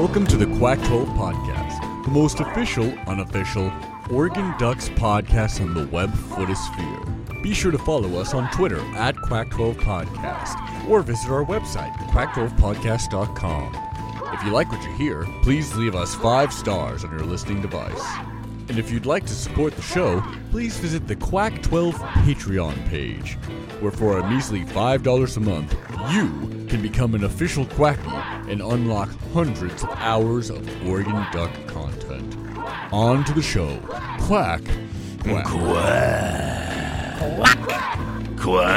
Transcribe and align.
Welcome 0.00 0.26
to 0.28 0.38
the 0.38 0.46
Quack 0.56 0.78
12 0.84 1.08
Podcast, 1.08 2.04
the 2.06 2.10
most 2.10 2.40
official, 2.40 2.90
unofficial 3.06 3.70
Oregon 4.10 4.54
Ducks 4.58 4.88
podcast 4.88 5.60
on 5.60 5.74
the 5.74 5.86
web 5.88 6.10
footosphere. 6.10 7.42
Be 7.42 7.52
sure 7.52 7.70
to 7.70 7.76
follow 7.76 8.18
us 8.18 8.32
on 8.32 8.50
Twitter 8.50 8.80
at 8.94 9.14
Quack12 9.16 9.74
Podcast 9.74 10.88
or 10.88 11.02
visit 11.02 11.30
our 11.30 11.44
website, 11.44 11.92
quack12podcast.com. 12.12 14.32
If 14.32 14.42
you 14.42 14.52
like 14.52 14.72
what 14.72 14.82
you 14.82 14.92
hear, 14.94 15.26
please 15.42 15.76
leave 15.76 15.94
us 15.94 16.14
five 16.14 16.50
stars 16.50 17.04
on 17.04 17.10
your 17.10 17.26
listening 17.26 17.60
device. 17.60 18.02
And 18.70 18.78
if 18.78 18.90
you'd 18.90 19.04
like 19.04 19.26
to 19.26 19.34
support 19.34 19.76
the 19.76 19.82
show, 19.82 20.22
please 20.50 20.78
visit 20.78 21.08
the 21.08 21.16
Quack 21.16 21.60
12 21.60 21.96
Patreon 21.96 22.88
page, 22.88 23.34
where 23.80 23.92
for 23.92 24.18
a 24.18 24.30
measly 24.30 24.64
$5 24.64 25.36
a 25.36 25.40
month, 25.40 25.76
you 26.10 26.30
can 26.68 26.80
become 26.80 27.14
an 27.14 27.24
official 27.24 27.66
Quacky 27.66 28.29
and 28.50 28.60
unlock 28.60 29.08
hundreds 29.32 29.84
of 29.84 29.90
hours 29.90 30.50
of 30.50 30.58
Oregon 30.88 31.24
Duck 31.32 31.52
content. 31.68 32.36
On 32.92 33.24
to 33.24 33.32
the 33.32 33.40
show. 33.40 33.78
Quack. 34.18 34.60
Quack. 35.22 35.44
Quack. 35.46 36.00
Quack. 37.36 37.60
Quack. 38.36 38.70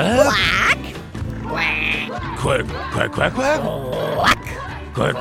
Quack. 2.37 2.71
Quack. 2.71 3.11
Quack. 3.11 3.13
Quack. 3.13 3.33
Quack. 3.33 3.55
Quack. 4.93 5.15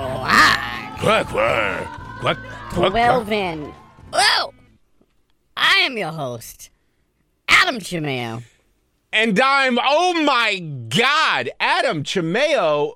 Quack. 0.98 1.26
Quack. 1.28 2.38
Quack. 2.70 2.92
Well 2.92 3.24
then, 3.24 3.72
oh, 4.12 4.52
I 5.56 5.78
am 5.80 5.96
your 5.96 6.12
host, 6.12 6.70
Adam 7.48 7.76
Chimeo. 7.76 8.42
And 9.12 9.38
I'm 9.40 9.78
oh 9.82 10.22
my 10.24 10.58
god, 10.88 11.50
Adam 11.60 12.02
Chimeo. 12.02 12.94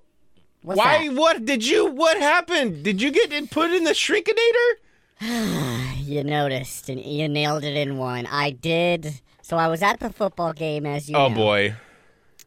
What's 0.67 0.79
Why? 0.79 1.07
that? 1.07 1.15
What 1.15 1.45
did 1.45 1.65
you? 1.65 1.87
What 1.93 2.17
happened? 2.19 2.83
Did 2.83 3.01
you 3.01 3.13
get 3.13 3.33
it 3.33 3.53
put 3.53 3.71
in 3.71 3.85
the 3.85 3.93
shrinkinator? 3.93 4.73
You 6.07 6.23
noticed 6.23 6.89
and 6.89 7.01
you 7.01 7.29
nailed 7.29 7.65
it 7.65 7.77
in 7.77 7.99
one. 7.99 8.27
I 8.27 8.51
did. 8.51 9.21
So 9.43 9.57
I 9.57 9.67
was 9.69 9.83
at 9.83 9.99
the 10.01 10.11
football 10.13 10.53
game, 10.53 10.87
as 10.87 11.09
you 11.11 11.17
Oh 11.17 11.29
know. 11.29 11.35
boy. 11.35 11.75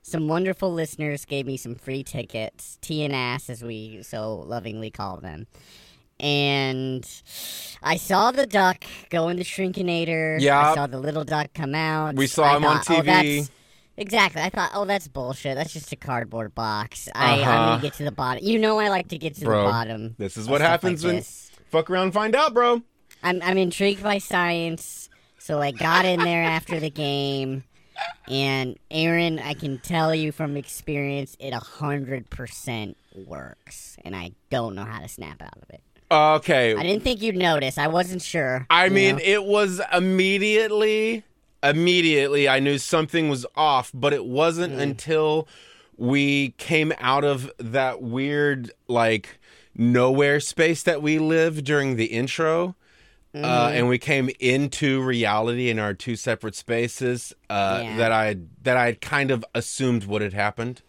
Some 0.02 0.28
wonderful 0.30 0.72
listeners 0.74 1.24
gave 1.26 1.46
me 1.46 1.56
some 1.58 1.76
free 1.76 2.04
tickets, 2.04 2.78
T 2.82 3.04
and 3.04 3.14
ass 3.14 3.50
as 3.50 3.62
we 3.64 4.02
so 4.04 4.36
lovingly 4.48 4.92
call 4.92 5.18
them. 5.18 5.48
And 6.22 7.06
I 7.84 7.98
saw 7.98 8.32
the 8.32 8.46
duck 8.46 8.84
go 9.10 9.28
in 9.30 9.38
the 9.38 9.44
shrinkinator. 9.44 10.40
Yeah. 10.40 10.72
I 10.72 10.76
saw 10.76 10.88
the 10.88 11.00
little 11.00 11.24
duck 11.26 11.54
come 11.54 11.76
out. 11.76 12.16
We 12.16 12.28
saw 12.28 12.44
I 12.44 12.58
him 12.58 12.66
on 12.66 12.82
thought, 12.82 12.98
oh, 12.98 13.02
TV. 13.02 13.06
that's- 13.06 13.52
exactly. 14.00 14.42
I 14.42 14.50
thought, 14.50 14.72
oh, 14.74 14.86
that's 14.86 15.08
bullshit. 15.08 15.56
That's 15.56 15.74
just 15.74 15.92
a 15.92 15.96
cardboard 15.96 16.56
box. 16.56 17.08
I, 17.14 17.34
I'm 17.36 17.40
Uh-huh. 17.42 17.52
gonna 17.72 17.82
get 17.82 17.94
to 17.96 18.04
the 18.04 18.12
bottom. 18.12 18.44
You 18.44 18.58
know, 18.60 18.80
I 18.80 18.90
like 18.90 19.10
to 19.10 19.18
get 19.18 19.36
to 19.36 19.46
Bro, 19.46 19.64
the 19.64 19.70
bottom. 19.70 20.16
this 20.18 20.38
is 20.38 20.48
what 20.48 20.62
happens 20.62 21.04
like 21.04 21.10
when 21.10 21.16
this. 21.18 21.52
fuck 21.70 21.90
around 21.90 22.06
and 22.06 22.14
find 22.14 22.36
out, 22.36 22.54
bro. 22.54 22.82
I'm 23.22 23.42
I'm 23.44 23.58
intrigued 23.58 24.02
by 24.02 24.18
science, 24.18 25.10
so 25.38 25.62
I 25.62 25.72
got 25.72 26.06
in 26.06 26.22
there 26.22 26.44
after 26.44 26.80
the 26.80 26.90
game, 26.90 27.66
and 28.30 28.78
Aaron, 28.90 29.40
I 29.40 29.54
can 29.54 29.78
tell 29.80 30.16
you 30.16 30.32
from 30.32 30.56
experience, 30.56 31.36
it 31.40 31.52
a 31.54 31.60
hundred 31.60 32.30
percent 32.30 32.96
works, 33.28 33.98
and 34.06 34.16
I 34.16 34.32
don't 34.50 34.74
know 34.76 34.86
how 34.86 35.00
to 35.02 35.08
snap 35.10 35.42
out 35.42 35.58
of 35.62 35.70
it. 35.70 35.82
Okay. 36.12 36.74
I 36.76 36.82
didn't 36.82 37.04
think 37.04 37.22
you'd 37.22 37.36
notice. 37.36 37.78
I 37.78 37.88
wasn't 37.88 38.22
sure. 38.24 38.66
I 38.72 38.90
mean, 38.90 39.18
know? 39.18 39.22
it 39.24 39.44
was 39.44 39.80
immediately, 39.94 41.24
immediately, 41.64 42.48
I 42.48 42.60
knew 42.60 42.78
something 42.78 43.30
was 43.30 43.46
off, 43.56 43.92
but 43.94 44.14
it 44.14 44.26
wasn't 44.26 44.74
Hmm. 44.76 44.80
until 44.80 45.48
we 45.98 46.52
came 46.58 46.94
out 47.00 47.24
of 47.26 47.52
that 47.60 48.02
weird, 48.02 48.72
like, 48.88 49.40
nowhere 49.76 50.40
space 50.40 50.84
that 50.84 51.02
we 51.02 51.20
lived 51.20 51.66
during 51.66 51.96
the 51.96 52.06
intro. 52.06 52.76
Mm-hmm. 53.36 53.46
Uh, 53.46 53.70
and 53.74 53.88
we 53.88 54.00
came 54.00 54.30
into 54.40 55.02
reality 55.04 55.70
in 55.70 55.78
our 55.78 55.94
two 55.94 56.16
separate 56.16 56.56
spaces. 56.56 57.32
Uh, 57.50 57.82
Yeah. 57.84 57.98
That 57.98 58.12
I 58.12 58.38
that 58.64 58.76
I 58.76 58.86
had 58.88 59.02
kind 59.02 59.30
of 59.30 59.46
assumed 59.54 60.06
what 60.06 60.22
had 60.24 60.34
happened. 60.34 60.82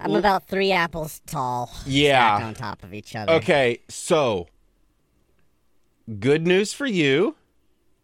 I'm 0.00 0.14
about 0.14 0.48
three 0.48 0.72
apples 0.72 1.20
tall. 1.26 1.70
Yeah. 1.84 2.40
on 2.42 2.54
top 2.54 2.82
of 2.82 2.94
each 2.94 3.14
other. 3.14 3.34
Okay, 3.34 3.80
so 3.88 4.48
good 6.18 6.46
news 6.46 6.72
for 6.72 6.86
you. 6.86 7.36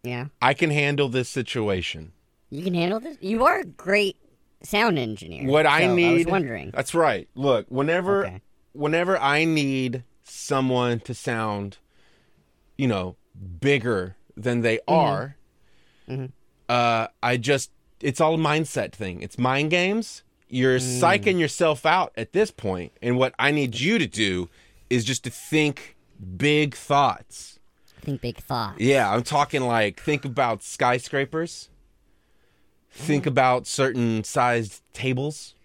Yeah, 0.03 0.27
I 0.41 0.53
can 0.53 0.69
handle 0.71 1.09
this 1.09 1.27
situation. 1.29 2.13
you 2.49 2.63
can 2.63 2.73
handle 2.73 2.99
this. 2.99 3.17
You 3.21 3.45
are 3.45 3.59
a 3.59 3.65
great 3.65 4.15
sound 4.63 4.97
engineer. 4.97 5.47
What 5.47 5.65
I 5.65 5.87
so 5.87 5.95
need 5.95 6.09
I 6.09 6.13
was 6.13 6.25
wondering. 6.25 6.71
That's 6.73 6.93
right. 6.95 7.27
Look, 7.35 7.65
whenever 7.69 8.25
Okay. 8.25 8.41
whenever 8.73 9.17
I 9.19 9.43
need 9.45 10.03
someone 10.23 10.99
to 11.01 11.13
sound, 11.13 11.77
you 12.77 12.87
know, 12.87 13.17
bigger 13.59 14.15
than 14.37 14.61
they 14.61 14.77
Mm-hmm. 14.87 14.93
are, 14.93 15.35
uh 16.69 17.07
I 17.21 17.37
just 17.37 17.71
it's 18.01 18.21
all 18.21 18.35
a 18.35 18.37
mindset 18.37 18.93
thing. 18.93 19.21
It's 19.21 19.37
mind 19.37 19.69
games. 19.71 20.23
You're 20.47 20.79
Mm. 20.79 20.99
psyching 21.01 21.39
yourself 21.39 21.85
out 21.85 22.11
at 22.15 22.31
this 22.33 22.49
point, 22.51 22.93
and 23.01 23.17
what 23.17 23.33
I 23.37 23.51
need 23.51 23.79
you 23.79 23.99
to 23.99 24.07
do 24.07 24.49
is 24.89 25.03
just 25.05 25.23
to 25.25 25.29
think 25.29 25.95
big 26.37 26.73
thoughts. 26.73 27.58
Think 28.01 28.21
big 28.21 28.37
thought. 28.37 28.79
Yeah, 28.79 29.11
I'm 29.11 29.23
talking 29.23 29.61
like 29.61 29.99
think 29.99 30.25
about 30.25 30.63
skyscrapers. 30.63 31.69
Think 32.91 33.25
about 33.25 33.67
certain 33.67 34.23
sized 34.23 34.81
tables. 34.93 35.55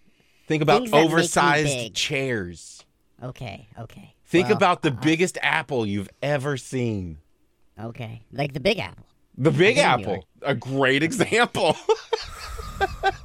Think 0.47 0.61
about 0.61 0.79
Things 0.81 0.91
that 0.91 0.97
make 0.97 1.07
me 1.07 1.13
oversized 1.13 1.67
big. 1.67 1.93
chairs. 1.95 2.85
Okay. 3.23 3.67
Okay. 3.79 4.13
Think 4.25 4.47
Well, 4.49 4.57
about 4.57 4.81
the 4.81 4.91
uh, 4.91 5.01
biggest 5.01 5.37
apple 5.41 5.85
you've 5.85 6.09
ever 6.21 6.57
seen. 6.57 7.19
Okay, 7.79 8.21
like 8.31 8.53
the 8.53 8.59
Big 8.59 8.79
Apple. 8.79 9.05
The 9.37 9.51
Big 9.51 9.77
Apple, 9.77 10.25
a 10.41 10.55
great 10.55 11.03
example. 11.03 11.75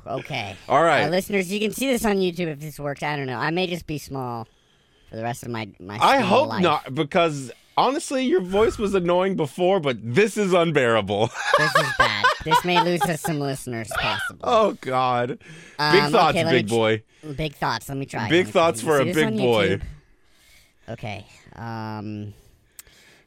Okay. 0.06 0.56
All 0.68 0.82
right. 0.82 1.04
Uh, 1.04 1.08
listeners, 1.08 1.52
you 1.52 1.60
can 1.60 1.72
see 1.72 1.86
this 1.86 2.04
on 2.04 2.16
YouTube 2.16 2.46
if 2.48 2.60
this 2.60 2.78
works. 2.80 3.02
I 3.02 3.16
don't 3.16 3.26
know. 3.26 3.38
I 3.38 3.50
may 3.50 3.66
just 3.66 3.86
be 3.86 3.98
small 3.98 4.46
for 5.08 5.16
the 5.16 5.22
rest 5.22 5.42
of 5.42 5.50
my 5.50 5.68
my. 5.78 5.98
I 6.00 6.18
small 6.18 6.28
hope 6.28 6.48
life. 6.48 6.62
not, 6.62 6.94
because 6.94 7.50
honestly, 7.80 8.24
your 8.24 8.40
voice 8.40 8.78
was 8.78 8.94
annoying 8.94 9.36
before, 9.36 9.80
but 9.80 9.96
this 10.02 10.36
is 10.36 10.52
unbearable. 10.52 11.30
This 11.58 11.74
is 11.76 11.92
bad. 11.98 12.24
this 12.44 12.64
may 12.64 12.82
lose 12.82 13.02
us 13.02 13.20
some 13.20 13.38
listeners, 13.38 13.88
possible. 13.98 14.40
oh 14.44 14.72
God! 14.80 15.28
Big 15.28 15.40
Um, 15.78 16.12
thoughts, 16.12 16.38
okay, 16.38 16.50
big 16.50 16.68
boy. 16.68 17.02
Big 17.36 17.54
thoughts. 17.54 17.88
Let 17.88 17.98
me 17.98 18.06
try. 18.06 18.28
Big 18.30 18.46
me 18.46 18.52
thoughts 18.52 18.82
You 18.82 18.88
for 18.88 19.00
a 19.00 19.04
big 19.04 19.36
boy. 19.36 19.80
Okay. 20.88 21.26
Um. 21.54 22.32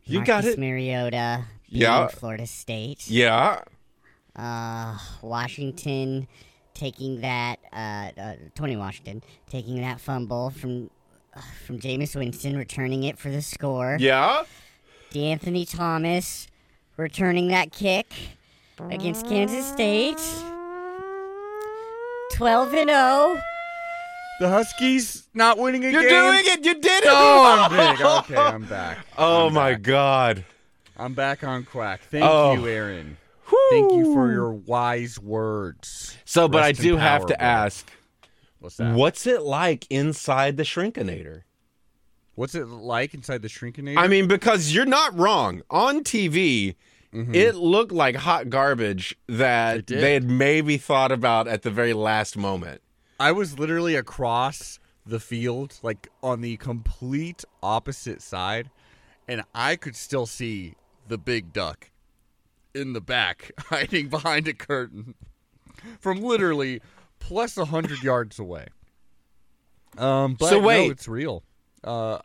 You 0.06 0.20
Marcus 0.20 0.28
got 0.28 0.46
it. 0.46 0.60
Mariota. 0.60 1.46
Yeah. 1.68 2.08
Florida 2.08 2.46
State. 2.48 3.08
Yeah. 3.10 3.62
Uh, 4.36 4.98
Washington 5.22 6.28
taking 6.74 7.22
that. 7.22 7.60
Uh, 7.72 8.10
uh, 8.20 8.34
Tony 8.56 8.76
Washington 8.76 9.22
taking 9.50 9.80
that 9.82 10.00
fumble 10.02 10.50
from. 10.50 10.90
From 11.66 11.80
Jameis 11.80 12.16
Winston 12.16 12.56
returning 12.58 13.04
it 13.04 13.18
for 13.18 13.30
the 13.30 13.42
score. 13.42 13.98
Yeah. 14.00 14.44
De'Anthony 15.12 15.70
Thomas 15.70 16.48
returning 16.98 17.48
that 17.50 17.72
kick 17.72 18.14
against 18.90 19.28
Kansas 19.28 19.66
State. 19.66 20.20
12 22.34 22.74
and 22.74 22.90
oh. 22.92 23.34
0. 23.34 23.42
The 24.40 24.50
Huskies 24.50 25.28
not 25.34 25.58
winning 25.60 25.86
a 25.86 25.90
You're 25.90 26.02
game. 26.02 26.10
doing 26.10 26.44
it. 26.46 26.66
You 26.66 26.74
did 26.74 27.04
it. 27.04 27.10
Oh, 27.10 27.68
I'm 27.70 27.72
big. 27.98 28.06
Okay, 28.06 28.36
I'm 28.36 28.66
back. 28.68 28.98
Oh 29.18 29.48
I'm 29.48 29.54
my 29.54 29.74
back. 29.74 29.82
God. 29.84 30.46
I'm 30.98 31.14
back 31.14 31.44
on 31.44 31.64
Quack. 31.64 32.02
Thank 32.02 32.26
Oh. 32.26 32.54
you, 32.54 32.68
Aaron. 32.68 33.18
Thank 33.70 33.94
you 33.94 34.14
for 34.14 34.32
your 34.32 34.52
wise 34.52 35.20
words. 35.20 36.18
So, 36.26 36.48
but 36.48 36.64
I 36.64 36.68
Rest 36.70 36.80
in 36.80 36.86
do 36.86 36.98
have 36.98 37.22
to 37.28 37.36
bro. 37.38 37.46
ask, 37.46 37.92
What's 38.64 38.78
that? 38.78 38.96
what's 38.96 39.28
it 39.28 39.42
like 39.42 39.86
inside 39.90 40.56
the 40.56 40.64
Shrinkinator? 40.64 41.42
What's 42.36 42.56
it 42.56 42.66
like 42.66 43.14
inside 43.14 43.42
the 43.42 43.50
Shrinkinator? 43.50 43.98
I 43.98 44.08
mean, 44.08 44.30
because 44.30 44.74
you're 44.74 44.86
not 44.86 45.20
wrong. 45.20 45.64
On 45.70 46.02
TV, 46.02 46.76
mm-hmm. 47.14 47.36
it 47.36 47.56
looked 47.56 47.92
like 47.92 48.16
hot 48.16 48.50
garbage 48.50 49.18
that 49.28 49.88
they 49.88 50.14
had 50.14 50.24
maybe 50.24 50.78
thought 50.78 51.12
about 51.12 51.46
at 51.46 51.64
the 51.64 51.72
very 51.72 51.92
last 51.92 52.38
moment. 52.38 52.82
I 53.20 53.34
was 53.34 53.60
literally 53.60 53.96
across 53.96 54.80
the 55.06 55.20
field, 55.20 55.78
like 55.84 56.08
on 56.24 56.40
the 56.40 56.56
complete 56.56 57.44
opposite 57.62 58.22
side, 58.22 58.70
and 59.28 59.44
I 59.54 59.76
could 59.76 59.98
still 59.98 60.26
see 60.26 60.76
the 61.10 61.18
big 61.18 61.52
duck 61.52 61.92
in 62.74 62.94
the 62.94 63.02
back 63.02 63.52
hiding 63.58 64.08
behind 64.08 64.48
a 64.48 64.54
curtain 64.54 65.16
from 66.00 66.22
literally 66.22 66.82
plus 67.28 67.58
a 67.58 67.66
hundred 67.66 68.02
yards 68.04 68.40
away. 68.40 68.68
Um, 69.98 70.36
but 70.36 70.50
So 70.50 70.60
no, 70.60 70.68
wait. 70.68 70.92
it's 70.92 71.08
real. 71.08 71.44
Uh, 71.84 72.20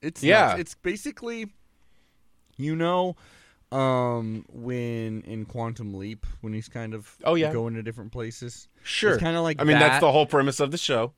it's 0.00 0.22
Yeah. 0.22 0.48
nuts. 0.48 0.60
It's 0.60 0.74
basically, 0.76 1.52
you 2.56 2.74
know, 2.76 3.16
um, 3.70 4.44
when 4.52 5.22
in 5.22 5.46
Quantum 5.46 5.94
Leap 5.94 6.26
when 6.40 6.52
he's 6.52 6.68
kind 6.68 6.94
of 6.94 7.16
Oh, 7.24 7.34
yeah. 7.34 7.52
going 7.52 7.74
to 7.74 7.82
different 7.82 8.12
places. 8.12 8.68
Sure. 8.82 9.18
Kind 9.18 9.36
of 9.36 9.42
like 9.42 9.60
I 9.60 9.64
mean, 9.64 9.78
that. 9.78 9.88
that's 9.88 10.00
the 10.00 10.12
whole 10.12 10.26
premise 10.26 10.60
of 10.60 10.70
the 10.70 10.78
show. 10.78 11.12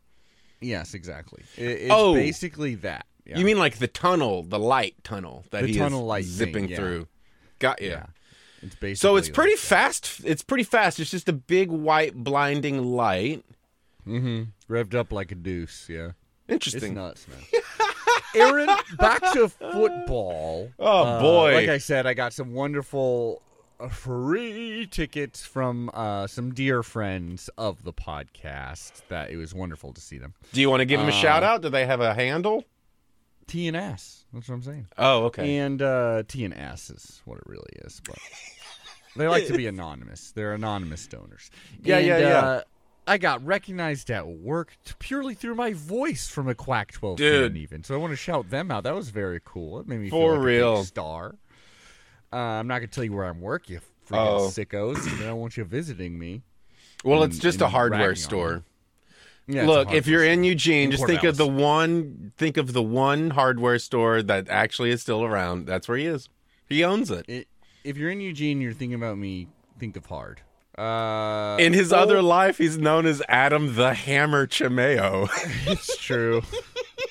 Yes, 0.60 0.94
exactly. 0.94 1.42
It, 1.56 1.64
it's 1.82 1.90
Oh. 1.92 2.14
basically 2.14 2.75
that. 2.76 3.06
Yeah. 3.26 3.38
You 3.38 3.44
mean 3.46 3.58
like 3.58 3.78
the 3.78 3.88
tunnel, 3.88 4.42
the 4.42 4.58
light 4.58 5.02
tunnel 5.02 5.44
that 5.50 5.62
The 5.62 5.69
he 5.69 5.78
tunnel 5.78 6.00
is 6.00 6.06
light 6.06 6.25
zipping 6.25 6.69
yeah. 6.69 6.76
through? 6.76 7.08
Got 7.58 7.81
yeah. 7.81 7.88
yeah. 7.88 8.06
It's 8.64 8.75
basically 8.75 8.94
So 8.96 9.16
it's 9.16 9.28
like 9.28 9.34
pretty 9.34 9.55
that. 9.55 9.61
fast. 9.61 10.20
It's 10.25 10.43
pretty 10.43 10.64
fast. 10.64 10.99
It's 11.00 11.11
just 11.11 11.28
a 11.28 11.32
big 11.32 11.70
white 11.70 12.14
blinding 12.14 12.82
light. 12.84 13.44
Mm-hmm. 14.06 14.43
revved 14.72 14.94
up 14.94 15.12
like 15.12 15.32
a 15.32 15.34
deuce. 15.34 15.87
Yeah, 15.88 16.08
it's 16.49 16.66
Interesting. 16.66 16.94
nuts, 16.94 17.26
man. 17.28 17.38
Aaron, 18.34 18.69
back 18.99 19.20
to 19.32 19.49
football. 19.49 20.70
Oh, 20.78 21.02
Uh, 21.05 21.20
boy. 21.20 21.55
Like 21.55 21.69
I 21.69 21.78
said, 21.78 22.06
I 22.06 22.14
got 22.14 22.32
some 22.32 22.52
wonderful 22.52 23.40
uh, 23.81 23.88
free 23.88 24.87
tickets 24.90 25.44
from 25.46 25.90
uh, 25.94 26.26
some 26.26 26.52
dear 26.52 26.82
friends 26.82 27.49
of 27.56 27.82
the 27.84 27.93
podcast. 27.94 29.02
That 29.08 29.31
it 29.31 29.37
was 29.37 29.55
wonderful 29.55 29.93
to 29.94 30.00
see 30.00 30.19
them. 30.19 30.34
Do 30.52 30.60
you 30.60 30.69
want 30.69 30.81
to 30.81 30.84
give 30.84 31.00
a 31.00 31.05
Uh, 31.05 31.10
shout 31.10 31.43
out? 31.43 31.62
Do 31.62 31.69
they 31.70 31.87
have 31.87 32.00
a 32.00 32.12
handle? 32.12 32.64
T 33.46 33.69
and 33.69 33.76
S. 33.76 34.25
That's 34.32 34.49
what 34.49 34.55
I'm 34.56 34.62
saying. 34.62 34.87
Oh, 34.99 35.25
okay. 35.26 35.58
And 35.58 35.81
uh, 35.82 36.23
T 36.26 36.44
and 36.44 36.55
S 36.55 36.91
is 36.91 37.20
what 37.25 37.38
it 37.38 37.44
really 37.46 37.70
is, 37.85 38.00
but 38.06 38.19
they 39.17 39.29
like 39.29 39.46
to 39.46 39.56
be 39.56 39.67
anonymous. 39.67 40.32
They're 40.32 40.55
anonymous 40.55 41.06
donors. 41.06 41.50
Yeah, 41.82 41.99
And, 41.99 42.06
yeah, 42.06 42.19
yeah. 42.19 42.38
Uh, 42.41 42.61
I 43.06 43.19
got 43.19 43.44
recognized 43.44 44.11
at 44.11 44.26
work 44.26 44.73
purely 44.99 45.35
through 45.35 45.56
my 45.56 45.75
voice 45.75 46.26
from 46.26 46.49
a 46.49 46.55
Quack 46.55 46.93
12 46.93 47.19
Dude. 47.19 47.52
fan, 47.52 47.61
even. 47.61 47.85
So 47.85 47.94
I 47.94 47.99
want 47.99 48.12
to 48.12 48.17
shout 48.17 48.49
them 48.49 48.70
out. 48.70 48.85
That 48.85 48.94
was 48.94 49.11
very 49.11 49.41
cool. 49.44 49.79
It 49.81 49.87
made 49.87 50.00
me 50.00 50.08
For 50.08 50.17
feel 50.20 50.29
like 50.31 50.38
a 50.38 50.41
real. 50.43 50.76
big 50.76 50.87
star. 50.87 51.35
Uh, 52.32 52.37
I'm 52.37 52.67
not 52.67 52.79
gonna 52.79 52.87
tell 52.88 53.05
you 53.05 53.12
where 53.12 53.26
I'm 53.26 53.41
work, 53.43 53.69
you 53.69 53.81
freaking 54.08 54.17
Oh. 54.38 54.49
sickos. 54.49 55.06
and 55.12 55.23
I 55.23 55.26
don't 55.26 55.38
want 55.41 55.56
you 55.56 55.64
visiting 55.64 56.19
me. 56.19 56.43
well, 57.05 57.23
and- 57.23 57.31
it's 57.32 57.41
just 57.43 57.61
a 57.61 57.69
hardware 57.69 58.14
store. 58.14 58.64
Yeah, 59.46 59.67
Look, 59.67 59.93
if 59.93 60.06
you're 60.06 60.25
in. 60.25 60.43
Eugene, 60.44 60.91
just 60.91 61.06
think 61.06 61.23
of 61.25 61.37
the 61.37 61.46
one. 61.46 62.32
Think 62.37 62.56
of 62.56 62.73
the 62.73 62.82
one 62.82 63.31
hardware 63.31 63.79
store 63.79 64.23
that 64.23 64.49
actually 64.49 64.91
is 64.91 65.02
still 65.02 65.23
around. 65.25 65.67
That's 65.67 65.87
where 65.87 65.99
he 65.99 66.06
is. 66.06 66.29
He 66.67 66.82
owns 66.85 67.11
it. 67.11 67.26
It- 67.29 67.49
if 67.85 67.99
you're 67.99 68.11
in 68.11 68.20
Eugene, 68.20 68.62
you're 68.62 68.73
thinking 68.73 68.94
about 68.94 69.19
me. 69.19 69.49
Think 69.79 69.96
of 69.96 70.06
hard. 70.06 70.41
Uh, 70.79 71.56
In 71.61 71.73
his 71.75 71.93
oh, 71.93 71.99
other 71.99 72.23
life, 72.23 72.58
he's 72.58 72.79
known 72.79 73.05
as 73.06 73.23
Adam 73.29 73.76
the 73.76 73.93
Hammer 73.94 74.46
Chimeo. 74.46 75.29
It's 75.70 75.96
true. 75.99 76.43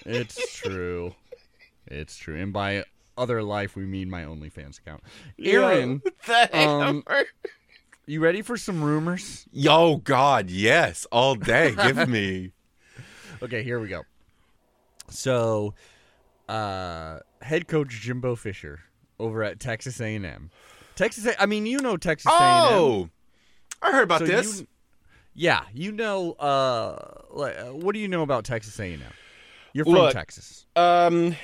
it's 0.05 0.55
true. 0.57 1.13
It's 1.87 2.17
true. 2.17 2.35
And 2.41 2.51
by 2.51 2.85
other 3.17 3.43
life, 3.43 3.75
we 3.75 3.85
mean 3.85 4.09
my 4.09 4.23
OnlyFans 4.23 4.79
account. 4.79 5.03
Aaron, 5.39 6.01
the 6.25 6.57
um, 6.57 7.03
Hammer. 7.07 7.25
You 8.05 8.19
ready 8.21 8.41
for 8.41 8.57
some 8.57 8.83
rumors? 8.83 9.45
Yo, 9.51 9.97
God, 9.97 10.49
yes, 10.49 11.05
all 11.11 11.35
day. 11.35 11.73
Give 11.75 12.07
me. 12.09 12.51
Okay, 13.41 13.61
here 13.61 13.77
we 13.77 13.89
go. 13.89 14.03
So, 15.09 15.73
uh, 16.47 17.19
head 17.41 17.67
coach 17.67 17.89
Jimbo 17.89 18.35
Fisher 18.37 18.79
over 19.19 19.43
at 19.43 19.59
Texas 19.59 19.99
A&M. 19.99 20.49
Texas, 20.95 21.25
A- 21.25 21.41
I 21.41 21.45
mean, 21.45 21.65
you 21.65 21.79
know 21.79 21.97
Texas 21.97 22.31
A&M. 22.31 22.39
Oh, 22.41 23.09
I 23.81 23.91
heard 23.91 24.03
about 24.03 24.19
So 24.19 24.27
this. 24.27 24.61
you- 24.61 24.67
yeah, 25.35 25.63
you 25.73 25.91
know. 25.91 26.33
Uh, 26.33 27.23
like, 27.31 27.57
uh, 27.57 27.73
what 27.73 27.93
do 27.93 27.99
you 27.99 28.07
know 28.07 28.21
about 28.21 28.45
Texas 28.45 28.79
A&M? 28.79 29.01
You're 29.73 29.83
from 29.83 29.95
Look, 29.95 30.13
Texas. 30.13 30.65
Um, 30.77 31.35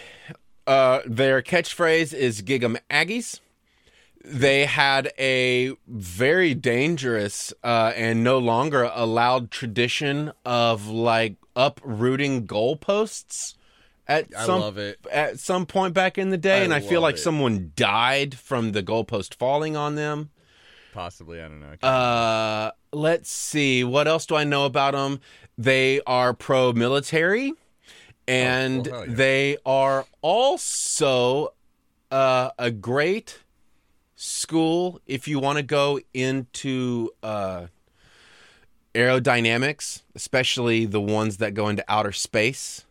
uh, 0.68 1.02
their 1.06 1.42
catchphrase 1.42 2.14
is 2.14 2.42
"Gig 2.44 2.64
'em 2.64 2.78
Aggies." 2.90 3.42
They 4.32 4.66
had 4.66 5.12
a 5.18 5.74
very 5.88 6.54
dangerous 6.54 7.52
uh, 7.64 7.94
and 7.96 8.24
no 8.24 8.38
longer 8.38 8.92
allowed 8.94 9.50
tradition 9.52 10.32
of 10.46 10.88
like 10.88 11.36
uprooting 11.56 12.46
goalposts 12.48 13.56
at 14.08 14.28
I 14.38 14.46
some 14.46 14.60
love 14.62 14.78
it. 14.78 15.00
at 15.12 15.40
some 15.40 15.66
point 15.66 15.94
back 15.94 16.18
in 16.18 16.30
the 16.30 16.38
day, 16.38 16.62
I 16.62 16.64
and 16.64 16.74
I 16.74 16.80
feel 16.80 17.02
like 17.02 17.16
it. 17.16 17.20
someone 17.20 17.72
died 17.76 18.36
from 18.36 18.72
the 18.74 18.84
goalpost 18.84 19.34
falling 19.36 19.76
on 19.76 19.96
them. 19.96 20.30
Possibly, 20.94 21.40
I 21.42 21.48
don't 21.48 21.60
know. 21.60 21.88
Uh, 21.88 22.72
let's 22.92 23.32
see. 23.32 23.84
What 23.84 24.08
else 24.08 24.26
do 24.26 24.36
I 24.36 24.44
know 24.44 24.66
about 24.66 24.94
them? 24.94 25.20
They 25.58 26.02
are 26.08 26.34
pro-military, 26.34 27.54
and 28.28 28.88
Oh, 28.88 28.92
well, 28.92 29.08
yeah. 29.08 29.14
they 29.16 29.58
are 29.66 30.06
also 30.22 31.54
uh, 32.12 32.50
a 32.58 32.72
great 32.72 33.40
school 34.22 35.00
if 35.08 35.30
you 35.30 35.40
want 35.40 35.56
to 35.58 35.64
go 35.64 35.98
into 36.14 37.10
uh, 37.24 37.68
aerodynamics, 38.94 40.02
especially 40.14 40.86
the 40.86 41.00
ones 41.00 41.38
that 41.38 41.54
go 41.54 41.70
into 41.70 41.84
outer 41.88 42.12
space. 42.12 42.86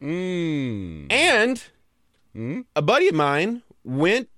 Mm. 0.00 1.12
And 1.12 1.62
Mm. 2.36 2.66
a 2.76 2.82
buddy 2.82 3.08
of 3.08 3.14
mine 3.14 3.62
went 3.82 4.28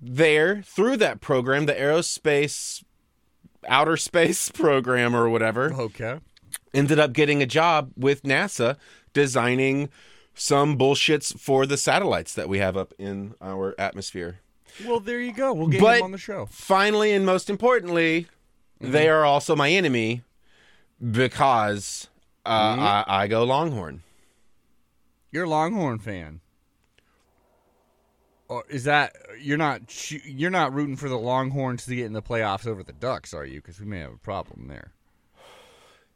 there 0.00 0.62
through 0.62 0.96
that 0.98 1.20
program, 1.20 1.66
the 1.66 1.74
aerospace 1.74 2.82
outer 3.68 3.96
space 3.98 4.48
program 4.54 5.14
or 5.14 5.28
whatever. 5.28 5.74
Okay. 5.74 6.20
Ended 6.72 6.98
up 6.98 7.12
getting 7.12 7.42
a 7.42 7.46
job 7.46 7.90
with 7.96 8.22
NASA 8.22 8.76
designing 9.12 9.90
some 10.34 10.78
bullshits 10.78 11.38
for 11.38 11.66
the 11.66 11.76
satellites 11.76 12.32
that 12.34 12.48
we 12.48 12.58
have 12.58 12.76
up 12.76 12.94
in 12.96 13.34
our 13.42 13.74
atmosphere. 13.78 14.38
Well, 14.86 15.00
there 15.00 15.20
you 15.20 15.32
go. 15.32 15.52
We'll 15.52 15.68
get 15.68 15.80
But- 15.80 15.98
him 15.98 16.04
on 16.04 16.12
the 16.12 16.18
show. 16.18 16.46
Finally, 16.50 17.12
and 17.12 17.24
most 17.26 17.50
importantly, 17.50 18.26
they 18.80 19.08
are 19.08 19.24
also 19.24 19.56
my 19.56 19.70
enemy 19.70 20.22
because 21.12 22.08
uh, 22.46 22.48
I, 22.48 23.04
I 23.06 23.26
go 23.28 23.44
Longhorn. 23.44 24.02
You're 25.30 25.44
a 25.44 25.48
Longhorn 25.48 25.98
fan. 25.98 26.40
Or 28.48 28.64
is 28.70 28.84
that 28.84 29.14
you're 29.38 29.58
not 29.58 30.10
you're 30.24 30.50
not 30.50 30.72
rooting 30.72 30.96
for 30.96 31.08
the 31.10 31.18
Longhorns 31.18 31.84
to 31.84 31.94
get 31.94 32.06
in 32.06 32.14
the 32.14 32.22
playoffs 32.22 32.66
over 32.66 32.82
the 32.82 32.94
Ducks, 32.94 33.34
are 33.34 33.44
you? 33.44 33.60
Because 33.60 33.78
we 33.78 33.84
may 33.86 33.98
have 33.98 34.12
a 34.14 34.16
problem 34.18 34.68
there. 34.68 34.92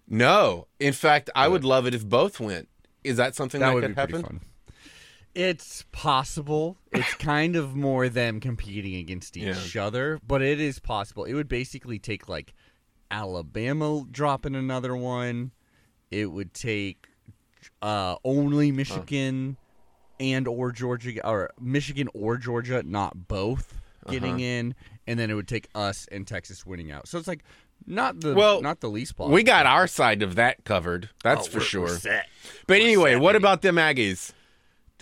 No, 0.08 0.66
in 0.80 0.94
fact, 0.94 1.28
I 1.34 1.48
would 1.48 1.62
love 1.64 1.86
it 1.86 1.94
if 1.94 2.06
both 2.08 2.40
went. 2.40 2.68
Is 3.04 3.18
that 3.18 3.34
something 3.34 3.60
that, 3.60 3.66
That 3.68 3.74
would 3.74 3.82
could 3.84 3.96
happen? 3.96 4.22
fun. 4.22 4.40
It's 5.34 5.84
possible. 5.92 6.76
It's 6.92 7.14
kind 7.18 7.56
of 7.56 7.74
more 7.74 8.08
them 8.08 8.38
competing 8.40 8.96
against 8.96 9.36
each 9.36 9.76
other, 9.76 10.20
but 10.26 10.42
it 10.42 10.60
is 10.60 10.78
possible. 10.78 11.24
It 11.24 11.34
would 11.34 11.48
basically 11.48 11.98
take 11.98 12.28
like 12.28 12.52
Alabama 13.10 14.04
dropping 14.10 14.54
another 14.54 14.94
one. 14.96 15.52
It 16.10 16.26
would 16.26 16.52
take 16.52 17.06
uh, 17.80 18.16
only 18.24 18.72
Michigan 18.72 19.56
and 20.20 20.46
or 20.46 20.72
Georgia 20.72 21.26
or 21.26 21.50
Michigan 21.60 22.08
or 22.14 22.36
Georgia, 22.36 22.82
not 22.84 23.28
both, 23.28 23.80
getting 24.10 24.34
Uh-huh. 24.34 24.42
in, 24.44 24.74
and 25.06 25.18
then 25.18 25.30
it 25.30 25.34
would 25.34 25.48
take 25.48 25.68
us 25.74 26.06
and 26.12 26.26
Texas 26.26 26.66
winning 26.66 26.90
out. 26.92 27.08
So 27.08 27.18
it's 27.18 27.28
like 27.28 27.42
not 27.86 28.20
the 28.20 28.34
Well, 28.34 28.60
not 28.60 28.80
the 28.80 28.88
least 28.90 29.16
possible. 29.16 29.34
We 29.34 29.42
got 29.42 29.64
our 29.66 29.86
side 29.86 30.22
of 30.22 30.34
that 30.34 30.64
covered. 30.64 31.08
That's 31.24 31.48
Oh, 31.48 31.50
for 31.52 31.56
we're- 31.58 31.66
sure. 31.66 31.98
we're. 32.04 32.22
But 32.66 32.80
anyway, 32.82 33.12
set, 33.12 33.20
what 33.22 33.32
baby. 33.32 33.42
about 33.42 33.62
them 33.62 33.76
Aggies? 33.76 34.32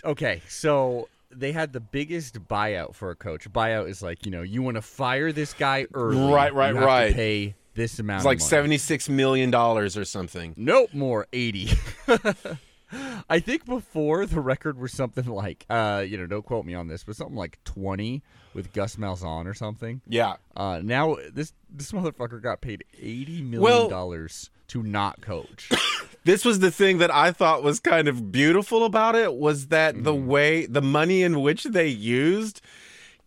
Okay, 0.03 0.41
so 0.47 1.07
they 1.29 1.51
had 1.51 1.73
the 1.73 1.79
biggest 1.79 2.47
buyout 2.47 2.95
for 2.95 3.11
a 3.11 3.15
coach. 3.15 3.49
Buyout 3.51 3.87
is 3.89 4.01
like 4.01 4.25
you 4.25 4.31
know 4.31 4.41
you 4.41 4.61
want 4.61 4.75
to 4.75 4.81
fire 4.81 5.31
this 5.31 5.53
guy 5.53 5.85
early, 5.93 6.31
Right, 6.33 6.53
right, 6.53 6.69
you 6.69 6.75
have 6.75 6.83
to 6.83 6.85
right. 6.87 7.13
pay 7.13 7.55
this 7.73 7.99
amount. 7.99 8.19
It's 8.19 8.25
like 8.25 8.39
money. 8.39 8.49
seventy-six 8.49 9.07
million 9.09 9.51
dollars 9.51 9.97
or 9.97 10.05
something. 10.05 10.53
Nope, 10.57 10.93
more 10.93 11.27
eighty. 11.33 11.69
I 13.29 13.39
think 13.39 13.65
before 13.65 14.25
the 14.25 14.41
record 14.41 14.77
was 14.77 14.91
something 14.91 15.25
like, 15.25 15.65
uh, 15.69 16.03
you 16.05 16.17
know, 16.17 16.25
don't 16.27 16.43
quote 16.45 16.65
me 16.65 16.73
on 16.73 16.87
this, 16.89 17.05
but 17.05 17.15
something 17.15 17.37
like 17.37 17.57
twenty 17.63 18.21
with 18.53 18.73
Gus 18.73 18.97
Malzahn 18.97 19.45
or 19.45 19.53
something. 19.53 20.01
Yeah. 20.07 20.35
Uh, 20.57 20.81
now 20.83 21.15
this 21.31 21.53
this 21.69 21.93
motherfucker 21.93 22.41
got 22.41 22.59
paid 22.59 22.83
eighty 23.01 23.41
million 23.41 23.61
Well- 23.61 23.87
dollars 23.87 24.49
to 24.69 24.83
not 24.83 25.21
coach. 25.21 25.69
This 26.23 26.45
was 26.45 26.59
the 26.59 26.69
thing 26.71 26.99
that 26.99 27.09
I 27.11 27.31
thought 27.31 27.63
was 27.63 27.79
kind 27.79 28.07
of 28.07 28.31
beautiful 28.31 28.85
about 28.85 29.15
it 29.15 29.33
was 29.33 29.67
that 29.67 30.03
the 30.03 30.13
Mm-hmm. 30.13 30.27
way 30.27 30.65
the 30.67 30.81
money 30.81 31.23
in 31.23 31.41
which 31.41 31.63
they 31.63 31.87
used 31.87 32.61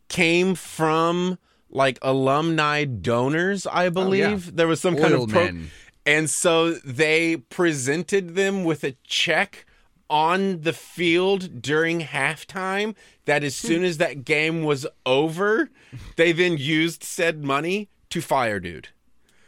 came 0.08 0.54
from 0.54 1.38
like 1.70 1.98
alumni 2.02 2.84
donors, 2.84 3.66
I 3.66 3.88
believe. 3.88 4.54
There 4.56 4.68
was 4.68 4.80
some 4.80 4.96
kind 4.96 5.12
Oh, 5.14 5.24
of 5.24 5.30
pro- 5.30 5.44
men. 5.46 5.70
and 6.06 6.30
so 6.30 6.74
they 6.74 7.38
presented 7.38 8.36
them 8.36 8.62
with 8.64 8.84
a 8.84 8.94
check 9.04 9.66
on 10.08 10.60
the 10.60 10.72
field 10.72 11.60
during 11.62 12.00
halftime 12.02 12.94
that 13.24 13.42
as 13.42 13.56
soon 13.56 13.82
as 13.82 13.96
that 13.98 14.24
game 14.24 14.62
was 14.62 14.86
over, 15.04 15.70
they 16.16 16.30
then 16.30 16.58
used 16.58 17.02
said 17.02 17.42
money 17.42 17.88
to 18.10 18.20
fire 18.20 18.60
dude. 18.60 18.88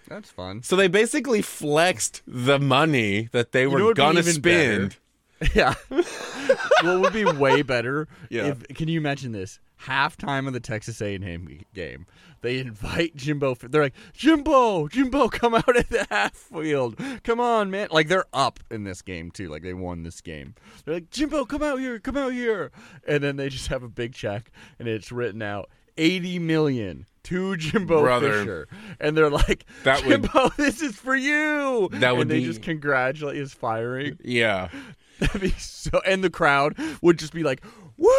That's 0.09 0.31
fun. 0.31 0.63
So 0.63 0.77
they 0.77 0.89
basically 0.89 1.43
flexed 1.43 2.23
the 2.27 2.59
money 2.59 3.29
that 3.33 3.53
they 3.53 3.65
know 3.65 3.71
were 3.71 3.81
what'd 3.81 3.97
be 3.97 4.03
gonna 4.03 4.19
even 4.21 4.33
spend. 4.35 4.97
Yeah. 5.55 5.75
what 5.91 7.01
would 7.01 7.13
be 7.13 7.25
way 7.27 7.61
better 7.61 8.09
Yeah. 8.31 8.47
if 8.47 8.67
can 8.69 8.89
you 8.89 8.99
imagine 8.99 9.33
this? 9.33 9.59
halftime 9.85 10.47
of 10.47 10.55
the 10.55 10.61
Texas 10.61 11.03
A&M 11.03 11.61
game. 11.75 12.07
They 12.41 12.59
invite 12.59 13.15
Jimbo. 13.17 13.55
They're 13.57 13.83
like, 13.83 13.95
Jimbo, 14.15 14.89
Jimbo, 14.89 15.29
come 15.29 15.55
out 15.55 15.77
at 15.77 15.91
the 15.91 16.07
half 16.11 16.33
field. 16.35 16.99
Come 17.25 17.41
on, 17.41 17.71
man. 17.71 17.89
Like 17.91 18.09
they're 18.09 18.25
up 18.33 18.61
in 18.71 18.85
this 18.85 19.03
game 19.03 19.31
too. 19.31 19.49
Like 19.49 19.63
they 19.63 19.75
won 19.75 20.03
this 20.03 20.21
game. 20.23 20.55
They're 20.85 20.95
like, 20.95 21.11
Jimbo, 21.11 21.45
come 21.45 21.63
out 21.63 21.79
here, 21.79 21.99
come 21.99 22.17
out 22.17 22.33
here. 22.33 22.71
And 23.07 23.23
then 23.23 23.37
they 23.37 23.49
just 23.51 23.69
have 23.69 23.83
a 23.83 23.89
big 23.89 24.15
check, 24.15 24.51
and 24.79 24.89
it's 24.89 25.13
written 25.13 25.43
out 25.43 25.69
eighty 25.99 26.39
million 26.39 27.07
to 27.25 27.57
Jimbo 27.57 28.01
Brother. 28.03 28.33
Fisher, 28.41 28.69
and 29.01 29.17
they're 29.17 29.31
like, 29.31 29.65
That 29.85 30.05
would- 30.05 30.23
Jimbo, 30.23 30.49
this 30.57 30.81
is 30.83 30.95
for 30.97 31.17
you. 31.17 31.89
That 31.93 32.17
would 32.17 32.23
and 32.23 32.31
they 32.31 32.41
be- 32.41 32.47
just 32.47 32.63
congratulate 32.63 33.37
his 33.37 33.53
firing. 33.53 34.19
Yeah. 34.23 34.69
That'd 35.19 35.41
be 35.41 35.51
so, 35.51 36.01
and 36.07 36.23
the 36.23 36.31
crowd 36.31 36.77
would 37.01 37.19
just 37.19 37.33
be 37.33 37.43
like, 37.43 37.65
"Woo, 37.97 38.11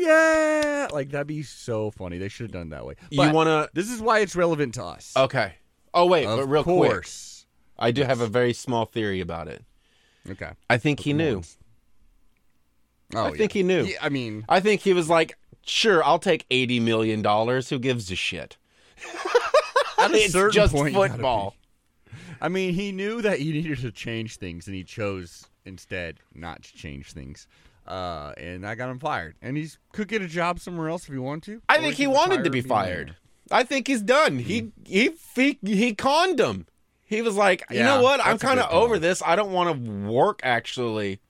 yeah!" 0.00 0.88
Like 0.92 1.10
that'd 1.10 1.26
be 1.26 1.42
so 1.42 1.90
funny. 1.90 2.18
They 2.18 2.28
should 2.28 2.44
have 2.44 2.52
done 2.52 2.66
it 2.66 2.70
that 2.70 2.84
way. 2.84 2.96
You 3.10 3.32
wanna- 3.32 3.68
This 3.72 3.90
is 3.90 4.02
why 4.02 4.18
it's 4.18 4.36
relevant 4.36 4.74
to 4.74 4.84
us. 4.84 5.14
Okay. 5.16 5.54
Oh 5.94 6.04
wait, 6.04 6.26
of 6.26 6.38
but 6.38 6.46
real 6.46 6.62
quick. 6.62 7.08
I 7.78 7.90
do 7.90 8.02
have 8.02 8.20
a 8.20 8.26
very 8.26 8.52
small 8.52 8.84
theory 8.84 9.20
about 9.20 9.48
it. 9.48 9.64
Okay. 10.30 10.50
I 10.68 10.76
think 10.76 11.00
he 11.00 11.14
knew. 11.14 11.42
Oh, 13.14 13.26
I 13.26 13.30
think 13.32 13.52
he 13.52 13.62
knew. 13.62 13.84
Yeah, 13.84 13.98
I 14.02 14.08
mean, 14.08 14.44
I 14.48 14.60
think 14.60 14.80
he 14.82 14.92
was 14.92 15.08
like, 15.08 15.38
"Sure, 15.66 16.02
I'll 16.04 16.18
take 16.18 16.46
eighty 16.50 16.80
million 16.80 17.22
dollars. 17.22 17.68
Who 17.68 17.78
gives 17.78 18.10
a 18.10 18.16
shit? 18.16 18.56
at 19.98 20.10
a 20.10 20.14
it's 20.14 20.32
certain 20.32 20.52
just 20.52 20.74
point, 20.74 20.94
football." 20.94 21.54
I 22.40 22.48
mean, 22.48 22.74
he 22.74 22.92
knew 22.92 23.22
that 23.22 23.38
he 23.38 23.52
needed 23.52 23.78
to 23.78 23.90
change 23.90 24.36
things, 24.36 24.66
and 24.66 24.76
he 24.76 24.84
chose 24.84 25.46
instead 25.64 26.20
not 26.34 26.62
to 26.62 26.76
change 26.76 27.12
things. 27.12 27.46
Uh, 27.86 28.32
and 28.36 28.64
that 28.64 28.76
got 28.76 28.90
him 28.90 28.98
fired. 28.98 29.36
And 29.40 29.56
he 29.56 29.68
could 29.92 30.08
get 30.08 30.20
a 30.20 30.26
job 30.26 30.58
somewhere 30.58 30.88
else 30.88 31.06
if 31.06 31.12
he 31.12 31.18
wanted 31.18 31.44
to. 31.44 31.62
I 31.68 31.78
think 31.78 31.94
he 31.94 32.04
could 32.04 32.14
wanted 32.14 32.44
to 32.44 32.50
be 32.50 32.60
fired. 32.60 33.14
I 33.50 33.62
think 33.62 33.86
he's 33.86 34.02
done. 34.02 34.38
He 34.38 34.72
he 34.84 35.10
he 35.34 35.58
he 35.62 35.94
conned 35.94 36.40
him. 36.40 36.66
He 37.04 37.22
was 37.22 37.36
like, 37.36 37.62
you 37.70 37.84
know 37.84 38.02
what? 38.02 38.24
I'm 38.24 38.38
kind 38.38 38.58
of 38.58 38.70
over 38.72 38.98
this. 38.98 39.22
I 39.24 39.36
don't 39.36 39.52
want 39.52 39.84
to 39.84 39.90
work 40.10 40.40
actually, 40.42 41.20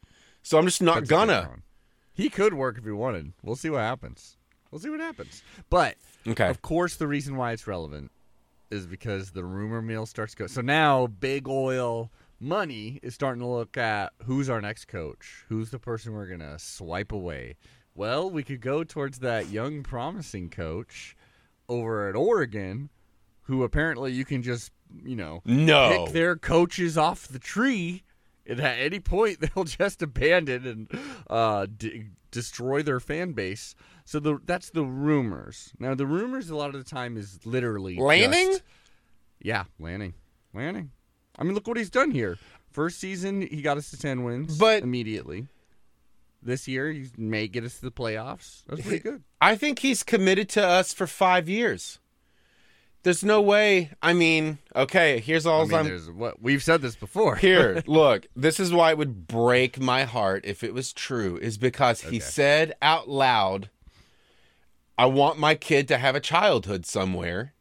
so 0.42 0.56
I'm 0.58 0.64
just 0.64 0.80
not 0.80 1.00
That's 1.00 1.10
gonna. 1.10 1.50
He 2.16 2.30
could 2.30 2.54
work 2.54 2.78
if 2.78 2.84
he 2.84 2.90
wanted. 2.90 3.32
We'll 3.42 3.56
see 3.56 3.70
what 3.70 3.80
happens. 3.82 4.36
We'll 4.70 4.80
see 4.80 4.90
what 4.90 5.00
happens. 5.00 5.42
But 5.70 5.96
Okay. 6.26 6.48
of 6.48 6.62
course, 6.62 6.96
the 6.96 7.06
reason 7.06 7.36
why 7.36 7.52
it's 7.52 7.66
relevant 7.66 8.10
is 8.70 8.86
because 8.86 9.30
the 9.30 9.44
rumor 9.44 9.80
mill 9.82 10.06
starts 10.06 10.34
going. 10.34 10.48
So 10.48 10.60
now, 10.60 11.06
big 11.06 11.46
oil 11.46 12.10
money 12.40 12.98
is 13.02 13.14
starting 13.14 13.40
to 13.40 13.46
look 13.46 13.76
at 13.76 14.12
who's 14.24 14.50
our 14.50 14.60
next 14.60 14.86
coach, 14.86 15.44
who's 15.48 15.70
the 15.70 15.78
person 15.78 16.12
we're 16.12 16.26
gonna 16.26 16.58
swipe 16.58 17.12
away. 17.12 17.56
Well, 17.94 18.28
we 18.30 18.42
could 18.42 18.60
go 18.60 18.82
towards 18.82 19.20
that 19.20 19.48
young, 19.50 19.82
promising 19.82 20.50
coach 20.50 21.16
over 21.68 22.08
at 22.08 22.16
Oregon, 22.16 22.90
who 23.42 23.62
apparently 23.62 24.12
you 24.12 24.24
can 24.24 24.42
just, 24.42 24.72
you 25.04 25.16
know, 25.16 25.42
No. 25.44 25.88
pick 26.06 26.12
their 26.14 26.36
coaches 26.36 26.98
off 26.98 27.26
the 27.28 27.38
tree, 27.38 28.02
and 28.48 28.60
at 28.60 28.78
any 28.78 29.00
point 29.00 29.40
they'll 29.54 29.64
just 29.64 30.02
abandon 30.02 30.66
and 30.66 31.00
uh, 31.30 31.66
d- 31.76 32.06
destroy 32.30 32.82
their 32.82 33.00
fan 33.00 33.32
base. 33.32 33.74
So 34.04 34.20
the 34.20 34.38
that's 34.44 34.70
the 34.70 34.84
rumors. 34.84 35.72
Now 35.78 35.94
the 35.94 36.06
rumors 36.06 36.48
a 36.50 36.56
lot 36.56 36.74
of 36.74 36.82
the 36.84 36.88
time 36.88 37.16
is 37.16 37.40
literally 37.44 37.96
Lanning? 37.96 38.48
just- 38.48 38.62
yeah, 39.40 39.64
Lanning, 39.78 40.14
Lanning. 40.54 40.90
I 41.38 41.44
mean, 41.44 41.54
look 41.54 41.68
what 41.68 41.76
he's 41.76 41.90
done 41.90 42.10
here. 42.10 42.38
First 42.70 42.98
season, 42.98 43.42
he 43.42 43.62
got 43.62 43.76
us 43.76 43.90
to 43.90 43.98
ten 43.98 44.24
wins, 44.24 44.58
But- 44.58 44.82
immediately. 44.82 45.48
This 46.42 46.68
year, 46.68 46.92
he 46.92 47.06
may 47.16 47.48
get 47.48 47.64
us 47.64 47.76
to 47.78 47.86
the 47.86 47.90
playoffs. 47.90 48.62
That's 48.68 48.82
pretty 48.82 49.00
good. 49.00 49.24
I 49.40 49.56
think 49.56 49.80
he's 49.80 50.04
committed 50.04 50.48
to 50.50 50.64
us 50.64 50.92
for 50.94 51.06
five 51.08 51.48
years. 51.48 51.98
There's 53.02 53.22
no 53.22 53.40
way. 53.40 53.90
I 54.02 54.12
mean, 54.12 54.58
okay, 54.74 55.20
here's 55.20 55.46
all 55.46 55.62
I 55.62 55.64
mean, 55.66 55.74
I'm 55.74 55.84
there's 55.86 56.10
what 56.10 56.42
we've 56.42 56.62
said 56.62 56.82
this 56.82 56.96
before. 56.96 57.36
Here, 57.36 57.82
look, 57.86 58.26
this 58.34 58.58
is 58.58 58.72
why 58.72 58.90
it 58.90 58.98
would 58.98 59.28
break 59.28 59.78
my 59.80 60.02
heart 60.04 60.44
if 60.44 60.64
it 60.64 60.74
was 60.74 60.92
true, 60.92 61.36
is 61.36 61.56
because 61.56 62.00
he 62.02 62.18
said 62.18 62.74
out 62.82 63.08
loud, 63.08 63.70
I 64.98 65.06
want 65.06 65.38
my 65.38 65.54
kid 65.54 65.86
to 65.88 65.98
have 65.98 66.16
a 66.16 66.20
childhood 66.20 66.84
somewhere. 66.84 67.52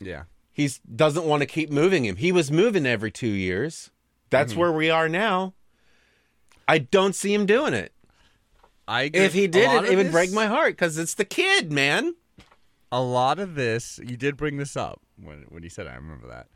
yeah, 0.00 0.22
He 0.52 0.70
doesn't 0.96 1.24
want 1.26 1.40
to 1.42 1.46
keep 1.46 1.70
moving 1.70 2.04
him. 2.06 2.16
He 2.16 2.32
was 2.32 2.50
moving 2.50 2.86
every 2.86 3.10
two 3.10 3.26
years. 3.28 3.90
That's 4.30 4.52
Mm-hmm. 4.52 4.60
where 4.60 4.72
we 4.72 4.88
are 4.90 5.08
now. 5.08 5.54
I 6.66 6.78
don't 6.78 7.14
see 7.14 7.32
him 7.34 7.44
doing 7.46 7.74
it. 7.74 7.92
I. 8.86 9.10
If 9.12 9.34
he 9.34 9.46
did 9.48 9.70
it, 9.70 9.90
it 9.92 9.96
would 9.96 10.06
this- 10.06 10.12
break 10.12 10.32
my 10.32 10.46
heart 10.46 10.72
because 10.72 10.96
it's 10.98 11.14
the 11.14 11.24
kid, 11.26 11.70
man. 11.72 12.14
A 12.90 13.00
lot 13.00 13.38
of 13.38 13.54
this 13.54 14.00
you 14.02 14.16
did 14.16 14.36
bring 14.36 14.56
this 14.56 14.76
up 14.76 15.00
when 15.22 15.44
when 15.48 15.62
you 15.62 15.68
said 15.68 15.86
it, 15.86 15.90
I 15.90 15.96
remember 15.96 16.28
that. 16.28 16.46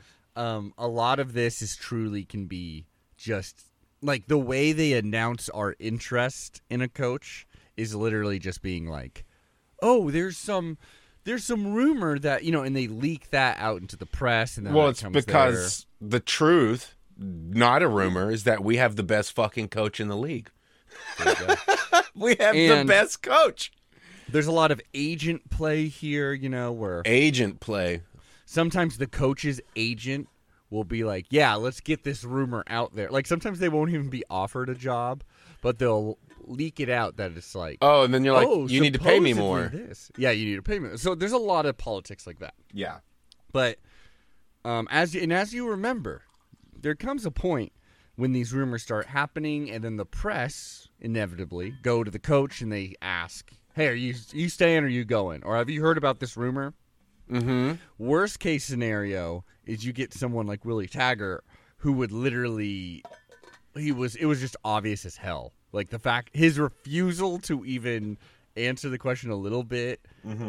Um, 0.40 0.72
a 0.78 0.88
lot 0.88 1.18
of 1.18 1.34
this 1.34 1.60
is 1.60 1.76
truly 1.76 2.24
can 2.24 2.46
be 2.46 2.86
just 3.16 3.66
like 4.00 4.26
the 4.26 4.38
way 4.38 4.72
they 4.72 4.94
announce 4.94 5.48
our 5.50 5.76
interest 5.78 6.62
in 6.70 6.80
a 6.80 6.88
coach 6.88 7.46
is 7.76 7.94
literally 7.94 8.38
just 8.38 8.62
being 8.62 8.86
like, 8.86 9.24
"Oh, 9.82 10.10
there's 10.10 10.36
some 10.38 10.78
there's 11.24 11.44
some 11.44 11.72
rumor 11.72 12.18
that, 12.18 12.44
you 12.44 12.50
know, 12.50 12.62
and 12.62 12.74
they 12.74 12.88
leak 12.88 13.30
that 13.30 13.56
out 13.58 13.80
into 13.80 13.96
the 13.96 14.06
press 14.06 14.56
and 14.56 14.66
then 14.66 14.74
Well, 14.74 14.88
it's 14.88 15.02
because 15.02 15.86
the 16.00 16.18
truth, 16.20 16.96
not 17.16 17.82
a 17.82 17.88
rumor, 17.88 18.30
is 18.30 18.44
that 18.44 18.64
we 18.64 18.76
have 18.76 18.96
the 18.96 19.02
best 19.04 19.32
fucking 19.32 19.68
coach 19.68 20.00
in 20.00 20.08
the 20.08 20.16
league. 20.16 20.50
We 22.14 22.36
have 22.40 22.54
the 22.54 22.84
best 22.86 23.22
coach. 23.22 23.72
There's 24.28 24.46
a 24.46 24.52
lot 24.52 24.70
of 24.70 24.80
agent 24.94 25.50
play 25.50 25.88
here, 25.88 26.32
you 26.32 26.48
know, 26.48 26.72
where 26.72 27.02
Agent 27.04 27.60
play. 27.60 28.02
sometimes 28.44 28.98
the 28.98 29.06
coach's 29.06 29.60
agent 29.76 30.28
will 30.70 30.84
be 30.84 31.04
like, 31.04 31.26
"Yeah, 31.30 31.54
let's 31.54 31.80
get 31.80 32.04
this 32.04 32.24
rumor 32.24 32.64
out 32.66 32.94
there." 32.94 33.10
Like 33.10 33.26
sometimes 33.26 33.58
they 33.58 33.68
won't 33.68 33.90
even 33.90 34.08
be 34.08 34.24
offered 34.30 34.68
a 34.68 34.74
job, 34.74 35.22
but 35.60 35.78
they'll 35.78 36.18
leak 36.44 36.80
it 36.80 36.88
out 36.88 37.16
that 37.18 37.32
it's 37.36 37.54
like, 37.54 37.78
Oh, 37.82 38.02
and 38.04 38.12
then 38.12 38.24
you're 38.24 38.34
like, 38.34 38.48
"Oh, 38.48 38.66
you 38.66 38.80
need 38.80 38.94
to 38.94 38.98
pay 38.98 39.20
me 39.20 39.32
supposedly 39.32 39.78
more. 39.78 39.86
This, 39.88 40.10
yeah, 40.16 40.30
you 40.30 40.44
need 40.44 40.56
to 40.56 40.62
pay 40.62 40.78
me. 40.78 40.96
So 40.96 41.14
there's 41.14 41.32
a 41.32 41.38
lot 41.38 41.66
of 41.66 41.78
politics 41.78 42.26
like 42.26 42.38
that. 42.40 42.54
Yeah. 42.72 42.98
But 43.52 43.78
um, 44.64 44.88
as 44.90 45.14
and 45.14 45.32
as 45.32 45.52
you 45.52 45.68
remember, 45.68 46.22
there 46.80 46.94
comes 46.94 47.26
a 47.26 47.30
point 47.30 47.72
when 48.16 48.32
these 48.32 48.52
rumors 48.52 48.82
start 48.82 49.06
happening, 49.06 49.70
and 49.70 49.82
then 49.84 49.96
the 49.96 50.04
press 50.06 50.88
inevitably 51.00 51.74
go 51.82 52.02
to 52.04 52.10
the 52.10 52.18
coach 52.18 52.60
and 52.60 52.72
they 52.72 52.94
ask, 53.02 53.50
"Hey, 53.74 53.88
are 53.88 53.94
you 53.94 54.14
you 54.32 54.48
staying 54.48 54.82
or 54.84 54.86
are 54.86 54.90
you 54.90 55.04
going? 55.04 55.42
Or 55.44 55.56
have 55.56 55.70
you 55.70 55.82
heard 55.82 55.98
about 55.98 56.20
this 56.20 56.36
rumor?" 56.36 56.74
Mm-hmm. 57.30 57.74
Worst 57.98 58.40
case 58.40 58.64
scenario 58.64 59.44
is 59.64 59.84
you 59.84 59.92
get 59.92 60.12
someone 60.12 60.46
like 60.46 60.64
Willie 60.64 60.86
Taggart 60.88 61.44
who 61.78 61.92
would 61.92 62.12
literally 62.12 63.02
he 63.74 63.92
was 63.92 64.16
it 64.16 64.26
was 64.26 64.40
just 64.40 64.56
obvious 64.64 65.04
as 65.06 65.16
hell. 65.16 65.52
Like 65.72 65.90
the 65.90 65.98
fact 65.98 66.30
his 66.34 66.58
refusal 66.58 67.38
to 67.40 67.64
even 67.64 68.18
answer 68.56 68.88
the 68.90 68.98
question 68.98 69.30
a 69.30 69.36
little 69.36 69.62
bit 69.64 70.00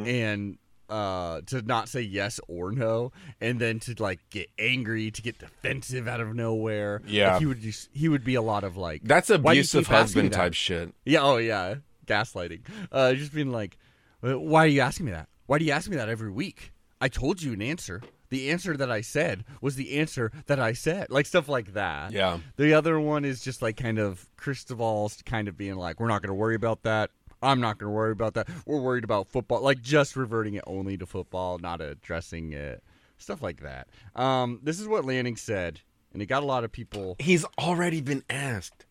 and 0.06 0.58
uh 0.90 1.40
to 1.46 1.62
not 1.62 1.88
say 1.88 2.02
yes 2.02 2.40
or 2.50 2.72
no 2.72 3.14
and 3.40 3.58
then 3.60 3.80
to 3.80 3.96
like 4.04 4.20
get 4.30 4.50
angry 4.60 5.10
to 5.10 5.22
get 5.22 5.40
defensive 5.40 6.08
out 6.08 6.20
of 6.20 6.36
nowhere 6.36 7.02
Yeah. 7.08 7.34
Like, 7.34 7.40
he 7.40 7.46
would 7.46 7.62
just 7.62 7.90
he 7.94 8.10
would 8.10 8.26
be 8.26 8.36
a 8.36 8.42
lot 8.42 8.66
of 8.66 8.76
like 8.76 9.02
That's 9.04 9.30
"Why 9.30 9.38
do 9.38 9.44
you 9.44 9.50
abusive 9.52 9.86
keep 9.86 9.94
asking 9.94 10.24
me 10.24 10.28
husband 10.28 10.34
type 10.34 10.54
shit. 10.54 10.94
Yeah, 11.06 11.22
oh 11.24 11.38
yeah, 11.38 11.76
gaslighting. 12.06 12.62
Uh, 12.92 13.14
just 13.14 13.34
being 13.34 13.52
like, 13.52 13.78
"Uh, 14.24 14.40
why 14.40 14.66
are 14.66 14.68
you 14.68 14.82
asking 14.82 15.06
me 15.08 15.12
that? 15.12 15.28
Why 15.46 15.60
do 15.60 15.66
you 15.66 15.72
ask 15.72 15.90
me 15.90 15.98
that 15.98 16.10
every 16.10 16.32
week? 16.32 16.72
I 17.02 17.10
told 17.10 17.42
you 17.42 17.54
an 17.54 17.62
answer. 17.62 18.02
The 18.30 18.50
answer 18.50 18.76
that 18.78 18.90
I 18.90 19.02
said 19.02 19.44
was 19.62 19.76
the 19.76 20.00
answer 20.00 20.32
that 20.48 20.60
I 20.60 20.74
said. 20.74 21.12
Like 21.12 21.26
stuff 21.26 21.48
like 21.48 21.74
that. 21.74 22.14
Yeah. 22.14 22.40
The 22.56 22.74
other 22.74 23.00
one 23.00 23.26
is 23.26 23.42
just 23.42 23.62
like 23.62 23.78
kind 23.78 24.00
of 24.00 24.28
Cristobal's 24.38 25.22
kind 25.24 25.48
of 25.48 25.58
being 25.58 25.76
like, 25.76 26.00
we're 26.00 26.08
not 26.08 26.22
going 26.22 26.30
to 26.30 26.34
worry 26.34 26.56
about 26.56 26.84
that. 26.84 27.12
I'm 27.44 27.60
not 27.60 27.78
going 27.78 27.90
to 27.92 27.96
worry 27.96 28.14
about 28.14 28.36
that. 28.36 28.48
We're 28.66 28.80
worried 28.80 29.04
about 29.04 29.28
football. 29.28 29.62
Like 29.62 29.82
just 29.82 30.16
reverting 30.16 30.56
it 30.56 30.64
only 30.66 30.98
to 30.98 31.06
football, 31.06 31.60
not 31.60 31.82
addressing 31.82 32.54
it. 32.54 32.82
Stuff 33.18 33.42
like 33.42 33.62
that. 33.62 33.88
Um, 34.16 34.60
this 34.64 34.80
is 34.80 34.88
what 34.88 35.06
Lanning 35.06 35.36
said, 35.36 35.82
and 36.14 36.22
it 36.22 36.26
got 36.26 36.42
a 36.42 36.46
lot 36.46 36.64
of 36.64 36.72
people. 36.72 37.18
He's 37.20 37.46
already 37.60 38.02
been 38.02 38.24
asked. 38.30 38.86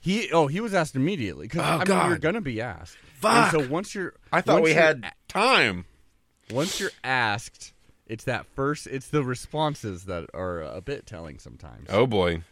He 0.00 0.30
oh 0.32 0.46
he 0.46 0.60
was 0.60 0.72
asked 0.74 0.96
immediately 0.96 1.46
because 1.46 1.60
Oh, 1.62 1.64
I 1.64 1.76
mean 1.78 1.84
God. 1.86 2.08
you're 2.08 2.18
gonna 2.18 2.40
be 2.40 2.60
asked. 2.60 2.96
Fuck. 3.14 3.52
And 3.54 3.62
so 3.64 3.70
once 3.70 3.94
you're, 3.94 4.14
I 4.32 4.40
thought 4.40 4.62
we 4.62 4.72
had 4.72 5.04
a- 5.04 5.12
time. 5.32 5.84
once 6.50 6.80
you're 6.80 6.90
asked, 7.04 7.72
it's 8.06 8.24
that 8.24 8.46
first. 8.46 8.86
It's 8.86 9.08
the 9.08 9.22
responses 9.22 10.04
that 10.04 10.26
are 10.32 10.62
a 10.62 10.80
bit 10.80 11.06
telling 11.06 11.38
sometimes. 11.38 11.88
Oh 11.90 12.06
boy. 12.06 12.42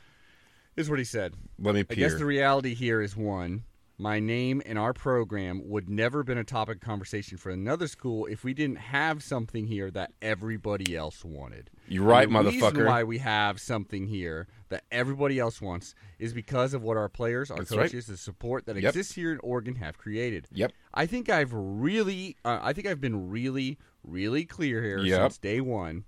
Here's 0.76 0.90
what 0.90 0.98
he 0.98 1.04
said. 1.04 1.34
Let 1.58 1.74
me 1.74 1.84
I 1.90 1.94
guess 1.94 2.14
the 2.14 2.26
reality 2.26 2.74
here 2.74 3.00
is 3.00 3.16
one. 3.16 3.64
My 4.00 4.20
name 4.20 4.62
and 4.64 4.78
our 4.78 4.92
program 4.92 5.60
would 5.68 5.88
never 5.90 6.20
have 6.20 6.26
been 6.26 6.38
a 6.38 6.44
topic 6.44 6.76
of 6.76 6.82
conversation 6.82 7.36
for 7.36 7.50
another 7.50 7.88
school 7.88 8.26
if 8.26 8.44
we 8.44 8.54
didn't 8.54 8.76
have 8.76 9.24
something 9.24 9.66
here 9.66 9.90
that 9.90 10.12
everybody 10.22 10.94
else 10.96 11.24
wanted. 11.24 11.68
You're 11.88 12.04
right, 12.04 12.28
And 12.28 12.36
the 12.36 12.44
reason 12.52 12.60
motherfucker. 12.74 12.86
Why 12.86 13.02
we 13.02 13.18
have 13.18 13.58
something 13.58 14.06
here 14.06 14.46
that 14.68 14.84
everybody 14.90 15.38
else 15.38 15.60
wants 15.60 15.94
is 16.18 16.32
because 16.32 16.74
of 16.74 16.82
what 16.82 16.96
our 16.96 17.08
players, 17.08 17.50
our 17.50 17.58
That's 17.58 17.70
right. 17.70 17.82
coaches, 17.82 18.06
the 18.06 18.16
support 18.16 18.66
that 18.66 18.76
Yep. 18.76 18.84
exists 18.90 19.14
here 19.14 19.32
in 19.32 19.38
Oregon 19.42 19.76
have 19.76 19.96
created. 19.98 20.46
Yep. 20.52 20.72
I 20.94 21.06
think 21.06 21.28
I've 21.28 21.52
really, 21.52 22.36
uh, 22.44 22.58
I 22.62 22.72
think 22.72 22.86
I've 22.86 23.00
been 23.00 23.30
really, 23.30 23.78
really 24.04 24.44
clear 24.44 24.82
here 24.82 24.98
Yep. 25.00 25.20
since 25.22 25.38
day 25.38 25.60
one. 25.60 26.04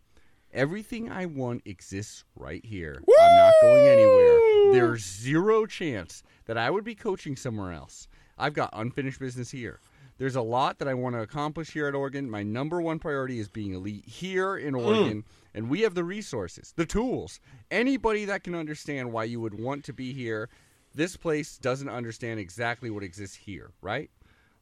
Everything 0.52 1.10
I 1.10 1.26
want 1.26 1.62
exists 1.64 2.24
right 2.34 2.64
here. 2.64 2.96
I'm 3.20 3.36
not 3.36 3.52
going 3.62 3.86
anywhere. 3.86 4.72
There's 4.72 5.04
zero 5.04 5.64
chance 5.64 6.22
that 6.46 6.58
I 6.58 6.70
would 6.70 6.82
be 6.84 6.96
coaching 6.96 7.36
somewhere 7.36 7.72
else. 7.72 8.08
I've 8.36 8.54
got 8.54 8.70
unfinished 8.72 9.20
business 9.20 9.50
here. 9.52 9.80
There's 10.18 10.36
a 10.36 10.42
lot 10.42 10.78
that 10.80 10.88
I 10.88 10.94
want 10.94 11.14
to 11.14 11.22
accomplish 11.22 11.70
here 11.70 11.86
at 11.86 11.94
Oregon. 11.94 12.28
My 12.28 12.42
number 12.42 12.82
one 12.82 12.98
priority 12.98 13.38
is 13.38 13.48
being 13.48 13.74
elite 13.74 14.04
here 14.06 14.56
in 14.56 14.74
Oregon, 14.74 15.24
and 15.54 15.68
we 15.68 15.80
have 15.80 15.94
the 15.94 16.04
resources, 16.04 16.72
the 16.76 16.86
tools. 16.86 17.40
Anybody 17.70 18.24
that 18.24 18.44
can 18.44 18.54
understand 18.54 19.12
why 19.12 19.24
you 19.24 19.40
would 19.40 19.58
want 19.58 19.84
to 19.84 19.92
be 19.92 20.12
here, 20.12 20.48
this 20.94 21.16
place 21.16 21.58
doesn't 21.58 21.88
understand 21.88 22.40
exactly 22.40 22.90
what 22.90 23.02
exists 23.02 23.36
here, 23.36 23.72
right? 23.80 24.10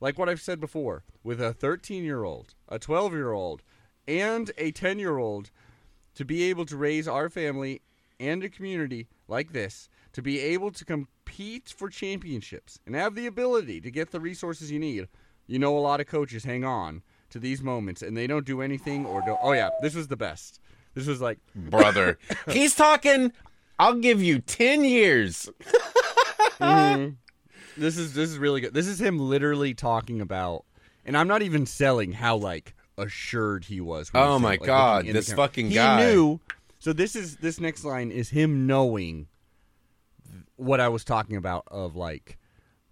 Like 0.00 0.18
what 0.18 0.28
I've 0.28 0.40
said 0.40 0.60
before, 0.60 1.04
with 1.24 1.40
a 1.40 1.52
13 1.52 2.04
year 2.04 2.24
old, 2.24 2.54
a 2.68 2.78
12 2.78 3.12
year 3.12 3.32
old, 3.32 3.62
and 4.06 4.50
a 4.56 4.70
10 4.70 4.98
year 4.98 5.18
old, 5.18 5.50
to 6.14 6.24
be 6.24 6.44
able 6.44 6.66
to 6.66 6.76
raise 6.76 7.06
our 7.06 7.28
family 7.28 7.82
and 8.20 8.42
a 8.42 8.48
community 8.48 9.08
like 9.26 9.52
this, 9.52 9.88
to 10.12 10.22
be 10.22 10.40
able 10.40 10.70
to 10.70 10.84
compete 10.84 11.72
for 11.76 11.88
championships 11.88 12.80
and 12.86 12.94
have 12.94 13.14
the 13.14 13.26
ability 13.26 13.80
to 13.80 13.90
get 13.90 14.10
the 14.10 14.20
resources 14.20 14.70
you 14.70 14.78
need. 14.78 15.08
You 15.46 15.58
know, 15.58 15.76
a 15.76 15.80
lot 15.80 16.00
of 16.00 16.06
coaches 16.06 16.44
hang 16.44 16.64
on 16.64 17.02
to 17.30 17.38
these 17.38 17.62
moments 17.62 18.02
and 18.02 18.16
they 18.16 18.26
don't 18.26 18.46
do 18.46 18.60
anything 18.62 19.06
or 19.06 19.22
don't. 19.24 19.38
Oh, 19.42 19.52
yeah, 19.52 19.70
this 19.82 19.94
was 19.94 20.08
the 20.08 20.16
best. 20.16 20.60
This 20.98 21.06
was 21.06 21.20
like, 21.20 21.38
brother. 21.54 22.18
He's 22.50 22.74
talking. 22.74 23.32
I'll 23.78 23.94
give 23.94 24.20
you 24.22 24.40
ten 24.40 24.84
years. 24.84 25.48
Mm-hmm. 26.60 27.10
this 27.76 27.96
is 27.96 28.14
this 28.14 28.30
is 28.30 28.38
really 28.38 28.60
good. 28.60 28.74
This 28.74 28.86
is 28.88 29.00
him 29.00 29.18
literally 29.18 29.74
talking 29.74 30.20
about, 30.20 30.64
and 31.04 31.16
I'm 31.16 31.28
not 31.28 31.42
even 31.42 31.66
selling 31.66 32.12
how 32.12 32.36
like 32.36 32.74
assured 32.96 33.64
he 33.66 33.80
was. 33.80 34.12
when 34.12 34.22
he 34.22 34.28
Oh 34.28 34.36
said, 34.38 34.42
my 34.42 34.48
like, 34.50 34.62
God, 34.64 34.96
looking 34.96 35.08
in 35.10 35.12
the 35.14 35.18
this 35.20 35.28
camera. 35.28 35.46
fucking 35.46 35.68
he 35.68 35.74
guy. 35.74 36.04
knew. 36.04 36.40
So 36.80 36.92
this 36.92 37.14
is 37.14 37.36
this 37.36 37.60
next 37.60 37.84
line 37.84 38.10
is 38.10 38.30
him 38.30 38.66
knowing 38.66 39.28
what 40.56 40.80
I 40.80 40.88
was 40.88 41.04
talking 41.04 41.36
about 41.36 41.64
of 41.70 41.94
like 41.94 42.38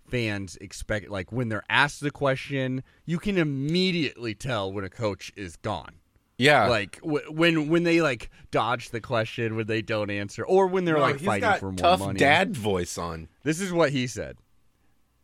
fans 0.09 0.57
expect 0.61 1.11
like 1.11 1.33
when 1.33 1.49
they're 1.49 1.65
asked 1.69 2.01
the 2.01 2.13
question, 2.13 2.85
you 3.05 3.19
can 3.19 3.37
immediately 3.39 4.35
tell 4.35 4.73
when 4.73 4.85
a 4.85 4.91
coach 4.91 5.33
is 5.37 5.57
gone. 5.57 5.97
Yeah. 6.39 6.67
Like 6.69 7.01
w- 7.01 7.31
when 7.33 7.69
when 7.69 7.83
they 7.85 8.01
like 8.01 8.31
dodge 8.51 8.91
the 8.91 9.01
question 9.01 9.57
when 9.57 9.67
they 9.67 9.83
don't 9.83 10.11
answer, 10.11 10.45
or 10.45 10.67
when 10.67 10.85
they're 10.85 10.97
No, 10.97 11.01
like 11.03 11.21
fighting 11.21 11.53
for 11.59 11.71
more 11.73 11.77
tough 11.77 12.01
money. 12.01 12.19
dad 12.19 12.57
voice 12.57 12.99
on. 12.99 13.29
This 13.43 13.61
is 13.61 13.73
what 13.73 13.91
he 13.91 14.07
said. 14.07 14.37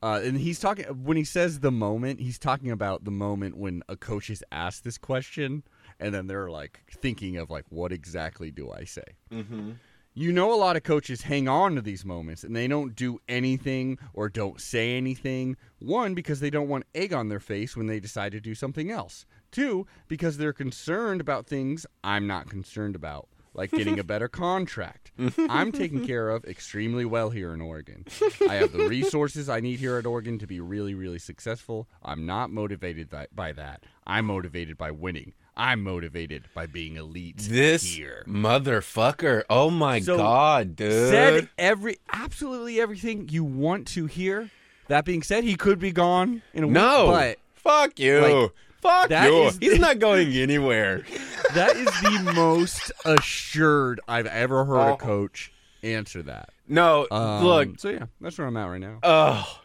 Uh, 0.03 0.21
and 0.25 0.39
he's 0.39 0.59
talking 0.59 0.85
when 1.05 1.17
he 1.17 1.25
says 1.25 1.61
the 1.61 1.71
moment, 1.71 2.19
he's 2.21 2.39
talking 2.39 2.71
about 2.71 3.05
the 3.05 3.11
moment 3.11 3.57
when 3.57 3.83
a 3.89 3.97
coach 3.97 4.31
is 4.31 4.43
asked 4.51 4.83
this 4.85 4.99
question, 4.99 5.63
and 6.01 6.13
then 6.15 6.27
they're 6.27 6.51
like 6.51 6.81
thinking 6.91 7.37
of 7.37 7.51
like, 7.51 7.65
what 7.69 7.93
exactly 7.93 8.51
do 8.51 8.71
I 8.73 8.85
say? 8.85 9.05
Mm-hmm. 9.31 9.73
You 10.15 10.31
know, 10.33 10.53
a 10.53 10.57
lot 10.57 10.77
of 10.77 10.83
coaches 10.83 11.23
hang 11.23 11.49
on 11.49 11.75
to 11.77 11.81
these 11.81 12.05
moments 12.05 12.45
and 12.45 12.55
they 12.55 12.69
don't 12.69 12.95
do 12.95 13.19
anything 13.31 13.97
or 14.13 14.29
don't 14.29 14.61
say 14.61 14.95
anything. 14.99 15.57
One, 15.79 16.13
because 16.13 16.41
they 16.41 16.51
don't 16.51 16.69
want 16.69 16.85
egg 16.95 17.15
on 17.15 17.31
their 17.31 17.41
face 17.41 17.77
when 17.79 17.87
they 17.87 17.99
decide 17.99 18.33
to 18.33 18.41
do 18.41 18.55
something 18.55 18.91
else. 18.91 19.25
Two, 19.53 19.87
because 20.09 20.39
they're 20.39 20.53
concerned 20.53 21.21
about 21.21 21.47
things 21.47 21.87
I'm 22.03 22.27
not 22.27 22.49
concerned 22.49 22.97
about, 22.97 23.29
like 23.55 23.71
getting 23.71 23.99
a 23.99 24.05
better 24.13 24.27
contract. 24.29 25.13
I'm 25.49 25.71
taken 25.73 26.05
care 26.07 26.31
of 26.31 26.45
extremely 26.47 27.05
well 27.05 27.31
here 27.31 27.53
in 27.55 27.61
Oregon. 27.61 28.07
I 28.49 28.55
have 28.57 28.73
the 28.73 28.89
resources 28.89 29.49
I 29.51 29.61
need 29.61 29.79
here 29.79 29.99
at 29.99 30.07
Oregon 30.07 30.39
to 30.41 30.47
be 30.47 30.59
really, 30.59 30.95
really 30.95 31.19
successful. 31.19 31.87
I'm 32.03 32.25
not 32.27 32.51
motivated 32.51 33.11
by, 33.11 33.27
by 33.35 33.53
that. 33.53 33.85
I'm 34.07 34.25
motivated 34.25 34.77
by 34.79 34.91
winning. 34.91 35.35
I'm 35.55 35.83
motivated 35.83 36.45
by 36.55 36.65
being 36.65 36.97
elite 36.97 37.37
This 37.37 37.83
here 37.85 38.25
motherfucker. 38.27 39.43
Oh 39.51 39.69
my 39.69 40.01
So, 40.01 40.17
god, 40.17 40.77
dude. 40.77 41.11
said 41.11 41.49
every 41.59 41.99
absolutely 42.11 42.81
everything 42.81 43.29
you 43.29 43.45
want 43.45 43.87
to 43.89 44.07
hear. 44.07 44.49
That 44.89 45.05
being 45.05 45.23
said, 45.23 45.45
he 45.45 45.55
could 45.57 45.79
be 45.79 45.93
gone 45.93 46.41
in 46.55 46.65
a 46.65 46.67
week, 46.67 46.75
no. 46.75 47.07
but 47.09 47.39
Fuck 47.55 47.99
you. 48.01 48.21
like, 48.21 48.51
Fuck 48.83 49.09
that 49.11 49.31
you. 49.31 49.45
is- 49.45 49.59
He's 49.59 49.79
not 49.79 49.99
going 50.01 50.33
anywhere. 50.33 50.99
that 51.55 51.77
is 51.77 51.87
the 52.03 52.33
most 52.35 52.93
assured 53.05 54.01
I've 54.09 54.27
ever 54.27 54.65
heard 54.65 54.91
Oh. 54.91 54.95
a 54.95 54.97
coach 54.97 55.53
answer 55.83 56.23
that. 56.25 56.51
No, 56.69 57.07
Um, 57.11 57.45
look. 57.45 57.79
so 57.81 57.89
yeah, 57.91 58.07
that's 58.21 58.37
where 58.39 58.47
I'm 58.47 58.57
at 58.57 58.65
right 58.67 58.81
now. 58.81 58.99
Oh, 59.03 59.61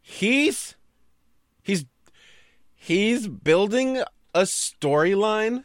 he's 0.00 0.74
he's 1.62 1.84
he's 2.74 3.28
building 3.28 3.98
a 4.34 4.42
storyline 4.42 5.64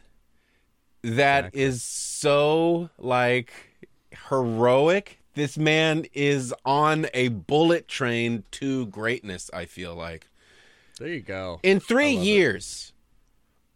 that 1.02 1.54
is 1.54 1.76
Exactly. 1.76 1.78
so 1.78 2.90
like 2.98 3.52
heroic. 4.28 5.18
This 5.34 5.58
man 5.58 6.06
is 6.14 6.54
on 6.64 7.06
a 7.12 7.28
bullet 7.28 7.86
train 7.88 8.44
to 8.52 8.86
greatness. 8.86 9.50
I 9.52 9.66
feel 9.66 9.94
like 9.94 10.26
There 10.98 11.08
you 11.08 11.20
go. 11.20 11.60
in 11.62 11.80
three 11.80 12.14
love 12.14 12.22
it. 12.22 12.26
years, 12.26 12.92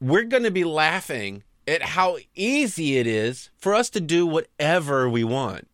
we're 0.00 0.24
going 0.24 0.44
to 0.44 0.50
be 0.50 0.64
laughing 0.64 1.42
at 1.68 1.82
how 1.82 2.16
easy 2.34 2.98
it 2.98 3.06
is 3.06 3.50
for 3.58 3.74
us 3.74 3.90
to 3.90 4.00
do 4.00 4.26
whatever 4.26 5.08
we 5.08 5.24
want 5.24 5.68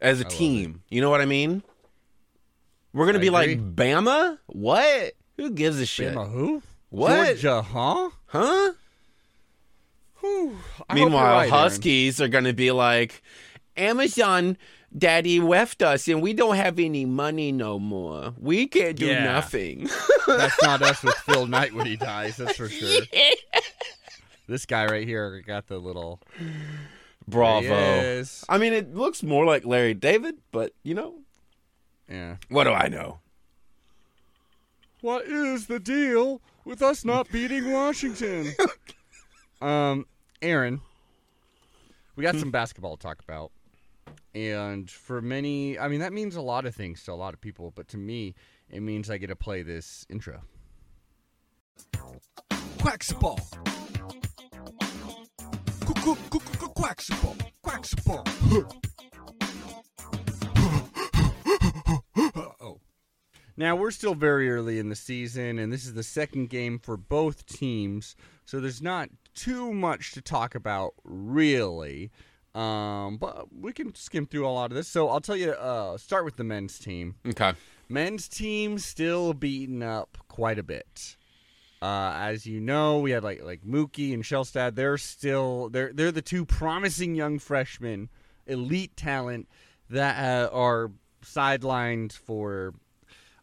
as 0.00 0.20
a 0.20 0.24
team. 0.24 0.82
You 0.90 1.00
know 1.00 1.10
what 1.10 1.20
I 1.20 1.24
mean? 1.24 1.62
We're 2.92 3.06
going 3.06 3.14
to 3.14 3.20
be 3.20 3.28
agree. 3.28 3.56
like, 3.56 3.74
Bama? 3.74 4.38
What? 4.46 5.12
Who 5.36 5.50
gives 5.50 5.80
a 5.80 5.86
shit? 5.86 6.14
Bama 6.14 6.30
who? 6.30 6.62
What? 6.90 7.38
Georgia, 7.38 7.62
huh? 7.62 8.10
Huh? 8.26 8.72
Whew. 10.20 10.58
I 10.88 10.94
Meanwhile, 10.94 11.24
right, 11.24 11.38
Aaron. 11.40 11.50
Huskies 11.50 12.20
are 12.20 12.28
going 12.28 12.44
to 12.44 12.52
be 12.52 12.70
like, 12.72 13.22
Amazon 13.76 14.56
daddy 14.96 15.40
left 15.40 15.82
us 15.82 16.08
and 16.08 16.22
we 16.22 16.32
don't 16.32 16.56
have 16.56 16.78
any 16.78 17.04
money 17.04 17.52
no 17.52 17.78
more. 17.78 18.34
We 18.38 18.66
can't 18.66 18.96
do 18.96 19.06
Yeah. 19.06 19.24
nothing. 19.24 19.88
That's 20.26 20.60
not 20.62 20.82
us 20.82 21.02
with 21.02 21.14
Phil 21.16 21.46
Knight 21.46 21.74
when 21.74 21.86
he 21.86 21.96
dies. 21.96 22.36
That's 22.36 22.56
for 22.56 22.68
sure. 22.68 23.02
This 24.46 24.64
guy 24.64 24.86
right 24.86 25.06
here 25.06 25.42
got 25.46 25.66
the 25.66 25.78
little 25.78 26.20
Bravo. 27.26 28.24
I 28.48 28.56
mean, 28.58 28.72
it 28.72 28.94
looks 28.94 29.22
more 29.22 29.44
like 29.44 29.64
Larry 29.66 29.92
David, 29.94 30.36
but 30.52 30.72
you 30.82 30.94
know, 30.94 31.16
Yeah. 32.08 32.36
what 32.48 32.64
do 32.64 32.70
I 32.70 32.88
know? 32.88 33.18
What 35.00 35.26
is 35.26 35.66
the 35.66 35.78
deal 35.78 36.40
with 36.64 36.82
us 36.82 37.04
not 37.04 37.30
beating 37.30 37.70
Washington? 37.70 38.52
um, 39.60 40.06
Aaron, 40.42 40.80
we 42.16 42.22
got 42.22 42.36
some 42.36 42.50
basketball 42.50 42.96
to 42.96 43.02
talk 43.02 43.20
about. 43.22 43.52
And 44.34 44.90
for 44.90 45.20
many, 45.22 45.78
I 45.78 45.88
mean, 45.88 46.00
that 46.00 46.12
means 46.12 46.36
a 46.36 46.42
lot 46.42 46.66
of 46.66 46.74
things 46.74 47.02
to 47.04 47.12
a 47.12 47.14
lot 47.14 47.34
of 47.34 47.40
people, 47.40 47.72
but 47.74 47.88
to 47.88 47.96
me, 47.96 48.34
it 48.70 48.80
means 48.80 49.10
I 49.10 49.18
get 49.18 49.28
to 49.28 49.36
play 49.36 49.62
this 49.62 50.06
intro. 50.10 50.42
Quacksball. 52.78 53.40
Quacksball. 57.64 58.74
oh. 62.60 62.80
Now, 63.56 63.74
we're 63.74 63.90
still 63.90 64.14
very 64.14 64.50
early 64.50 64.78
in 64.78 64.88
the 64.88 64.94
season, 64.94 65.58
and 65.58 65.72
this 65.72 65.84
is 65.84 65.94
the 65.94 66.02
second 66.02 66.48
game 66.50 66.78
for 66.78 66.96
both 66.96 67.46
teams, 67.46 68.14
so 68.44 68.60
there's 68.60 68.82
not 68.82 69.08
too 69.34 69.72
much 69.72 70.12
to 70.12 70.20
talk 70.20 70.54
about, 70.54 70.94
really. 71.02 72.10
Um, 72.54 73.18
but 73.18 73.46
we 73.54 73.72
can 73.72 73.94
skim 73.94 74.26
through 74.26 74.46
a 74.46 74.50
lot 74.50 74.70
of 74.70 74.76
this. 74.76 74.88
So 74.88 75.08
I'll 75.08 75.20
tell 75.20 75.36
you, 75.36 75.52
uh, 75.52 75.96
start 75.98 76.24
with 76.24 76.36
the 76.36 76.44
men's 76.44 76.78
team. 76.78 77.14
Okay. 77.26 77.52
Men's 77.88 78.28
team 78.28 78.78
still 78.78 79.32
beaten 79.32 79.82
up 79.82 80.18
quite 80.28 80.58
a 80.58 80.62
bit. 80.62 81.16
Uh, 81.80 82.12
as 82.16 82.44
you 82.44 82.60
know, 82.60 82.98
we 82.98 83.12
had 83.12 83.22
like 83.22 83.42
like 83.44 83.62
Mookie 83.62 84.12
and 84.12 84.24
Shelstad. 84.24 84.74
They're 84.74 84.98
still 84.98 85.68
they're 85.68 85.92
they're 85.92 86.12
the 86.12 86.22
two 86.22 86.44
promising 86.44 87.14
young 87.14 87.38
freshmen, 87.38 88.08
elite 88.46 88.96
talent 88.96 89.48
that 89.88 90.18
uh, 90.18 90.48
are 90.52 90.90
sidelined 91.24 92.12
for. 92.12 92.74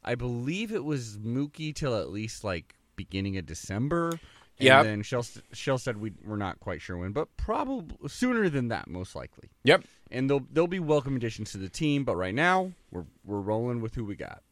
I 0.04 0.16
believe 0.16 0.72
it 0.72 0.84
was 0.84 1.18
Mookie 1.18 1.74
till 1.74 1.96
at 1.96 2.10
least 2.10 2.44
like 2.44 2.76
beginning 2.96 3.38
of 3.38 3.46
December. 3.46 4.20
Yep. 4.58 4.86
And 4.86 4.90
then 4.90 5.04
Shelstad, 5.04 5.42
Shelstad 5.54 5.98
we 5.98 6.14
we're 6.24 6.38
not 6.38 6.60
quite 6.60 6.82
sure 6.82 6.98
when, 6.98 7.12
but 7.12 7.36
probably 7.38 7.96
sooner 8.08 8.48
than 8.50 8.70
that, 8.70 8.88
most 8.88 9.16
likely 9.16 9.50
Yep. 9.64 9.84
and 10.12 10.30
they'll 10.30 10.46
they'll 10.52 10.68
be 10.68 10.80
welcome 10.80 11.16
additions 11.16 11.52
to 11.52 11.58
the 11.58 11.70
team. 11.70 12.04
But 12.06 12.16
right 12.16 12.34
now, 12.36 12.72
we're 12.92 13.06
we're 13.26 13.42
rolling 13.42 13.82
with 13.82 13.96
who 13.96 14.06
we 14.06 14.16
got. 14.16 14.44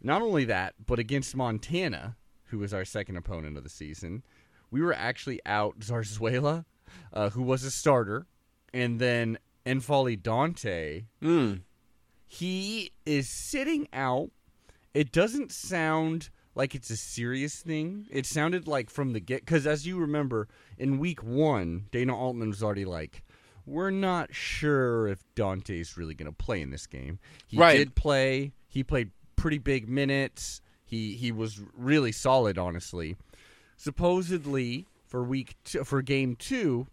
Not 0.00 0.22
only 0.22 0.44
that, 0.46 0.74
but 0.86 0.98
against 0.98 1.34
Montana, 1.36 2.16
who 2.46 2.58
was 2.58 2.72
our 2.74 2.84
second 2.84 3.16
opponent 3.16 3.56
of 3.56 3.62
the 3.64 3.68
season, 3.70 4.22
we 4.70 4.80
were 4.80 4.94
actually 4.94 5.40
out 5.46 5.78
Zarzuela, 5.80 6.64
uh, 7.12 7.30
who 7.30 7.42
was 7.42 7.64
a 7.64 7.70
starter, 7.70 8.26
and 8.74 8.98
then 9.00 9.38
N'Faly 9.66 10.20
Dante, 10.20 11.04
Mm. 11.22 11.62
he 12.26 12.92
is 13.06 13.28
sitting 13.28 13.88
out. 13.92 14.30
It 14.94 15.12
doesn't 15.12 15.52
sound 15.52 16.30
like 16.54 16.74
it's 16.74 16.90
a 16.90 16.96
serious 16.96 17.56
thing. 17.56 18.06
It 18.10 18.26
sounded 18.26 18.66
like 18.68 18.90
from 18.90 19.12
the 19.12 19.20
get 19.20 19.40
because 19.44 19.66
as 19.66 19.86
you 19.86 19.98
remember 19.98 20.48
in 20.78 20.98
week 20.98 21.22
one, 21.22 21.86
Dana 21.90 22.16
Altman 22.16 22.48
was 22.48 22.62
already 22.62 22.84
like, 22.84 23.22
"We're 23.66 23.90
not 23.90 24.34
sure 24.34 25.08
if 25.08 25.22
Dante's 25.34 25.96
really 25.96 26.14
going 26.14 26.30
to 26.30 26.36
play 26.36 26.60
in 26.60 26.70
this 26.70 26.86
game." 26.86 27.18
He 27.46 27.56
Right. 27.58 27.78
did 27.78 27.94
play. 27.94 28.52
He 28.68 28.82
played 28.84 29.10
pretty 29.36 29.58
big 29.58 29.88
minutes. 29.88 30.60
He 30.84 31.14
he 31.16 31.32
was 31.32 31.60
really 31.74 32.12
solid, 32.12 32.58
honestly. 32.58 33.16
Supposedly 33.76 34.86
for 35.06 35.22
week 35.22 35.56
two, 35.64 35.84
for 35.84 36.02
game 36.02 36.36
two, 36.36 36.86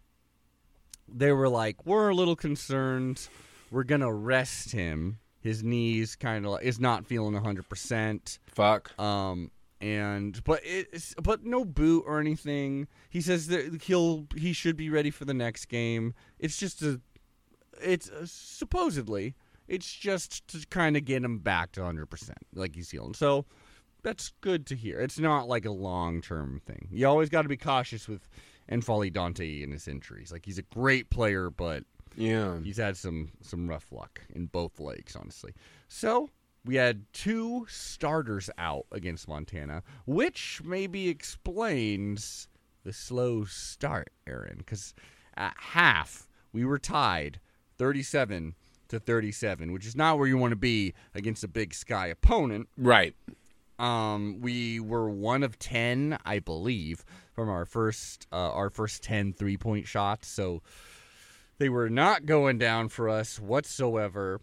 they 1.08 1.32
were 1.32 1.50
like, 1.50 1.86
"We're 1.86 2.10
a 2.10 2.16
little 2.16 2.36
concerned. 2.36 3.28
We're 3.72 3.84
gonna 3.84 4.12
rest 4.14 4.72
him. 4.72 5.20
His 5.42 5.64
knees 5.64 6.16
kind 6.16 6.46
of 6.46 6.52
like, 6.52 6.64
is 6.64 6.80
not 6.80 7.06
feeling 7.06 7.34
hundred 7.36 7.70
percent." 7.70 8.40
Fuck. 8.48 8.98
Um, 9.00 9.52
and 9.82 10.44
but 10.44 10.62
it's 10.64 11.16
but 11.22 11.46
no 11.46 11.64
boot 11.64 12.04
or 12.06 12.20
anything. 12.20 12.88
He 13.10 13.22
says 13.22 13.48
that 13.48 13.84
he'll 13.84 14.28
he 14.36 14.54
should 14.54 14.76
be 14.76 14.90
ready 14.90 15.12
for 15.12 15.26
the 15.26 15.34
next 15.34 15.66
game. 15.66 16.14
It's 16.38 16.58
just 16.58 16.82
a, 16.82 17.00
it's 17.82 18.10
uh 18.10 18.26
supposedly 18.26 19.36
it's 19.68 19.94
just 19.94 20.48
to 20.50 20.66
kind 20.68 20.98
of 20.98 21.06
get 21.06 21.24
him 21.24 21.40
back 21.40 21.72
to 21.74 21.84
hundred 21.84 22.08
percent, 22.08 22.40
like 22.54 22.76
he's 22.76 22.92
healing. 22.92 23.14
So 23.14 23.46
that's 24.04 24.34
good 24.42 24.66
to 24.68 24.76
hear. 24.76 25.00
It's 25.00 25.20
not 25.20 25.48
like 25.48 25.66
a 25.66 25.72
long 25.72 26.22
term 26.22 26.62
thing. 26.66 26.90
You 26.92 27.08
always 27.08 27.30
got 27.30 27.44
to 27.44 27.50
be 27.50 27.58
cautious 27.58 28.08
with 28.08 28.28
N'Faly 28.70 29.12
Dante 29.12 29.64
and 29.64 29.72
his 29.72 29.88
injuries. 29.88 30.32
Like 30.32 30.46
he's 30.46 30.58
a 30.58 30.64
great 30.64 31.10
player, 31.10 31.50
but 31.50 31.84
Yeah. 32.20 32.60
he's 32.62 32.78
had 32.78 32.98
some 32.98 33.30
some 33.42 33.68
rough 33.68 33.92
luck 33.92 34.22
in 34.34 34.48
both 34.48 34.80
legs, 34.80 35.16
honestly. 35.16 35.54
So 35.88 36.30
we 36.66 36.76
had 36.76 37.06
two 37.14 37.66
starters 37.70 38.50
out 38.58 38.86
against 38.92 39.28
Montana, 39.28 39.82
which 40.06 40.62
maybe 40.64 41.08
explains 41.08 42.48
the 42.84 42.94
slow 42.94 43.46
start, 43.46 44.12
Aaron. 44.28 44.58
Because 44.58 44.94
at 45.38 45.54
half 45.58 46.28
we 46.52 46.66
were 46.66 46.78
tied, 46.78 47.40
thirty-seven 47.78 48.56
to 48.90 49.00
thirty-seven, 49.00 49.72
which 49.72 49.86
is 49.86 49.96
not 49.96 50.18
where 50.18 50.28
you 50.28 50.38
want 50.38 50.52
to 50.52 50.58
be 50.58 50.94
against 51.16 51.44
a 51.44 51.48
Big 51.48 51.74
Sky 51.74 52.08
opponent. 52.08 52.68
Right. 52.78 53.16
Um, 53.78 54.42
we 54.42 54.82
were 54.82 55.10
one 55.10 55.42
of 55.42 55.58
ten, 55.58 56.18
I 56.26 56.40
believe, 56.40 57.06
from 57.34 57.50
our 57.50 57.66
first 57.66 58.28
uh, 58.34 58.52
our 58.52 58.70
first 58.70 59.04
10 59.04 59.32
three 59.32 59.56
point 59.56 59.88
shots. 59.88 60.28
So 60.28 60.62
they 61.60 61.70
were 61.70 61.90
not 61.90 62.26
going 62.26 62.58
down 62.58 62.90
for 62.90 63.08
us 63.10 63.40
whatsoever. 63.40 64.42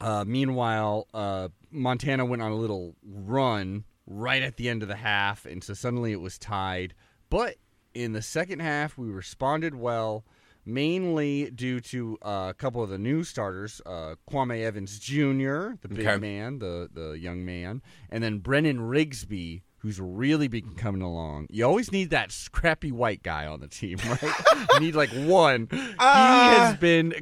Uh, 0.00 0.24
meanwhile, 0.26 1.08
uh, 1.12 1.48
Montana 1.70 2.24
went 2.24 2.42
on 2.42 2.52
a 2.52 2.56
little 2.56 2.94
run 3.04 3.84
right 4.06 4.42
at 4.42 4.56
the 4.56 4.68
end 4.68 4.82
of 4.82 4.88
the 4.88 4.96
half, 4.96 5.44
and 5.46 5.62
so 5.62 5.74
suddenly 5.74 6.12
it 6.12 6.20
was 6.20 6.38
tied. 6.38 6.94
But 7.28 7.56
in 7.94 8.12
the 8.12 8.22
second 8.22 8.60
half, 8.60 8.96
we 8.96 9.08
responded 9.08 9.74
well, 9.74 10.24
mainly 10.64 11.50
due 11.50 11.80
to 11.80 12.18
uh, 12.22 12.46
a 12.50 12.54
couple 12.54 12.82
of 12.82 12.90
the 12.90 12.98
new 12.98 13.24
starters, 13.24 13.80
uh, 13.86 14.14
Kwame 14.30 14.62
Evans 14.62 14.98
Jr., 14.98 15.74
the 15.80 15.88
big 15.88 16.06
Okay. 16.06 16.18
man, 16.18 16.58
the 16.58 16.88
the 16.92 17.12
young 17.12 17.44
man, 17.44 17.82
and 18.10 18.22
then 18.22 18.38
Brennan 18.38 18.80
Rigsby, 18.80 19.62
who's 19.86 20.00
really 20.00 20.48
been 20.48 20.68
coming 20.74 21.00
along. 21.00 21.46
You 21.48 21.64
always 21.64 21.92
need 21.92 22.10
that 22.10 22.32
scrappy 22.32 22.90
white 22.90 23.22
guy 23.22 23.46
on 23.46 23.60
the 23.60 23.68
team, 23.68 23.98
right? 24.04 24.34
you 24.74 24.80
need 24.80 24.96
like 24.96 25.10
one. 25.10 25.68
he 25.70 25.78
Uh, 25.96 26.56
has 26.58 26.76
been. 26.78 27.14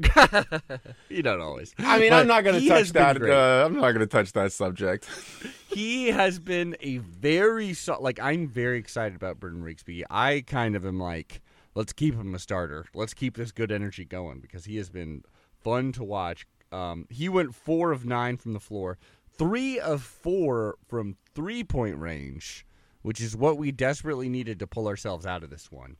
you 1.10 1.22
don't 1.22 1.42
always. 1.42 1.74
I 1.78 1.98
mean, 1.98 2.08
But 2.08 2.20
I'm 2.22 2.26
not 2.26 2.42
going 2.42 2.58
to 2.58 2.66
touch 2.66 2.92
that. 2.94 3.20
Uh, 3.22 3.66
I'm 3.66 3.74
not 3.74 3.82
going 3.92 3.98
to 3.98 4.06
touch 4.06 4.32
that 4.32 4.50
subject. 4.52 5.06
he 5.68 6.08
has 6.08 6.38
been 6.38 6.74
a 6.80 6.96
very 6.98 7.74
so- 7.74 8.00
like 8.00 8.18
I'm 8.18 8.48
very 8.48 8.78
excited 8.78 9.14
about 9.14 9.38
Brennan 9.38 9.62
Rigsby. 9.62 10.04
I 10.08 10.42
kind 10.46 10.74
of 10.74 10.86
am 10.86 10.98
like, 10.98 11.42
let's 11.74 11.92
keep 11.92 12.14
him 12.14 12.34
a 12.34 12.38
starter. 12.38 12.86
Let's 12.94 13.12
keep 13.12 13.36
this 13.36 13.52
good 13.52 13.70
energy 13.70 14.06
going 14.06 14.40
because 14.40 14.64
he 14.64 14.78
has 14.78 14.88
been 14.88 15.22
fun 15.62 15.92
to 15.92 16.02
watch. 16.04 16.46
Um, 16.72 17.06
he 17.10 17.28
went 17.28 17.54
four 17.54 17.92
of 17.92 18.06
nine 18.06 18.38
from 18.38 18.54
the 18.54 18.58
floor, 18.60 18.96
three 19.36 19.78
of 19.78 20.02
four 20.02 20.76
from 20.88 21.16
three 21.34 21.64
point 21.64 21.96
range, 21.98 22.66
which 23.02 23.20
is 23.20 23.36
what 23.36 23.58
we 23.58 23.72
desperately 23.72 24.28
needed 24.28 24.58
to 24.60 24.66
pull 24.66 24.88
ourselves 24.88 25.26
out 25.26 25.42
of 25.42 25.50
this 25.50 25.70
one. 25.70 25.96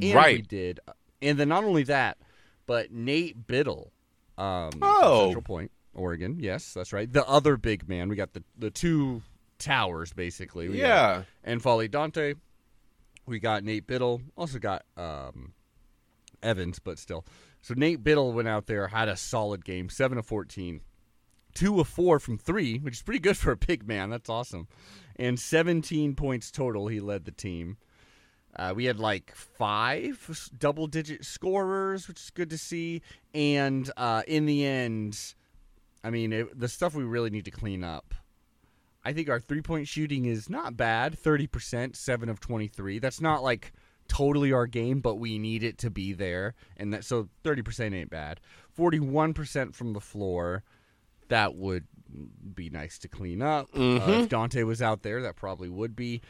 And 0.00 0.14
we 0.36 0.42
did. 0.42 0.80
And 1.22 1.38
then 1.38 1.48
not 1.48 1.64
only 1.64 1.82
that, 1.84 2.18
but 2.66 2.90
Nate 2.92 3.46
Bittle, 3.46 3.90
um, 4.38 4.70
Oh. 4.80 5.24
Central 5.26 5.42
Point, 5.42 5.70
Oregon. 5.94 6.36
Yes, 6.38 6.72
that's 6.74 6.92
right. 6.92 7.12
The 7.12 7.26
other 7.26 7.56
big 7.56 7.88
man. 7.88 8.08
We 8.08 8.16
got 8.16 8.32
the 8.32 8.42
the 8.58 8.70
two 8.70 9.22
towers 9.58 10.12
basically. 10.12 10.68
We 10.68 10.78
Yeah. 10.80 11.24
and 11.44 11.60
N'Faly 11.62 11.90
Dante. 11.90 12.34
We 13.26 13.38
got 13.38 13.64
Nate 13.64 13.86
Bittle. 13.86 14.22
Also 14.36 14.58
got 14.58 14.84
um, 14.96 15.52
Evans, 16.42 16.78
but 16.78 16.98
still. 16.98 17.24
So 17.60 17.74
Nate 17.76 18.02
Bittle 18.02 18.32
went 18.32 18.48
out 18.48 18.66
there, 18.66 18.88
had 18.88 19.08
a 19.08 19.16
solid 19.16 19.64
game, 19.64 19.90
seven 19.90 20.16
of 20.16 20.24
fourteen, 20.24 20.80
two 21.54 21.80
of 21.80 21.88
four 21.88 22.18
from 22.18 22.38
three, 22.38 22.78
which 22.78 22.94
is 22.94 23.02
pretty 23.02 23.20
good 23.20 23.36
for 23.36 23.52
a 23.52 23.56
big 23.56 23.86
man. 23.86 24.10
That's 24.10 24.28
awesome, 24.28 24.68
and 25.16 25.38
seventeen 25.38 26.14
points 26.14 26.50
total. 26.50 26.88
He 26.88 27.00
led 27.00 27.24
the 27.24 27.32
team. 27.32 27.76
Uh, 28.56 28.72
we 28.74 28.84
had 28.84 28.98
like 28.98 29.34
five 29.34 30.50
double 30.58 30.86
digit 30.86 31.24
scorers, 31.24 32.08
which 32.08 32.20
is 32.20 32.30
good 32.30 32.50
to 32.50 32.58
see. 32.58 33.02
And 33.32 33.90
uh, 33.96 34.22
in 34.26 34.46
the 34.46 34.66
end, 34.66 35.34
I 36.02 36.10
mean, 36.10 36.32
it, 36.32 36.58
the 36.58 36.68
stuff 36.68 36.94
we 36.94 37.04
really 37.04 37.30
need 37.30 37.44
to 37.44 37.50
clean 37.50 37.84
up. 37.84 38.14
I 39.04 39.12
think 39.12 39.30
our 39.30 39.40
three 39.40 39.62
point 39.62 39.88
shooting 39.88 40.26
is 40.26 40.50
not 40.50 40.76
bad 40.76 41.18
30%, 41.20 41.96
7 41.96 42.28
of 42.28 42.40
23. 42.40 42.98
That's 42.98 43.20
not 43.20 43.42
like 43.42 43.72
totally 44.08 44.52
our 44.52 44.66
game, 44.66 45.00
but 45.00 45.14
we 45.14 45.38
need 45.38 45.62
it 45.62 45.78
to 45.78 45.90
be 45.90 46.12
there. 46.12 46.54
And 46.76 46.92
that 46.92 47.04
so 47.04 47.28
30% 47.44 47.94
ain't 47.94 48.10
bad. 48.10 48.40
41% 48.76 49.74
from 49.74 49.92
the 49.92 50.00
floor. 50.00 50.64
That 51.30 51.54
would 51.54 51.86
be 52.54 52.70
nice 52.70 52.98
to 52.98 53.08
clean 53.08 53.42
up. 53.42 53.68
Uh, 53.74 54.00
if 54.06 54.28
Dante 54.28 54.62
was 54.62 54.82
out 54.82 55.02
there, 55.02 55.22
that 55.22 55.36
probably 55.36 55.68
would 55.68 55.96
be 55.96 56.20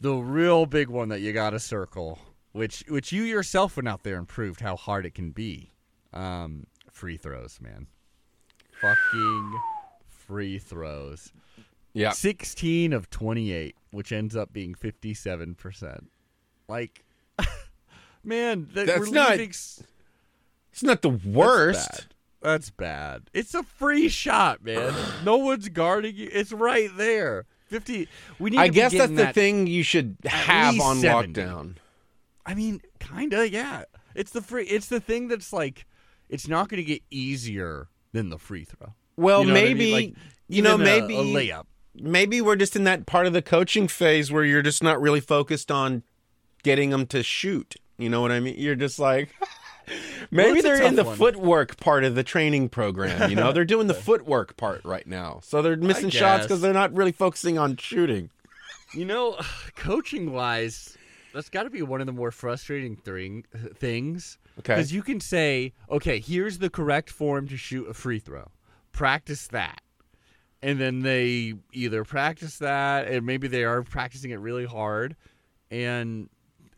the 0.00 0.14
real 0.14 0.66
big 0.66 0.88
one 0.88 1.08
that 1.08 1.20
you 1.20 1.32
got 1.32 1.50
to 1.50 1.58
circle, 1.58 2.18
which 2.52 2.84
which 2.88 3.12
you 3.12 3.22
yourself 3.22 3.76
went 3.76 3.88
out 3.88 4.02
there 4.02 4.16
and 4.16 4.28
proved 4.28 4.60
how 4.60 4.76
hard 4.76 5.06
it 5.06 5.14
can 5.14 5.30
be. 5.30 5.72
Um, 6.12 6.66
free 6.92 7.16
throws, 7.16 7.58
man. 7.60 7.88
Fucking 8.80 9.60
free 10.08 10.58
throws. 10.58 11.32
Yeah. 11.92 12.10
16 12.10 12.92
of 12.92 13.08
28, 13.08 13.76
which 13.92 14.12
ends 14.12 14.34
up 14.34 14.52
being 14.52 14.74
57%. 14.74 16.06
Like, 16.68 17.04
man, 18.24 18.68
that, 18.74 18.86
That's 18.86 18.98
we're 19.00 19.14
not 19.14 19.30
leaving 19.30 19.50
It's 19.50 20.82
not 20.82 21.02
the 21.02 21.10
worst. 21.10 22.08
That's 22.44 22.68
bad. 22.70 23.22
It's 23.32 23.54
a 23.54 23.62
free 23.62 24.08
shot, 24.10 24.62
man. 24.62 24.92
no 25.24 25.38
one's 25.38 25.68
guarding 25.70 26.14
you. 26.14 26.28
It's 26.30 26.52
right 26.52 26.90
there. 26.96 27.46
50. 27.68 28.06
We 28.38 28.50
need 28.50 28.58
I 28.60 28.68
guess 28.68 28.92
that's 28.92 29.08
the 29.10 29.16
that- 29.16 29.34
thing 29.34 29.66
you 29.66 29.82
should 29.82 30.16
have 30.26 30.78
on 30.78 30.98
70. 30.98 31.40
lockdown. 31.40 31.74
I 32.46 32.54
mean, 32.54 32.82
kinda, 33.00 33.48
yeah. 33.48 33.84
It's 34.14 34.30
the 34.30 34.42
free. 34.42 34.66
It's 34.66 34.88
the 34.88 35.00
thing 35.00 35.28
that's 35.28 35.52
like, 35.52 35.86
it's 36.28 36.46
not 36.46 36.68
going 36.68 36.76
to 36.82 36.84
get 36.84 37.02
easier 37.10 37.88
than 38.12 38.28
the 38.28 38.38
free 38.38 38.64
throw. 38.64 38.92
Well, 39.16 39.40
You 39.40 39.46
know 39.48 39.52
what 39.54 39.60
I 39.60 39.64
mean? 39.68 39.78
maybe 39.78 39.92
Like, 39.92 40.14
you 40.48 40.60
know 40.62 40.74
a- 40.74 40.78
maybe 40.78 41.16
a 41.16 41.20
layup. 41.22 41.64
maybe 41.94 42.42
we're 42.42 42.56
just 42.56 42.76
in 42.76 42.84
that 42.84 43.06
part 43.06 43.26
of 43.26 43.32
the 43.32 43.40
coaching 43.42 43.88
phase 43.88 44.30
where 44.30 44.44
you're 44.44 44.60
just 44.62 44.82
not 44.82 45.00
really 45.00 45.20
focused 45.20 45.70
on 45.70 46.02
getting 46.62 46.90
them 46.90 47.06
to 47.06 47.22
shoot. 47.22 47.76
You 47.96 48.10
know 48.10 48.20
what 48.20 48.30
I 48.32 48.40
mean? 48.40 48.56
You're 48.58 48.74
just 48.76 48.98
like 48.98 49.30
maybe 50.30 50.60
a 50.60 50.62
they're 50.62 50.82
in 50.82 50.96
the 50.96 51.04
one. 51.04 51.16
footwork 51.16 51.78
part 51.78 52.04
of 52.04 52.14
the 52.14 52.22
training 52.22 52.68
program. 52.68 53.30
You 53.30 53.36
know, 53.36 53.52
they're 53.52 53.64
doing 53.64 53.86
the 53.86 53.94
footwork 54.08 54.56
part 54.56 54.84
right 54.84 55.06
now, 55.06 55.40
so 55.42 55.62
they're 55.62 55.76
missing 55.76 56.10
shots 56.10 56.44
because 56.44 56.60
they're 56.60 56.72
not 56.72 56.94
really 56.94 57.12
focusing 57.12 57.58
on 57.58 57.76
shooting. 57.76 58.30
You 58.94 59.04
know, 59.04 59.38
coaching 59.76 60.32
wise, 60.32 60.96
that's 61.32 61.50
got 61.50 61.64
to 61.64 61.70
be 61.70 61.82
one 61.82 62.00
of 62.00 62.06
the 62.06 62.12
more 62.12 62.30
frustrating 62.30 62.96
thing, 62.96 63.44
things. 63.76 64.38
Okay. 64.60 64.74
Because 64.74 64.92
you 64.92 65.02
can 65.02 65.20
say, 65.20 65.72
okay, 65.90 66.20
here's 66.20 66.58
the 66.58 66.70
correct 66.70 67.10
form 67.10 67.48
to 67.48 67.56
shoot 67.56 67.88
a 67.88 67.94
free 67.94 68.20
throw. 68.20 68.50
Practice 68.92 69.48
that. 69.48 69.80
And 70.62 70.80
then 70.80 71.00
they 71.00 71.54
either 71.72 72.04
practice 72.04 72.58
that, 72.58 73.06
and 73.06 73.26
maybe 73.26 73.48
they 73.48 73.64
are 73.64 73.82
practicing 73.82 74.30
it 74.30 74.36
really 74.36 74.64
hard. 74.64 75.16
And 75.70 76.30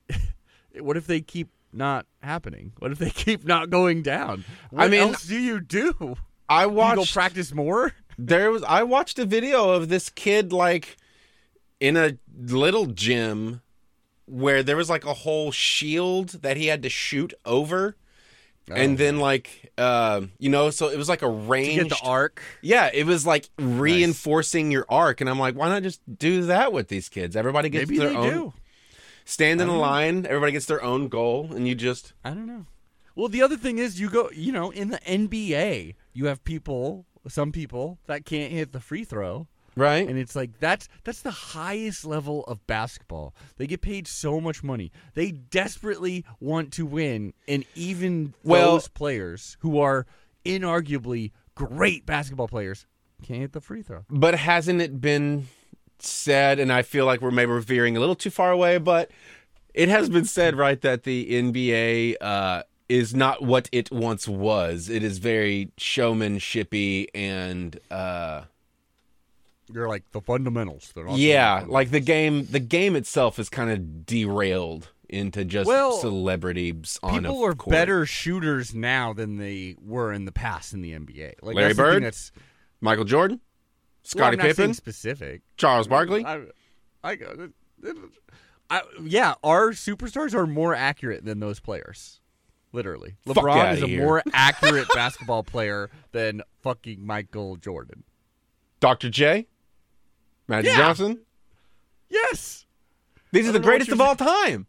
what 0.81 0.97
if 0.97 1.07
they 1.07 1.21
keep 1.21 1.51
not 1.77 2.07
happening? 2.23 2.73
What 2.79 2.93
if 2.93 2.99
they 2.99 3.11
keep 3.25 3.45
not 3.45 3.71
going 3.71 4.03
down? 4.03 4.45
What 4.71 4.91
mean, 4.91 5.01
else 5.01 5.25
do 5.25 5.39
you 5.39 5.61
do? 5.61 6.17
I 6.49 6.65
Do 6.65 6.71
you 6.71 6.77
go 6.97 7.05
practice 7.13 7.53
more? 7.53 7.93
there 8.19 8.51
was 8.51 8.63
I 8.63 8.83
watched 8.83 9.19
a 9.19 9.25
video 9.27 9.71
of 9.71 9.89
this 9.89 10.09
kid 10.09 10.53
like 10.53 10.97
in 11.81 11.97
a 11.97 12.17
little 12.37 12.87
gym 12.87 13.63
where 14.27 14.63
there 14.63 14.77
was 14.77 14.91
like 14.91 15.05
a 15.05 15.15
whole 15.15 15.53
shield 15.53 16.31
that 16.43 16.57
he 16.57 16.67
had 16.67 16.83
to 16.83 16.89
shoot 16.89 17.33
over 17.45 17.97
and 18.75 18.99
then 18.99 19.21
like 19.21 19.73
uh, 19.79 20.23
you 20.39 20.49
know, 20.49 20.71
so 20.71 20.89
it 20.89 20.97
was 20.97 21.09
like 21.09 21.23
a 21.23 21.27
to 21.27 21.31
ranged. 21.31 21.77
get 21.77 21.89
the 21.91 22.01
arc. 22.05 22.43
Yeah, 22.63 22.91
it 22.93 23.07
was 23.07 23.27
like 23.27 23.49
reinforcing 23.59 24.71
your 24.73 24.87
arc, 24.89 25.21
and 25.21 25.31
I'm 25.31 25.39
like, 25.39 25.55
why 25.55 25.69
not 25.69 25.83
just 25.83 26.01
do 26.19 26.43
that 26.47 26.73
with 26.73 26.89
these 26.89 27.09
kids? 27.09 27.37
Everybody 27.37 27.69
gets 27.69 27.89
Maybe 27.89 27.99
their 27.99 28.09
they 28.11 28.17
own. 28.17 28.31
do. 28.31 28.53
Stand 29.29 29.61
in 29.61 29.69
a 29.69 29.77
line. 29.77 30.25
Everybody 30.25 30.53
gets 30.53 30.67
their 30.67 30.83
own 30.83 31.09
goal, 31.09 31.51
and 31.53 31.67
you 31.67 31.75
just 31.75 32.15
I 32.25 32.31
don't 32.31 32.47
know. 32.47 32.67
Well, 33.17 33.29
the 33.29 33.43
other 33.43 33.57
thing 33.57 33.79
is, 33.79 34.01
you 34.01 34.09
go, 34.09 34.31
you 34.33 34.53
know, 34.53 34.71
in 34.71 34.91
the 34.91 34.99
NBA, 34.99 35.95
you 36.13 36.27
have 36.27 36.45
people, 36.45 37.07
some 37.27 37.51
people 37.51 37.99
that 38.07 38.25
can't 38.25 38.53
hit 38.53 38.73
the 38.73 38.79
free 38.81 39.05
throw, 39.05 39.49
right. 39.75 40.07
and 40.09 40.17
it's 40.17 40.37
like 40.37 40.61
that's 40.61 40.89
that's 41.03 41.23
the 41.23 41.31
highest 41.33 42.05
level 42.05 42.45
of 42.45 42.65
basketball. 42.69 43.35
They 43.57 43.67
get 43.67 43.81
paid 43.81 44.07
so 44.07 44.41
much 44.41 44.63
money. 44.63 44.93
They 45.15 45.33
desperately 45.33 46.25
want 46.39 46.73
to 46.75 46.87
win, 46.87 47.33
and 47.49 47.65
even 47.75 48.33
Well- 48.45 48.73
those 48.75 48.89
players 48.89 49.57
who 49.61 49.81
are 49.81 50.07
inarguably 50.45 51.33
great 51.57 52.07
basketball 52.07 52.47
players 52.49 52.87
can't 53.23 53.41
hit 53.41 53.53
the 53.53 53.61
free 53.61 53.83
throw. 53.83 54.05
But 54.09 54.35
hasn't 54.37 54.81
it 54.81 55.01
been 55.01 55.49
said, 56.03 56.59
and 56.59 56.73
I 56.73 56.83
feel 56.83 57.07
like 57.07 57.21
we're 57.21 57.31
maybe 57.31 57.59
veering 57.61 57.97
a 57.97 58.01
little 58.01 58.15
too 58.15 58.31
far 58.31 58.51
away, 58.51 58.79
but 58.79 59.11
it 59.75 59.89
has 59.89 60.09
been 60.09 60.25
said, 60.25 60.57
right, 60.57 60.81
that 60.81 61.03
the 61.05 61.31
NBA 61.31 62.17
uh, 62.21 62.63
is 62.89 63.15
not 63.15 63.43
what 63.43 63.69
it 63.73 63.91
once 63.91 64.27
was. 64.27 64.89
It 64.89 65.03
is 65.03 65.19
very 65.19 65.71
showmanshipy 65.79 67.09
and 67.15 67.79
uh, 67.91 68.43
You're 69.73 69.89
like 69.89 70.11
the 70.13 70.21
fundamentals. 70.21 70.93
They're 70.95 71.05
not 71.05 71.19
yeah, 71.19 71.65
like 71.67 71.91
the 71.91 72.01
game. 72.01 72.47
The 72.47 72.61
game 72.61 72.97
itself 72.97 73.39
is 73.39 73.49
kind 73.49 73.71
of 73.71 74.07
derailed 74.07 74.89
into 75.09 75.45
just 75.45 75.69
Well, 75.69 75.93
celebrities 75.93 76.99
on 77.03 77.21
people 77.23 77.45
are 77.45 77.55
court. 77.55 77.73
better 77.73 78.07
shooters 78.07 78.75
now 78.75 79.13
than 79.13 79.37
they 79.37 79.77
were 79.81 80.13
in 80.13 80.25
the 80.25 80.33
past 80.33 80.73
in 80.73 80.83
the 80.83 80.93
NBA. 80.93 81.35
Like 81.43 81.55
Larry 81.55 81.75
Bird? 81.75 82.03
that's 82.03 82.33
Michael 82.81 83.05
Jordan, 83.05 83.41
well, 84.15 84.31
not 84.33 84.41
saying 84.41 84.55
Pippen, 84.55 84.75
specific. 84.75 85.43
Charles 85.57 85.89
Barkley. 85.89 86.25
I, 86.25 86.43
I, 87.03 87.17
I, 88.71 88.83
yeah, 89.03 89.35
our 89.45 89.71
superstars 89.71 90.35
are 90.35 90.47
more 90.47 90.75
accurate 90.75 91.25
than 91.25 91.41
those 91.41 91.61
players. 91.61 92.21
Literally, 92.73 93.15
LeBron 93.27 93.75
is 93.75 93.83
a 93.83 93.87
here. 93.87 94.03
more 94.03 94.23
accurate 94.33 94.89
basketball 94.95 95.43
player 95.43 95.89
than 96.13 96.43
fucking 96.63 97.07
Michael 97.07 97.57
Jordan. 97.57 98.03
Dr. 98.81 99.09
J, 99.09 99.47
Magic 100.49 100.71
Yeah. 100.73 100.77
Johnson. 100.79 101.21
Yes, 102.09 102.67
These 103.33 103.49
are 103.49 103.53
the 103.53 103.59
don't 103.59 103.63
know 103.63 103.67
what 103.69 103.71
greatest 103.79 103.93
of 103.93 104.01
all 104.01 104.15
time. 104.17 104.67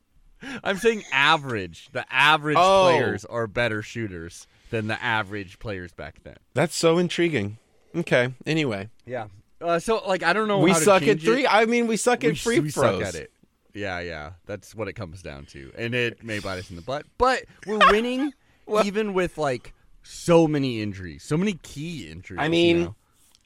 I'm 0.64 0.78
saying 0.78 1.04
average. 1.12 1.90
The 1.92 2.06
average 2.14 2.58
Oh. 2.60 2.84
players 2.96 3.26
are 3.26 3.48
better 3.48 3.82
shooters 3.82 4.48
than 4.70 4.88
the 4.88 5.02
average 5.04 5.60
players 5.60 5.92
back 5.94 6.22
then. 6.24 6.38
That's 6.54 6.76
so 6.76 6.98
intriguing. 6.98 7.58
Okay. 7.98 8.34
Anyway, 8.46 8.90
Yeah. 9.06 9.28
Uh, 9.60 9.80
so 9.80 10.04
like 10.08 10.22
I 10.22 10.34
don't 10.34 10.48
know. 10.48 10.60
we 10.60 10.74
suck 10.74 11.02
at 11.02 11.06
change 11.08 11.24
it. 11.24 11.26
three. 11.26 11.48
I 11.48 11.66
mean, 11.66 11.88
we 11.88 11.98
suck 11.98 12.22
we, 12.22 12.30
at 12.30 12.38
free 12.38 12.60
we 12.60 12.70
throws. 12.70 13.00
suck 13.00 13.08
at 13.08 13.16
it. 13.16 13.32
Yeah, 13.74 14.00
yeah. 14.02 14.32
That's 14.46 14.76
what 14.76 14.88
it 14.88 14.94
comes 14.94 15.24
down 15.24 15.46
to. 15.48 15.72
And 15.76 15.96
it 15.96 16.24
may 16.24 16.38
bite 16.40 16.60
us 16.60 16.70
in 16.70 16.76
the 16.76 16.82
butt. 16.84 17.06
But 17.18 17.46
we're 17.66 17.80
winning 17.92 18.34
even 18.84 19.14
with 19.16 19.38
like 19.40 19.74
so 20.04 20.48
many 20.48 20.82
injuries. 20.82 21.24
So 21.24 21.38
many 21.38 21.54
key 21.64 22.08
injuries. 22.10 22.40
I 22.40 22.46
you 22.46 22.52
mean, 22.52 22.78
know? 22.82 22.86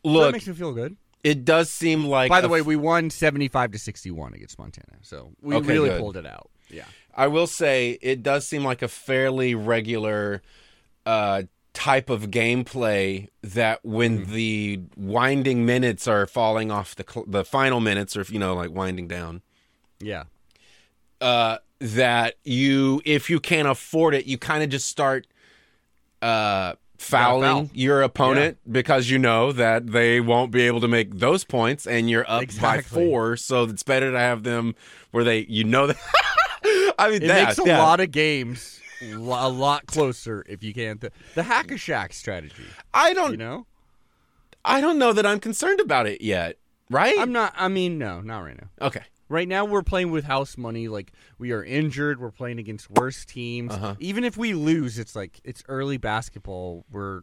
So 0.04 0.10
that 0.10 0.10
Look, 0.10 0.32
makes 0.34 0.48
me 0.48 0.54
feel 0.54 0.74
good. 0.74 0.98
it 1.24 1.46
does 1.46 1.70
seem 1.70 2.04
like. 2.06 2.30
By 2.30 2.42
the 2.42 2.50
way, 2.50 2.60
f- 2.60 2.66
we 2.66 2.76
won 2.76 3.10
75 3.10 3.72
to 3.72 3.80
61 3.80 4.34
against 4.34 4.60
Montana. 4.60 4.98
So 5.02 5.32
we 5.42 5.56
Okay, 5.56 5.68
really 5.68 5.90
good. 5.90 6.00
pulled 6.02 6.18
it 6.18 6.26
out. 6.26 6.50
Yeah. 6.70 6.86
I 7.16 7.28
will 7.28 7.48
say 7.48 7.98
it 8.02 8.22
does 8.22 8.46
seem 8.48 8.64
like 8.66 8.82
a 8.82 8.88
fairly 8.90 9.56
regular 9.56 10.42
uh, 11.06 11.44
type 11.74 12.10
of 12.10 12.30
gameplay 12.32 13.28
that 13.42 13.80
when 13.84 14.20
Mm-hmm. 14.26 14.34
the 14.34 14.80
winding 14.98 15.66
minutes 15.66 16.08
are 16.08 16.26
falling 16.28 16.70
off 16.72 16.96
the 16.96 17.06
cl- 17.10 17.26
the 17.28 17.46
final 17.46 17.80
minutes, 17.80 18.18
or 18.18 18.24
you 18.24 18.40
know, 18.40 18.54
like 18.56 18.72
winding 18.72 19.08
down. 19.08 19.42
Yeah. 20.00 20.24
uh, 21.22 21.58
that 21.80 22.36
you, 22.44 23.02
if 23.06 23.30
you 23.30 23.40
can't 23.40 23.68
afford 23.68 24.14
it, 24.16 24.26
you 24.26 24.38
kind 24.38 24.64
of 24.64 24.70
just 24.70 24.88
start 24.90 25.28
uh, 26.22 26.74
fouling 26.98 27.68
foul. 27.68 27.70
your 27.74 28.02
opponent 28.02 28.58
because 28.72 29.10
you 29.10 29.18
know 29.18 29.52
that 29.52 29.88
they 29.88 30.20
won't 30.20 30.52
be 30.52 30.62
able 30.64 30.82
to 30.82 30.88
make 30.88 31.18
those 31.20 31.44
points, 31.44 31.88
and 31.88 32.10
you're 32.10 32.26
up 32.30 32.44
by 32.60 32.82
four. 32.82 33.38
So 33.38 33.64
it's 33.64 33.84
better 33.84 34.12
to 34.12 34.20
have 34.20 34.44
them 34.44 34.76
where 35.12 35.24
they, 35.24 35.46
you 35.48 35.64
know, 35.64 35.88
that. 35.88 35.98
I 37.00 37.10
mean, 37.10 37.24
It 37.24 37.28
that, 37.28 37.48
makes 37.48 37.60
a 37.60 37.64
yeah. 37.66 37.80
lot 37.82 38.00
of 38.00 38.12
games 38.12 38.81
a 39.02 39.50
lot 39.50 39.86
closer 39.88 40.46
if 40.48 40.64
you 40.64 40.74
can. 40.74 40.98
Th- 41.00 41.14
the 41.36 41.44
hack 41.44 41.72
a 41.72 41.76
Shaq 41.76 42.14
strategy, 42.14 42.64
I 42.94 43.14
don't, 43.14 43.32
you 43.32 43.38
know? 43.38 43.66
I 44.64 44.82
don't 44.82 45.00
know 45.00 45.14
that 45.14 45.26
I'm 45.26 45.40
concerned 45.40 45.80
about 45.80 46.08
it 46.08 46.22
yet. 46.22 46.58
Right? 46.90 47.18
I'm 47.18 47.32
not, 47.32 47.54
I 47.56 47.68
mean, 47.68 47.98
no, 47.98 48.22
not 48.22 48.40
right 48.42 48.58
now. 48.60 48.88
okay. 48.88 49.04
Right 49.30 49.48
now, 49.48 49.64
we're 49.64 49.82
playing 49.82 50.12
with 50.12 50.26
house 50.26 50.58
money. 50.58 50.90
Like 50.90 51.14
we 51.38 51.54
are 51.54 51.64
injured. 51.64 52.20
We're 52.20 52.32
playing 52.32 52.60
against 52.60 52.92
worse 52.92 53.24
teams. 53.24 53.72
Uh-huh. 53.72 53.96
Even 53.98 54.26
if 54.26 54.36
we 54.36 54.54
lose, 54.54 55.00
it's 55.00 55.16
like 55.16 55.40
it's 55.46 55.64
early 55.70 55.96
basketball. 55.96 56.84
We're 56.92 57.22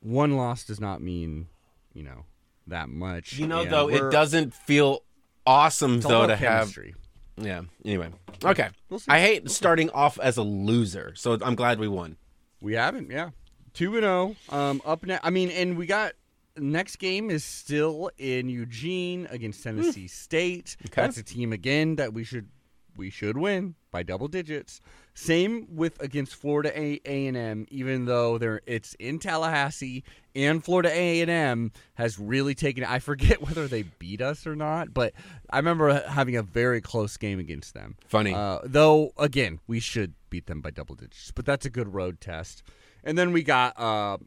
one 0.00 0.38
loss 0.38 0.64
does 0.64 0.80
not 0.80 1.02
mean 1.02 1.48
you 1.92 2.04
know 2.04 2.24
that 2.68 2.88
much. 2.88 3.34
You 3.34 3.46
know, 3.46 3.60
and 3.60 3.70
though, 3.70 3.90
it 3.90 4.10
doesn't 4.10 4.54
feel 4.54 5.02
awesome 5.46 6.00
though 6.00 6.26
to 6.26 6.36
have 6.36 6.60
chemistry. 6.72 6.94
Yeah. 7.40 7.62
Anyway. 7.84 8.10
Okay. 8.44 8.68
We'll. 8.88 9.00
I 9.08 9.20
hate 9.20 9.50
starting 9.50 9.90
off 9.90 10.18
as 10.20 10.36
a 10.36 10.42
loser, 10.42 11.12
so 11.14 11.38
I'm 11.42 11.54
glad 11.54 11.78
we 11.78 11.88
won. 11.88 12.16
We 12.60 12.74
haven't, 12.74 13.10
yeah. 13.10 13.30
Two 13.72 13.94
and 13.96 14.02
zero. 14.02 14.36
Um, 14.48 14.82
up 14.84 15.04
now. 15.04 15.18
I 15.22 15.30
mean, 15.30 15.50
and 15.50 15.76
we 15.76 15.86
got 15.86 16.12
next 16.56 16.96
game 16.96 17.30
is 17.30 17.44
still 17.44 18.10
in 18.18 18.48
Eugene 18.48 19.26
against 19.30 19.62
Tennessee 19.62 20.08
State. 20.08 20.76
Okay. 20.86 21.02
That's 21.02 21.16
a 21.16 21.22
team 21.22 21.52
again 21.52 21.96
that 21.96 22.12
we 22.12 22.24
should 22.24 22.48
we 22.96 23.10
should 23.10 23.36
win 23.36 23.74
by 23.90 24.02
double 24.02 24.28
digits. 24.28 24.80
Same 25.14 25.66
with 25.70 26.00
against 26.00 26.34
Florida 26.34 26.72
A 26.78 27.00
and 27.04 27.36
M, 27.36 27.66
even 27.70 28.06
though 28.06 28.38
they're 28.38 28.60
it's 28.66 28.94
in 28.94 29.18
Tallahassee 29.18 30.04
and 30.34 30.64
Florida 30.64 30.90
A 30.92 31.20
and 31.20 31.30
M 31.30 31.72
has 31.94 32.18
really 32.18 32.54
taken. 32.54 32.84
I 32.84 32.98
forget 32.98 33.42
whether 33.46 33.66
they 33.68 33.82
beat 33.82 34.20
us 34.20 34.46
or 34.46 34.54
not, 34.54 34.94
but 34.94 35.12
I 35.50 35.58
remember 35.58 36.02
having 36.08 36.36
a 36.36 36.42
very 36.42 36.80
close 36.80 37.16
game 37.16 37.38
against 37.38 37.74
them. 37.74 37.96
Funny. 38.06 38.34
Uh, 38.34 38.60
though 38.64 39.12
again, 39.18 39.60
we 39.66 39.80
should 39.80 40.14
beat 40.30 40.46
them 40.46 40.60
by 40.60 40.70
double 40.70 40.94
digits, 40.94 41.32
but 41.32 41.44
that's 41.44 41.66
a 41.66 41.70
good 41.70 41.92
road 41.92 42.20
test. 42.20 42.62
And 43.02 43.16
then 43.16 43.32
we 43.32 43.42
got 43.42 43.78
uh, 43.80 44.18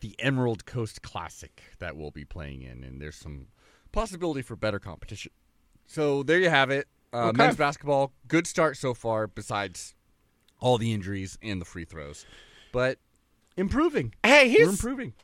the 0.00 0.14
Emerald 0.18 0.66
Coast 0.66 1.02
Classic 1.02 1.62
that 1.78 1.96
we'll 1.96 2.10
be 2.10 2.24
playing 2.24 2.62
in, 2.62 2.84
and 2.84 3.00
there's 3.00 3.16
some 3.16 3.46
possibility 3.92 4.42
for 4.42 4.56
better 4.56 4.78
competition. 4.78 5.32
So 5.86 6.22
there 6.22 6.38
you 6.38 6.50
have 6.50 6.70
it. 6.70 6.86
Uh, 7.12 7.28
Okay. 7.28 7.36
Men's 7.38 7.56
basketball, 7.56 8.12
good 8.28 8.46
start 8.46 8.76
so 8.76 8.94
far. 8.94 9.26
Besides 9.26 9.94
all 10.60 10.78
the 10.78 10.92
injuries 10.92 11.38
and 11.42 11.60
the 11.60 11.64
free 11.64 11.84
throws, 11.84 12.24
but 12.72 12.98
improving. 13.56 14.14
hey, 14.24 14.54
We're 14.58 14.68
improving. 14.70 15.14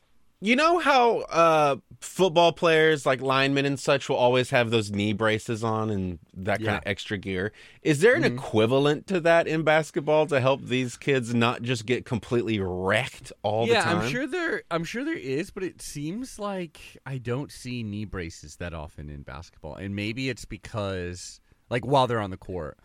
you 0.41 0.55
know 0.55 0.79
how 0.79 1.19
uh, 1.29 1.75
football 2.01 2.51
players 2.51 3.05
like 3.05 3.21
linemen 3.21 3.65
and 3.65 3.79
such 3.79 4.09
will 4.09 4.15
always 4.17 4.49
have 4.49 4.69
those 4.71 4.91
knee 4.91 5.13
braces 5.13 5.63
on 5.63 5.89
and 5.91 6.19
that 6.33 6.57
kind 6.57 6.61
Yeah. 6.65 6.69
Mm-hmm. 6.71 6.77
of 6.79 6.83
extra 6.87 7.17
gear. 7.19 7.51
Is 7.83 8.01
there 8.01 8.15
an 8.15 8.23
equivalent 8.23 9.05
to 9.07 9.19
that 9.21 9.47
in 9.47 9.61
basketball 9.63 10.25
to 10.27 10.39
help 10.41 10.63
these 10.63 10.97
kids 10.97 11.33
not 11.35 11.61
just 11.61 11.85
get 11.85 12.03
completely 12.03 12.59
wrecked 12.59 13.31
all 13.43 13.67
yeah, 13.67 13.75
the 13.75 13.81
time? 13.81 13.97
Yeah, 13.99 14.03
I'm 14.03 14.11
sure 14.11 14.27
there. 14.27 14.63
I'm 14.71 14.83
sure 14.83 15.05
there 15.05 15.13
is, 15.15 15.51
but 15.51 15.63
it 15.63 15.81
seems 15.81 16.37
like 16.39 16.79
I 17.05 17.17
don't 17.19 17.51
see 17.51 17.81
knee 17.83 18.05
braces 18.05 18.55
that 18.57 18.73
often 18.73 19.09
in 19.09 19.21
basketball, 19.21 19.75
and 19.75 19.95
maybe 19.95 20.29
it's 20.29 20.45
because, 20.45 21.39
like, 21.69 21.85
while 21.85 22.07
they're 22.07 22.19
on 22.21 22.29
the 22.31 22.37
court, 22.37 22.77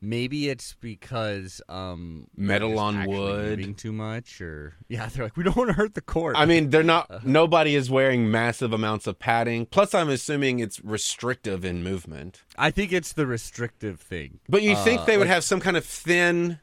maybe 0.00 0.48
it's 0.48 0.74
because 0.80 1.60
um, 1.68 2.28
Metal 2.36 2.78
on 2.78 3.04
wood. 3.06 3.76
too 3.78 3.92
much, 3.92 4.40
or 4.40 4.74
yeah, 4.88 5.06
they're 5.06 5.24
like, 5.24 5.36
we 5.36 5.42
don't 5.44 5.56
want 5.56 5.68
to 5.70 5.74
hurt 5.74 5.94
the 5.94 6.00
court. 6.00 6.36
I 6.38 6.46
mean, 6.46 6.70
they're 6.70 6.82
not. 6.82 7.24
Nobody 7.26 7.74
is 7.74 7.90
wearing 7.90 8.30
massive 8.30 8.72
amounts 8.72 9.06
of 9.06 9.18
padding. 9.18 9.66
Plus, 9.66 9.94
I'm 9.94 10.08
assuming 10.08 10.60
it's 10.60 10.80
restrictive 10.84 11.64
in 11.64 11.82
movement. 11.82 12.42
I 12.56 12.70
think 12.70 12.92
it's 12.92 13.12
the 13.12 13.26
restrictive 13.26 14.00
thing. 14.00 14.38
But 14.48 14.62
you 14.62 14.76
think 14.76 15.00
Uh, 15.00 15.04
they 15.06 15.16
would 15.18 15.26
like- 15.26 15.34
have 15.34 15.44
some 15.44 15.60
kind 15.60 15.76
of 15.76 15.84
thin, 15.84 16.60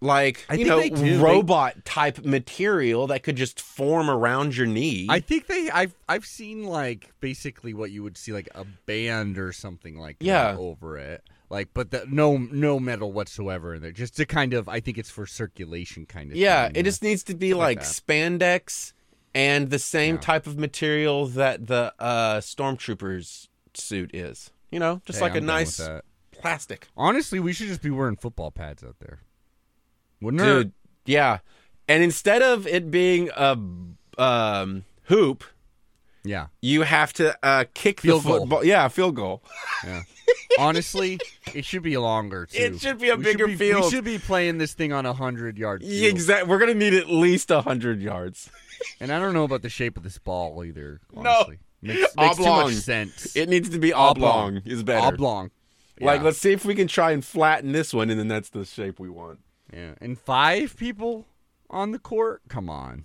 like 0.00 0.44
I 0.48 0.54
you 0.54 0.64
know, 0.66 0.80
do. 0.82 0.90
They- 0.94 1.16
robot 1.18 1.84
type 1.84 2.24
material 2.24 3.08
that 3.08 3.22
could 3.22 3.36
just 3.36 3.60
form 3.60 4.08
around 4.08 4.56
your 4.56 4.66
knee? 4.66 5.06
I 5.08 5.20
think 5.20 5.46
they. 5.46 5.70
I've 5.70 5.94
I've 6.08 6.24
seen 6.26 6.64
like 6.64 7.10
basically 7.20 7.74
what 7.74 7.90
you 7.90 8.02
would 8.02 8.16
see 8.16 8.32
like 8.32 8.48
a 8.54 8.64
band 8.86 9.38
or 9.38 9.52
something 9.52 9.98
like 9.98 10.16
Yeah. 10.20 10.52
that 10.52 10.58
over 10.58 10.96
it. 10.98 11.22
Like, 11.50 11.70
but 11.72 11.90
the, 11.90 12.04
no 12.08 12.36
no 12.36 12.78
metal 12.78 13.10
whatsoever 13.10 13.74
in 13.74 13.80
there. 13.82 13.90
Just 13.90 14.16
to 14.18 14.26
kind 14.26 14.52
of, 14.52 14.68
I 14.68 14.80
think 14.80 14.98
it's 14.98 15.10
for 15.10 15.26
circulation 15.26 16.04
kind 16.04 16.30
of. 16.30 16.36
yeah, 16.36 16.70
it 16.74 16.82
just 16.82 17.02
needs 17.02 17.22
to 17.24 17.34
be 17.34 17.54
like 17.54 17.78
like, 17.78 17.86
spandex 17.86 18.92
and 19.34 19.70
the 19.70 19.78
same 19.78 20.16
Yeah. 20.16 20.20
type 20.20 20.46
of 20.46 20.58
material 20.58 21.26
that 21.28 21.66
the 21.66 21.94
uh, 21.98 22.40
stormtroopers 22.40 23.48
suit 23.74 24.14
is. 24.14 24.50
You 24.70 24.78
know, 24.78 25.00
just 25.06 25.18
Hey, 25.20 25.24
like 25.24 25.32
a 25.32 25.36
I'm 25.38 25.44
with 25.44 25.46
nice 25.46 25.80
plastic. 26.32 26.88
Honestly, 26.96 27.40
we 27.40 27.52
should 27.54 27.68
just 27.68 27.82
be 27.82 27.90
wearing 27.90 28.16
football 28.16 28.50
pads 28.50 28.84
out 28.84 28.96
there. 29.00 29.20
Wouldn't 30.20 30.42
Dude, 30.42 30.66
hurt. 30.66 30.72
Yeah, 31.06 31.38
and 31.86 32.02
instead 32.02 32.42
of 32.42 32.66
it 32.66 32.90
being 32.90 33.30
a 33.36 33.58
um, 34.18 34.84
hoop, 35.04 35.44
Yeah. 36.24 36.46
you 36.60 36.82
have 36.82 37.12
to 37.14 37.36
uh, 37.42 37.64
kick 37.74 38.00
Field 38.00 38.22
the 38.24 38.28
goal. 38.28 38.38
football. 38.40 38.64
Yeah, 38.64 38.88
field 38.88 39.14
goal. 39.16 39.42
Yeah. 39.84 40.02
Honestly, 40.58 41.18
it 41.54 41.64
should 41.64 41.82
be 41.82 41.96
longer 41.96 42.46
too. 42.46 42.58
It 42.58 42.80
should 42.80 42.98
be 42.98 43.10
a 43.10 43.16
We 43.16 43.22
bigger 43.24 43.46
be, 43.46 43.56
field. 43.56 43.84
We 43.84 43.90
should 43.90 44.04
be 44.04 44.18
playing 44.18 44.58
this 44.58 44.74
thing 44.74 44.92
on 44.92 45.06
a 45.06 45.12
hundred 45.12 45.56
yard 45.56 45.82
field. 45.82 46.04
Exactly. 46.12 46.48
We're 46.50 46.58
gonna 46.58 46.74
need 46.74 46.94
at 46.94 47.08
least 47.08 47.50
a 47.50 47.60
hundred 47.62 48.00
yards. 48.00 48.50
And 49.00 49.12
I 49.12 49.18
don't 49.20 49.32
know 49.34 49.44
about 49.44 49.62
the 49.62 49.68
shape 49.70 49.96
of 49.96 50.02
this 50.02 50.18
ball 50.18 50.64
either. 50.64 51.00
No. 51.14 51.30
Honestly, 51.30 51.58
makes, 51.82 52.00
makes 52.16 52.36
too 52.36 52.42
Oblong. 52.44 52.66
much 52.66 52.74
sense. 52.74 53.36
It 53.36 53.48
needs 53.48 53.68
to 53.70 53.78
be 53.78 53.92
Oblong. 53.92 54.56
oblong. 54.56 54.62
Is 54.66 54.82
better. 54.82 55.06
Oblong. 55.06 55.50
Like, 56.00 56.22
let's 56.22 56.38
see 56.38 56.52
if 56.52 56.64
we 56.64 56.74
can 56.76 56.86
try 56.86 57.10
and 57.12 57.24
flatten 57.24 57.72
this 57.72 57.92
one, 57.92 58.08
and 58.10 58.20
then 58.20 58.28
that's 58.28 58.50
the 58.50 58.64
shape 58.64 59.00
we 59.00 59.08
want. 59.08 59.40
Yeah, 59.78 59.94
and 60.00 60.18
five 60.18 60.76
people 60.76 61.26
on 61.70 61.92
the 61.92 61.98
court. 61.98 62.42
Come 62.48 62.68
on, 62.68 63.04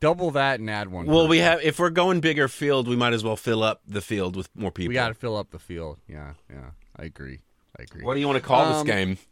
double 0.00 0.30
that 0.32 0.58
and 0.60 0.68
add 0.68 0.90
one. 0.90 1.06
Well, 1.06 1.28
we 1.28 1.38
have. 1.38 1.62
If 1.62 1.78
we're 1.78 1.90
going 1.90 2.20
bigger 2.20 2.48
field, 2.48 2.88
we 2.88 2.96
might 2.96 3.12
as 3.12 3.22
well 3.22 3.36
fill 3.36 3.62
up 3.62 3.82
the 3.86 4.00
field 4.00 4.34
with 4.36 4.48
more 4.56 4.70
people. 4.72 4.88
we 4.88 4.94
got 4.94 5.08
to 5.08 5.14
fill 5.14 5.36
up 5.36 5.50
the 5.50 5.58
field. 5.58 5.98
Yeah, 6.08 6.32
yeah, 6.50 6.70
I 6.96 7.04
agree. 7.04 7.40
I 7.78 7.82
agree. 7.84 8.02
What 8.04 8.14
do 8.14 8.20
you 8.20 8.26
want 8.26 8.42
to 8.42 8.46
call 8.46 8.64
Um, 8.64 8.72
this 8.86 8.94
game? 8.94 9.18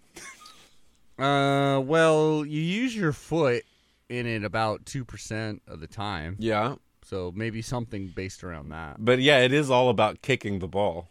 Uh, 1.18 1.78
well, 1.80 2.44
you 2.44 2.60
use 2.60 2.96
your 2.96 3.12
foot 3.12 3.64
in 4.08 4.26
it 4.26 4.44
about 4.44 4.84
two 4.86 5.04
percent 5.04 5.62
of 5.68 5.78
the 5.78 5.86
time, 5.86 6.36
Yeah, 6.38 6.76
so 7.04 7.32
maybe 7.36 7.62
something 7.62 8.08
based 8.16 8.42
around 8.42 8.70
that. 8.70 8.96
but 8.98 9.20
yeah, 9.20 9.38
it 9.40 9.52
is 9.52 9.70
all 9.70 9.88
about 9.90 10.22
kicking 10.22 10.58
the 10.58 10.66
ball. 10.68 11.08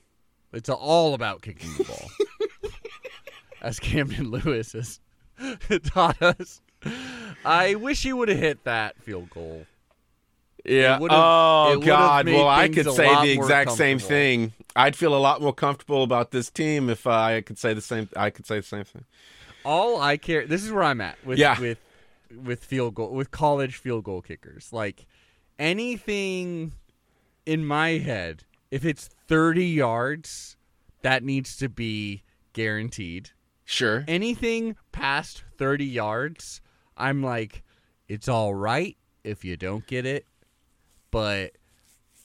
It's 0.54 0.70
all 0.70 1.14
about 1.14 1.42
kicking 1.44 1.70
the 1.78 1.84
ball, 1.86 2.10
as 3.62 3.80
Camden 3.80 4.32
Lewis 4.32 4.74
has 4.74 5.00
taught 5.84 6.22
us. 6.22 6.62
I 7.46 7.76
wish 7.76 8.04
he 8.04 8.14
would 8.14 8.30
have 8.30 8.38
hit 8.40 8.64
that 8.64 8.98
field 9.02 9.30
goal. 9.30 9.66
Yeah. 10.66 10.94
Oh, 10.94 10.96
it 10.98 11.02
would've- 11.02 11.14
it 11.14 11.18
Oh 11.18 11.80
God. 11.86 12.26
Well, 12.28 12.48
I 12.48 12.70
could 12.70 12.92
say 12.92 13.08
the 13.26 13.32
exact 13.32 13.72
same 13.72 14.00
thing. 14.00 14.54
I'd 14.76 14.96
feel 14.96 15.16
a 15.16 15.20
lot 15.20 15.42
more 15.42 15.54
comfortable 15.54 16.04
about 16.04 16.32
this 16.32 16.50
team 16.50 16.90
if 16.90 17.06
I 17.08 17.42
could 17.42 17.58
say 17.58 17.74
the 17.74 17.82
same. 17.82 18.10
I 18.16 18.30
could 18.30 18.46
say 18.46 18.58
the 18.58 18.66
same 18.66 18.84
thing. 18.86 19.06
All 19.66 20.00
I 20.02 20.18
care. 20.18 20.46
This 20.48 20.64
is 20.64 20.72
where 20.72 20.84
I'm 20.84 21.02
at 21.02 21.18
with 21.26 21.38
Yeah. 21.40 21.60
with 21.60 21.80
with 22.44 22.64
field 22.64 22.96
goal 22.96 23.10
with 23.10 23.32
college 23.32 23.76
field 23.76 24.04
goal 24.06 24.22
kickers. 24.22 24.72
Like 24.72 25.06
anything 25.60 26.74
in 27.46 27.66
my 27.66 27.90
head, 27.98 28.44
if 28.70 28.86
it's 28.86 29.10
30 29.28 29.66
yards, 29.66 30.56
that 31.02 31.24
needs 31.24 31.58
to 31.58 31.70
be 31.70 32.24
guaranteed. 32.54 33.32
Sure. 33.72 34.04
Anything 34.08 34.76
past 34.92 35.44
30 35.58 35.86
yards, 35.86 36.60
I'm 36.98 37.24
like, 37.24 37.64
it's 38.10 38.28
all 38.28 38.54
right 38.54 38.98
if 39.24 39.46
you 39.46 39.56
don't 39.56 39.88
get 39.88 40.06
it, 40.06 40.26
but 41.10 41.54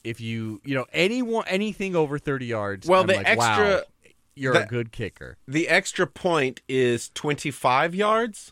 if 0.03 0.19
you 0.19 0.61
you 0.65 0.75
know 0.75 0.85
anyone 0.91 1.45
anything 1.47 1.95
over 1.95 2.19
30 2.19 2.45
yards, 2.45 2.87
Well, 2.87 3.01
I'm 3.01 3.07
the 3.07 3.15
like, 3.15 3.27
extra- 3.27 3.65
wow, 3.65 3.81
you're 4.35 4.57
a 4.57 4.65
good 4.65 4.91
kicker. 4.91 5.37
The 5.47 5.69
extra 5.69 6.05
point 6.05 6.61
is 6.67 7.09
twenty-five 7.13 7.95
yards. 7.95 8.51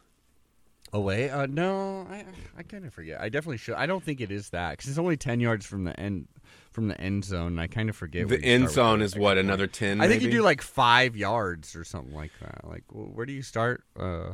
Away? 0.94 1.30
Uh, 1.30 1.48
no, 1.48 2.08
I 2.10 2.24
I 2.58 2.64
kind 2.64 2.86
of 2.86 2.94
forget. 2.94 3.20
I 3.20 3.28
definitely 3.28 3.58
should. 3.58 3.76
I 3.76 3.86
don't 3.86 4.04
think 4.04 4.22
it 4.22 4.32
is 4.32 4.50
that 4.52 4.72
because 4.78 4.90
it's 4.90 4.98
only 5.00 5.18
10 5.18 5.42
yards 5.42 5.66
from 5.66 5.84
the 5.84 6.00
end 6.00 6.28
from 6.76 6.90
the 6.90 7.00
end 7.00 7.24
zone. 7.24 7.58
I 7.58 7.68
kind 7.68 7.90
of 7.90 7.96
forget. 7.96 8.28
The 8.28 8.44
end 8.44 8.70
zone 8.70 9.02
is 9.02 9.16
what 9.16 9.36
point. 9.36 9.40
another 9.40 9.66
ten. 9.66 10.02
I 10.02 10.08
think 10.10 10.22
you 10.22 10.30
do 10.30 10.42
like 10.42 10.62
five 10.62 11.16
yards 11.16 11.76
or 11.76 11.86
something 11.86 12.14
like 12.14 12.32
that. 12.42 12.68
Like, 12.68 12.84
wh- 12.90 13.16
where 13.16 13.26
do 13.26 13.32
you 13.34 13.42
start? 13.42 13.84
Uh, 13.98 14.34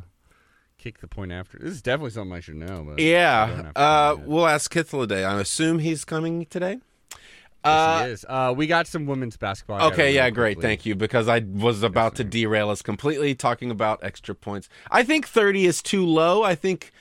kick 0.79 0.99
the 0.99 1.07
point 1.07 1.31
after. 1.31 1.59
This 1.59 1.71
is 1.73 1.81
definitely 1.83 2.09
something 2.09 2.35
I 2.35 2.39
should 2.39 2.55
know. 2.55 2.83
But 2.87 2.99
Yeah. 2.99 3.71
Uh, 3.75 4.15
we'll 4.25 4.47
ask 4.47 4.73
Kithla 4.73 5.09
I 5.23 5.39
assume 5.39 5.77
he's 5.79 6.03
coming 6.03 6.47
today. 6.47 6.79
Yes, 7.11 7.19
Uh, 7.63 8.05
he 8.05 8.11
is. 8.11 8.25
Uh, 8.27 8.53
we 8.57 8.65
got 8.65 8.87
some 8.87 9.05
women's 9.05 9.37
basketball. 9.37 9.91
Okay, 9.91 10.15
yeah, 10.15 10.31
great. 10.31 10.55
quickly. 10.55 10.67
Thank 10.69 10.85
you. 10.87 10.95
Because 10.95 11.27
I 11.27 11.39
was 11.47 11.83
about 11.83 12.15
to 12.15 12.23
derail 12.23 12.71
us 12.71 12.81
completely 12.81 13.35
talking 13.35 13.69
about 13.69 14.03
extra 14.03 14.33
points. 14.33 14.67
I 14.89 15.03
think 15.03 15.27
30 15.27 15.67
is 15.67 15.83
too 15.83 16.03
low. 16.03 16.41
I 16.41 16.55
think 16.55 16.91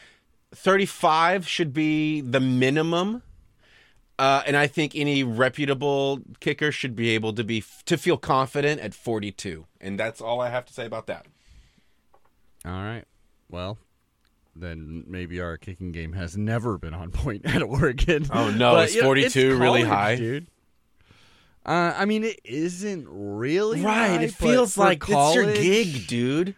35 0.54 1.48
should 1.48 1.72
be 1.72 2.20
the 2.20 2.40
minimum. 2.40 3.22
Uh, 4.20 4.42
and 4.46 4.54
I 4.54 4.66
think 4.66 4.92
any 4.94 5.24
reputable 5.24 6.20
kicker 6.40 6.70
should 6.70 6.94
be 6.94 7.08
able 7.10 7.32
to 7.32 7.42
be 7.42 7.64
to 7.86 7.96
feel 7.96 8.18
confident 8.18 8.78
at 8.82 8.92
42. 8.92 9.64
And 9.80 9.98
that's 9.98 10.20
all 10.20 10.42
I 10.42 10.50
have 10.50 10.66
to 10.66 10.74
say 10.74 10.84
about 10.84 11.06
that. 11.06 11.24
All 12.66 12.72
right. 12.72 13.04
Well, 13.48 13.78
then 14.54 15.04
maybe 15.06 15.40
our 15.40 15.56
kicking 15.56 15.90
game 15.90 16.12
has 16.12 16.36
never 16.36 16.76
been 16.76 16.92
on 16.92 17.10
point 17.10 17.42
at 17.46 17.62
Oregon. 17.62 18.26
Oh, 18.30 18.50
no. 18.50 18.72
But, 18.72 18.88
Is 18.90 18.96
you 18.96 19.00
know, 19.00 19.06
42 19.06 19.56
really 19.56 19.84
college, 19.84 19.86
high? 19.86 20.16
dude? 20.16 20.46
Uh, 21.64 21.94
I 21.96 22.04
mean, 22.04 22.24
it 22.24 22.40
isn't 22.44 23.06
really 23.08 23.80
Right. 23.80 24.08
high, 24.18 24.22
it 24.22 24.34
feels 24.34 24.76
like 24.76 25.02
it's 25.08 25.34
your 25.34 25.50
gig, 25.54 26.06
dude. 26.08 26.54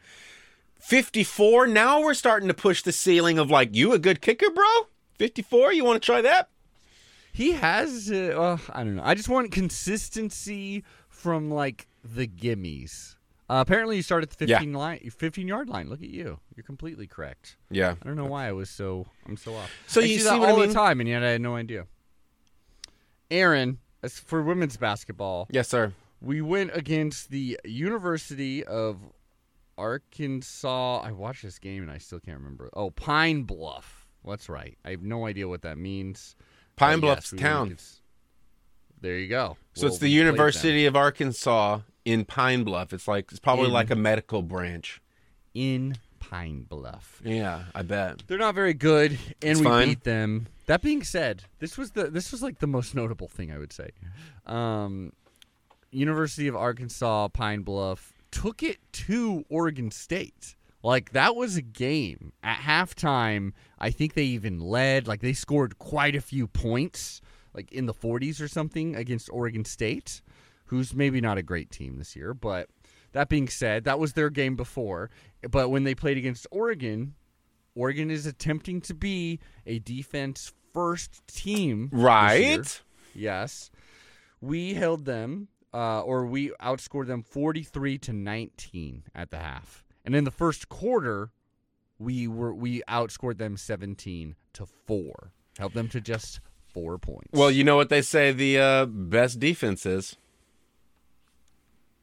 54. 0.81 1.69
Now 1.69 2.01
we're 2.01 2.15
starting 2.15 2.49
to 2.49 2.55
push 2.55 2.83
the 2.83 2.91
ceiling 2.93 3.39
of 3.39 3.53
like, 3.53 3.75
you 3.77 3.93
a 3.93 4.01
good 4.01 4.21
kicker, 4.21 4.51
bro? 4.51 4.67
54? 5.19 5.73
You 5.73 5.85
want 5.85 6.03
to 6.03 6.05
try 6.07 6.21
that? 6.23 6.49
He 7.33 7.53
has. 7.53 8.11
Uh, 8.11 8.59
I 8.73 8.85
don't 8.85 8.97
know. 8.97 9.03
I 9.05 9.15
just 9.15 9.29
want 9.29 9.51
consistency 9.53 10.85
from 11.09 11.51
like 11.51 11.87
the 12.05 12.27
gimmies. 12.29 13.17
Uh, 13.51 13.61
apparently, 13.67 13.97
you 13.97 14.03
start 14.03 14.23
at 14.23 14.31
the 14.31 14.47
Yeah. 14.47 14.59
15 14.59 14.73
line, 14.75 15.11
15 15.11 15.49
yard 15.49 15.69
line. 15.69 15.89
Look 15.89 16.03
at 16.03 16.09
you. 16.09 16.41
You're 16.57 16.65
completely 16.65 17.07
correct. 17.07 17.57
Yeah. 17.71 17.97
I 18.03 18.07
don't 18.07 18.17
know 18.17 18.25
why 18.27 18.49
I 18.49 18.53
was 18.53 18.71
so. 18.71 19.07
I'm 19.27 19.37
so 19.37 19.55
off. 19.55 19.71
So 19.87 20.01
I 20.01 20.05
you 20.05 20.11
see 20.15 20.19
see 20.19 20.25
that 20.31 20.39
what 20.41 20.49
I 20.51 20.57
mean? 20.57 20.69
the 20.69 20.75
time, 20.75 21.01
and 21.01 21.09
yet 21.09 21.23
I 21.23 21.31
had 21.31 21.41
no 21.41 21.57
idea. 21.57 21.87
Aaron, 23.31 23.79
as 24.03 24.19
for 24.19 24.43
women's 24.43 24.77
basketball, 24.77 25.47
Yes, 25.51 25.69
sir. 25.69 25.93
we 26.21 26.41
went 26.43 26.71
against 26.75 27.31
the 27.31 27.59
University 27.65 28.63
of 28.65 28.99
Arkansas. 29.79 31.01
I 31.01 31.13
watched 31.13 31.43
this 31.43 31.59
game 31.59 31.83
and 31.83 31.91
I 31.91 31.99
still 31.99 32.21
can't 32.21 32.39
remember. 32.39 32.69
Oh, 32.75 32.91
Pine 32.91 33.43
Bluff. 33.45 34.07
That's 34.27 34.49
right. 34.49 34.77
I 34.85 34.91
have 34.91 35.03
no 35.03 35.27
idea 35.27 35.49
what 35.49 35.63
that 35.63 35.79
means. 35.79 36.37
Pine 36.77 37.01
Bluff's 37.01 37.33
yes, 37.33 37.41
town. 37.41 37.77
There 39.01 39.19
you 39.19 39.29
go. 39.29 39.57
So 39.75 39.83
Well, 39.85 39.93
it's 39.93 39.99
the. 40.01 40.09
University 40.09 40.87
of 40.87 40.95
Arkansas 40.97 41.81
in 42.05 42.25
Pine 42.25 42.65
Bluff. 42.65 42.93
It's 42.93 43.09
like 43.09 43.31
it's 43.31 43.41
probably 43.41 43.67
In- 43.67 43.73
like 43.73 43.91
a 43.91 43.97
medical 43.97 44.43
branch. 44.43 45.01
in 45.55 45.97
Pine 46.21 46.63
Bluff. 46.69 47.21
Yeah, 47.25 47.65
I 47.75 47.83
bet. 47.83 48.23
They're 48.27 48.39
not 48.39 48.55
very 48.55 48.75
good, 48.75 49.13
and 49.13 49.19
It's 49.43 49.61
we 49.61 49.65
fine. 49.67 49.89
beat 49.89 50.05
them. 50.05 50.47
That 50.67 50.81
being 50.83 51.03
said, 51.03 51.45
this 51.59 51.77
was 51.77 51.91
the 51.93 52.05
this 52.05 52.31
was 52.33 52.43
like 52.43 52.61
the 52.61 52.67
most 52.67 52.95
notable 52.95 53.29
thing 53.29 53.51
I 53.53 53.59
would 53.59 53.73
say. 53.73 53.91
Um, 54.47 55.13
University 55.91 56.49
of 56.49 56.57
Arkansas 56.57 57.29
Pine 57.29 57.63
Bluff 57.63 58.13
took 58.31 58.63
it 58.63 58.79
to 58.93 59.45
Oregon 59.51 59.91
State. 59.91 60.55
Like 60.83 61.13
that 61.13 61.37
was 61.37 61.57
a 61.57 61.63
game 61.63 62.33
at 62.43 62.59
halftime. 62.59 63.53
I 63.79 63.91
think 63.91 64.15
they 64.15 64.25
even 64.25 64.61
led. 64.61 65.07
Like 65.07 65.21
they 65.21 65.33
scored 65.33 65.79
quite 65.79 66.17
a 66.17 66.21
few 66.21 66.47
points, 66.49 67.21
like 67.55 67.71
in 67.73 67.87
the 67.87 67.95
40s 67.95 68.41
or 68.41 68.49
something 68.49 68.97
against 68.97 69.31
Oregon 69.31 69.65
State, 69.65 70.23
who's 70.67 70.95
maybe 70.95 71.21
not 71.21 71.39
a 71.39 71.43
great 71.43 71.71
team 71.71 71.99
this 71.99 72.17
year. 72.17 72.35
But 72.35 72.69
that 73.13 73.29
being 73.29 73.49
said, 73.49 73.85
that 73.85 73.99
was 73.99 74.15
their 74.15 74.31
game 74.31 74.57
before. 74.57 75.11
But 75.49 75.71
when 75.71 75.85
they 75.85 75.95
played 75.95 76.17
against 76.17 76.47
Oregon, 76.51 77.15
Oregon 77.75 78.11
is 78.11 78.27
attempting 78.27 78.81
to 78.83 78.95
be 78.95 79.39
a 79.67 79.79
defense 79.79 80.53
first 80.73 81.27
team. 81.27 81.91
Right? 81.93 82.83
Yes. 83.15 83.71
We 84.41 84.75
held 84.75 85.05
them, 85.05 85.49
uh, 85.73 86.01
or 86.03 86.27
we 86.27 86.51
outscored 86.61 87.07
them 87.07 87.23
43 87.23 87.99
to 87.99 88.13
19 88.13 89.05
at 89.15 89.31
the 89.31 89.39
half. 89.39 89.85
And 90.05 90.15
in 90.15 90.25
the 90.25 90.31
first 90.31 90.69
quarter, 90.69 91.31
we 91.99 92.27
were 92.27 92.55
we 92.55 92.83
outscored 92.89 93.39
them 93.39 93.57
17 93.57 94.35
to 94.55 94.67
4. 94.67 95.33
Held 95.59 95.75
them 95.75 95.89
to 95.89 96.01
just 96.01 96.41
4 96.73 96.99
points. 96.99 97.29
Well, 97.33 97.51
you 97.51 97.65
know 97.65 97.77
what 97.77 97.89
they 97.89 98.03
say 98.03 98.33
the 98.33 98.59
uh, 98.59 98.87
best 98.87 99.39
defense 99.39 99.87
is? 99.87 100.17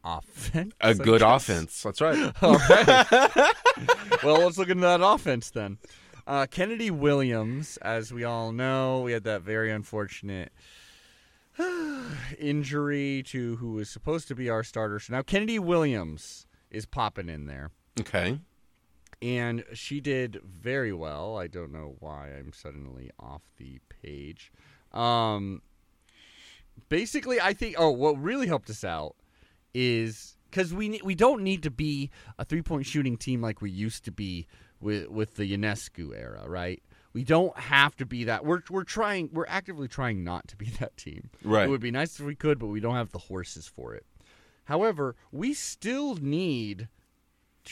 offense. 0.04 0.74
A 0.82 0.88
I 0.88 0.94
good 0.94 1.22
guess. 1.22 1.44
offense. 1.44 1.84
That's 1.84 2.02
right. 2.02 2.32
All 2.42 2.54
right. 2.70 3.06
well, 4.24 4.40
let's 4.42 4.58
look 4.58 4.70
into 4.70 4.82
that 4.82 5.02
offense 5.02 5.50
then. 5.50 5.78
Uh, 6.26 6.46
Kennedy 6.50 6.92
Williams, 6.92 7.78
as 7.78 8.14
we 8.14 8.24
all 8.24 8.52
know, 8.52 9.02
we 9.02 9.14
had 9.14 9.24
that 9.24 9.42
very 9.42 9.72
unfortunate 9.72 10.52
injury 12.40 13.24
to 13.28 13.56
who 13.56 13.74
was 13.74 13.90
supposed 13.90 14.28
to 14.28 14.36
be 14.36 14.48
our 14.48 14.64
starter. 14.64 15.00
So 15.00 15.14
now 15.14 15.24
Kennedy 15.24 15.58
Williams 15.58 16.46
is 16.70 16.86
popping 16.86 17.30
in 17.30 17.48
there. 17.48 17.72
Okay. 18.00 18.40
And 19.22 19.64
she 19.74 20.00
did 20.00 20.40
very 20.46 20.94
well. 20.94 21.38
I 21.38 21.48
don't 21.48 21.74
know 21.74 21.96
why 22.00 22.30
I'm 22.38 22.54
suddenly 22.54 23.12
off 23.20 23.42
the 23.58 23.80
page. 24.02 24.52
Um, 24.94 25.62
basically, 26.88 27.40
I 27.42 27.54
think. 27.54 27.76
Oh, 27.78 27.90
what 27.92 28.22
really 28.22 28.48
helped 28.48 28.70
us 28.70 28.84
out 28.84 29.16
is 29.74 30.38
because 30.50 30.74
we 30.74 31.02
we 31.04 31.16
don't 31.16 31.44
need 31.44 31.64
to 31.64 31.72
be 31.72 32.10
a 32.38 32.46
three 32.46 32.62
point 32.62 32.86
shooting 32.86 33.18
team 33.18 33.42
like 33.42 33.62
we 33.62 33.72
used 33.72 34.06
to 34.06 34.12
be 34.12 34.48
with 34.80 35.10
with 35.10 35.36
the 35.36 35.58
Ionescu 35.58 36.18
era, 36.18 36.44
right? 36.48 36.82
We 37.12 37.24
don't 37.24 37.58
have 37.58 37.96
to 37.98 38.06
be 38.06 38.26
that. 38.26 38.46
We're 38.46 38.62
we're 38.70 38.84
trying. 38.84 39.30
We're 39.34 39.48
actively 39.48 39.88
trying 39.88 40.24
not 40.24 40.48
to 40.50 40.56
be 40.56 40.66
that 40.80 40.96
team. 40.98 41.30
Right. 41.44 41.66
It 41.66 41.70
would 41.70 41.82
be 41.82 41.92
nice 41.92 42.20
if 42.20 42.26
we 42.26 42.36
could, 42.36 42.60
but 42.60 42.68
we 42.68 42.80
don't 42.80 42.96
have 42.96 43.12
the 43.12 43.20
horses 43.20 43.68
for 43.68 43.94
it. 43.96 44.06
However, 44.66 45.16
we 45.32 45.54
still 45.56 46.16
need 46.16 46.90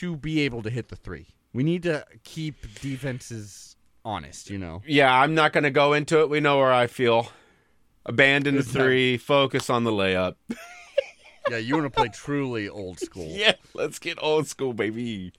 to 0.00 0.16
be 0.16 0.40
able 0.40 0.62
to 0.62 0.70
hit 0.70 0.88
the 0.88 0.96
three. 0.96 1.28
We 1.52 1.62
need 1.62 1.82
to 1.84 2.04
keep 2.24 2.80
defenses 2.80 3.76
honest. 4.04 4.50
You 4.50 4.58
know. 4.58 4.82
Yeah, 4.86 5.12
I'm 5.14 5.34
not 5.34 5.52
going 5.52 5.64
to 5.64 5.70
go 5.70 5.92
into 5.92 6.20
it. 6.20 6.30
We 6.30 6.40
know 6.40 6.58
where 6.58 6.72
I 6.72 6.86
feel. 6.86 7.30
Abandon 8.06 8.56
the 8.56 8.62
three. 8.62 9.16
Focus 9.18 9.68
on 9.70 9.84
the 9.84 9.92
layup. 9.92 10.36
Yeah, 11.50 11.56
you 11.56 11.74
want 11.76 11.86
to 11.86 11.90
play 11.90 12.08
truly 12.12 12.68
old 12.68 13.00
school. 13.00 13.26
yeah, 13.26 13.54
let's 13.72 13.98
get 13.98 14.18
old 14.20 14.46
school, 14.46 14.74
baby. 14.74 15.32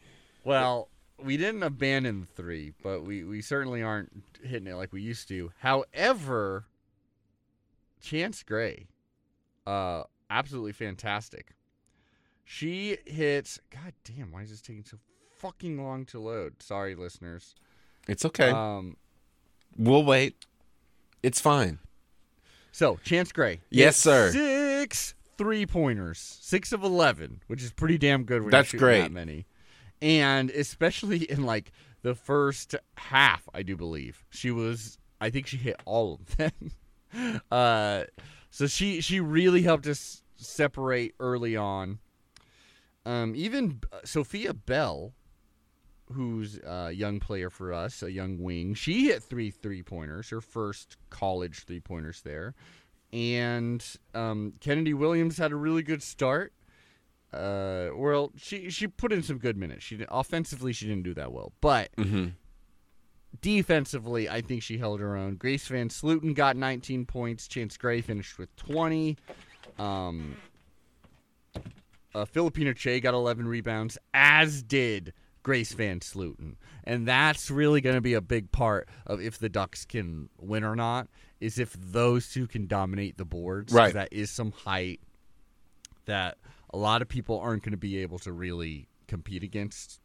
Well, 0.44 0.90
we 1.24 1.38
didn't 1.38 1.64
abandon 1.64 2.22
the 2.22 2.26
three, 2.26 2.74
but 2.82 3.04
we, 3.04 3.24
we 3.24 3.42
certainly 3.42 3.84
aren't 3.84 4.24
hitting 4.44 4.68
it 4.68 4.76
like 4.76 4.92
we 4.92 5.02
used 5.02 5.28
to. 5.28 5.52
However, 5.60 6.66
Chance 8.02 8.44
Gray, 8.44 8.88
uh, 9.68 10.04
absolutely 10.30 10.72
fantastic. 10.72 11.54
She 12.52 12.98
hits. 13.06 13.60
God 13.70 13.94
damn! 14.04 14.32
Why 14.32 14.42
is 14.42 14.50
this 14.50 14.60
taking 14.60 14.84
so 14.84 14.98
fucking 15.38 15.86
long 15.86 16.04
to 16.08 16.20
load? 16.20 16.64
Sorry, 16.64 16.96
listeners. 16.96 17.54
It's 18.08 18.26
okay. 18.26 18.50
Um, 18.50 18.98
we'll 19.78 20.04
wait. 20.04 20.48
It's 21.22 21.40
fine. 21.40 21.78
so 22.72 22.98
Chance 23.04 23.34
Gray. 23.34 23.62
Yes, 23.70 23.98
sir. 23.98 24.32
Six 24.32 25.14
three 25.38 25.68
pointers, 25.68 26.18
six 26.42 26.72
of 26.72 26.84
eleven, 26.84 27.44
which 27.46 27.62
is 27.62 27.72
pretty 27.72 28.00
damn 28.00 28.24
good. 28.24 28.42
When 28.42 28.50
That's 28.50 28.74
you're 28.74 28.80
That 28.80 29.02
great. 29.02 29.12
many, 29.12 29.46
and 30.02 30.50
especially 30.50 31.24
in 31.32 31.46
like 31.46 31.72
the 32.02 32.16
first 32.16 32.74
half, 32.98 33.48
I 33.54 33.62
do 33.62 33.78
believe 33.78 34.26
she 34.32 34.50
was. 34.50 34.98
I 35.22 35.30
think 35.30 35.46
she 35.46 35.58
hit 35.58 35.80
all 35.86 36.20
of 36.20 36.36
them. 36.38 37.42
uh, 37.52 38.06
so 38.50 38.66
she 38.66 39.02
she 39.02 39.20
really 39.20 39.62
helped 39.62 39.86
us 39.86 40.24
separate 40.36 41.14
early 41.20 41.56
on. 41.56 42.00
Um, 43.10 43.34
even 43.36 43.80
uh, 43.92 44.00
Sophia 44.04 44.54
Bell, 44.54 45.14
who's 46.12 46.60
a 46.66 46.92
young 46.92 47.20
player 47.20 47.50
for 47.50 47.74
us, 47.74 48.04
a 48.04 48.12
young 48.12 48.38
wing, 48.40 48.74
she 48.76 49.06
hit 49.08 49.24
three 49.24 49.50
three 49.52 49.82
pointers, 49.84 50.30
her 50.30 50.42
first 50.42 50.98
college 51.10 51.66
three 51.66 51.80
pointers 51.80 52.22
there. 52.22 52.54
And 53.12 53.84
um, 54.14 54.54
Kennedy 54.60 54.94
Williams 54.94 55.38
had 55.38 55.52
a 55.52 55.56
really 55.56 55.82
good 55.82 56.04
start. 56.04 56.54
Uh, 57.34 57.90
well, 57.96 58.32
she 58.38 58.70
she 58.70 58.88
put 58.88 59.12
in 59.12 59.24
some 59.24 59.38
good 59.40 59.58
minutes. 59.58 59.84
She 59.84 60.04
offensively 60.10 60.74
she 60.74 60.86
didn't 60.88 61.04
do 61.04 61.14
that 61.16 61.32
well, 61.32 61.52
but 61.62 61.90
Mm-hmm. 61.96 62.28
defensively, 63.42 64.30
I 64.30 64.42
think 64.42 64.62
she 64.64 64.78
held 64.78 65.00
her 65.00 65.16
own. 65.16 65.36
Grace 65.36 65.68
VanSlooten 65.70 66.34
got 66.36 66.56
19 66.58 67.06
points. 67.06 67.48
Chance 67.48 67.78
Gray 67.78 68.02
finished 68.02 68.38
with 68.38 68.56
20. 68.58 69.18
Um, 69.78 70.36
uh, 72.20 72.26
Phillipina 72.26 72.74
Kyei 72.74 73.02
got 73.02 73.14
11 73.14 73.48
rebounds, 73.48 73.98
as 74.14 74.62
did 74.62 75.14
Grace 75.44 75.74
VanSlooten. 75.74 76.56
And 76.84 77.08
that's 77.08 77.50
really 77.50 77.82
going 77.82 77.96
to 77.96 78.02
be 78.02 78.14
a 78.14 78.22
big 78.22 78.52
part 78.52 78.90
of 79.06 79.22
if 79.22 79.38
the 79.38 79.50
Ducks 79.50 79.86
can 79.86 80.30
win 80.40 80.64
or 80.64 80.76
not, 80.76 81.08
is 81.40 81.58
if 81.58 81.74
those 81.74 82.32
two 82.32 82.48
can 82.48 82.68
dominate 82.68 83.18
the 83.18 83.26
boards. 83.26 83.72
Right. 83.72 83.94
That 83.94 84.10
is 84.12 84.30
some 84.30 84.52
height 84.52 85.00
that 86.06 86.38
a 86.72 86.78
lot 86.78 87.02
of 87.02 87.08
people 87.08 87.40
aren't 87.40 87.64
going 87.64 87.72
to 87.72 87.78
be 87.78 87.98
able 88.00 88.20
to 88.20 88.32
really 88.32 88.88
compete 89.08 89.44
against. 89.44 90.00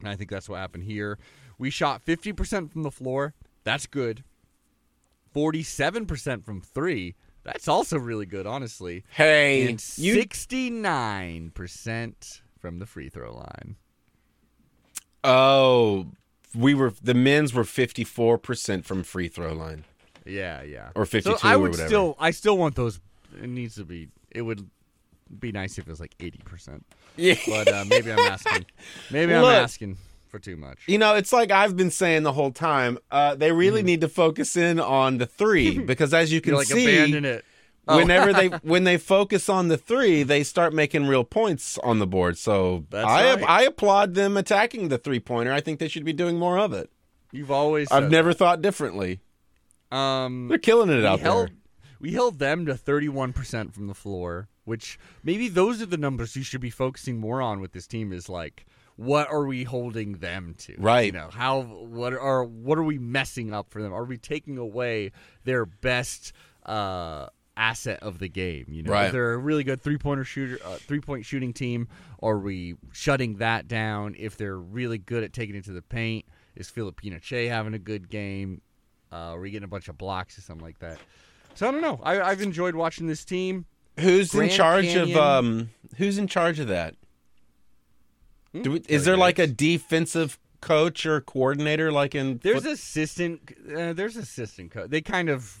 And 0.00 0.08
I 0.08 0.16
think 0.16 0.30
that's 0.30 0.48
what 0.48 0.58
happened 0.58 0.84
here. 0.84 1.18
We 1.58 1.70
shot 1.70 2.04
50% 2.04 2.70
from 2.70 2.82
the 2.82 2.90
floor. 2.90 3.34
That's 3.64 3.86
good. 3.86 4.24
47% 5.34 6.44
from 6.44 6.60
three. 6.60 7.14
That's 7.44 7.68
also 7.68 7.98
really 7.98 8.26
good, 8.26 8.46
honestly. 8.46 9.04
Hey, 9.10 9.62
And 9.68 9.82
you 9.96 10.16
69% 10.16 12.40
from 12.58 12.78
the 12.78 12.86
free 12.86 13.08
throw 13.08 13.34
line. 13.34 13.76
Oh, 15.24 16.06
we 16.54 16.74
were 16.74 16.92
the 17.02 17.14
men's 17.14 17.54
were 17.54 17.64
fifty 17.64 18.04
four 18.04 18.38
percent 18.38 18.84
from 18.84 19.02
free 19.02 19.28
throw 19.28 19.52
line. 19.52 19.84
Yeah, 20.24 20.62
yeah. 20.62 20.90
Or 20.94 21.04
52 21.04 21.38
So 21.38 21.48
I 21.48 21.54
or 21.54 21.58
would 21.60 21.70
whatever. 21.72 21.88
still 21.88 22.16
I 22.18 22.30
still 22.30 22.56
want 22.56 22.76
those 22.76 23.00
it 23.42 23.48
needs 23.48 23.74
to 23.76 23.84
be 23.84 24.08
it 24.30 24.42
would 24.42 24.68
be 25.38 25.50
nice 25.50 25.78
if 25.78 25.86
it 25.86 25.90
was 25.90 26.00
like 26.00 26.16
80%. 26.18 26.82
Yeah. 27.16 27.34
But 27.48 27.68
uh, 27.68 27.84
maybe 27.88 28.12
I'm 28.12 28.18
asking. 28.18 28.66
Maybe 29.10 29.34
I'm 29.34 29.44
asking 29.44 29.96
for 30.32 30.40
too 30.40 30.56
much. 30.56 30.80
You 30.88 30.98
know, 30.98 31.14
it's 31.14 31.32
like 31.32 31.52
I've 31.52 31.76
been 31.76 31.90
saying 31.92 32.24
the 32.24 32.32
whole 32.32 32.50
time. 32.50 32.98
Uh, 33.10 33.36
they 33.36 33.52
really 33.52 33.82
need 33.82 34.00
to 34.00 34.08
focus 34.08 34.56
in 34.56 34.80
on 34.80 35.18
the 35.18 35.26
three 35.26 35.78
because, 35.90 36.12
as 36.12 36.32
you 36.32 36.40
can 36.40 36.54
like 36.54 36.66
see, 36.66 36.84
abandon 36.84 37.24
it. 37.24 37.44
Oh. 37.88 37.98
whenever 37.98 38.32
they 38.32 38.46
when 38.62 38.84
they 38.84 38.96
focus 38.96 39.48
on 39.48 39.68
the 39.68 39.76
three, 39.76 40.22
they 40.24 40.42
start 40.42 40.72
making 40.72 41.06
real 41.06 41.22
points 41.22 41.78
on 41.78 42.00
the 42.00 42.06
board. 42.06 42.38
So 42.38 42.86
That's 42.90 43.06
I 43.06 43.34
right. 43.34 43.44
I 43.48 43.62
applaud 43.64 44.14
them 44.14 44.36
attacking 44.36 44.88
the 44.88 44.98
three 44.98 45.20
pointer. 45.20 45.52
I 45.52 45.60
think 45.60 45.78
they 45.78 45.88
should 45.88 46.04
be 46.04 46.12
doing 46.12 46.38
more 46.38 46.58
of 46.58 46.72
it. 46.72 46.90
You've 47.30 47.50
always 47.50 47.90
I've 47.92 48.10
never 48.10 48.32
thought 48.32 48.62
differently. 48.62 49.20
um 49.90 50.48
They're 50.48 50.58
killing 50.58 50.90
it 50.90 51.04
out 51.04 51.20
held, 51.20 51.48
there. 51.48 51.56
We 52.00 52.12
held 52.12 52.38
them 52.38 52.66
to 52.66 52.74
31% 52.74 53.72
from 53.72 53.86
the 53.86 53.94
floor, 53.94 54.48
which 54.64 54.98
maybe 55.22 55.48
those 55.48 55.82
are 55.82 55.86
the 55.86 55.96
numbers 55.96 56.36
you 56.36 56.42
should 56.42 56.60
be 56.60 56.70
focusing 56.70 57.18
more 57.18 57.42
on 57.42 57.60
with 57.60 57.72
this 57.72 57.86
team 57.86 58.12
is 58.12 58.28
like 58.28 58.64
what 58.96 59.28
are 59.28 59.44
we 59.46 59.64
holding 59.64 60.18
them 60.18 60.54
to? 60.58 60.74
Right. 60.78 61.06
You 61.06 61.12
know, 61.12 61.28
how 61.32 61.62
what 61.62 62.12
are 62.12 62.44
what 62.44 62.78
are 62.78 62.82
we 62.82 62.98
messing 62.98 63.52
up 63.52 63.70
for 63.70 63.82
them? 63.82 63.92
Are 63.92 64.04
we 64.04 64.18
taking 64.18 64.58
away 64.58 65.12
their 65.44 65.64
best 65.66 66.32
uh 66.66 67.26
asset 67.56 68.02
of 68.02 68.18
the 68.18 68.28
game, 68.28 68.66
you 68.68 68.82
know? 68.82 68.92
Right. 68.92 69.06
If 69.06 69.12
they're 69.12 69.34
a 69.34 69.38
really 69.38 69.64
good 69.64 69.82
three-pointer 69.82 70.24
shooter 70.24 70.58
uh, 70.64 70.76
three-point 70.76 71.26
shooting 71.26 71.52
team, 71.52 71.88
are 72.22 72.38
we 72.38 72.76
shutting 72.92 73.36
that 73.36 73.68
down? 73.68 74.14
If 74.18 74.36
they're 74.36 74.58
really 74.58 74.98
good 74.98 75.22
at 75.22 75.32
taking 75.32 75.54
it 75.56 75.64
to 75.64 75.72
the 75.72 75.82
paint, 75.82 76.24
is 76.56 76.70
Phillipina 76.70 77.20
Kyei 77.20 77.48
having 77.48 77.74
a 77.74 77.78
good 77.78 78.08
game? 78.08 78.62
Uh, 79.12 79.34
are 79.34 79.40
we 79.40 79.50
getting 79.50 79.64
a 79.64 79.68
bunch 79.68 79.88
of 79.88 79.98
blocks 79.98 80.38
or 80.38 80.40
something 80.40 80.64
like 80.64 80.78
that? 80.78 80.98
So 81.54 81.68
I 81.68 81.70
don't 81.70 81.82
know. 81.82 82.00
I, 82.02 82.20
I've 82.22 82.40
enjoyed 82.40 82.74
watching 82.74 83.06
this 83.06 83.24
team. 83.24 83.66
Who's 84.00 84.34
in 84.34 84.48
charge 84.48 84.86
Canyon- 84.86 85.10
of 85.10 85.16
um? 85.18 85.70
Who's 85.98 86.16
in 86.16 86.26
charge 86.26 86.58
of 86.58 86.68
that? 86.68 86.94
Do 88.60 88.72
we, 88.72 88.82
is 88.88 89.04
there 89.04 89.16
like 89.16 89.38
a 89.38 89.46
defensive 89.46 90.38
coach 90.60 91.06
or 91.06 91.20
coordinator 91.20 91.90
like 91.90 92.14
in? 92.14 92.38
There's 92.42 92.62
foot- 92.62 92.72
assistant. 92.72 93.50
Uh, 93.74 93.92
there's 93.94 94.16
assistant 94.16 94.70
coach. 94.70 94.90
They 94.90 95.00
kind 95.00 95.28
of 95.30 95.58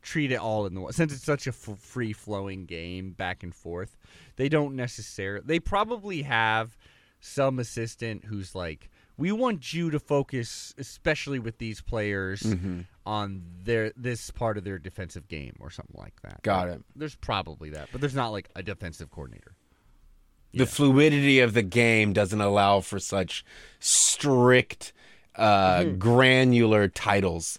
treat 0.00 0.32
it 0.32 0.36
all 0.36 0.66
in 0.66 0.74
the 0.74 0.80
one 0.80 0.92
since 0.92 1.12
it's 1.12 1.22
such 1.24 1.46
a 1.46 1.50
f- 1.50 1.78
free 1.78 2.12
flowing 2.12 2.64
game 2.66 3.12
back 3.12 3.42
and 3.42 3.54
forth. 3.54 3.96
They 4.36 4.48
don't 4.48 4.74
necessarily. 4.74 5.44
They 5.46 5.60
probably 5.60 6.22
have 6.22 6.76
some 7.20 7.58
assistant 7.58 8.24
who's 8.24 8.54
like, 8.54 8.90
we 9.18 9.30
want 9.30 9.72
you 9.72 9.90
to 9.90 10.00
focus, 10.00 10.74
especially 10.78 11.38
with 11.38 11.58
these 11.58 11.80
players, 11.82 12.40
Mm-hmm. 12.42 12.80
on 13.06 13.42
their 13.62 13.92
this 13.94 14.30
part 14.30 14.56
of 14.58 14.64
their 14.64 14.78
defensive 14.78 15.28
game 15.28 15.54
or 15.60 15.70
something 15.70 15.96
like 16.00 16.20
that. 16.22 16.42
Got 16.42 16.68
it. 16.70 16.82
There's 16.96 17.14
probably 17.14 17.70
that, 17.70 17.90
but 17.92 18.00
there's 18.00 18.14
not 18.14 18.30
like 18.30 18.48
a 18.56 18.62
defensive 18.62 19.10
coordinator. 19.10 19.54
The 20.54 20.66
fluidity 20.66 21.40
of 21.40 21.54
the 21.54 21.62
game 21.62 22.12
doesn't 22.12 22.40
allow 22.40 22.80
for 22.80 22.98
such 22.98 23.44
strict, 23.80 24.92
uh, 25.36 25.80
Mm-hmm. 25.80 25.98
granular 25.98 26.88
titles. 26.88 27.58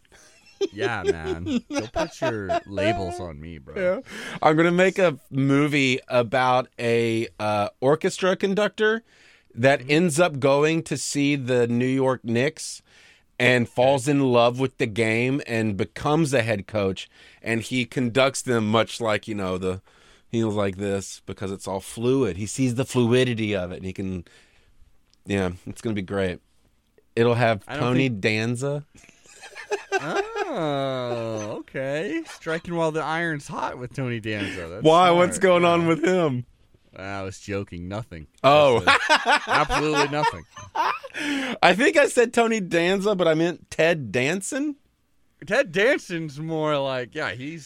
Yeah, 0.72 1.04
man. 1.04 1.62
Don't 1.70 1.92
put 1.92 2.22
your 2.22 2.60
labels 2.68 3.20
on 3.20 3.40
me, 3.42 3.58
bro. 3.58 3.76
Yeah. 3.76 4.00
I'm 4.42 4.56
gonna 4.56 4.72
make 4.72 4.98
a 4.98 5.18
movie 5.30 6.00
about 6.08 6.70
a 6.80 7.28
uh, 7.40 7.70
orchestra 7.82 8.36
conductor 8.36 9.04
that 9.56 9.80
Mm-hmm. 9.82 9.92
ends 9.92 10.20
up 10.20 10.40
going 10.40 10.84
to 10.84 10.98
see 10.98 11.36
the 11.36 11.68
New 11.68 11.86
York 11.88 12.24
Knicks 12.24 12.82
and 13.40 13.68
falls 13.68 14.08
in 14.08 14.20
love 14.32 14.60
with 14.60 14.78
the 14.78 14.86
game 14.86 15.42
and 15.48 15.76
becomes 15.76 16.34
a 16.34 16.44
head 16.44 16.66
coach 16.68 17.10
and 17.42 17.62
he 17.62 17.84
conducts 17.86 18.42
them 18.42 18.68
much 18.70 19.02
like 19.02 19.28
you 19.28 19.36
know 19.36 19.58
the 19.58 19.82
he's 20.34 20.46
like 20.46 20.78
this 20.78 21.22
because 21.26 21.52
it's 21.52 21.68
all 21.68 21.80
fluid 21.80 22.38
he 22.38 22.46
sees 22.46 22.76
the 22.76 22.86
fluidity 22.86 23.56
of 23.56 23.72
it 23.72 23.78
and 23.78 23.86
he 23.86 23.94
can 23.94 24.26
yeah 25.26 25.52
it's 25.68 25.82
gonna 25.82 25.94
be 25.94 26.02
great 26.02 26.40
it'll 27.16 27.36
have 27.36 27.66
tony 27.78 28.10
danza 28.10 28.86
Oh, 30.56 31.56
okay. 31.60 32.22
Striking 32.28 32.76
while 32.76 32.92
the 32.92 33.02
iron's 33.02 33.48
hot 33.48 33.80
with 33.80 33.94
Tony 33.94 34.20
Danza. 34.20 34.68
That's 34.68 34.84
why 34.84 35.08
smart. 35.08 35.16
what's 35.16 35.40
going 35.40 35.66
on 35.66 35.88
with 35.88 36.04
him 36.04 36.46
I 36.96 37.24
was 37.24 37.40
joking. 37.40 37.88
Nothing. 37.88 38.28
Oh. 38.44 38.84
Absolutely 39.48 40.10
nothing. 40.10 40.44
i 41.64 41.74
think 41.76 41.96
i 41.96 42.08
said 42.08 42.34
tony 42.34 42.60
danza 42.60 43.14
but 43.16 43.28
i 43.28 43.36
meant 43.36 43.70
ted 43.70 44.12
danson 44.12 44.76
Ted 45.46 45.72
Danson's 45.72 46.40
more 46.40 46.78
like, 46.78 47.16
yeah, 47.16 47.32
he's 47.32 47.66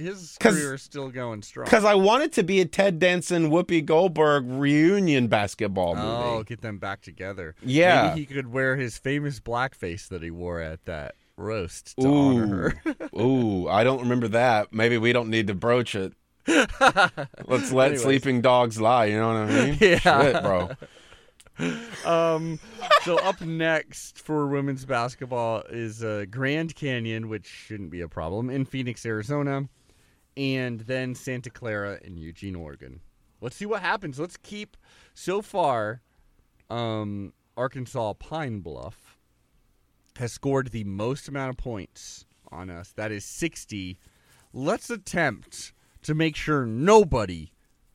his 0.00 0.36
career 0.40 0.74
is 0.74 0.82
still 0.82 1.10
going 1.10 1.42
strong. 1.42 1.64
Because 1.64 1.84
I 1.84 1.94
want 1.94 2.22
it 2.24 2.32
to 2.34 2.42
be 2.42 2.60
a 2.60 2.64
Ted 2.64 2.98
Danson, 2.98 3.50
Whoopi 3.50 3.84
Goldberg 3.84 4.44
reunion 4.46 5.28
basketball 5.28 5.94
movie. 5.94 6.06
Oh, 6.06 6.42
get 6.42 6.62
them 6.62 6.78
back 6.78 7.02
together. 7.02 7.54
Yeah. 7.62 8.08
Maybe 8.08 8.20
he 8.20 8.26
could 8.26 8.52
wear 8.52 8.76
his 8.76 8.98
famous 8.98 9.40
blackface 9.40 10.08
that 10.08 10.22
he 10.22 10.30
wore 10.30 10.60
at 10.60 10.84
that 10.86 11.14
roast 11.36 11.96
to 12.00 12.06
honor 12.08 12.80
her. 12.84 13.08
Ooh, 13.20 13.68
I 13.68 13.84
don't 13.84 14.00
remember 14.00 14.28
that. 14.28 14.72
Maybe 14.72 14.98
we 14.98 15.12
don't 15.12 15.30
need 15.30 15.46
to 15.46 15.54
broach 15.54 15.94
it. 15.94 16.12
Let's 16.46 17.72
let 17.72 17.86
Anyways. 17.86 18.02
sleeping 18.02 18.40
dogs 18.40 18.80
lie. 18.80 19.06
You 19.06 19.18
know 19.18 19.28
what 19.28 19.36
I 19.36 19.46
mean? 19.66 19.78
Yeah. 19.80 19.98
Shit, 19.98 20.42
bro. 20.42 20.70
um, 22.04 22.58
so 23.02 23.16
up 23.18 23.40
next 23.40 24.18
for 24.18 24.46
women's 24.46 24.84
basketball 24.84 25.62
is 25.70 26.02
uh, 26.02 26.24
Grand 26.30 26.74
Canyon, 26.74 27.28
which 27.28 27.46
shouldn't 27.46 27.90
be 27.90 28.00
a 28.00 28.08
problem, 28.08 28.50
in 28.50 28.64
Phoenix, 28.64 29.04
Arizona, 29.04 29.68
and 30.36 30.80
then 30.80 31.14
Santa 31.14 31.50
Clara 31.50 31.98
and 32.04 32.18
Eugene, 32.18 32.54
Oregon. 32.54 33.00
Let's 33.40 33.56
see 33.56 33.66
what 33.66 33.82
happens. 33.82 34.18
Let's 34.18 34.36
keep 34.36 34.76
so 35.14 35.42
far. 35.42 36.02
Um, 36.68 37.32
Arkansas 37.56 38.14
Pine 38.14 38.60
Bluff 38.60 39.18
has 40.18 40.32
scored 40.32 40.68
the 40.68 40.84
most 40.84 41.28
amount 41.28 41.50
of 41.50 41.56
points 41.56 42.26
on 42.52 42.70
us. 42.70 42.92
That 42.92 43.10
is 43.10 43.24
sixty. 43.24 43.98
Let's 44.52 44.90
attempt 44.90 45.72
to 46.02 46.14
make 46.14 46.36
sure 46.36 46.66
nobody 46.66 47.52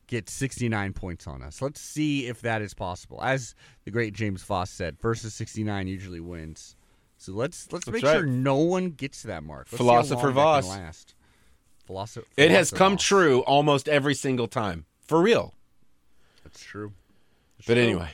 gets 0.07 0.31
69 0.33 0.93
points 0.93 1.27
on 1.27 1.41
us. 1.41 1.61
Let's 1.61 1.81
see 1.81 2.27
if 2.27 2.41
that 2.41 2.61
is 2.61 2.73
possible. 2.73 3.19
As 3.21 3.55
the 3.83 3.91
great 3.91 4.13
James 4.13 4.43
Foss 4.43 4.69
said, 4.69 4.99
versus 4.99 5.33
69 5.33 5.87
usually 5.87 6.19
wins. 6.19 6.75
So 7.17 7.31
let's 7.31 7.71
let's 7.71 7.85
That's 7.85 8.03
make 8.03 8.05
sure 8.05 8.25
no 8.25 8.57
one 8.57 8.91
gets 8.91 9.23
that 9.23 9.43
mark. 9.43 9.67
Let's 9.71 9.77
Philosopher 9.77 10.15
see 10.15 10.21
how 10.21 10.25
long 10.27 10.35
that 10.35 10.41
Voss. 10.41 10.67
last. 10.67 11.15
Philosopher. 11.85 12.25
It 12.37 12.51
has 12.51 12.71
come 12.71 12.97
true 12.97 13.41
almost 13.43 13.87
every 13.87 14.13
single 14.15 14.47
time. 14.47 14.85
For 15.07 15.21
real. 15.21 15.53
That's 16.43 16.61
true. 16.63 16.93
That's 17.57 17.67
But 17.67 17.73
true. 17.75 17.83
anyway. 17.83 18.09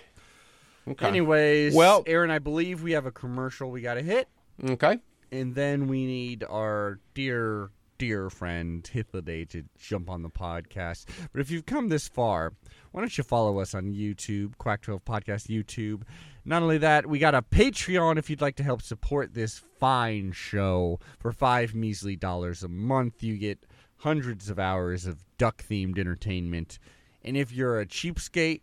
Okay. 0.87 1.07
Anyways, 1.07 1.73
Well- 1.75 2.03
Aaron, 2.07 2.31
I 2.31 2.39
believe 2.39 2.81
we 2.81 2.91
have 2.93 3.05
a 3.05 3.11
commercial 3.11 3.69
we 3.71 3.81
got 3.81 3.93
to 3.95 4.01
hit, 4.01 4.27
Okay. 4.67 4.99
and 5.31 5.53
then 5.55 5.87
we 5.87 6.05
need 6.05 6.43
our 6.43 6.99
dear, 7.13 7.69
dear 7.97 8.29
friend 8.31 8.83
Hythloday 8.91 9.47
to 9.49 9.63
jump 9.79 10.09
on 10.09 10.23
the 10.23 10.29
podcast. 10.29 11.05
But 11.31 11.39
if 11.41 11.51
you've 11.51 11.67
come 11.67 11.89
this 11.89 12.07
far, 12.07 12.53
why 12.91 13.01
don't 13.01 13.17
you 13.17 13.23
follow 13.23 13.59
us 13.59 13.73
on 13.73 13.93
YouTube, 13.93 14.57
Quack 14.57 14.81
12 14.81 15.03
Podcast 15.05 15.47
YouTube? 15.47 16.01
Not 16.43 16.61
only 16.63 16.77
that, 16.79 17.07
we 17.07 17.19
got 17.19 17.35
a 17.35 17.41
Patreon 17.41 18.17
if 18.17 18.29
you'd 18.29 18.41
like 18.41 18.55
to 18.57 18.63
help 18.63 18.81
support 18.81 19.33
this 19.33 19.59
fine 19.79 20.31
show. 20.31 20.99
For 21.19 21.31
five 21.31 21.73
measly 21.75 22.15
dollars 22.15 22.63
a 22.63 22.67
month, 22.67 23.21
you 23.23 23.37
get 23.37 23.65
hundreds 23.97 24.49
of 24.49 24.57
hours 24.59 25.05
of 25.05 25.23
duck 25.37 25.63
themed 25.63 25.99
entertainment. 25.99 26.79
And 27.23 27.37
if 27.37 27.51
you're 27.51 27.79
a 27.79 27.85
cheapskate, 27.85 28.61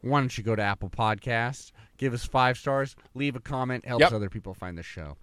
why 0.00 0.20
don't 0.20 0.36
you 0.36 0.42
go 0.44 0.56
to 0.56 0.62
Apple 0.62 0.90
Podcasts, 0.90 1.70
give 1.96 2.12
us 2.12 2.24
five 2.26 2.58
stars, 2.58 2.96
leave 3.14 3.36
a 3.36 3.40
comment, 3.40 3.86
helps 3.86 4.02
Yep. 4.02 4.12
other 4.12 4.28
people 4.28 4.52
find 4.52 4.76
the 4.76 4.82
show. 4.82 5.16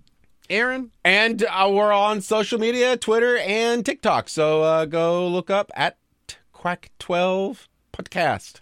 Aaron, 0.50 0.92
And 1.06 1.46
uh, 1.50 1.70
we're 1.72 1.94
on 1.94 2.20
social 2.22 2.60
media, 2.60 2.98
Twitter 2.98 3.38
and 3.38 3.86
TikTok. 3.86 4.28
So 4.28 4.64
uh, 4.64 4.86
go 4.86 5.28
look 5.28 5.50
up 5.50 5.70
at 5.76 5.98
Quack12 6.54 7.68
Podcast. 7.94 8.62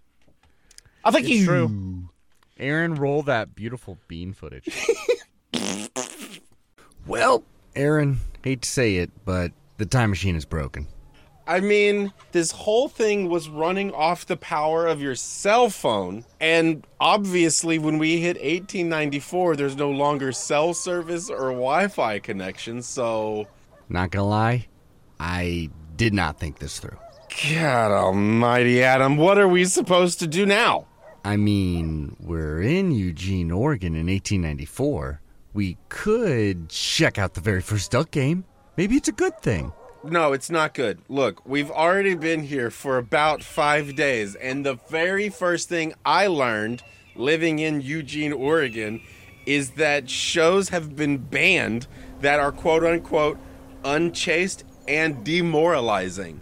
I 1.03 1.11
think 1.11 1.27
It's 1.27 1.39
you. 1.39 1.45
true. 1.45 2.09
Aaron, 2.57 2.95
roll 2.95 3.21
that 3.23 3.55
beautiful 3.55 3.97
bean 4.07 4.33
footage. 4.33 4.67
well, 7.07 7.43
Aaron, 7.75 8.19
hate 8.43 8.63
to 8.63 8.69
say 8.69 8.97
it, 8.97 9.11
but 9.25 9.51
the 9.77 9.85
time 9.85 10.09
machine 10.09 10.35
is 10.35 10.45
broken. 10.45 10.87
I 11.47 11.61
mean, 11.61 12.13
this 12.31 12.51
whole 12.51 12.89
thing 12.89 13.27
was 13.27 13.49
running 13.49 13.91
off 13.93 14.27
the 14.27 14.37
power 14.37 14.85
of 14.85 15.01
your 15.01 15.15
cell 15.15 15.69
phone. 15.71 16.23
And 16.39 16.85
obviously, 16.99 17.79
when 17.79 17.97
we 17.97 18.19
hit 18.21 18.35
1894, 18.35 19.55
there's 19.55 19.75
no 19.75 19.89
longer 19.89 20.31
cell 20.31 20.75
service 20.75 21.29
or 21.29 21.47
Wi 21.49 21.87
Fi 21.87 22.19
connection. 22.19 22.83
So, 22.83 23.47
Not 23.87 24.11
gonna 24.11 24.27
lie, 24.27 24.67
I 25.19 25.69
did 25.95 26.13
not 26.13 26.39
think 26.39 26.59
this 26.59 26.77
through. 26.77 26.97
God 27.29 27.91
almighty, 27.91 28.83
Adam, 28.83 29.17
what 29.17 29.37
are 29.37 29.47
we 29.47 29.65
supposed 29.65 30.19
to 30.19 30.27
do 30.27 30.45
now? 30.45 30.87
I 31.23 31.37
mean, 31.37 32.15
we're 32.19 32.61
in 32.61 32.91
Eugene, 32.91 33.51
Oregon 33.51 33.93
in 33.93 34.07
1894. 34.07 35.21
We 35.53 35.77
could 35.89 36.69
check 36.69 37.17
out 37.17 37.35
the 37.35 37.41
very 37.41 37.61
first 37.61 37.91
duck 37.91 38.11
game. 38.11 38.45
Maybe 38.77 38.95
it's 38.95 39.09
a 39.09 39.13
good 39.13 39.39
thing. 39.41 39.73
No, 40.03 40.33
it's 40.33 40.49
not 40.49 40.73
good. 40.73 40.99
Look, 41.09 41.45
we've 41.45 41.69
already 41.69 42.15
been 42.15 42.43
here 42.43 42.71
for 42.71 42.97
about 42.97 43.43
five 43.43 43.95
days, 43.95 44.35
and 44.35 44.65
the 44.65 44.75
very 44.89 45.29
first 45.29 45.67
thing 45.69 45.93
I 46.05 46.27
learned 46.27 46.81
living 47.15 47.59
in 47.59 47.81
Eugene, 47.81 48.31
Oregon, 48.31 49.01
is 49.45 49.71
that 49.71 50.09
shows 50.09 50.69
have 50.69 50.95
been 50.95 51.17
banned 51.17 51.87
that 52.21 52.39
are 52.39 52.51
quote 52.51 52.83
unquote 52.83 53.37
unchaste 53.83 54.63
and 54.87 55.23
demoralizing. 55.23 56.41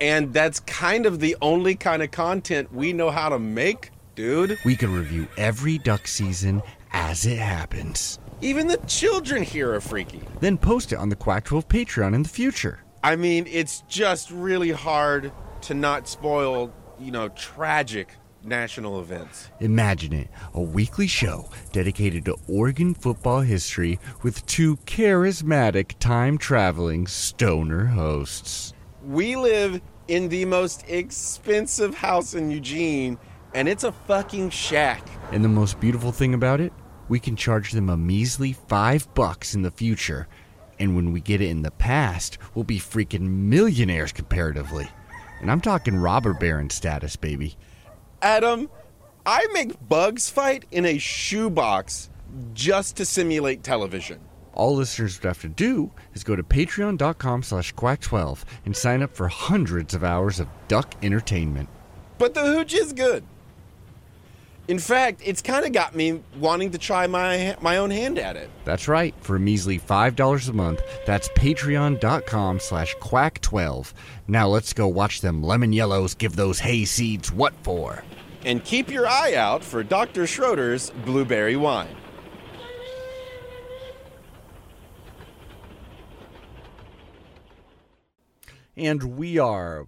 And 0.00 0.32
that's 0.32 0.60
kind 0.60 1.06
of 1.06 1.20
the 1.20 1.36
only 1.40 1.74
kind 1.74 2.02
of 2.02 2.10
content 2.10 2.72
we 2.72 2.92
know 2.92 3.10
how 3.10 3.28
to 3.28 3.38
make, 3.38 3.90
dude. 4.14 4.58
We 4.64 4.76
can 4.76 4.92
review 4.92 5.28
every 5.36 5.78
duck 5.78 6.06
season 6.06 6.62
as 6.92 7.26
it 7.26 7.38
happens. 7.38 8.18
Even 8.40 8.66
the 8.66 8.76
children 8.86 9.42
here 9.42 9.72
are 9.74 9.80
freaky. 9.80 10.20
Then 10.40 10.58
post 10.58 10.92
it 10.92 10.96
on 10.96 11.08
the 11.08 11.16
Quack 11.16 11.44
12 11.44 11.68
Patreon 11.68 12.14
in 12.14 12.22
the 12.22 12.28
future. 12.28 12.80
I 13.02 13.16
mean, 13.16 13.46
it's 13.48 13.82
just 13.88 14.30
really 14.30 14.70
hard 14.70 15.32
to 15.62 15.74
not 15.74 16.08
spoil, 16.08 16.72
you 16.98 17.10
know, 17.10 17.28
tragic 17.30 18.08
national 18.44 19.00
events. 19.00 19.48
Imagine 19.60 20.12
it 20.12 20.28
a 20.52 20.60
weekly 20.60 21.06
show 21.06 21.48
dedicated 21.72 22.26
to 22.26 22.36
Oregon 22.48 22.94
football 22.94 23.40
history 23.40 23.98
with 24.22 24.44
two 24.46 24.76
charismatic 24.78 25.98
time 25.98 26.36
traveling 26.38 27.06
stoner 27.06 27.86
hosts. 27.86 28.73
We 29.06 29.36
live 29.36 29.82
in 30.08 30.30
the 30.30 30.46
most 30.46 30.84
expensive 30.88 31.94
house 31.94 32.32
in 32.32 32.50
Eugene, 32.50 33.18
and 33.52 33.68
it's 33.68 33.84
a 33.84 33.92
fucking 33.92 34.50
shack. 34.50 35.06
And 35.30 35.44
the 35.44 35.48
most 35.48 35.78
beautiful 35.78 36.10
thing 36.10 36.32
about 36.32 36.60
it, 36.60 36.72
we 37.08 37.20
can 37.20 37.36
charge 37.36 37.72
them 37.72 37.90
a 37.90 37.98
measly 37.98 38.54
five 38.54 39.12
bucks 39.14 39.54
in 39.54 39.60
the 39.60 39.70
future. 39.70 40.26
And 40.78 40.96
when 40.96 41.12
we 41.12 41.20
get 41.20 41.42
it 41.42 41.50
in 41.50 41.62
the 41.62 41.70
past, 41.70 42.38
we'll 42.54 42.64
be 42.64 42.78
freaking 42.78 43.28
millionaires 43.28 44.12
comparatively. 44.12 44.88
And 45.40 45.50
I'm 45.50 45.60
talking 45.60 45.96
robber 45.96 46.32
baron 46.32 46.70
status, 46.70 47.16
baby. 47.16 47.56
Adam, 48.22 48.70
I 49.26 49.46
make 49.52 49.86
bugs 49.86 50.30
fight 50.30 50.64
in 50.70 50.86
a 50.86 50.96
shoebox 50.96 52.08
just 52.54 52.96
to 52.96 53.04
simulate 53.04 53.62
television. 53.62 54.20
All 54.54 54.74
listeners 54.74 55.20
would 55.20 55.26
have 55.28 55.40
to 55.42 55.48
do 55.48 55.90
is 56.14 56.24
go 56.24 56.36
to 56.36 56.42
patreon.com 56.42 57.42
slash 57.42 57.74
quack12 57.74 58.44
and 58.64 58.76
sign 58.76 59.02
up 59.02 59.14
for 59.14 59.28
hundreds 59.28 59.94
of 59.94 60.04
hours 60.04 60.40
of 60.40 60.48
duck 60.68 60.94
entertainment. 61.02 61.68
But 62.18 62.34
the 62.34 62.44
hooch 62.44 62.72
is 62.72 62.92
good. 62.92 63.24
In 64.66 64.78
fact, 64.78 65.20
it's 65.22 65.42
kind 65.42 65.66
of 65.66 65.72
got 65.72 65.94
me 65.94 66.22
wanting 66.38 66.70
to 66.70 66.78
try 66.78 67.06
my 67.06 67.54
my 67.60 67.76
own 67.76 67.90
hand 67.90 68.18
at 68.18 68.34
it. 68.36 68.48
That's 68.64 68.88
right, 68.88 69.14
for 69.20 69.36
a 69.36 69.40
measly 69.40 69.78
$5 69.78 70.48
a 70.48 70.52
month, 70.54 70.82
that's 71.04 71.28
patreon.com 71.30 72.60
slash 72.60 72.96
quack12. 72.96 73.92
Now 74.26 74.48
let's 74.48 74.72
go 74.72 74.88
watch 74.88 75.20
them 75.20 75.42
lemon 75.42 75.74
yellows 75.74 76.14
give 76.14 76.36
those 76.36 76.60
hay 76.60 76.86
seeds 76.86 77.30
what 77.30 77.52
for. 77.62 78.04
And 78.46 78.64
keep 78.64 78.90
your 78.90 79.06
eye 79.06 79.34
out 79.34 79.62
for 79.62 79.82
Dr. 79.82 80.26
Schroeder's 80.26 80.90
blueberry 81.04 81.56
wine. 81.56 81.94
And 88.76 89.16
we 89.16 89.38
are 89.38 89.86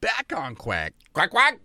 back 0.00 0.32
on 0.34 0.54
Quack. 0.54 0.94
Quack 1.12 1.30
quack. 1.30 1.58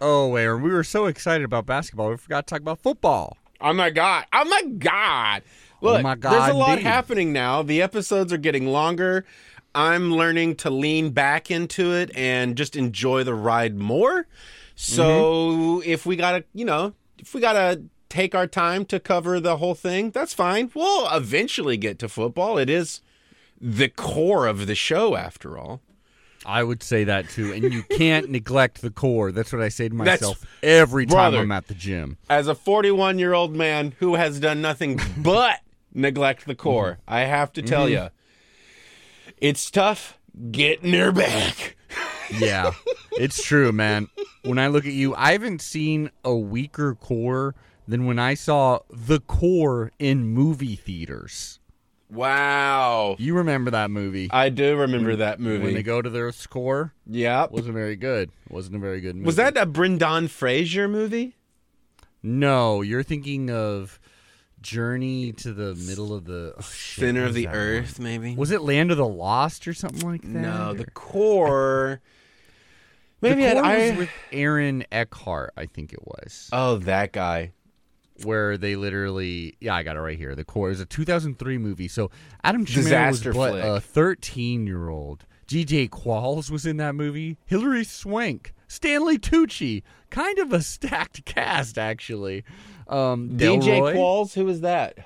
Oh, 0.00 0.34
Aaron, 0.36 0.62
we 0.62 0.70
were 0.70 0.84
so 0.84 1.06
excited 1.06 1.44
about 1.44 1.66
basketball, 1.66 2.10
we 2.10 2.16
forgot 2.16 2.46
to 2.46 2.54
talk 2.54 2.60
about 2.60 2.80
football. 2.80 3.36
Oh 3.60 3.72
my 3.74 3.90
god. 3.90 4.24
Oh 4.32 4.44
my 4.44 4.62
god. 4.78 5.42
Look, 5.82 5.98
Oh 5.98 6.02
my 6.02 6.14
God, 6.14 6.32
there's 6.32 6.50
a 6.50 6.54
lot 6.54 6.72
indeed. 6.78 6.84
happening 6.86 7.32
now. 7.32 7.62
The 7.62 7.82
episodes 7.82 8.32
are 8.32 8.38
getting 8.38 8.66
longer. 8.66 9.26
I'm 9.74 10.12
learning 10.14 10.56
to 10.56 10.70
lean 10.70 11.10
back 11.10 11.50
into 11.50 11.92
it 11.94 12.10
and 12.16 12.56
just 12.56 12.74
enjoy 12.76 13.24
the 13.24 13.34
ride 13.34 13.76
more. 13.76 14.26
So 14.74 15.02
Mm-hmm. 15.02 15.90
if 15.90 16.06
we 16.06 16.16
gotta, 16.16 16.44
you 16.54 16.64
know, 16.64 16.94
if 17.18 17.34
we 17.34 17.40
gotta 17.42 17.82
take 18.08 18.34
our 18.34 18.46
time 18.46 18.84
to 18.86 18.98
cover 18.98 19.38
the 19.40 19.58
whole 19.58 19.74
thing, 19.74 20.10
that's 20.10 20.32
fine. 20.34 20.70
We'll 20.74 21.08
eventually 21.14 21.76
get 21.76 21.98
to 22.00 22.08
football. 22.08 22.56
It 22.56 22.70
is 22.70 23.02
the 23.60 23.88
core 23.88 24.46
of 24.46 24.66
the 24.66 24.74
show, 24.74 25.16
after 25.16 25.58
all. 25.58 25.80
I 26.46 26.62
would 26.62 26.82
say 26.82 27.04
that 27.04 27.28
too, 27.28 27.52
and 27.52 27.72
you 27.72 27.82
can't 27.82 28.30
neglect 28.30 28.80
the 28.80 28.90
core. 28.90 29.30
That's 29.30 29.52
what 29.52 29.60
I 29.60 29.68
say 29.68 29.88
to 29.88 29.94
That's- 29.94 30.20
myself 30.20 30.44
every 30.62 31.06
time 31.06 31.14
Brother. 31.14 31.38
I'm 31.38 31.52
at 31.52 31.66
the 31.66 31.74
gym. 31.74 32.16
As 32.28 32.48
a 32.48 32.54
41 32.54 33.18
year 33.18 33.34
old 33.34 33.54
man 33.54 33.94
who 33.98 34.14
has 34.14 34.40
done 34.40 34.62
nothing 34.62 34.98
but 35.18 35.60
neglect 35.92 36.46
the 36.46 36.54
core, 36.54 36.92
mm-hmm. 36.92 37.14
I 37.14 37.20
have 37.20 37.52
to 37.54 37.62
tell 37.62 37.86
mm-hmm. 37.86 38.04
you, 38.04 38.10
it's 39.38 39.70
tough 39.70 40.18
getting 40.50 40.92
her 40.92 41.12
back. 41.12 41.76
Yeah, 42.38 42.74
it's 43.18 43.42
true, 43.42 43.72
man. 43.72 44.06
When 44.44 44.56
I 44.56 44.68
look 44.68 44.86
at 44.86 44.92
you, 44.92 45.16
I 45.16 45.32
haven't 45.32 45.60
seen 45.60 46.12
a 46.24 46.32
weaker 46.32 46.94
core 46.94 47.56
than 47.88 48.06
when 48.06 48.20
I 48.20 48.34
saw 48.34 48.78
the 48.88 49.18
core 49.18 49.90
in 49.98 50.28
movie 50.28 50.76
theaters. 50.76 51.59
Wow. 52.10 53.16
You 53.18 53.34
remember 53.36 53.70
that 53.72 53.90
movie? 53.90 54.28
I 54.30 54.48
do 54.48 54.76
remember 54.76 55.16
that 55.16 55.40
movie. 55.40 55.64
When 55.64 55.74
they 55.74 55.82
go 55.82 56.02
to 56.02 56.10
their 56.10 56.32
score, 56.32 56.92
Yep. 57.06 57.52
wasn't 57.52 57.74
very 57.74 57.96
good. 57.96 58.30
Wasn't 58.48 58.74
a 58.74 58.78
very 58.78 59.00
good 59.00 59.14
movie. 59.16 59.26
Was 59.26 59.36
that 59.36 59.56
a 59.56 59.66
Brendan 59.66 60.28
Fraser 60.28 60.88
movie? 60.88 61.36
No, 62.22 62.82
you're 62.82 63.02
thinking 63.02 63.50
of 63.50 63.98
Journey 64.60 65.32
to 65.32 65.52
the 65.54 65.74
Middle 65.74 66.12
of 66.14 66.24
the 66.26 66.54
oh, 66.58 66.60
shit, 66.62 67.00
Center 67.00 67.24
of 67.24 67.34
the 67.34 67.44
that 67.46 67.52
one? 67.52 67.58
Earth, 67.58 67.98
maybe? 67.98 68.34
Was 68.36 68.50
it 68.50 68.60
Land 68.62 68.90
of 68.90 68.96
the 68.98 69.06
Lost 69.08 69.66
or 69.66 69.72
something 69.72 70.06
like 70.08 70.22
that? 70.22 70.28
no, 70.28 70.70
Or- 70.70 70.74
the 70.74 70.90
core. 70.90 72.00
Maybe 73.22 73.44
the 73.44 73.52
core 73.54 73.64
I. 73.64 73.90
was 73.90 73.98
with 73.98 74.10
Aaron 74.32 74.84
Eckhart, 74.92 75.52
I 75.56 75.66
think 75.66 75.92
it 75.92 76.00
was. 76.06 76.48
oh, 76.52 76.76
that 76.78 77.12
guy. 77.12 77.52
Where 78.24 78.56
they 78.56 78.76
literally 78.76 79.56
yeah 79.60 79.74
i 79.74 79.82
got 79.82 79.96
it 79.96 80.00
right 80.00 80.18
here. 80.18 80.34
The 80.34 80.44
core 80.44 80.70
is 80.70 80.80
a 80.80 80.86
2003 80.86 81.58
movie. 81.58 81.88
So 81.88 82.10
adam 82.44 82.64
Schimmel 82.64 82.84
Disaster 82.84 83.30
was 83.30 83.36
what, 83.36 83.50
flick. 83.52 83.64
a 83.64 83.80
13 83.80 84.66
year 84.66 84.88
old 84.88 85.26
DJ 85.48 85.88
Qualls 85.88 86.50
was 86.50 86.64
in 86.66 86.76
that 86.78 86.94
movie. 86.94 87.36
Hilary 87.46 87.84
swank. 87.84 88.52
Stanley 88.68 89.18
tucci. 89.18 89.82
Kind 90.10 90.38
of 90.38 90.52
a 90.52 90.62
stacked 90.62 91.24
cast 91.24 91.78
actually. 91.78 92.44
Um 92.88 93.30
DJ 93.30 93.62
Delroy. 93.62 93.94
Qualls, 93.94 94.34
who 94.34 94.48
is 94.48 94.60
that? 94.60 94.98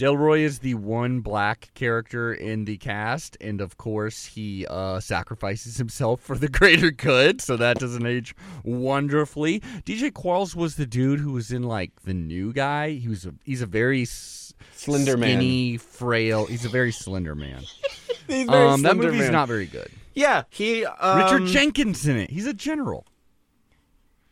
Delroy 0.00 0.40
is 0.40 0.60
the 0.60 0.74
one 0.74 1.20
black 1.20 1.68
character 1.74 2.32
in 2.32 2.64
the 2.64 2.78
cast, 2.78 3.36
and 3.38 3.60
of 3.60 3.76
course, 3.76 4.24
he 4.24 4.66
uh, 4.66 4.98
sacrifices 4.98 5.76
himself 5.76 6.22
for 6.22 6.38
the 6.38 6.48
greater 6.58 6.90
good, 6.90 7.42
so 7.42 7.56
that 7.58 7.78
doesn't 7.78 8.06
age 8.06 8.34
wonderfully. 8.64 9.60
DJ 9.84 10.10
Qualls 10.10 10.56
was 10.56 10.76
the 10.76 10.86
dude 10.86 11.20
who 11.20 11.32
was 11.32 11.52
in 11.52 11.64
like 11.64 11.90
the 12.04 12.14
new 12.14 12.50
guy. 12.52 12.92
He 12.92 13.08
was 13.08 13.26
a, 13.26 13.34
he's 13.44 13.60
a 13.60 13.66
very 13.66 14.02
s- 14.02 14.54
Slender 14.72 15.18
man. 15.18 15.36
skinny, 15.38 15.76
frail. 15.76 16.46
He's 16.46 16.64
a 16.64 16.70
very 16.70 16.92
slender 16.92 17.34
man. 17.34 17.62
Very 18.26 18.48
Um, 18.48 18.82
that 18.82 18.96
movie's 18.96 19.20
man. 19.22 19.32
not 19.32 19.48
very 19.48 19.66
good. 19.66 19.88
Yeah, 20.14 20.44
he. 20.50 20.84
Um, 20.86 21.18
Richard 21.18 21.46
Jenkins 21.48 22.06
in 22.06 22.16
it. 22.16 22.30
He's 22.30 22.46
a 22.46 22.54
general. 22.54 23.04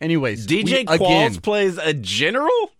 Anyways, 0.00 0.46
DJ 0.46 0.78
we, 0.78 0.84
Qualls 0.84 0.94
again. 0.94 1.34
plays 1.40 1.78
a 1.78 1.92
general. 1.94 2.70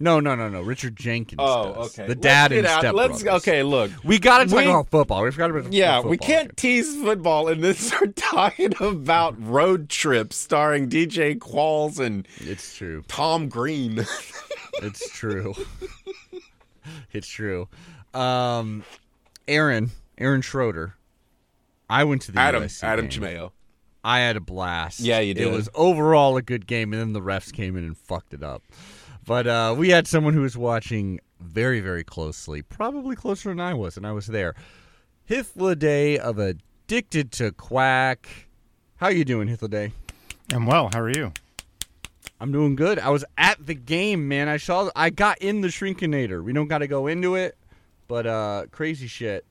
No, 0.00 0.18
no, 0.20 0.34
no, 0.34 0.48
no. 0.48 0.60
Richard 0.60 0.96
Jenkins. 0.96 1.38
Oh, 1.40 1.72
does. 1.74 1.98
okay. 1.98 2.08
The 2.08 2.16
dad 2.16 2.50
and 2.52 2.66
Step 2.66 2.94
Let's 2.94 3.22
Brothers. 3.22 3.42
okay. 3.46 3.62
Look, 3.62 3.92
We 4.02 4.18
got 4.18 4.38
to 4.38 4.46
talk 4.46 4.56
We- 4.58 4.64
about 4.64 4.88
football. 4.90 5.22
We've 5.22 5.36
got 5.36 5.48
to. 5.48 5.66
yeah, 5.70 6.00
we 6.00 6.18
can't 6.18 6.56
tease 6.56 6.96
football 7.00 7.46
and 7.48 7.62
then 7.62 7.74
start 7.74 8.16
talking 8.16 8.72
about 8.80 9.36
road 9.40 9.88
trips 9.88 10.36
starring 10.36 10.88
DJ 10.88 11.38
Qualls 11.38 12.00
and 12.00 12.26
It's 12.38 12.76
true. 12.76 13.04
Tom 13.08 13.48
Green. 13.48 14.04
It's 14.82 15.08
true. 15.12 15.54
it's 17.12 17.28
true. 17.28 17.68
Um, 18.12 18.82
Aaron, 19.46 19.90
Aaron 20.18 20.42
Schroeder. 20.42 20.94
I 21.88 22.02
went 22.04 22.22
to 22.22 22.32
the 22.32 22.40
Adam 22.40 22.64
USC 22.64 22.82
Adam 22.82 23.06
game. 23.08 23.22
Chimeo. 23.22 23.50
I 24.02 24.18
had 24.18 24.36
a 24.36 24.40
blast. 24.40 24.98
Yeah, 25.00 25.20
you 25.20 25.32
did. 25.32 25.46
It 25.46 25.50
was 25.52 25.68
overall 25.74 26.36
a 26.36 26.42
good 26.42 26.66
game, 26.66 26.92
and 26.92 27.00
then 27.00 27.12
the 27.12 27.20
refs 27.20 27.52
came 27.52 27.76
in 27.76 27.84
and 27.84 27.96
fucked 27.96 28.34
it 28.34 28.42
up. 28.42 28.62
But 29.24 29.46
uh, 29.46 29.74
we 29.76 29.88
had 29.88 30.06
someone 30.06 30.34
who 30.34 30.42
was 30.42 30.56
watching 30.56 31.20
very, 31.40 31.80
very 31.80 32.04
closely, 32.04 32.62
probably 32.62 33.16
closer 33.16 33.48
than 33.48 33.60
I 33.60 33.72
was, 33.72 33.96
and 33.96 34.06
I 34.06 34.12
was 34.12 34.26
there. 34.26 34.54
Hythloday 35.28 36.18
of 36.18 36.38
Addicted 36.38 37.32
to 37.32 37.52
Quack. 37.52 38.28
How 38.96 39.08
you 39.08 39.24
doing, 39.24 39.48
Hythloday? 39.48 39.92
I'm 40.52 40.66
well. 40.66 40.90
How 40.92 41.00
are 41.00 41.10
you? 41.10 41.32
I'm 42.38 42.52
doing 42.52 42.76
good. 42.76 42.98
I 42.98 43.08
was 43.08 43.24
at 43.38 43.64
the 43.64 43.74
game, 43.74 44.28
man. 44.28 44.48
I 44.48 44.58
saw. 44.58 44.90
I 44.94 45.08
got 45.08 45.38
in 45.38 45.62
the 45.62 45.68
Shrinkinator. 45.68 46.44
We 46.44 46.52
don't 46.52 46.68
got 46.68 46.78
to 46.78 46.86
go 46.86 47.06
into 47.06 47.36
it, 47.36 47.56
but 48.08 48.26
uh, 48.26 48.66
crazy 48.70 49.06
shit. 49.06 49.46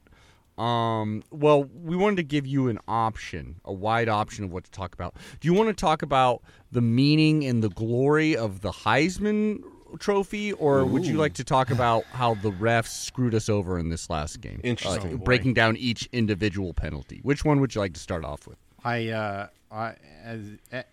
Um, 0.57 1.23
well, 1.31 1.63
we 1.63 1.95
wanted 1.95 2.17
to 2.17 2.23
give 2.23 2.45
you 2.45 2.67
an 2.67 2.79
option, 2.87 3.59
a 3.65 3.73
wide 3.73 4.09
option 4.09 4.43
of 4.43 4.51
what 4.51 4.65
to 4.65 4.71
talk 4.71 4.93
about. 4.93 5.15
Do 5.39 5.47
you 5.47 5.53
want 5.53 5.69
to 5.69 5.73
talk 5.73 6.01
about 6.01 6.43
the 6.71 6.81
meaning 6.81 7.45
and 7.45 7.63
the 7.63 7.69
glory 7.69 8.35
of 8.35 8.61
the 8.61 8.71
Heisman 8.71 9.63
Trophy, 9.99 10.53
or 10.53 10.85
would 10.85 11.05
you 11.05 11.17
like 11.17 11.33
to 11.35 11.43
talk 11.43 11.71
about 11.71 12.03
how 12.05 12.35
the 12.35 12.51
refs 12.51 12.87
screwed 12.87 13.35
us 13.35 13.49
over 13.49 13.77
in 13.77 13.89
this 13.89 14.09
last 14.09 14.41
game? 14.41 14.59
Interesting. 14.63 15.15
Uh, 15.15 15.17
breaking 15.17 15.53
down 15.53 15.77
each 15.77 16.07
individual 16.11 16.73
penalty. 16.73 17.19
Which 17.23 17.45
one 17.45 17.59
would 17.61 17.75
you 17.75 17.81
like 17.81 17.93
to 17.93 17.99
start 17.99 18.25
off 18.25 18.47
with? 18.47 18.57
I, 18.83 19.09
uh, 19.09 19.47
I 19.71 19.95
as 20.23 20.41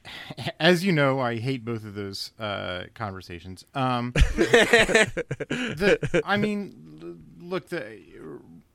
as 0.60 0.84
you 0.84 0.92
know, 0.92 1.20
I 1.20 1.38
hate 1.38 1.64
both 1.64 1.84
of 1.84 1.94
those 1.94 2.32
uh, 2.38 2.84
conversations. 2.94 3.64
Um, 3.74 4.12
the, 4.14 6.22
I 6.24 6.36
mean, 6.36 7.22
look, 7.40 7.68
the, 7.68 7.98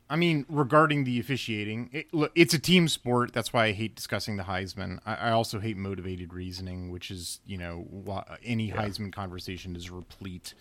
I 0.10 0.16
mean, 0.16 0.46
regarding 0.48 1.04
the 1.04 1.20
officiating, 1.20 1.90
it, 1.92 2.14
look, 2.14 2.32
it's 2.36 2.54
a 2.54 2.60
team 2.60 2.88
sport. 2.88 3.34
That's 3.34 3.52
why 3.52 3.66
I 3.66 3.72
hate 3.72 3.96
discussing 3.96 4.38
the 4.38 4.44
Heisman. 4.44 5.00
I, 5.06 5.16
I 5.16 5.32
also 5.32 5.60
hate 5.60 5.78
motivated 5.78 6.34
reasoning, 6.34 6.92
which 6.92 7.10
is, 7.10 7.40
you 7.46 7.58
know, 7.58 8.24
any 8.44 8.72
Heisman 8.72 9.12
conversation 9.12 9.76
is 9.76 9.90
replete 9.90 10.54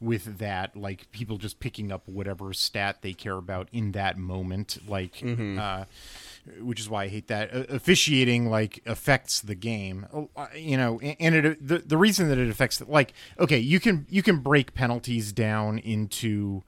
with 0.00 0.38
that 0.38 0.76
like 0.76 1.10
people 1.10 1.38
just 1.38 1.58
picking 1.58 1.90
up 1.90 2.06
whatever 2.06 2.52
stat 2.52 3.02
they 3.02 3.12
care 3.12 3.36
about 3.36 3.68
in 3.72 3.90
that 3.90 4.16
moment 4.16 4.78
like 4.88 5.20
uh 5.58 5.84
which 6.60 6.78
is 6.78 6.88
why 6.88 7.02
I 7.02 7.08
hate 7.08 7.26
that 7.26 7.52
uh, 7.52 7.64
officiating 7.68 8.48
like 8.48 8.80
affects 8.86 9.40
the 9.40 9.56
game 9.56 10.06
uh, 10.36 10.46
you 10.54 10.76
know 10.76 11.00
and- 11.00 11.16
and 11.18 11.34
it 11.34 11.66
the, 11.66 11.78
the 11.78 11.96
reason 11.96 12.28
that 12.28 12.38
it 12.38 12.48
affects 12.48 12.80
like 12.82 13.12
okay 13.40 13.58
you 13.58 13.80
can 13.80 14.06
you 14.08 14.22
can 14.22 14.36
break 14.38 14.72
penalties 14.72 15.32
down 15.32 15.78
into 15.80 16.62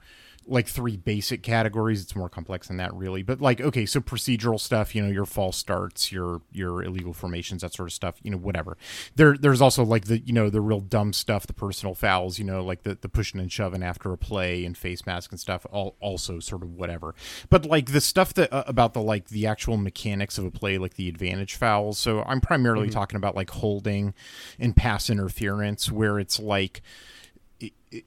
like 0.51 0.67
three 0.67 0.97
basic 0.97 1.43
categories. 1.43 2.03
It's 2.03 2.17
more 2.17 2.29
complex 2.29 2.69
than 2.69 2.77
that 2.79 2.93
really. 2.95 3.23
But 3.23 3.41
like 3.41 3.61
okay 3.61 3.87
so 3.87 4.01
procedural 4.01 4.59
stuff 4.61 4.95
you 4.95 5.03
know 5.03 5.11
your 5.11 5.27
false 5.27 5.57
starts 5.57 6.13
your 6.13 6.43
your 6.53 6.83
illegal 6.83 7.13
formations 7.13 7.63
that 7.63 7.73
sort 7.73 7.89
of 7.89 7.93
stuff 7.93 8.17
you 8.23 8.31
know 8.31 8.37
whatever. 8.37 8.77
There 9.15 9.37
there's 9.37 9.61
also 9.61 9.85
like 9.85 10.07
the 10.07 10.19
you 10.19 10.33
know 10.33 10.51
the 10.51 10.61
real 10.61 10.81
dumb 10.81 11.13
stuff 11.13 11.47
the 11.47 11.53
personal 11.53 11.95
fouls 11.95 12.39
you 12.39 12.45
know 12.45 12.65
like 12.65 12.83
the, 12.83 12.97
the 13.01 13.09
pushing 13.09 13.41
and 13.41 13.51
shoving 13.51 13.83
after 13.83 14.13
a 14.13 14.19
play 14.19 14.65
and 14.65 14.77
face 14.77 15.07
mask 15.07 15.31
and 15.31 15.41
stuff 15.41 15.67
all 15.71 15.97
also 16.01 16.41
sort 16.41 16.63
of 16.63 16.75
whatever. 16.75 17.15
But 17.49 17.67
like 17.67 17.93
the 17.93 18.01
stuff 18.01 18.35
that 18.35 18.53
uh, 18.53 18.65
about 18.67 18.93
the 18.95 19.03
like 19.03 19.29
the 19.29 19.47
actual 19.47 19.77
mechanics 19.77 20.39
of 20.39 20.45
a 20.45 20.51
play 20.51 20.79
like 20.79 20.95
the 20.95 21.09
advantage 21.09 21.55
fouls. 21.55 21.99
So 21.99 22.23
i'm 22.27 22.41
primarily 22.41 22.91
talking 22.91 23.17
about 23.17 23.37
like 23.37 23.51
holding 23.51 24.15
and 24.59 24.77
pass 24.77 25.11
interference 25.11 25.91
where 25.91 26.19
it's 26.19 26.39
like 26.39 26.83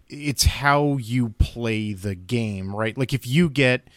it's 0.10 0.46
how 0.46 0.98
you 0.98 1.30
play 1.30 1.94
the 1.94 2.16
game, 2.16 2.76
right? 2.76 2.98
Like 2.98 3.14
if 3.14 3.28
you 3.28 3.50
get 3.50 3.88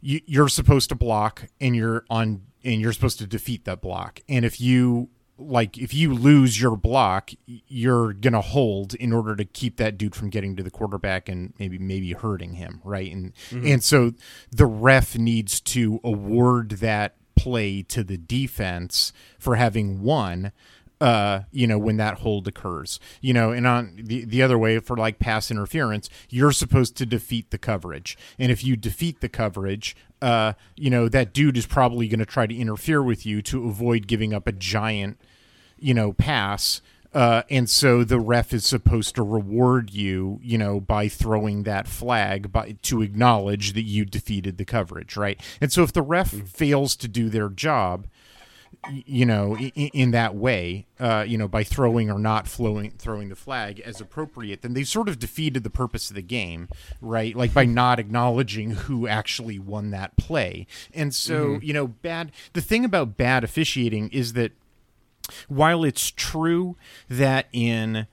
you, 0.00 0.20
you're 0.26 0.48
supposed 0.48 0.88
to 0.90 0.94
block 0.94 1.48
and 1.60 1.74
you're 1.76 2.04
on 2.10 2.42
and 2.64 2.80
you're 2.80 2.92
supposed 2.92 3.18
to 3.18 3.26
defeat 3.26 3.64
that 3.64 3.80
block. 3.80 4.20
And 4.28 4.44
if 4.44 4.60
you 4.60 5.08
like 5.38 5.78
if 5.78 5.94
you 5.94 6.12
lose 6.12 6.60
your 6.60 6.76
block, 6.76 7.30
you're 7.46 8.12
going 8.12 8.34
to 8.34 8.40
hold 8.40 8.94
in 8.94 9.12
order 9.12 9.34
to 9.36 9.44
keep 9.44 9.76
that 9.78 9.96
dude 9.96 10.14
from 10.14 10.30
getting 10.30 10.56
to 10.56 10.62
the 10.62 10.70
quarterback 10.70 11.28
and 11.28 11.54
maybe 11.58 11.78
maybe 11.78 12.12
hurting 12.12 12.54
him, 12.54 12.80
right? 12.84 13.10
And 13.10 13.34
mm-hmm. 13.50 13.66
and 13.66 13.82
so 13.82 14.12
the 14.50 14.66
ref 14.66 15.16
needs 15.16 15.60
to 15.60 16.00
award 16.04 16.70
that 16.70 17.16
play 17.36 17.82
to 17.82 18.04
the 18.04 18.18
defense 18.18 19.14
for 19.38 19.56
having 19.56 20.02
won 20.02 20.52
uh, 21.00 21.40
you 21.50 21.66
know, 21.66 21.78
when 21.78 21.96
that 21.96 22.18
hold 22.18 22.46
occurs. 22.46 23.00
You 23.20 23.32
know, 23.32 23.52
and 23.52 23.66
on 23.66 23.94
the 23.96 24.24
the 24.24 24.42
other 24.42 24.58
way 24.58 24.78
for 24.78 24.96
like 24.96 25.18
pass 25.18 25.50
interference, 25.50 26.10
you're 26.28 26.52
supposed 26.52 26.96
to 26.98 27.06
defeat 27.06 27.50
the 27.50 27.58
coverage. 27.58 28.18
And 28.38 28.52
if 28.52 28.62
you 28.62 28.76
defeat 28.76 29.20
the 29.20 29.28
coverage, 29.28 29.96
uh, 30.20 30.52
you 30.76 30.90
know, 30.90 31.08
that 31.08 31.32
dude 31.32 31.56
is 31.56 31.66
probably 31.66 32.08
going 32.08 32.20
to 32.20 32.26
try 32.26 32.46
to 32.46 32.56
interfere 32.56 33.02
with 33.02 33.24
you 33.24 33.42
to 33.42 33.68
avoid 33.68 34.06
giving 34.06 34.34
up 34.34 34.46
a 34.46 34.52
giant, 34.52 35.20
you 35.78 35.94
know, 35.94 36.12
pass. 36.12 36.82
Uh, 37.12 37.42
and 37.50 37.68
so 37.68 38.04
the 38.04 38.20
ref 38.20 38.52
is 38.52 38.64
supposed 38.64 39.16
to 39.16 39.22
reward 39.22 39.90
you, 39.90 40.38
you 40.42 40.56
know, 40.56 40.78
by 40.78 41.08
throwing 41.08 41.64
that 41.64 41.88
flag 41.88 42.52
by 42.52 42.76
to 42.82 43.02
acknowledge 43.02 43.72
that 43.72 43.82
you 43.82 44.04
defeated 44.04 44.58
the 44.58 44.64
coverage, 44.64 45.16
right? 45.16 45.40
And 45.60 45.72
so 45.72 45.82
if 45.82 45.92
the 45.92 46.02
ref 46.02 46.30
fails 46.30 46.94
to 46.96 47.08
do 47.08 47.28
their 47.28 47.48
job, 47.48 48.06
you 48.88 49.26
know, 49.26 49.56
in, 49.56 49.70
in 49.70 50.10
that 50.12 50.34
way, 50.34 50.86
uh, 50.98 51.24
you 51.26 51.36
know, 51.36 51.48
by 51.48 51.62
throwing 51.62 52.10
or 52.10 52.18
not 52.18 52.48
flowing, 52.48 52.92
throwing 52.92 53.28
the 53.28 53.36
flag 53.36 53.80
as 53.80 54.00
appropriate, 54.00 54.62
then 54.62 54.72
they've 54.72 54.88
sort 54.88 55.08
of 55.08 55.18
defeated 55.18 55.64
the 55.64 55.70
purpose 55.70 56.08
of 56.08 56.16
the 56.16 56.22
game, 56.22 56.68
right? 57.00 57.36
Like 57.36 57.52
by 57.52 57.64
hmm. 57.64 57.74
not 57.74 57.98
acknowledging 57.98 58.70
who 58.72 59.06
actually 59.06 59.58
won 59.58 59.90
that 59.90 60.16
play. 60.16 60.66
And 60.94 61.14
so, 61.14 61.54
hmm. 61.54 61.64
you 61.64 61.72
know, 61.72 61.88
bad. 61.88 62.32
The 62.54 62.62
thing 62.62 62.84
about 62.84 63.16
bad 63.16 63.44
officiating 63.44 64.08
is 64.10 64.32
that 64.32 64.52
while 65.48 65.84
it's 65.84 66.10
true 66.10 66.76
that 67.08 67.46
in 67.52 68.06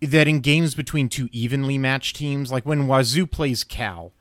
that 0.00 0.28
in 0.28 0.40
games 0.40 0.76
between 0.76 1.08
two 1.08 1.28
evenly 1.32 1.76
matched 1.76 2.16
teams, 2.16 2.52
like 2.52 2.64
when 2.64 2.86
Wazoo 2.86 3.26
plays 3.26 3.64
Cal, 3.64 4.12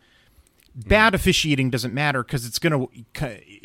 hmm. 0.73 0.88
bad 0.88 1.13
officiating 1.13 1.69
doesn't 1.69 1.93
matter 1.93 2.23
because 2.23 2.45
it's 2.45 2.59
gonna 2.59 2.88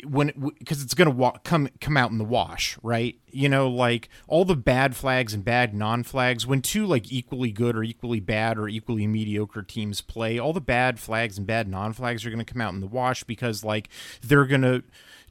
when 0.05 0.53
because 0.59 0.81
it's 0.81 0.93
gonna 0.93 1.11
wa- 1.11 1.37
come 1.43 1.69
come 1.81 1.97
out 1.97 2.11
in 2.11 2.17
the 2.17 2.23
wash, 2.23 2.77
right? 2.83 3.19
You 3.31 3.49
know, 3.49 3.69
like 3.69 4.09
all 4.27 4.45
the 4.45 4.55
bad 4.55 4.95
flags 4.95 5.33
and 5.33 5.43
bad 5.43 5.73
non 5.73 6.03
flags. 6.03 6.45
When 6.45 6.61
two 6.61 6.85
like 6.85 7.11
equally 7.11 7.51
good 7.51 7.75
or 7.75 7.83
equally 7.83 8.19
bad 8.19 8.57
or 8.57 8.67
equally 8.67 9.07
mediocre 9.07 9.63
teams 9.63 10.01
play, 10.01 10.39
all 10.39 10.53
the 10.53 10.61
bad 10.61 10.99
flags 10.99 11.37
and 11.37 11.47
bad 11.47 11.67
non 11.67 11.93
flags 11.93 12.25
are 12.25 12.29
gonna 12.29 12.45
come 12.45 12.61
out 12.61 12.73
in 12.73 12.81
the 12.81 12.87
wash 12.87 13.23
because 13.23 13.63
like 13.63 13.89
they're 14.21 14.45
gonna 14.45 14.83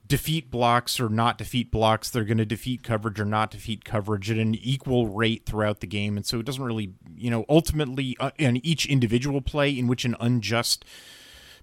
defeat 0.09 0.51
blocks 0.51 1.01
or 1.01 1.09
not 1.09 1.39
defeat 1.39 1.71
blocks. 1.71 2.11
They're 2.11 2.25
going 2.25 2.37
to 2.39 2.45
defeat 2.45 2.83
coverage 2.83 3.19
or 3.19 3.25
not 3.25 3.51
defeat 3.51 3.85
coverage 3.85 4.31
at 4.31 4.37
an 4.37 4.55
equal 4.55 5.07
rate 5.09 5.47
throughout 5.47 5.81
the 5.81 5.87
game. 5.87 6.17
And 6.17 6.27
so 6.27 6.39
it 6.39 6.45
doesn't 6.45 6.63
really, 6.63 6.93
you 7.17 7.31
know, 7.31 7.47
ultimately, 7.49 8.17
uh, 8.21 8.31
in 8.37 8.65
each 8.67 8.85
individual 8.85 9.41
play 9.41 9.71
in 9.71 9.87
which 9.87 10.05
an 10.05 10.17
unjust 10.21 10.85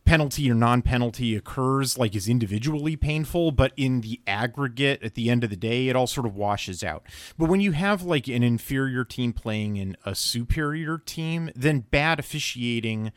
penalty 0.05 0.49
or 0.49 0.55
non-penalty 0.55 1.35
occurs 1.35 1.97
like 1.97 2.15
is 2.15 2.27
individually 2.27 2.95
painful 2.95 3.51
but 3.51 3.71
in 3.77 4.01
the 4.01 4.19
aggregate 4.25 5.03
at 5.03 5.15
the 5.15 5.29
end 5.29 5.43
of 5.43 5.49
the 5.49 5.55
day 5.55 5.87
it 5.87 5.95
all 5.95 6.07
sort 6.07 6.25
of 6.25 6.35
washes 6.35 6.83
out 6.83 7.03
but 7.37 7.49
when 7.49 7.59
you 7.59 7.71
have 7.73 8.01
like 8.03 8.27
an 8.27 8.41
inferior 8.41 9.03
team 9.03 9.31
playing 9.31 9.77
in 9.77 9.95
a 10.05 10.15
superior 10.15 10.97
team 10.97 11.49
then 11.55 11.79
bad 11.79 12.19
officiating 12.19 13.11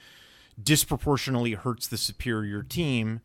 disproportionately 0.62 1.53
hurts 1.53 1.87
the 1.87 1.97
superior 1.97 2.62
team 2.62 3.20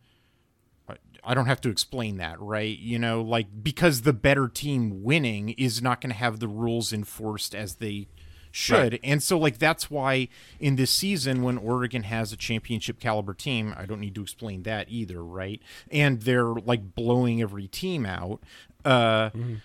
I 1.28 1.34
don't 1.34 1.48
have 1.48 1.60
to 1.62 1.70
explain 1.70 2.18
that, 2.18 2.40
right? 2.40 2.80
You 2.80 2.98
know, 2.98 3.22
like 3.22 3.48
because 3.62 4.04
the 4.04 4.14
better 4.14 4.48
team 4.48 5.04
winning 5.04 5.50
is 5.50 5.82
not 5.82 6.00
going 6.00 6.12
to 6.12 6.18
have 6.18 6.40
the 6.40 6.48
rules 6.48 6.94
enforced 6.94 7.54
as 7.54 7.76
they 7.76 8.08
should. 8.52 8.94
Right. 8.94 9.00
And 9.04 9.22
so 9.22 9.38
like 9.38 9.58
that's 9.58 9.90
why 9.90 10.30
in 10.60 10.76
this 10.76 10.92
season 10.92 11.44
when 11.44 11.58
Oregon 11.58 12.04
has 12.04 12.32
a 12.32 12.38
championship 12.38 13.00
caliber 13.00 13.34
team, 13.34 13.74
I 13.78 13.86
don't 13.86 14.00
need 14.00 14.16
to 14.16 14.22
explain 14.22 14.64
that 14.64 14.88
either, 14.90 15.24
right? 15.24 15.62
And 15.92 16.22
they're 16.22 16.54
like 16.54 16.96
blowing 16.96 17.42
every 17.42 17.68
team 17.68 18.06
out. 18.06 18.42
Uh 18.86 19.30
mm-hmm 19.30 19.56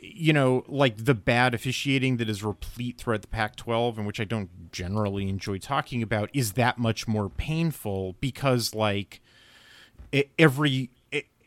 you 0.00 0.32
know, 0.32 0.64
like 0.68 1.04
the 1.04 1.14
bad 1.14 1.54
officiating 1.54 2.16
that 2.18 2.28
is 2.28 2.42
replete 2.42 2.98
throughout 2.98 3.22
the 3.22 3.28
Pac 3.28 3.56
12, 3.56 3.98
and 3.98 4.06
which 4.06 4.20
I 4.20 4.24
don't 4.24 4.70
generally 4.70 5.28
enjoy 5.28 5.58
talking 5.58 6.02
about, 6.02 6.30
is 6.32 6.52
that 6.52 6.78
much 6.78 7.08
more 7.08 7.28
painful 7.28 8.16
because, 8.20 8.74
like, 8.74 9.20
every 10.38 10.90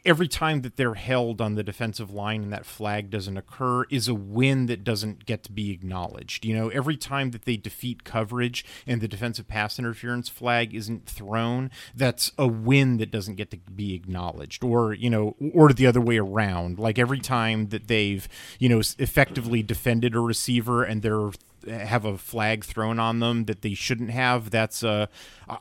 every 0.06 0.28
time 0.28 0.62
that 0.62 0.78
they're 0.78 0.93
held 0.93 1.41
on 1.41 1.56
the 1.56 1.64
defensive 1.64 2.12
line 2.14 2.43
and 2.43 2.53
that 2.53 2.66
flag 2.66 3.10
doesn't 3.10 3.38
occur 3.38 3.84
is 3.86 4.08
a 4.08 4.14
win 4.14 4.68
that 4.68 4.84
doesn't 4.84 5.26
get 5.26 5.43
to 5.43 5.51
be 5.51 5.72
acknowledged. 5.72 6.45
You 6.45 6.56
know, 6.56 6.70
every 6.70 6.95
time 6.95 7.32
that 7.32 7.45
they 7.45 7.58
defeat 7.58 8.03
coverage 8.03 8.64
and 8.86 9.01
the 9.01 9.08
defensive 9.08 9.47
pass 9.47 9.80
interference 9.80 10.30
flag 10.30 10.76
isn't 10.76 11.08
thrown, 11.08 11.72
that's 11.95 12.32
a 12.38 12.47
win 12.47 12.97
that 12.97 13.10
doesn't 13.10 13.36
get 13.36 13.49
to 13.51 13.58
be 13.58 13.95
acknowledged. 13.95 14.64
Or, 14.64 14.93
you 14.93 15.10
know, 15.10 15.36
or 15.53 15.74
the 15.74 15.88
other 15.88 16.01
way 16.01 16.18
around. 16.18 16.78
Like 16.78 16.99
every 16.99 17.20
time 17.20 17.70
that 17.70 17.88
they've, 17.88 18.28
you 18.60 18.70
know, 18.70 18.82
effectively 18.99 19.64
defended 19.64 20.16
a 20.16 20.20
receiver 20.20 20.84
and 20.84 21.01
they're 21.01 21.32
have 21.68 22.06
a 22.06 22.16
flag 22.16 22.64
thrown 22.64 22.99
on 22.99 23.20
them 23.20 23.45
that 23.45 23.64
they 23.64 23.74
shouldn't 23.74 24.12
have 24.12 24.51
that's 24.51 24.84
uh 24.84 25.08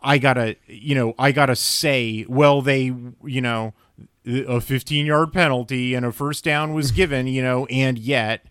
i 0.03 0.18
gotta 0.18 0.55
you 0.66 0.95
know 0.95 1.14
i 1.18 1.32
gotta 1.32 1.57
say 1.57 2.26
well 2.28 2.61
they 2.61 2.95
you 3.24 3.40
know 3.40 3.72
a 4.27 4.61
15 4.61 5.07
yard 5.07 5.33
penalty 5.33 5.95
and 5.95 6.05
a 6.07 6.12
first 6.12 6.45
down 6.45 6.75
was 6.75 6.91
given, 6.93 7.27
you 7.27 7.43
know, 7.43 7.66
and 7.66 7.99
yet, 7.99 8.47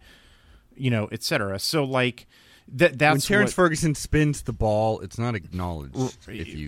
you 0.75 0.89
know, 0.89 1.07
etc. 1.11 1.59
So 1.59 1.83
like 1.83 2.27
that 2.69 2.97
that's 2.97 3.29
when 3.29 3.37
Terrance 3.37 3.51
what, 3.51 3.55
Ferguson 3.55 3.95
spins 3.95 4.43
the 4.43 4.53
ball, 4.53 4.99
it's 5.01 5.17
not 5.17 5.35
acknowledged. 5.35 6.17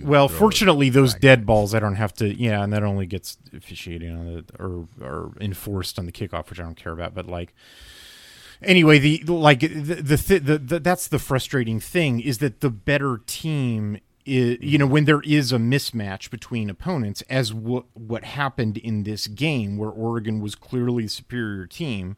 well, 0.04 0.28
fortunately, 0.28 0.90
those 0.90 1.14
dead 1.14 1.46
balls 1.46 1.74
I 1.74 1.80
don't 1.80 1.96
have 1.96 2.12
to. 2.14 2.34
Yeah, 2.34 2.62
and 2.62 2.72
that 2.72 2.82
only 2.82 3.06
gets 3.06 3.38
officiated 3.54 4.12
on 4.12 4.26
the 4.26 4.44
or 4.58 4.88
or 5.00 5.32
enforced 5.40 5.98
on 5.98 6.06
the 6.06 6.12
kickoff, 6.12 6.50
which 6.50 6.60
I 6.60 6.64
don't 6.64 6.76
care 6.76 6.92
about. 6.92 7.14
But 7.14 7.26
like 7.26 7.54
anyway, 8.62 8.98
the 8.98 9.18
like 9.24 9.60
the 9.60 9.68
the, 9.68 10.38
the, 10.38 10.58
the 10.58 10.80
that's 10.80 11.08
the 11.08 11.18
frustrating 11.18 11.80
thing 11.80 12.20
is 12.20 12.38
that 12.38 12.60
the 12.60 12.70
better 12.70 13.20
team 13.26 13.98
is, 14.26 14.58
you 14.60 14.70
mm-hmm. 14.70 14.78
know 14.78 14.86
when 14.86 15.04
there 15.04 15.22
is 15.22 15.52
a 15.52 15.58
mismatch 15.58 16.30
between 16.30 16.68
opponents 16.68 17.22
as 17.22 17.54
what 17.54 17.84
what 17.94 18.24
happened 18.24 18.76
in 18.78 19.04
this 19.04 19.26
game 19.26 19.76
where 19.76 19.90
Oregon 19.90 20.40
was 20.40 20.54
clearly 20.54 21.04
the 21.04 21.08
superior 21.08 21.66
team 21.66 22.16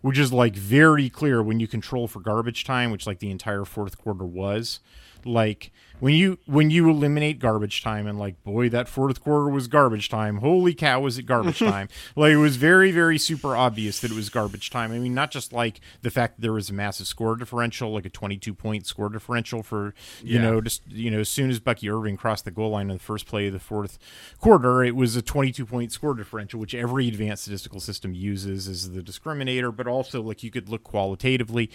which 0.00 0.18
is 0.18 0.32
like 0.32 0.56
very 0.56 1.10
clear 1.10 1.42
when 1.42 1.60
you 1.60 1.68
control 1.68 2.08
for 2.08 2.20
garbage 2.20 2.64
time 2.64 2.90
which 2.90 3.06
like 3.06 3.18
the 3.18 3.30
entire 3.30 3.64
fourth 3.64 3.98
quarter 3.98 4.24
was 4.24 4.80
like 5.24 5.70
when 6.00 6.14
you 6.14 6.38
when 6.46 6.70
you 6.70 6.88
eliminate 6.90 7.38
garbage 7.38 7.82
time 7.82 8.06
and 8.06 8.18
like 8.18 8.42
boy 8.42 8.68
that 8.70 8.88
fourth 8.88 9.22
quarter 9.22 9.48
was 9.48 9.68
garbage 9.68 10.08
time. 10.08 10.38
Holy 10.38 10.74
cow 10.74 11.00
was 11.00 11.18
it 11.18 11.24
garbage 11.24 11.58
time. 11.60 11.88
Like 12.16 12.32
it 12.32 12.38
was 12.38 12.56
very 12.56 12.90
very 12.90 13.18
super 13.18 13.54
obvious 13.54 14.00
that 14.00 14.10
it 14.10 14.14
was 14.14 14.28
garbage 14.28 14.70
time. 14.70 14.92
I 14.92 14.98
mean 14.98 15.14
not 15.14 15.30
just 15.30 15.52
like 15.52 15.80
the 16.02 16.10
fact 16.10 16.36
that 16.36 16.42
there 16.42 16.52
was 16.52 16.70
a 16.70 16.74
massive 16.74 17.06
score 17.06 17.36
differential 17.36 17.92
like 17.92 18.06
a 18.06 18.10
22 18.10 18.54
point 18.54 18.86
score 18.86 19.08
differential 19.08 19.62
for 19.62 19.94
you 20.22 20.36
yeah. 20.36 20.42
know 20.42 20.60
just 20.60 20.82
you 20.90 21.10
know 21.10 21.20
as 21.20 21.28
soon 21.28 21.50
as 21.50 21.60
bucky 21.60 21.90
irving 21.90 22.16
crossed 22.16 22.44
the 22.44 22.50
goal 22.50 22.70
line 22.70 22.90
in 22.90 22.96
the 22.96 23.02
first 23.02 23.26
play 23.26 23.46
of 23.46 23.52
the 23.52 23.58
fourth 23.58 23.98
quarter 24.38 24.82
it 24.82 24.96
was 24.96 25.16
a 25.16 25.22
22 25.22 25.66
point 25.66 25.92
score 25.92 26.14
differential 26.14 26.58
which 26.58 26.74
every 26.74 27.08
advanced 27.08 27.42
statistical 27.42 27.80
system 27.80 28.14
uses 28.14 28.68
as 28.68 28.90
the 28.90 29.02
discriminator 29.02 29.74
but 29.74 29.86
also 29.86 30.22
like 30.22 30.42
you 30.42 30.50
could 30.50 30.68
look 30.68 30.82
qualitatively 30.82 31.70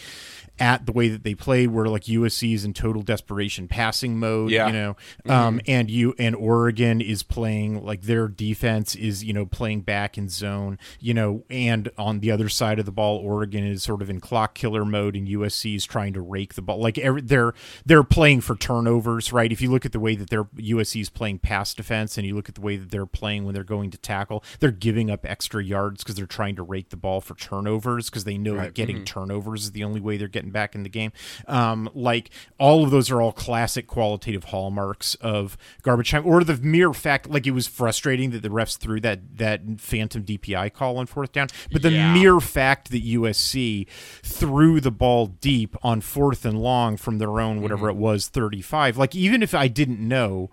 at 0.59 0.85
the 0.85 0.91
way 0.91 1.09
that 1.09 1.23
they 1.23 1.35
played 1.35 1.67
where 1.67 1.85
like 1.85 2.03
usc 2.03 2.53
is 2.53 2.65
in 2.65 2.73
total 2.73 3.01
desperation 3.01 3.67
passing 3.67 4.14
mode. 4.15 4.51
Yeah. 4.51 4.67
You 4.67 4.73
know, 4.73 4.97
mm-hmm. 5.25 5.31
um, 5.31 5.61
and 5.67 5.89
you 5.89 6.15
and 6.17 6.35
Oregon 6.35 7.01
is 7.01 7.23
playing 7.23 7.83
like 7.83 8.03
their 8.03 8.27
defense 8.27 8.95
is 8.95 9.23
you 9.23 9.33
know 9.33 9.45
playing 9.45 9.81
back 9.81 10.17
in 10.17 10.29
zone. 10.29 10.77
You 10.99 11.13
know, 11.13 11.43
and 11.49 11.89
on 11.97 12.19
the 12.19 12.31
other 12.31 12.49
side 12.49 12.79
of 12.79 12.85
the 12.85 12.91
ball, 12.91 13.17
Oregon 13.17 13.65
is 13.65 13.83
sort 13.83 14.01
of 14.01 14.09
in 14.09 14.19
clock 14.19 14.55
killer 14.55 14.85
mode, 14.85 15.15
and 15.15 15.27
USC 15.27 15.75
is 15.75 15.85
trying 15.85 16.13
to 16.13 16.21
rake 16.21 16.55
the 16.55 16.61
ball. 16.61 16.79
Like 16.79 16.97
every, 16.97 17.21
they're 17.21 17.53
they're 17.85 18.03
playing 18.03 18.41
for 18.41 18.55
turnovers, 18.55 19.31
right? 19.31 19.51
If 19.51 19.61
you 19.61 19.71
look 19.71 19.85
at 19.85 19.91
the 19.91 19.99
way 19.99 20.15
that 20.15 20.29
their 20.29 20.45
USC 20.45 21.01
is 21.01 21.09
playing 21.09 21.39
pass 21.39 21.73
defense, 21.73 22.17
and 22.17 22.25
you 22.25 22.35
look 22.35 22.49
at 22.49 22.55
the 22.55 22.61
way 22.61 22.77
that 22.77 22.91
they're 22.91 23.05
playing 23.05 23.45
when 23.45 23.53
they're 23.53 23.63
going 23.63 23.91
to 23.91 23.97
tackle, 23.97 24.43
they're 24.59 24.71
giving 24.71 25.11
up 25.11 25.25
extra 25.25 25.63
yards 25.63 26.03
because 26.03 26.15
they're 26.15 26.25
trying 26.25 26.55
to 26.55 26.63
rake 26.63 26.89
the 26.89 26.97
ball 26.97 27.21
for 27.21 27.35
turnovers 27.35 28.09
because 28.09 28.23
they 28.23 28.37
know 28.37 28.55
right. 28.55 28.65
that 28.65 28.73
getting 28.73 28.97
mm-hmm. 28.97 29.05
turnovers 29.05 29.63
is 29.63 29.71
the 29.71 29.83
only 29.83 29.99
way 29.99 30.17
they're 30.17 30.27
getting 30.27 30.51
back 30.51 30.75
in 30.75 30.83
the 30.83 30.89
game. 30.89 31.11
Um, 31.47 31.89
like 31.93 32.29
all 32.57 32.83
of 32.83 32.91
those 32.91 33.11
are 33.11 33.21
all 33.21 33.31
classic 33.31 33.87
quality 33.87 34.04
qualitative 34.05 34.45
hallmarks 34.45 35.15
of 35.15 35.57
garbage 35.81 36.11
time, 36.11 36.25
or 36.27 36.43
the 36.43 36.57
mere 36.57 36.93
fact 36.93 37.27
like 37.27 37.47
it 37.47 37.51
was 37.51 37.65
frustrating 37.65 38.29
that 38.29 38.43
the 38.43 38.49
refs 38.49 38.77
threw 38.77 38.99
that 38.99 39.37
that 39.37 39.61
phantom 39.79 40.23
DPI 40.23 40.73
call 40.73 40.97
on 40.97 41.07
fourth 41.07 41.31
down, 41.31 41.47
but 41.71 41.81
the 41.81 41.91
yeah. 41.91 42.13
mere 42.13 42.39
fact 42.39 42.91
that 42.91 43.03
USC 43.03 43.87
threw 44.21 44.79
the 44.79 44.91
ball 44.91 45.25
deep 45.25 45.75
on 45.81 46.01
fourth 46.01 46.45
and 46.45 46.61
long 46.61 46.97
from 46.97 47.17
their 47.17 47.39
own 47.39 47.61
whatever 47.61 47.87
mm-hmm. 47.87 47.97
it 47.97 48.01
was 48.01 48.27
thirty 48.27 48.61
five, 48.61 48.95
like 48.95 49.15
even 49.15 49.41
if 49.41 49.55
I 49.55 49.67
didn't 49.67 49.99
know 49.99 50.51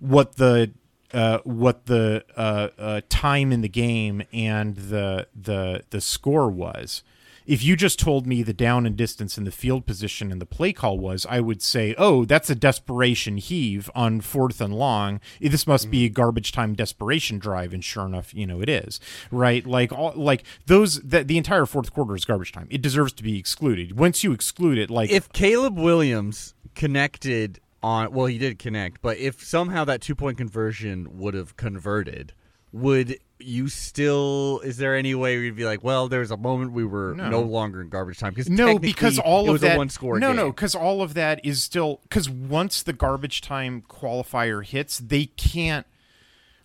what 0.00 0.36
the 0.36 0.72
uh, 1.12 1.38
what 1.44 1.86
the 1.86 2.24
uh, 2.36 2.68
uh, 2.78 3.00
time 3.08 3.52
in 3.52 3.60
the 3.60 3.68
game 3.68 4.24
and 4.32 4.74
the 4.74 5.28
the 5.40 5.84
the 5.90 6.00
score 6.00 6.50
was 6.50 7.04
if 7.48 7.64
you 7.64 7.76
just 7.76 7.98
told 7.98 8.26
me 8.26 8.42
the 8.42 8.52
down 8.52 8.84
and 8.84 8.94
distance 8.94 9.38
and 9.38 9.46
the 9.46 9.50
field 9.50 9.86
position 9.86 10.30
and 10.30 10.38
the 10.38 10.46
play 10.46 10.70
call 10.70 10.98
was, 10.98 11.26
I 11.30 11.40
would 11.40 11.62
say, 11.62 11.94
oh, 11.96 12.26
that's 12.26 12.50
a 12.50 12.54
desperation 12.54 13.38
heave 13.38 13.90
on 13.94 14.20
fourth 14.20 14.60
and 14.60 14.74
long. 14.74 15.18
This 15.40 15.66
must 15.66 15.84
mm-hmm. 15.84 15.90
be 15.90 16.04
a 16.04 16.08
garbage 16.10 16.52
time 16.52 16.74
desperation 16.74 17.38
drive, 17.38 17.72
and 17.72 17.82
sure 17.82 18.04
enough, 18.04 18.34
you 18.34 18.46
know 18.46 18.60
it 18.60 18.68
is, 18.68 19.00
right? 19.30 19.66
Like 19.66 19.92
all 19.92 20.12
like 20.14 20.44
those 20.66 21.00
that 21.00 21.26
the 21.26 21.38
entire 21.38 21.64
fourth 21.64 21.92
quarter 21.94 22.14
is 22.14 22.26
garbage 22.26 22.52
time. 22.52 22.68
It 22.70 22.82
deserves 22.82 23.14
to 23.14 23.22
be 23.22 23.38
excluded. 23.38 23.98
Once 23.98 24.22
you 24.22 24.32
exclude 24.32 24.76
it, 24.76 24.90
like 24.90 25.10
if 25.10 25.32
Caleb 25.32 25.78
Williams 25.78 26.54
connected 26.74 27.60
on, 27.82 28.12
well, 28.12 28.26
he 28.26 28.36
did 28.36 28.58
connect, 28.58 29.00
but 29.00 29.16
if 29.16 29.42
somehow 29.42 29.84
that 29.86 30.02
two 30.02 30.14
point 30.14 30.36
conversion 30.36 31.18
would 31.18 31.32
have 31.32 31.56
converted 31.56 32.34
would 32.72 33.18
you 33.40 33.68
still 33.68 34.60
is 34.64 34.78
there 34.78 34.96
any 34.96 35.14
way 35.14 35.38
we'd 35.38 35.54
be 35.54 35.64
like 35.64 35.84
well 35.84 36.08
there's 36.08 36.30
a 36.30 36.36
moment 36.36 36.72
we 36.72 36.84
were 36.84 37.14
no, 37.14 37.28
no 37.30 37.40
longer 37.40 37.80
in 37.80 37.88
garbage 37.88 38.18
time 38.18 38.32
because 38.32 38.50
no 38.50 38.78
because 38.78 39.18
all 39.18 39.48
of 39.50 39.60
that 39.60 39.76
one 39.76 39.88
score 39.88 40.18
no 40.18 40.28
game. 40.28 40.36
no 40.36 40.50
because 40.50 40.74
all 40.74 41.02
of 41.02 41.14
that 41.14 41.40
is 41.44 41.62
still 41.62 42.00
because 42.02 42.28
once 42.28 42.82
the 42.82 42.92
garbage 42.92 43.40
time 43.40 43.82
qualifier 43.88 44.64
hits 44.64 44.98
they 44.98 45.26
can't 45.26 45.86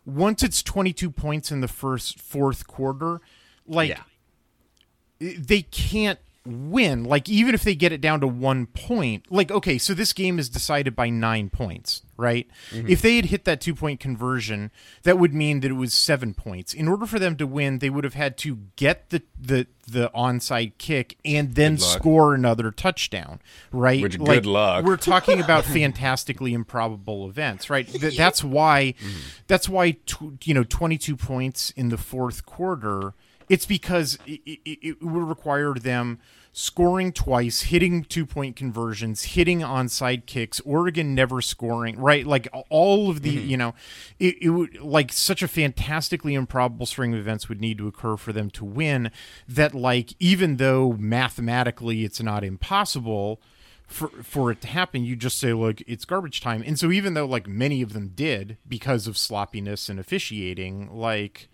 once 0.05 0.41
it's 0.41 0.63
22 0.63 1.11
points 1.11 1.51
in 1.51 1.61
the 1.61 1.67
first 1.67 2.19
fourth 2.19 2.65
quarter 2.65 3.21
like 3.67 3.89
yeah. 3.89 5.33
they 5.37 5.61
can't 5.61 6.19
win. 6.45 7.03
Like 7.03 7.29
even 7.29 7.55
if 7.55 7.63
they 7.63 7.75
get 7.75 7.91
it 7.91 8.01
down 8.01 8.19
to 8.21 8.27
one 8.27 8.65
point, 8.67 9.31
like 9.31 9.51
okay, 9.51 9.77
so 9.77 9.93
this 9.93 10.13
game 10.13 10.39
is 10.39 10.49
decided 10.49 10.95
by 10.95 11.09
nine 11.09 11.49
points, 11.49 12.01
right? 12.17 12.47
Mm-hmm. 12.71 12.89
If 12.89 13.01
they 13.01 13.15
had 13.15 13.25
hit 13.25 13.45
that 13.45 13.61
two 13.61 13.73
point 13.73 13.99
conversion, 13.99 14.71
that 15.03 15.17
would 15.17 15.33
mean 15.33 15.61
that 15.61 15.71
it 15.71 15.75
was 15.75 15.93
seven 15.93 16.33
points. 16.33 16.73
In 16.73 16.87
order 16.87 17.05
for 17.05 17.19
them 17.19 17.35
to 17.37 17.47
win, 17.47 17.79
they 17.79 17.89
would 17.89 18.03
have 18.03 18.13
had 18.13 18.37
to 18.39 18.59
get 18.75 19.09
the 19.09 19.23
the 19.39 19.67
the 19.87 20.09
onside 20.15 20.73
kick 20.77 21.17
and 21.25 21.55
then 21.55 21.77
score 21.77 22.33
another 22.33 22.71
touchdown, 22.71 23.39
right? 23.71 24.01
Which, 24.01 24.17
Like, 24.17 24.37
good 24.37 24.45
luck. 24.45 24.85
We're 24.85 24.97
talking 24.97 25.41
about 25.43 25.65
fantastically 25.65 26.53
improbable 26.53 27.27
events, 27.29 27.69
right? 27.69 27.87
Th- 27.87 28.15
that's 28.15 28.43
why, 28.43 28.95
mm-hmm. 28.99 29.19
that's 29.47 29.67
why 29.67 29.91
tw- 30.05 30.45
you 30.45 30.53
know, 30.53 30.63
twenty 30.63 30.97
two 30.97 31.15
points 31.15 31.71
in 31.71 31.89
the 31.89 31.97
fourth 31.97 32.45
quarter. 32.45 33.13
It's 33.49 33.65
because 33.65 34.17
it, 34.25 34.41
it, 34.45 34.79
it 34.81 35.03
would 35.03 35.27
require 35.27 35.73
them 35.73 36.19
scoring 36.55 37.11
twice, 37.11 37.63
hitting 37.63 38.03
two 38.03 38.25
point 38.25 38.55
conversions, 38.55 39.23
hitting 39.23 39.59
onside 39.59 40.25
kicks. 40.27 40.59
Oregon 40.61 41.15
never 41.15 41.41
scoring, 41.41 41.97
right? 41.97 42.25
Like 42.25 42.47
all 42.69 43.09
of 43.09 43.23
the, 43.23 43.37
mm-hmm. 43.37 43.49
you 43.49 43.57
know, 43.57 43.73
it, 44.19 44.37
it 44.39 44.49
would 44.49 44.79
like 44.79 45.11
such 45.11 45.41
a 45.41 45.47
fantastically 45.47 46.35
improbable 46.35 46.85
string 46.85 47.13
of 47.13 47.19
events 47.19 47.49
would 47.49 47.59
need 47.59 47.79
to 47.79 47.87
occur 47.87 48.15
for 48.15 48.31
them 48.31 48.49
to 48.51 48.63
win. 48.63 49.11
That 49.47 49.73
like 49.73 50.13
even 50.19 50.57
though 50.57 50.93
mathematically 50.93 52.03
it's 52.05 52.21
not 52.21 52.43
impossible 52.43 53.41
for 53.87 54.09
for 54.21 54.51
it 54.51 54.61
to 54.61 54.67
happen, 54.67 55.03
you 55.03 55.15
just 55.15 55.39
say, 55.39 55.53
look, 55.53 55.81
it's 55.81 56.05
garbage 56.05 56.39
time. 56.39 56.63
And 56.65 56.77
so 56.77 56.91
even 56.91 57.15
though 57.15 57.25
like 57.25 57.47
many 57.47 57.81
of 57.81 57.93
them 57.93 58.11
did 58.13 58.57
because 58.67 59.07
of 59.07 59.17
sloppiness 59.17 59.89
and 59.89 59.99
officiating, 59.99 60.89
like 60.95 61.49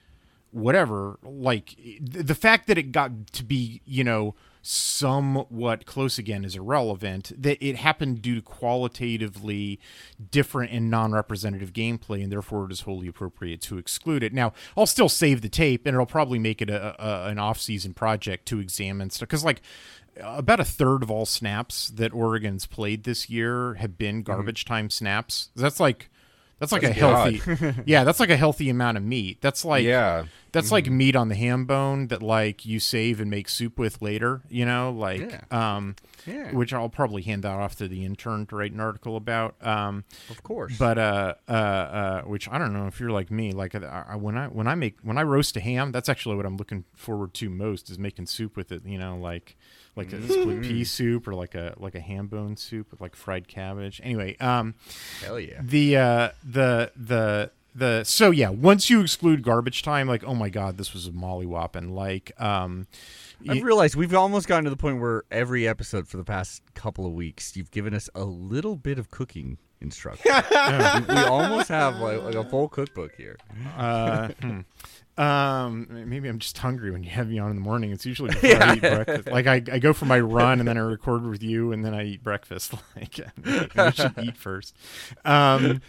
whatever, 0.51 1.19
like 1.23 1.75
the 2.01 2.35
fact 2.35 2.67
that 2.67 2.77
it 2.77 2.91
got 2.91 3.27
to 3.33 3.43
be, 3.43 3.81
you 3.85 4.03
know, 4.03 4.35
somewhat 4.61 5.85
close 5.85 6.17
again 6.17 6.43
is 6.43 6.55
irrelevant. 6.55 7.31
That 7.37 7.63
it 7.65 7.77
happened 7.77 8.21
due 8.21 8.35
to 8.35 8.41
qualitatively 8.41 9.79
different 10.31 10.71
and 10.71 10.89
non-representative 10.89 11.73
gameplay, 11.73 12.23
and 12.23 12.31
therefore 12.31 12.65
it 12.65 12.71
is 12.71 12.81
wholly 12.81 13.07
appropriate 13.07 13.61
to 13.61 13.77
exclude 13.77 14.23
it. 14.23 14.33
Now, 14.33 14.53
I'll 14.75 14.85
still 14.85 15.09
save 15.09 15.41
the 15.41 15.49
tape, 15.49 15.85
and 15.85 15.93
it'll 15.93 16.05
probably 16.05 16.39
make 16.39 16.61
it 16.61 16.69
a, 16.69 17.01
a 17.03 17.29
an 17.29 17.39
off-season 17.39 17.93
project 17.93 18.45
to 18.47 18.59
examine 18.59 19.09
stuff 19.09 19.29
because, 19.29 19.45
like, 19.45 19.61
about 20.21 20.59
a 20.59 20.65
third 20.65 21.03
of 21.03 21.11
all 21.11 21.25
snaps 21.25 21.89
that 21.89 22.13
Oregon's 22.13 22.65
played 22.65 23.03
this 23.03 23.29
year 23.29 23.75
have 23.75 23.97
been 23.97 24.17
mm-hmm. 24.17 24.31
garbage 24.31 24.65
time 24.65 24.89
snaps. 24.89 25.49
That's 25.55 25.79
like 25.79 26.09
that's 26.59 26.71
like 26.71 26.81
That's 26.81 26.97
a 26.97 26.99
healthy 26.99 27.41
Yeah, 27.85 28.03
that's 28.03 28.19
like 28.19 28.29
a 28.29 28.37
healthy 28.37 28.69
amount 28.69 28.97
of 28.97 29.03
meat. 29.03 29.41
That's 29.41 29.63
like 29.63 29.85
Yeah. 29.85 30.25
That's 30.51 30.71
like 30.71 30.89
meat 30.89 31.15
on 31.15 31.29
the 31.29 31.35
ham 31.35 31.65
bone 31.65 32.07
that 32.07 32.21
like 32.23 32.65
you 32.65 32.79
save 32.79 33.19
and 33.21 33.29
make 33.29 33.47
soup 33.49 33.77
with 33.77 34.01
later, 34.01 34.41
you 34.49 34.65
know, 34.65 34.91
like 34.91 35.51
um 35.53 35.95
Yeah. 36.25 36.51
which 36.51 36.73
I'll 36.73 36.89
probably 36.89 37.21
hand 37.21 37.43
that 37.43 37.51
off 37.59 37.75
to 37.77 37.87
the 37.87 38.03
intern 38.05 38.45
to 38.47 38.55
write 38.55 38.71
an 38.71 38.79
article 38.79 39.15
about. 39.15 39.55
Um 39.65 40.03
Of 40.29 40.41
course. 40.43 40.77
but 40.77 40.97
uh, 40.97 41.35
uh, 41.47 41.51
uh, 41.51 42.21
which 42.23 42.49
I 42.49 42.57
don't 42.57 42.73
know 42.73 42.87
if 42.87 42.99
you're 42.99 43.11
like 43.11 43.29
me. 43.31 43.51
Like 43.51 43.75
I, 43.75 44.05
I, 44.09 44.15
when 44.15 44.37
I 44.37 44.47
when 44.47 44.67
I 44.67 44.75
make 44.75 44.97
when 45.01 45.17
I 45.17 45.23
roast 45.23 45.55
a 45.57 45.59
ham, 45.61 45.91
that's 45.91 46.09
actually 46.09 46.35
what 46.35 46.45
I'm 46.45 46.57
looking 46.57 46.85
forward 46.95 47.33
to 47.35 47.49
most 47.49 47.89
is 47.89 47.97
making 47.99 48.25
soup 48.27 48.55
with 48.57 48.71
it. 48.71 48.85
You 48.85 48.97
know, 48.97 49.17
like 49.17 49.55
like 49.95 50.13
a 50.13 50.21
split 50.27 50.61
pea 50.61 50.83
soup 50.83 51.27
or 51.27 51.35
like 51.35 51.55
a 51.55 51.73
like 51.77 51.95
a 51.95 51.99
ham 51.99 52.27
bone 52.27 52.55
soup 52.57 52.91
with 52.91 53.01
like 53.01 53.15
fried 53.15 53.47
cabbage. 53.47 53.99
Anyway, 54.03 54.37
um, 54.39 54.75
Hell 55.23 55.39
yeah. 55.39 55.59
the 55.63 55.97
uh, 55.97 56.29
the 56.43 56.91
the 56.95 57.51
the 57.73 58.03
so 58.03 58.31
yeah. 58.31 58.49
Once 58.49 58.89
you 58.89 59.01
exclude 59.01 59.43
garbage 59.43 59.83
time, 59.83 60.07
like 60.07 60.23
oh 60.23 60.35
my 60.35 60.49
god, 60.49 60.77
this 60.77 60.93
was 60.93 61.07
a 61.07 61.11
mollywop, 61.11 61.75
and 61.75 61.95
like 61.95 62.31
um, 62.39 62.87
I've 63.47 63.63
realized 63.63 63.95
we've 63.95 64.13
almost 64.13 64.47
gotten 64.47 64.65
to 64.65 64.69
the 64.69 64.77
point 64.77 64.99
where 64.99 65.23
every 65.31 65.67
episode 65.67 66.07
for 66.07 66.17
the 66.17 66.23
past 66.23 66.61
couple 66.73 67.05
of 67.05 67.13
weeks, 67.13 67.55
you've 67.55 67.71
given 67.71 67.93
us 67.93 68.09
a 68.15 68.23
little 68.23 68.75
bit 68.75 68.99
of 68.99 69.11
cooking 69.11 69.57
instruction. 69.81 70.31
we, 70.51 71.15
we 71.15 71.21
almost 71.21 71.69
have 71.69 71.97
like, 71.99 72.21
like 72.23 72.35
a 72.35 72.43
full 72.43 72.67
cookbook 72.67 73.15
here. 73.15 73.37
Uh, 73.77 74.29
hmm. 74.41 74.59
Um, 75.19 75.87
maybe 76.07 76.29
I'm 76.29 76.39
just 76.39 76.57
hungry 76.57 76.91
when 76.91 77.03
you 77.03 77.09
have 77.09 77.27
me 77.27 77.39
on 77.39 77.49
in 77.49 77.57
the 77.57 77.61
morning. 77.61 77.91
It's 77.91 78.05
usually 78.05 78.29
before 78.41 78.63
I 78.63 78.75
eat 78.75 78.81
breakfast. 78.81 79.27
Like 79.27 79.47
I, 79.47 79.61
I 79.71 79.79
go 79.79 79.91
for 79.91 80.05
my 80.05 80.19
run 80.19 80.59
and 80.59 80.67
then 80.67 80.77
I 80.77 80.81
record 80.81 81.25
with 81.25 81.43
you 81.43 81.73
and 81.73 81.83
then 81.83 81.93
I 81.93 82.05
eat 82.05 82.23
breakfast. 82.23 82.73
Like 82.95 83.19
I 83.77 83.91
should 83.91 84.17
eat 84.21 84.37
first. 84.37 84.75
Um, 85.23 85.81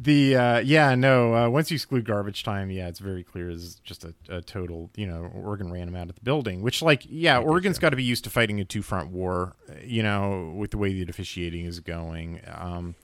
the 0.00 0.36
uh, 0.36 0.58
yeah 0.60 0.94
no. 0.94 1.34
Uh, 1.34 1.48
once 1.48 1.70
you 1.70 1.74
exclude 1.76 2.04
garbage 2.04 2.42
time, 2.44 2.70
yeah, 2.70 2.88
it's 2.88 2.98
very 2.98 3.22
clear 3.22 3.50
is 3.50 3.76
just 3.84 4.04
a, 4.04 4.14
a 4.28 4.40
total. 4.40 4.90
You 4.96 5.06
know, 5.06 5.30
Oregon 5.34 5.72
ran 5.72 5.86
them 5.86 5.96
out 5.96 6.08
of 6.08 6.14
the 6.14 6.20
building. 6.22 6.62
Which 6.62 6.82
like 6.82 7.04
yeah, 7.08 7.38
Oregon's 7.38 7.78
got 7.78 7.90
to 7.90 7.96
be 7.96 8.04
used 8.04 8.24
to 8.24 8.30
fighting 8.30 8.60
a 8.60 8.64
two 8.64 8.82
front 8.82 9.10
war. 9.10 9.56
uh, 9.68 9.74
You 9.84 10.02
know, 10.02 10.54
with 10.56 10.70
the 10.72 10.78
way 10.78 10.92
the 10.92 11.10
officiating 11.10 11.64
is 11.66 11.80
going. 11.80 12.40
Um, 12.46 12.94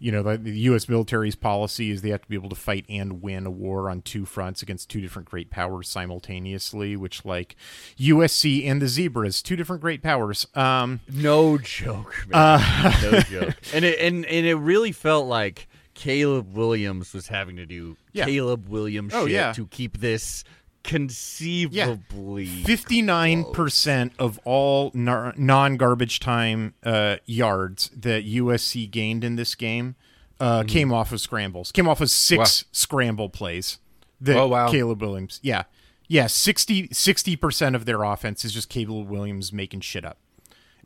you 0.00 0.10
know, 0.10 0.24
the, 0.24 0.36
the 0.36 0.58
U.S. 0.70 0.88
military's 0.88 1.36
policy 1.36 1.88
is 1.90 2.02
they 2.02 2.10
have 2.10 2.20
to 2.22 2.28
be 2.28 2.34
able 2.34 2.48
to 2.48 2.56
fight 2.56 2.84
and 2.88 3.22
win 3.22 3.46
a 3.46 3.50
war 3.50 3.88
on 3.88 4.02
two 4.02 4.26
fronts 4.26 4.60
against 4.60 4.90
two 4.90 5.00
different 5.00 5.28
great 5.30 5.50
powers 5.50 5.88
simultaneously, 5.88 6.96
which, 6.96 7.24
like, 7.24 7.54
USC 7.96 8.66
and 8.68 8.82
the 8.82 8.88
Zebras, 8.88 9.40
two 9.40 9.54
different 9.56 9.80
great 9.80 10.02
powers. 10.02 10.46
Um, 10.54 11.00
No 11.10 11.58
joke, 11.58 12.26
man. 12.28 12.92
no 13.02 13.20
joke. 13.20 13.54
And 13.72 13.84
it 13.84 13.98
and, 14.00 14.26
and 14.26 14.44
it 14.46 14.56
really 14.56 14.92
felt 14.92 15.26
like 15.26 15.68
Caleb 15.94 16.54
Williams 16.54 17.14
was 17.14 17.28
having 17.28 17.56
to 17.56 17.66
do 17.66 17.96
Yeah. 18.12 18.24
Caleb 18.26 18.68
Williams 18.68 19.14
Oh, 19.14 19.24
shit 19.26 19.32
yeah. 19.34 19.52
to 19.52 19.66
keep 19.68 19.98
this 19.98 20.44
conceivably 20.82 22.46
Fifty-nine 22.64 23.44
percent 23.52 24.12
of 24.18 24.38
all 24.44 24.90
non-garbage 24.94 26.20
time 26.20 26.74
uh, 26.82 27.16
yards 27.26 27.90
that 27.96 28.26
USC 28.26 28.90
gained 28.90 29.24
in 29.24 29.36
this 29.36 29.54
game 29.54 29.96
uh, 30.40 30.60
Mm-hmm. 30.60 30.66
came 30.68 30.92
off 30.92 31.12
of 31.12 31.20
scrambles. 31.20 31.70
Came 31.72 31.88
off 31.88 32.00
of 32.00 32.10
six 32.10 32.64
scramble 32.72 33.28
plays. 33.28 33.78
That 34.20 34.36
Oh, 34.36 34.48
wow. 34.48 34.68
Caleb 34.70 35.00
Williams, 35.00 35.38
yeah, 35.42 35.64
yeah, 36.08 36.26
60 36.26 37.36
percent 37.36 37.76
of 37.76 37.84
their 37.84 38.02
offense 38.02 38.44
is 38.44 38.52
just 38.52 38.68
Caleb 38.68 39.08
Williams 39.08 39.52
making 39.52 39.80
shit 39.80 40.04
up. 40.04 40.18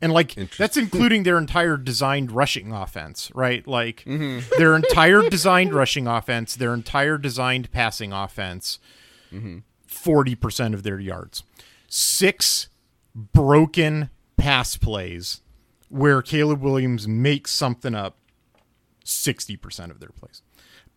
And 0.01 0.13
like 0.13 0.35
that's 0.57 0.77
including 0.77 1.23
their 1.23 1.37
entire 1.37 1.75
designed 1.77 2.31
rushing 2.31 2.71
offense, 2.71 3.31
right? 3.35 3.67
Like 3.67 4.03
Mm-hmm. 4.05 4.47
their 4.57 4.75
entire 4.75 5.27
designed 5.29 5.73
rushing 5.73 6.07
offense, 6.07 6.55
their 6.55 6.73
entire 6.73 7.17
designed 7.17 7.71
passing 7.71 8.11
offense, 8.13 8.79
Mm-hmm. 9.33 9.59
40% 9.87 10.73
of 10.73 10.83
their 10.83 10.99
yards. 10.99 11.43
Six 11.87 12.69
broken 13.15 14.09
pass 14.37 14.77
plays 14.77 15.41
where 15.89 16.21
Caleb 16.21 16.61
Williams 16.61 17.07
makes 17.07 17.51
something 17.51 17.93
up 17.95 18.17
60% 19.05 19.89
of 19.91 19.99
their 19.99 20.09
plays. 20.09 20.41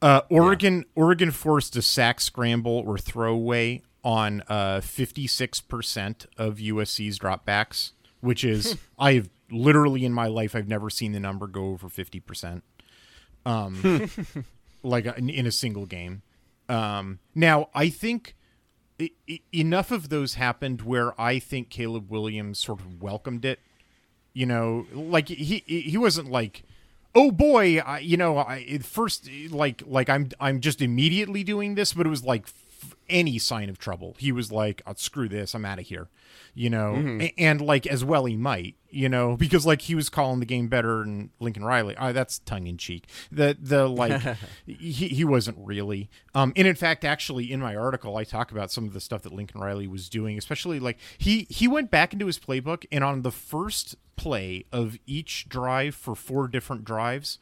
Uh, 0.01 0.23
Oregon 0.31 0.85
Oregon 0.95 1.31
forced 1.31 1.77
a 1.77 1.83
sack 1.83 2.21
scramble 2.21 2.83
or 2.87 2.99
throwaway 2.99 3.83
on 4.05 4.43
uh, 4.49 4.81
56% 4.81 6.27
of 6.37 6.57
USC's 6.57 7.19
dropbacks, 7.19 7.93
which 8.23 8.45
is 8.45 8.79
I've 8.99 9.29
literally 9.51 10.07
in 10.07 10.14
my 10.14 10.29
life 10.29 10.57
I've 10.57 10.68
never 10.68 10.89
seen 10.89 11.12
the 11.12 11.20
number 11.20 11.47
go 11.47 11.66
over 11.66 11.89
50%. 11.89 12.62
Um 13.45 14.11
like 14.83 15.07
in, 15.07 15.29
in 15.29 15.47
a 15.47 15.53
single 15.53 15.87
game. 15.87 16.23
Um, 16.68 17.18
now, 17.35 17.68
I 17.75 17.89
think 17.89 18.35
i 19.01 19.11
i 19.29 19.41
enough 19.53 19.91
of 19.91 20.09
those 20.09 20.35
happened 20.35 20.83
where 20.83 21.18
I 21.20 21.39
think 21.39 21.70
Caleb 21.70 22.11
Williams 22.11 22.59
sort 22.59 22.81
of 22.81 23.03
welcomed 23.03 23.45
it. 23.45 23.61
You 24.33 24.47
know, 24.47 24.87
like 24.93 25.29
he 25.29 25.62
he 25.66 25.99
wasn't 25.99 26.31
like, 26.31 26.62
oh 27.14 27.31
boy, 27.31 27.79
I, 27.79 27.99
you 27.99 28.16
know, 28.16 28.39
I 28.39 28.66
at 28.73 28.85
first 28.85 29.29
like 29.51 29.83
like 29.87 30.09
I'm 30.09 30.31
I'm 30.41 30.61
just 30.61 30.81
immediately 30.81 31.45
doing 31.45 31.75
this, 31.75 31.93
but 31.93 32.07
it 32.07 32.11
was 32.11 32.25
like 32.25 32.47
any 33.13 33.39
sign 33.39 33.69
of 33.69 33.79
trouble. 33.79 34.17
He 34.19 34.33
was 34.33 34.51
like, 34.51 34.83
oh, 34.87 34.95
screw 34.97 35.29
this, 35.29 35.55
I'm 35.55 35.65
out 35.65 35.79
of 35.79 35.87
here. 35.87 36.09
You 36.55 36.71
know, 36.71 36.95
A- 37.21 37.35
and 37.39 37.61
like 37.61 37.87
as 37.87 38.05
well 38.05 38.25
he 38.25 38.37
might, 38.37 38.75
you 38.91 39.09
know, 39.09 39.37
because 39.37 39.65
like 39.65 39.83
he 39.83 39.95
was 39.95 40.09
calling 40.09 40.41
the 40.41 40.47
game 40.47 40.69
better 40.69 40.99
than 40.99 41.31
Lincoln 41.41 41.65
Riley. 41.65 41.97
Uh, 41.97 42.13
that's 42.13 42.39
tongue 42.41 42.67
in 42.67 42.77
cheek. 42.79 43.07
The 43.31 43.57
the 43.61 43.87
like 43.89 44.21
he 44.67 45.09
he 45.09 45.25
wasn't 45.25 45.59
really. 45.61 46.11
Um, 46.35 46.53
and 46.57 46.67
in 46.67 46.75
fact, 46.75 47.05
actually, 47.05 47.53
in 47.53 47.61
my 47.61 47.77
article, 47.77 48.17
I 48.17 48.25
talk 48.25 48.51
about 48.51 48.71
some 48.73 48.85
of 48.85 48.93
the 48.93 49.01
stuff 49.01 49.23
that 49.23 49.33
Lincoln 49.33 49.61
Riley 49.61 49.87
was 49.87 50.09
doing, 50.09 50.37
especially 50.39 50.81
like 50.81 50.99
he 51.19 51.47
he 51.51 51.69
went 51.69 51.91
back 51.91 52.13
into 52.13 52.27
his 52.27 52.39
playbook 52.39 52.85
and 52.91 53.05
on 53.05 53.23
the 53.23 53.31
first 53.33 53.95
play 54.17 54.65
of 54.73 54.99
each 55.07 55.49
drive 55.49 55.95
for 55.95 56.15
four 56.15 56.49
different 56.49 56.85
drives. 56.85 57.39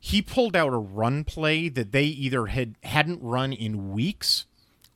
He 0.00 0.20
pulled 0.20 0.56
out 0.56 0.72
a 0.72 0.78
run 0.78 1.22
play 1.22 1.68
that 1.68 1.92
they 1.92 2.04
either 2.06 2.46
had 2.46 2.74
hadn't 2.82 3.22
run 3.22 3.52
in 3.52 3.92
weeks 3.92 4.46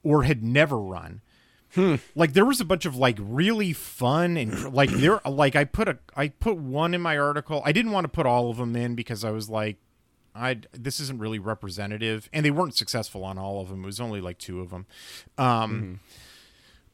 or 0.05 0.23
had 0.23 0.43
never 0.43 0.79
run. 0.79 1.21
Like 2.15 2.35
there 2.35 2.45
was 2.45 2.61
a 2.61 2.65
bunch 2.65 2.87
of 2.87 2.95
like 2.95 3.19
really 3.21 3.73
fun 3.73 4.37
and 4.37 4.73
like 4.73 4.91
there 4.91 5.21
like 5.29 5.57
I 5.57 5.65
put 5.65 5.89
a 5.89 5.99
I 6.15 6.29
put 6.29 6.57
one 6.57 6.95
in 6.95 7.01
my 7.01 7.19
article. 7.19 7.63
I 7.65 7.73
didn't 7.73 7.91
want 7.91 8.05
to 8.05 8.09
put 8.09 8.27
all 8.27 8.49
of 8.49 8.59
them 8.59 8.77
in 8.77 8.95
because 8.95 9.25
I 9.25 9.33
was 9.33 9.51
like 9.51 9.79
I 10.37 10.61
this 10.73 11.01
isn't 11.01 11.19
really 11.19 11.41
representative 11.41 12.29
and 12.33 12.47
they 12.47 12.53
weren't 12.53 12.77
successful 12.77 13.25
on 13.25 13.39
all 13.39 13.61
of 13.61 13.71
them. 13.71 13.83
It 13.83 13.87
was 13.87 14.01
only 14.01 14.21
like 14.21 14.39
two 14.39 14.61
of 14.61 14.71
them. 14.71 14.87
Um 15.37 15.99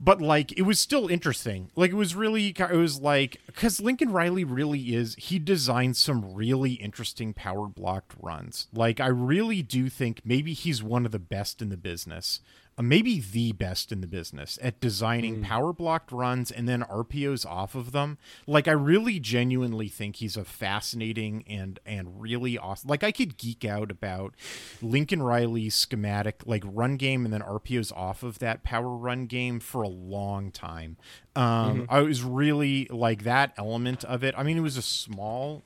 but 0.00 0.22
like 0.22 0.56
it 0.58 0.62
was 0.62 0.80
still 0.80 1.08
interesting. 1.08 1.70
Like 1.76 1.90
it 1.90 1.96
was 1.96 2.14
really, 2.14 2.48
it 2.48 2.70
was 2.72 3.00
like 3.00 3.36
because 3.46 3.80
Lincoln 3.80 4.10
Riley 4.10 4.44
really 4.44 4.94
is. 4.94 5.14
He 5.16 5.38
designed 5.38 5.96
some 5.98 6.34
really 6.34 6.72
interesting 6.72 7.34
power 7.34 7.66
blocked 7.66 8.14
runs. 8.18 8.66
Like 8.72 8.98
I 8.98 9.08
really 9.08 9.62
do 9.62 9.90
think 9.90 10.22
maybe 10.24 10.54
he's 10.54 10.82
one 10.82 11.04
of 11.04 11.12
the 11.12 11.18
best 11.18 11.60
in 11.60 11.68
the 11.68 11.76
business. 11.76 12.40
Uh, 12.80 12.82
maybe 12.82 13.20
the 13.20 13.52
best 13.52 13.92
in 13.92 14.00
the 14.00 14.06
business 14.06 14.58
at 14.62 14.80
designing 14.80 15.42
power 15.42 15.70
blocked 15.70 16.10
runs 16.10 16.50
and 16.50 16.66
then 16.66 16.82
RPOs 16.84 17.44
off 17.44 17.74
of 17.74 17.92
them. 17.92 18.16
Like 18.46 18.66
I 18.66 18.72
really 18.72 19.20
genuinely 19.20 19.88
think 19.88 20.16
he's 20.16 20.34
a 20.34 20.46
fascinating 20.46 21.44
and 21.46 21.78
and 21.84 22.18
really 22.22 22.56
awesome. 22.56 22.88
Like 22.88 23.04
I 23.04 23.12
could 23.12 23.36
geek 23.36 23.66
out 23.66 23.90
about 23.90 24.34
Lincoln 24.80 25.22
Riley's 25.22 25.74
schematic 25.74 26.40
like 26.46 26.64
run 26.64 26.96
game 26.96 27.26
and 27.26 27.34
then 27.34 27.42
RPOs 27.42 27.94
off 27.94 28.22
of 28.22 28.38
that 28.38 28.62
power 28.62 28.96
run 28.96 29.26
game 29.26 29.60
for 29.60 29.82
a 29.82 29.88
long 29.88 30.50
time. 30.50 30.96
Um 31.36 31.86
I 31.90 32.00
was 32.00 32.22
really 32.22 32.86
like 32.90 33.24
that 33.24 33.52
element 33.58 34.04
of 34.04 34.24
it. 34.24 34.34
I 34.38 34.42
mean 34.42 34.56
it 34.56 34.62
was 34.62 34.78
a 34.78 34.82
small 34.82 35.64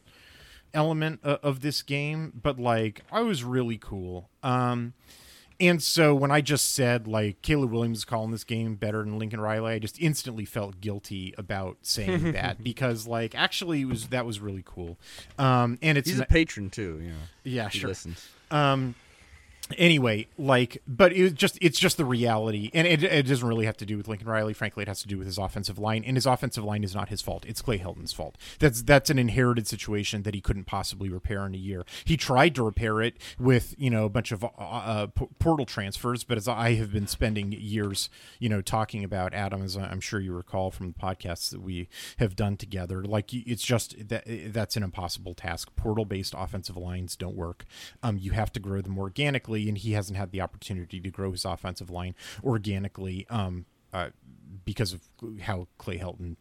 element 0.73 1.21
uh, 1.23 1.39
of 1.45 1.61
this 1.61 1.83
game, 1.83 2.33
but 2.43 2.59
like 2.59 3.03
I 3.13 3.21
was 3.21 3.45
really 3.45 3.79
cool. 3.79 4.31
Um 4.43 4.95
and 5.61 5.83
so 5.83 6.15
when 6.15 6.31
I 6.31 6.41
just 6.41 6.75
said 6.75 7.07
like 7.07 7.43
Caleb 7.43 7.71
Williams 7.73 7.99
is 7.99 8.05
calling 8.05 8.31
this 8.31 8.45
game 8.45 8.75
better 8.75 9.03
than 9.03 9.19
Lincoln 9.19 9.41
Riley, 9.41 9.75
I 9.75 9.79
just 9.79 10.01
instantly 10.01 10.45
felt 10.45 10.81
guilty 10.81 11.35
about 11.39 11.79
saying 11.83 12.33
that 12.33 12.63
because 12.63 13.07
like 13.07 13.35
actually 13.35 13.83
it 13.83 13.87
was 13.87 14.09
that 14.09 14.27
was 14.27 14.41
really 14.41 14.63
cool. 14.65 14.99
Um 15.39 15.79
and 15.83 15.97
it's 15.99 16.09
He's 16.09 16.21
a 16.21 16.27
patron 16.27 16.71
too. 16.71 17.01
You 17.03 17.09
know, 17.11 17.17
yeah, 17.45 17.69
he 17.69 17.79
sure. 17.79 17.89
listens. 17.89 18.29
Um 18.51 18.95
anyway, 19.79 20.27
like 20.39 20.83
but 20.87 21.13
it 21.13 21.23
was 21.23 21.33
just 21.33 21.59
it's 21.61 21.79
just 21.79 21.97
the 21.97 22.05
reality 22.05 22.71
and 22.75 22.87
it, 22.87 23.03
it 23.03 23.27
doesn't 23.27 23.47
really 23.47 23.67
have 23.67 23.77
to 23.79 23.87
do 23.87 23.97
with 23.97 24.09
Lincoln 24.09 24.29
Riley, 24.29 24.53
frankly 24.53 24.83
it 24.83 24.89
has 24.89 25.03
to 25.03 25.09
do 25.09 25.19
with 25.19 25.27
his 25.27 25.39
offensive 25.39 25.79
line 25.79 26.05
and 26.05 26.17
his 26.17 26.27
offensive 26.27 26.65
line 26.65 26.85
is 26.85 26.95
not 26.95 27.09
his 27.09 27.23
fault. 27.23 27.45
It's 27.47 27.63
Clay 27.63 27.79
Helton's 27.79 28.13
fault. 28.13 28.37
That's 28.59 28.83
that's 28.83 29.11
an 29.11 29.19
inherited 29.19 29.67
situation 29.67 30.23
that 30.23 30.35
he 30.35 30.41
couldn't 30.41 30.65
possibly 30.65 31.09
repair 31.09 31.47
in 31.47 31.55
a 31.55 31.59
year. 31.59 31.85
He 32.05 32.17
tried 32.17 32.55
to 32.57 32.63
repair 32.63 33.01
it 33.01 33.17
with, 33.39 33.75
you 33.79 33.91
know, 33.91 34.05
a 34.05 34.11
bunch 34.11 34.33
of 34.33 34.45
uh, 34.45 34.49
uh, 34.59 35.07
portal 35.39 35.67
transfers, 35.67 36.25
but 36.25 36.37
as 36.37 36.49
I 36.49 36.75
have 36.75 36.93
been 36.93 37.07
spending 37.07 37.53
years, 37.53 38.11
you 38.39 38.49
know, 38.49 38.61
talking 38.61 39.05
about 39.05 39.35
Adam 39.35 39.63
as 39.63 39.77
I'm 39.77 40.01
sure 40.01 40.21
you 40.21 40.35
recall 40.35 40.71
from 40.71 40.89
the 40.89 40.99
podcasts 40.99 41.51
that 41.51 41.61
we 41.61 41.89
have 42.19 42.37
done 42.37 42.57
together, 42.57 43.05
like 43.05 43.33
it's 43.33 43.63
just 43.63 44.09
that 44.09 44.25
that's 44.53 44.77
an 44.77 44.83
impossible 44.83 45.35
task. 45.35 45.75
Portal 45.77 46.05
based 46.05 46.35
offensive 46.37 46.77
lines 46.77 47.17
don't 47.17 47.37
work. 47.37 47.65
Um, 48.03 48.19
you 48.19 48.33
have 48.33 48.53
to 48.53 48.61
grow 48.61 48.81
them 48.81 48.99
organically, 48.99 49.54
and 49.69 49.79
he 49.79 49.93
hasn't 49.93 50.17
had 50.17 50.31
the 50.31 50.41
opportunity 50.41 51.01
to 51.01 51.11
grow 51.11 51.31
his 51.33 51.45
offensive 51.45 51.91
line 51.91 52.15
organically 52.43 53.27
um, 53.31 53.67
uh, 53.93 54.11
because 54.65 54.93
of 54.93 55.01
how 55.43 55.69
Clay 55.79 55.99
Helton 55.99 56.37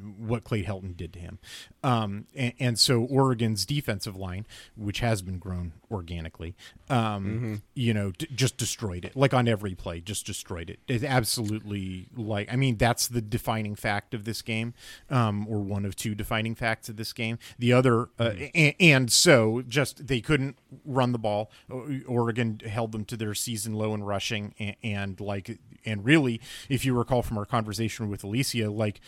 what 0.00 0.44
Clay 0.44 0.62
Helton 0.62 0.96
did 0.96 1.12
to 1.14 1.18
him. 1.18 1.38
Um, 1.82 2.26
and, 2.34 2.52
and 2.58 2.78
so 2.78 3.02
Oregon's 3.02 3.64
defensive 3.64 4.16
line, 4.16 4.46
which 4.76 5.00
has 5.00 5.22
been 5.22 5.38
grown 5.38 5.72
organically, 5.90 6.54
um, 6.88 7.62
you 7.74 7.92
know, 7.92 8.12
d- 8.12 8.28
just 8.34 8.56
destroyed 8.56 9.04
it. 9.04 9.16
Like 9.16 9.34
on 9.34 9.48
every 9.48 9.74
play, 9.74 10.00
just 10.00 10.26
destroyed 10.26 10.70
it. 10.70 10.78
It 10.86 11.02
absolutely 11.02 12.08
like. 12.16 12.52
I 12.52 12.56
mean, 12.56 12.76
that's 12.76 13.08
the 13.08 13.20
defining 13.20 13.74
fact 13.74 14.14
of 14.14 14.24
this 14.24 14.42
game, 14.42 14.74
um, 15.08 15.46
or 15.48 15.60
one 15.60 15.84
of 15.84 15.96
two 15.96 16.14
defining 16.14 16.54
facts 16.54 16.88
of 16.88 16.96
this 16.96 17.12
game. 17.12 17.38
The 17.58 17.72
other, 17.72 18.08
uh, 18.18 18.32
and, 18.54 18.74
and 18.78 19.12
so 19.12 19.62
just 19.66 20.06
they 20.06 20.20
couldn't 20.20 20.58
run 20.84 21.12
the 21.12 21.18
ball. 21.18 21.50
Oregon 22.06 22.60
held 22.64 22.92
them 22.92 23.04
to 23.06 23.16
their 23.16 23.34
season 23.34 23.74
low 23.74 23.94
in 23.94 24.02
rushing, 24.02 24.54
and, 24.58 24.76
and 24.82 25.20
like, 25.20 25.58
and 25.84 26.04
really, 26.04 26.40
if 26.68 26.84
you 26.84 26.96
recall 26.96 27.22
from 27.22 27.38
our 27.38 27.46
conversation 27.46 28.08
with 28.10 28.22
Alicia, 28.22 28.70
like, 28.70 29.00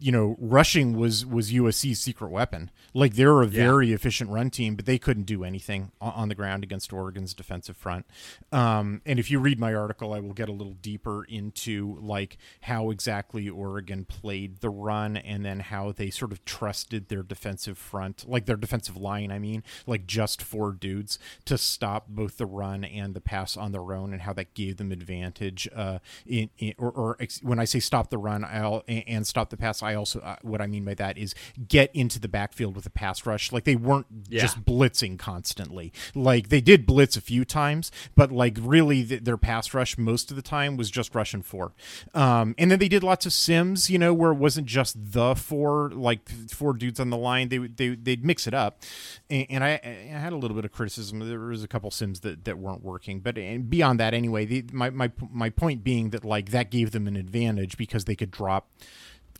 you 0.00 0.10
know, 0.10 0.33
rushing 0.38 0.96
was 0.96 1.24
was 1.24 1.52
USC's 1.52 2.00
secret 2.00 2.30
weapon. 2.30 2.70
Like 2.92 3.14
they're 3.14 3.42
a 3.42 3.46
very 3.46 3.92
efficient 3.92 4.30
run 4.30 4.50
team, 4.50 4.74
but 4.76 4.86
they 4.86 4.98
couldn't 4.98 5.24
do 5.24 5.44
anything 5.44 5.92
on, 6.00 6.12
on 6.12 6.28
the 6.28 6.34
ground 6.34 6.62
against 6.64 6.92
Oregon's 6.92 7.34
defensive 7.34 7.76
front. 7.76 8.06
Um, 8.52 9.02
and 9.04 9.18
if 9.18 9.30
you 9.30 9.38
read 9.38 9.58
my 9.58 9.74
article, 9.74 10.12
I 10.12 10.20
will 10.20 10.32
get 10.32 10.48
a 10.48 10.52
little 10.52 10.74
deeper 10.74 11.24
into 11.24 11.98
like 12.00 12.38
how 12.62 12.90
exactly 12.90 13.48
Oregon 13.48 14.04
played 14.04 14.60
the 14.60 14.70
run, 14.70 15.16
and 15.16 15.44
then 15.44 15.60
how 15.60 15.92
they 15.92 16.10
sort 16.10 16.32
of 16.32 16.44
trusted 16.44 17.08
their 17.08 17.22
defensive 17.22 17.78
front, 17.78 18.28
like 18.28 18.46
their 18.46 18.56
defensive 18.56 18.96
line. 18.96 19.30
I 19.30 19.38
mean, 19.38 19.62
like 19.86 20.06
just 20.06 20.42
four 20.42 20.72
dudes 20.72 21.18
to 21.44 21.58
stop 21.58 22.08
both 22.08 22.38
the 22.38 22.46
run 22.46 22.84
and 22.84 23.14
the 23.14 23.20
pass 23.20 23.56
on 23.56 23.72
their 23.72 23.92
own, 23.92 24.12
and 24.12 24.22
how 24.22 24.32
that 24.34 24.54
gave 24.54 24.76
them 24.76 24.92
advantage. 24.92 25.68
Uh, 25.74 25.98
in, 26.26 26.50
in 26.58 26.74
or, 26.78 26.90
or 26.90 27.16
ex- 27.20 27.42
when 27.42 27.58
I 27.58 27.64
say 27.64 27.80
stop 27.80 28.10
the 28.10 28.18
run, 28.18 28.44
I'll 28.44 28.84
and, 28.88 29.04
and 29.06 29.26
stop 29.26 29.50
the 29.50 29.56
pass, 29.56 29.82
I 29.82 29.94
also 29.94 30.20
uh, 30.24 30.36
what 30.42 30.60
I 30.60 30.66
mean 30.66 30.84
by 30.84 30.94
that 30.94 31.18
is 31.18 31.34
get 31.68 31.90
into 31.94 32.18
the 32.18 32.28
backfield 32.28 32.74
with 32.74 32.86
a 32.86 32.90
pass 32.90 33.26
rush. 33.26 33.52
Like 33.52 33.64
they 33.64 33.76
weren't 33.76 34.28
just 34.30 34.64
blitzing 34.64 35.18
constantly. 35.18 35.92
Like 36.14 36.48
they 36.48 36.60
did 36.60 36.86
blitz 36.86 37.16
a 37.16 37.20
few 37.20 37.44
times, 37.44 37.92
but 38.14 38.32
like 38.32 38.56
really 38.60 39.04
th- 39.04 39.24
their 39.24 39.36
pass 39.36 39.74
rush 39.74 39.98
most 39.98 40.30
of 40.30 40.36
the 40.36 40.42
time 40.42 40.76
was 40.76 40.90
just 40.90 41.14
rushing 41.14 41.42
four. 41.42 41.72
Um, 42.14 42.54
and 42.58 42.70
then 42.70 42.78
they 42.78 42.88
did 42.88 43.02
lots 43.02 43.26
of 43.26 43.32
sims, 43.32 43.90
you 43.90 43.98
know, 43.98 44.14
where 44.14 44.32
it 44.32 44.36
wasn't 44.36 44.66
just 44.66 45.12
the 45.12 45.34
four 45.34 45.90
like 45.90 46.28
four 46.50 46.72
dudes 46.72 46.98
on 46.98 47.10
the 47.10 47.16
line. 47.16 47.48
They 47.48 47.58
they 47.58 47.90
they'd 47.90 48.24
mix 48.24 48.46
it 48.46 48.54
up, 48.54 48.82
and, 49.28 49.46
and 49.50 49.64
I, 49.64 49.80
I 49.84 50.18
had 50.18 50.32
a 50.32 50.36
little 50.36 50.54
bit 50.54 50.64
of 50.64 50.72
criticism. 50.72 51.20
There 51.20 51.38
was 51.38 51.62
a 51.62 51.68
couple 51.68 51.90
sims 51.90 52.20
that, 52.20 52.44
that 52.44 52.58
weren't 52.58 52.82
working, 52.82 53.20
but 53.20 53.36
and 53.38 53.68
beyond 53.68 54.00
that, 54.00 54.14
anyway, 54.14 54.44
the, 54.46 54.64
my 54.72 54.90
my 54.90 55.10
my 55.30 55.50
point 55.50 55.84
being 55.84 56.10
that 56.10 56.24
like 56.24 56.50
that 56.50 56.70
gave 56.70 56.92
them 56.92 57.06
an 57.06 57.16
advantage 57.16 57.76
because 57.76 58.04
they 58.04 58.16
could 58.16 58.30
drop 58.30 58.70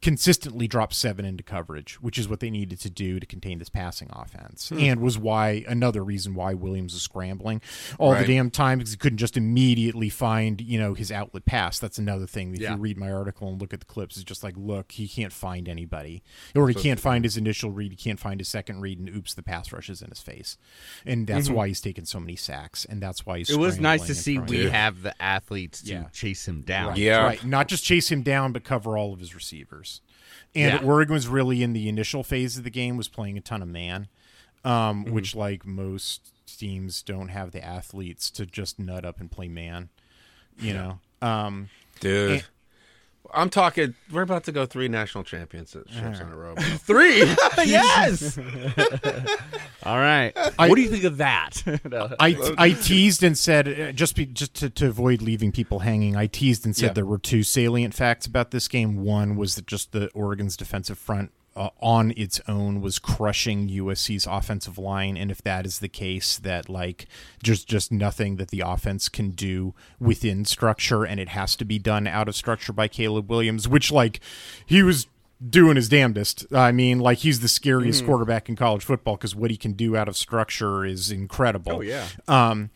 consistently 0.04 0.68
drop 0.68 0.92
seven 0.92 1.24
into 1.24 1.42
coverage, 1.42 1.94
which 1.94 2.18
is 2.18 2.28
what 2.28 2.40
they 2.40 2.50
needed 2.50 2.78
to 2.78 2.90
do 2.90 3.18
to 3.18 3.24
contain 3.24 3.58
this 3.58 3.70
passing 3.70 4.10
offense, 4.12 4.68
hmm. 4.68 4.78
and 4.78 5.00
was 5.00 5.16
why 5.16 5.64
another 5.66 6.04
reason 6.04 6.34
why 6.34 6.52
Williams 6.52 6.92
was 6.92 7.00
scrambling 7.00 7.62
all 7.98 8.12
Right. 8.12 8.26
the 8.26 8.34
damn 8.34 8.50
time 8.50 8.78
because 8.78 8.90
he 8.90 8.98
couldn't 8.98 9.16
just 9.16 9.38
immediately 9.38 10.10
find 10.10 10.60
you 10.60 10.78
know 10.78 10.92
his 10.92 11.10
outlet 11.10 11.46
pass. 11.46 11.78
That's 11.78 11.96
another 11.96 12.26
thing. 12.26 12.52
If 12.54 12.60
Yeah. 12.60 12.74
you 12.74 12.76
read 12.76 12.98
my 12.98 13.10
article 13.10 13.48
and 13.48 13.58
look 13.58 13.72
at 13.72 13.80
the 13.80 13.86
clips, 13.86 14.16
it's 14.16 14.24
just 14.24 14.44
like 14.44 14.54
look, 14.58 14.92
he 14.92 15.08
can't 15.08 15.32
find 15.32 15.70
anybody, 15.70 16.22
or 16.54 16.68
he 16.68 16.74
can't 16.74 17.00
find 17.00 17.24
his 17.24 17.38
initial 17.38 17.70
read, 17.70 17.90
he 17.90 17.96
can't 17.96 18.20
find 18.20 18.40
his 18.40 18.48
second 18.48 18.82
read, 18.82 18.98
and 18.98 19.08
oops, 19.08 19.32
the 19.32 19.42
pass 19.42 19.72
rush 19.72 19.88
is 19.88 20.02
in 20.02 20.10
his 20.10 20.20
face, 20.20 20.58
and 21.06 21.26
that's 21.26 21.46
mm-hmm. 21.46 21.56
why 21.56 21.68
he's 21.68 21.80
taking 21.80 22.04
so 22.04 22.20
many 22.20 22.36
sacks, 22.36 22.84
and 22.84 23.02
that's 23.02 23.24
why 23.24 23.38
he's. 23.38 23.48
It 23.48 23.58
was 23.58 23.80
nice 23.80 24.06
to 24.06 24.14
see 24.14 24.38
we 24.38 24.64
him. 24.66 24.70
have 24.70 25.00
the 25.00 25.20
athletes 25.22 25.80
to 25.80 25.92
Yeah. 25.92 26.04
chase 26.12 26.46
him 26.46 26.60
down. 26.60 26.88
Right, 26.88 26.98
Yeah. 26.98 27.24
right. 27.24 27.44
Not 27.44 27.68
just 27.68 27.84
chase 27.84 28.12
him 28.12 28.22
down, 28.22 28.52
but 28.52 28.64
cover 28.64 28.98
all 28.98 29.14
of 29.14 29.20
his 29.20 29.34
receivers. 29.34 29.93
And 30.54 30.80
Yeah. 30.80 30.86
Oregon 30.88 31.14
was 31.14 31.26
really 31.28 31.62
in 31.62 31.72
the 31.72 31.88
initial 31.88 32.22
phase 32.22 32.56
of 32.58 32.64
the 32.64 32.70
game 32.70 32.96
was 32.96 33.08
playing 33.08 33.36
a 33.36 33.40
ton 33.40 33.60
of 33.62 33.68
man, 33.68 34.08
um, 34.64 35.04
Mm-hmm. 35.04 35.12
which 35.14 35.34
like 35.34 35.66
most 35.66 36.30
teams 36.46 37.02
don't 37.02 37.28
have 37.28 37.50
the 37.50 37.64
athletes 37.64 38.30
to 38.30 38.46
just 38.46 38.78
nut 38.78 39.04
up 39.04 39.20
and 39.20 39.30
play 39.30 39.48
man. 39.48 39.88
You 40.58 40.74
know, 40.74 41.00
um, 41.20 41.68
Dude. 42.00 42.44
And- 43.34 43.42
I'm 43.42 43.50
talking. 43.50 43.94
We're 44.12 44.22
about 44.22 44.44
to 44.44 44.52
go 44.52 44.64
three 44.66 44.88
national 44.88 45.24
championships 45.24 45.94
in 45.96 46.04
a 46.04 46.36
row. 46.36 46.54
Three. 46.78 47.18
yes. 47.64 48.38
All 49.82 49.98
right. 49.98 50.32
I- 50.58 50.68
what 50.68 50.76
do 50.76 50.82
you 50.82 50.88
think 50.90 51.04
of 51.04 51.18
that? 51.18 51.62
I, 52.20 52.54
I 52.58 52.70
teased 52.70 53.22
and 53.22 53.36
said 53.36 53.68
uh, 53.68 53.92
just 53.92 54.16
be, 54.16 54.26
just 54.26 54.54
to, 54.54 54.70
to 54.70 54.86
avoid 54.88 55.20
leaving 55.22 55.52
people 55.52 55.80
hanging. 55.80 56.16
I 56.16 56.26
teased 56.26 56.64
and 56.64 56.74
said 56.76 56.86
Yeah. 56.88 56.92
there 56.94 57.06
were 57.06 57.18
two 57.18 57.42
salient 57.42 57.94
facts 57.94 58.26
about 58.26 58.50
this 58.50 58.68
game. 58.68 59.04
One 59.04 59.36
was 59.36 59.56
that 59.56 59.66
just 59.66 59.92
the 59.92 60.08
Oregon's 60.14 60.56
defensive 60.56 60.98
front 60.98 61.32
uh, 61.56 61.68
on 61.80 62.12
its 62.16 62.40
own 62.48 62.80
was 62.80 62.98
crushing 62.98 63.68
USC's 63.68 64.26
offensive 64.26 64.76
line, 64.78 65.16
and 65.16 65.30
if 65.30 65.40
that 65.42 65.64
is 65.66 65.78
the 65.78 65.88
case, 65.88 66.38
that 66.38 66.68
like 66.68 67.06
just 67.42 67.68
just 67.68 67.92
nothing 67.92 68.36
that 68.36 68.48
the 68.48 68.60
offense 68.60 69.08
can 69.08 69.30
do 69.30 69.74
within 70.00 70.44
structure, 70.44 71.04
and 71.04 71.20
it 71.20 71.28
has 71.30 71.54
to 71.56 71.64
be 71.64 71.78
done 71.78 72.06
out 72.06 72.28
of 72.28 72.34
structure 72.34 72.72
by 72.72 72.88
Caleb 72.88 73.30
Williams, 73.30 73.68
which 73.68 73.92
like 73.92 74.20
he 74.66 74.82
was 74.82 75.06
doing 75.50 75.76
his 75.76 75.88
damnedest. 75.88 76.46
I 76.52 76.72
mean, 76.72 76.98
like 77.00 77.18
he's 77.18 77.40
the 77.40 77.48
scariest 77.48 78.02
Mm. 78.02 78.06
quarterback 78.06 78.48
in 78.48 78.56
college 78.56 78.82
football 78.84 79.16
because 79.16 79.34
what 79.34 79.50
he 79.50 79.56
can 79.56 79.72
do 79.72 79.96
out 79.96 80.08
of 80.08 80.16
structure 80.16 80.84
is 80.84 81.10
incredible. 81.10 81.72
Oh, 81.72 81.80
yeah. 81.82 82.06
Um, 82.28 82.70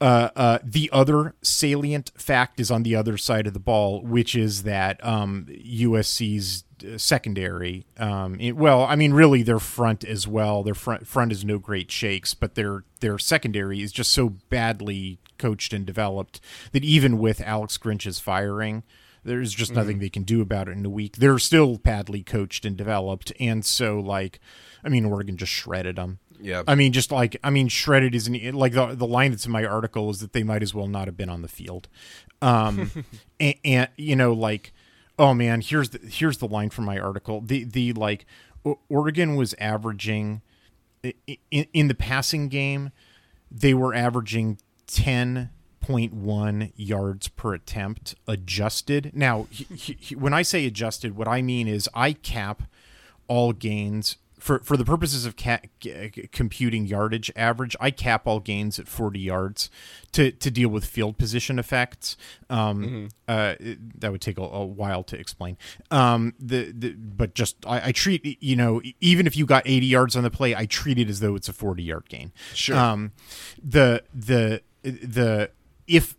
uh, 0.00 0.30
uh, 0.34 0.58
the 0.64 0.88
other 0.92 1.34
salient 1.42 2.10
fact 2.16 2.58
is 2.60 2.70
on 2.70 2.82
the 2.82 2.96
other 2.96 3.16
side 3.16 3.46
of 3.46 3.52
the 3.52 3.60
ball, 3.60 4.02
which 4.02 4.34
is 4.34 4.62
that 4.62 5.04
um, 5.04 5.46
USC's 5.50 6.64
uh, 6.84 6.96
secondary. 6.96 7.84
Um, 7.98 8.38
it- 8.40 8.56
well, 8.56 8.84
I 8.84 8.96
mean, 8.96 9.12
really 9.12 9.42
their 9.42 9.58
front 9.58 10.04
as 10.04 10.26
well. 10.26 10.62
Their 10.62 10.74
front 10.74 11.06
front 11.06 11.32
is 11.32 11.44
no 11.44 11.58
great 11.58 11.90
shakes, 11.90 12.34
but 12.34 12.54
their 12.54 12.84
their 13.00 13.18
secondary 13.18 13.80
is 13.82 13.92
just 13.92 14.10
so 14.12 14.28
badly 14.30 15.18
coached 15.38 15.72
and 15.72 15.84
developed 15.86 16.40
that 16.72 16.84
even 16.84 17.18
with 17.18 17.40
Alex 17.40 17.76
Grinch's 17.76 18.18
firing. 18.20 18.82
There's 19.22 19.52
just 19.52 19.74
nothing 19.74 19.98
they 19.98 20.08
can 20.08 20.22
do 20.22 20.40
about 20.40 20.66
it 20.66 20.78
in 20.78 20.86
a 20.86 20.88
week. 20.88 21.16
They're 21.16 21.38
still 21.38 21.76
badly 21.76 22.22
coached 22.22 22.64
and 22.64 22.74
developed, 22.74 23.34
and 23.38 23.62
so 23.66 24.00
like, 24.00 24.40
I 24.82 24.88
mean, 24.88 25.04
Oregon 25.04 25.36
just 25.36 25.52
shredded 25.52 25.96
them. 25.96 26.20
Yeah. 26.42 26.62
I 26.66 26.74
mean, 26.74 26.92
just 26.92 27.10
like 27.12 27.36
I 27.44 27.50
mean, 27.50 27.68
shredded 27.68 28.14
isn't 28.14 28.54
like 28.54 28.72
the 28.72 28.94
the 28.94 29.06
line 29.06 29.30
that's 29.30 29.46
in 29.46 29.52
my 29.52 29.64
article 29.64 30.10
is 30.10 30.20
that 30.20 30.32
they 30.32 30.42
might 30.42 30.62
as 30.62 30.74
well 30.74 30.86
not 30.86 31.06
have 31.06 31.16
been 31.16 31.28
on 31.30 31.42
the 31.42 31.48
field, 31.48 31.88
um, 32.42 32.90
and, 33.40 33.54
and 33.64 33.88
you 33.96 34.16
know, 34.16 34.32
like 34.32 34.72
oh 35.18 35.34
man, 35.34 35.60
here's 35.60 35.90
the 35.90 35.98
here's 36.06 36.38
the 36.38 36.48
line 36.48 36.70
from 36.70 36.84
my 36.86 36.98
article. 36.98 37.40
The 37.40 37.64
the 37.64 37.92
like 37.92 38.24
O- 38.64 38.78
Oregon 38.88 39.36
was 39.36 39.54
averaging 39.58 40.42
in, 41.02 41.66
in 41.72 41.88
the 41.88 41.94
passing 41.94 42.48
game, 42.48 42.90
they 43.50 43.72
were 43.74 43.94
averaging 43.94 44.58
10.1 44.86 46.72
yards 46.76 47.28
per 47.28 47.54
attempt 47.54 48.14
adjusted. 48.26 49.10
Now, 49.14 49.46
he, 49.50 49.64
he- 49.74 49.96
he- 49.98 50.14
when 50.14 50.32
I 50.34 50.42
say 50.42 50.66
adjusted, 50.66 51.16
what 51.16 51.28
I 51.28 51.42
mean 51.42 51.68
is 51.68 51.88
I 51.94 52.12
cap 52.12 52.62
all 53.28 53.52
gains 53.52 54.16
for 54.40 54.58
for 54.60 54.76
the 54.76 54.84
purposes 54.84 55.24
of 55.26 55.36
ca- 55.36 55.60
c- 55.82 56.28
computing 56.32 56.86
yardage 56.86 57.30
average. 57.36 57.76
I 57.80 57.90
cap 57.90 58.26
all 58.26 58.40
gains 58.40 58.78
at 58.78 58.88
40 58.88 59.20
yards 59.20 59.70
to 60.12 60.32
to 60.32 60.50
deal 60.50 60.68
with 60.70 60.84
field 60.84 61.18
position 61.18 61.58
effects. 61.58 62.16
Um, 62.48 63.08
uh, 63.28 63.54
it- 63.60 64.00
that 64.00 64.10
would 64.12 64.20
take 64.20 64.38
a, 64.38 64.42
a 64.42 64.64
while 64.64 65.02
to 65.04 65.18
explain. 65.18 65.56
Um, 65.90 66.34
the, 66.40 66.72
the 66.76 66.90
but 66.94 67.34
just 67.34 67.56
I, 67.66 67.88
I 67.88 67.92
treat 67.92 68.42
you 68.42 68.56
know 68.56 68.80
even 69.00 69.26
if 69.26 69.36
you 69.36 69.46
got 69.46 69.62
80 69.66 69.86
yards 69.86 70.16
on 70.16 70.22
the 70.24 70.30
play, 70.30 70.54
I 70.54 70.66
treat 70.66 70.98
it 70.98 71.08
as 71.08 71.20
though 71.20 71.36
it's 71.36 71.48
a 71.48 71.52
40 71.52 71.82
yard 71.82 72.08
gain. 72.08 72.32
Sure. 72.54 72.76
Um, 72.76 73.12
the 73.62 74.02
the 74.14 74.62
the 74.82 75.50
if 75.86 76.16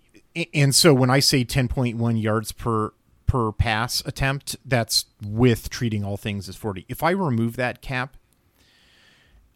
and 0.53 0.73
so 0.73 0.93
when 0.93 1.09
I 1.09 1.19
say 1.19 1.43
10.1 1.43 2.21
yards 2.21 2.51
per 2.53 2.93
per 3.31 3.51
pass 3.53 4.03
attempt, 4.05 4.57
that's 4.65 5.05
with 5.25 5.69
treating 5.69 6.03
all 6.03 6.17
things 6.17 6.49
as 6.49 6.57
40. 6.57 6.85
If 6.89 7.01
I 7.01 7.11
remove 7.11 7.55
that 7.55 7.81
cap, 7.81 8.17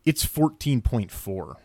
it's 0.05 0.25
14.4. 0.25 1.57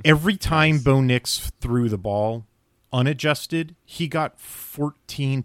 Every 0.04 0.36
time 0.36 0.80
Bo 0.80 1.00
Nix 1.00 1.52
threw 1.60 1.88
the 1.88 1.96
ball 1.96 2.48
unadjusted, 2.92 3.76
he 3.84 4.08
got 4.08 4.36
14.4 4.40 5.44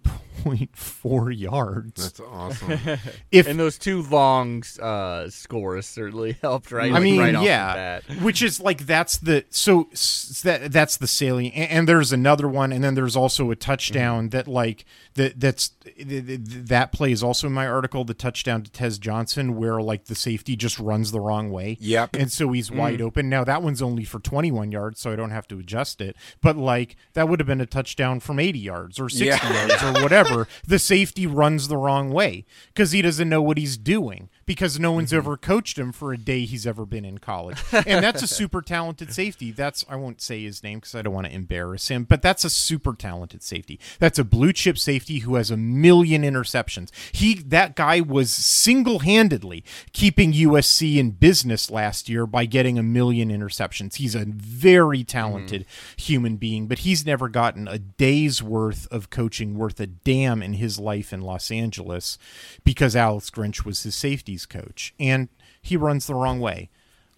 yards. 1.31 2.01
That's 2.03 2.19
awesome. 2.19 2.79
If 3.31 3.47
And 3.47 3.59
those 3.59 3.77
two 3.77 4.01
long 4.03 4.63
uh, 4.81 5.29
scores 5.29 5.85
certainly 5.85 6.33
helped, 6.41 6.71
right? 6.71 6.89
I 6.89 6.93
Like, 6.95 7.03
mean, 7.03 7.19
right 7.19 7.35
off 7.35 7.43
the 7.43 7.47
yeah, 7.47 7.99
which 8.21 8.41
is 8.41 8.59
like 8.59 8.85
that's 8.87 9.17
the 9.17 9.45
so 9.49 9.87
s- 9.91 10.41
that 10.43 10.71
that's 10.71 10.97
the 10.97 11.07
salient. 11.07 11.55
And, 11.55 11.69
and 11.71 11.87
there's 11.87 12.11
another 12.11 12.47
one, 12.47 12.71
and 12.71 12.83
then 12.83 12.95
there's 12.95 13.15
also 13.15 13.51
a 13.51 13.55
touchdown 13.55 14.09
Mm-hmm. 14.25 14.29
that 14.29 14.47
like 14.47 14.85
that 15.15 15.39
that's 15.39 15.69
th- 15.69 16.25
th- 16.25 16.39
that 16.43 16.91
play 16.91 17.11
is 17.11 17.21
also 17.23 17.47
in 17.47 17.53
my 17.53 17.67
article. 17.67 18.03
The 18.03 18.13
touchdown 18.13 18.63
to 18.63 18.71
Tez 18.71 18.97
Johnson, 18.97 19.55
where 19.55 19.81
like 19.81 20.05
the 20.05 20.15
safety 20.15 20.55
just 20.55 20.79
runs 20.79 21.11
the 21.11 21.19
wrong 21.19 21.51
way. 21.51 21.77
Yep. 21.79 22.15
and 22.15 22.31
so 22.31 22.51
he's 22.51 22.71
wide 22.71 23.01
open. 23.01 23.29
Now 23.29 23.43
that 23.43 23.61
one's 23.61 23.81
only 23.81 24.03
for 24.05 24.19
21 24.19 24.71
yards, 24.71 24.99
so 24.99 25.11
I 25.11 25.15
don't 25.15 25.31
have 25.31 25.47
to 25.49 25.59
adjust 25.59 26.01
it. 26.01 26.15
But 26.41 26.57
like 26.57 26.95
that 27.13 27.29
would 27.29 27.39
have 27.39 27.47
been 27.47 27.61
a 27.61 27.65
touchdown 27.65 28.19
from 28.19 28.39
80 28.39 28.59
yards 28.59 28.99
or 28.99 29.09
60 29.09 29.25
Yeah. 29.25 29.67
yards 29.67 29.83
or 29.83 30.01
whatever. 30.01 30.28
The 30.65 30.79
safety 30.79 31.25
runs 31.27 31.67
the 31.67 31.77
wrong 31.77 32.11
way 32.11 32.45
because 32.67 32.91
he 32.91 33.01
doesn't 33.01 33.29
know 33.29 33.41
what 33.41 33.57
he's 33.57 33.77
doing 33.77 34.29
because 34.49 34.79
no 34.79 34.91
one's 34.91 35.11
mm-hmm. 35.11 35.17
ever 35.17 35.37
coached 35.37 35.77
him 35.77 35.91
for 35.91 36.11
a 36.11 36.17
day 36.17 36.43
he's 36.43 36.65
ever 36.65 36.83
been 36.83 37.05
in 37.05 37.19
college. 37.19 37.61
And 37.71 38.03
that's 38.03 38.23
a 38.23 38.27
super 38.39 38.63
talented 38.63 39.13
safety. 39.13 39.51
That's 39.51 39.85
I 39.87 39.95
won't 39.95 40.21
say 40.21 40.41
his 40.41 40.63
name 40.63 40.79
because 40.79 40.95
I 40.95 41.03
don't 41.03 41.13
want 41.13 41.27
to 41.27 41.33
embarrass 41.33 41.89
him, 41.89 42.03
but 42.03 42.23
that's 42.23 42.43
a 42.43 42.49
super 42.49 42.95
talented 42.95 43.43
safety. 43.43 43.79
That's 43.99 44.17
a 44.17 44.23
blue 44.23 44.51
chip 44.51 44.79
safety 44.79 45.19
who 45.19 45.35
has 45.35 45.51
a 45.51 45.55
million 45.55 46.23
interceptions. 46.23 46.89
He 47.11 47.35
that 47.35 47.75
guy 47.75 48.01
was 48.01 48.31
single-handedly 48.31 49.63
keeping 49.93 50.33
USC 50.33 50.97
in 50.97 51.11
business 51.11 51.69
last 51.69 52.09
year 52.09 52.25
by 52.25 52.45
getting 52.45 52.79
a 52.79 52.83
million 52.83 53.29
interceptions. 53.29 53.97
He's 53.97 54.15
a 54.15 54.25
very 54.25 55.03
talented 55.03 55.67
mm-hmm. 55.67 56.01
human 56.01 56.37
being, 56.37 56.65
but 56.65 56.79
he's 56.79 57.05
never 57.05 57.29
gotten 57.29 57.67
a 57.67 57.77
day's 57.77 58.41
worth 58.41 58.87
of 58.89 59.11
coaching 59.11 59.59
worth 59.59 59.79
a 59.79 59.85
damn 59.85 60.41
in 60.41 60.53
his 60.53 60.79
life 60.79 61.13
in 61.13 61.21
Los 61.21 61.51
Angeles 61.51 62.17
because 62.63 62.95
Alex 62.95 63.29
Grinch 63.29 63.63
was 63.63 63.83
his 63.83 63.93
safeties 64.39 64.45
coach. 64.45 64.93
And 64.99 65.29
he 65.61 65.77
runs 65.77 66.07
the 66.07 66.15
wrong 66.15 66.39
way 66.39 66.69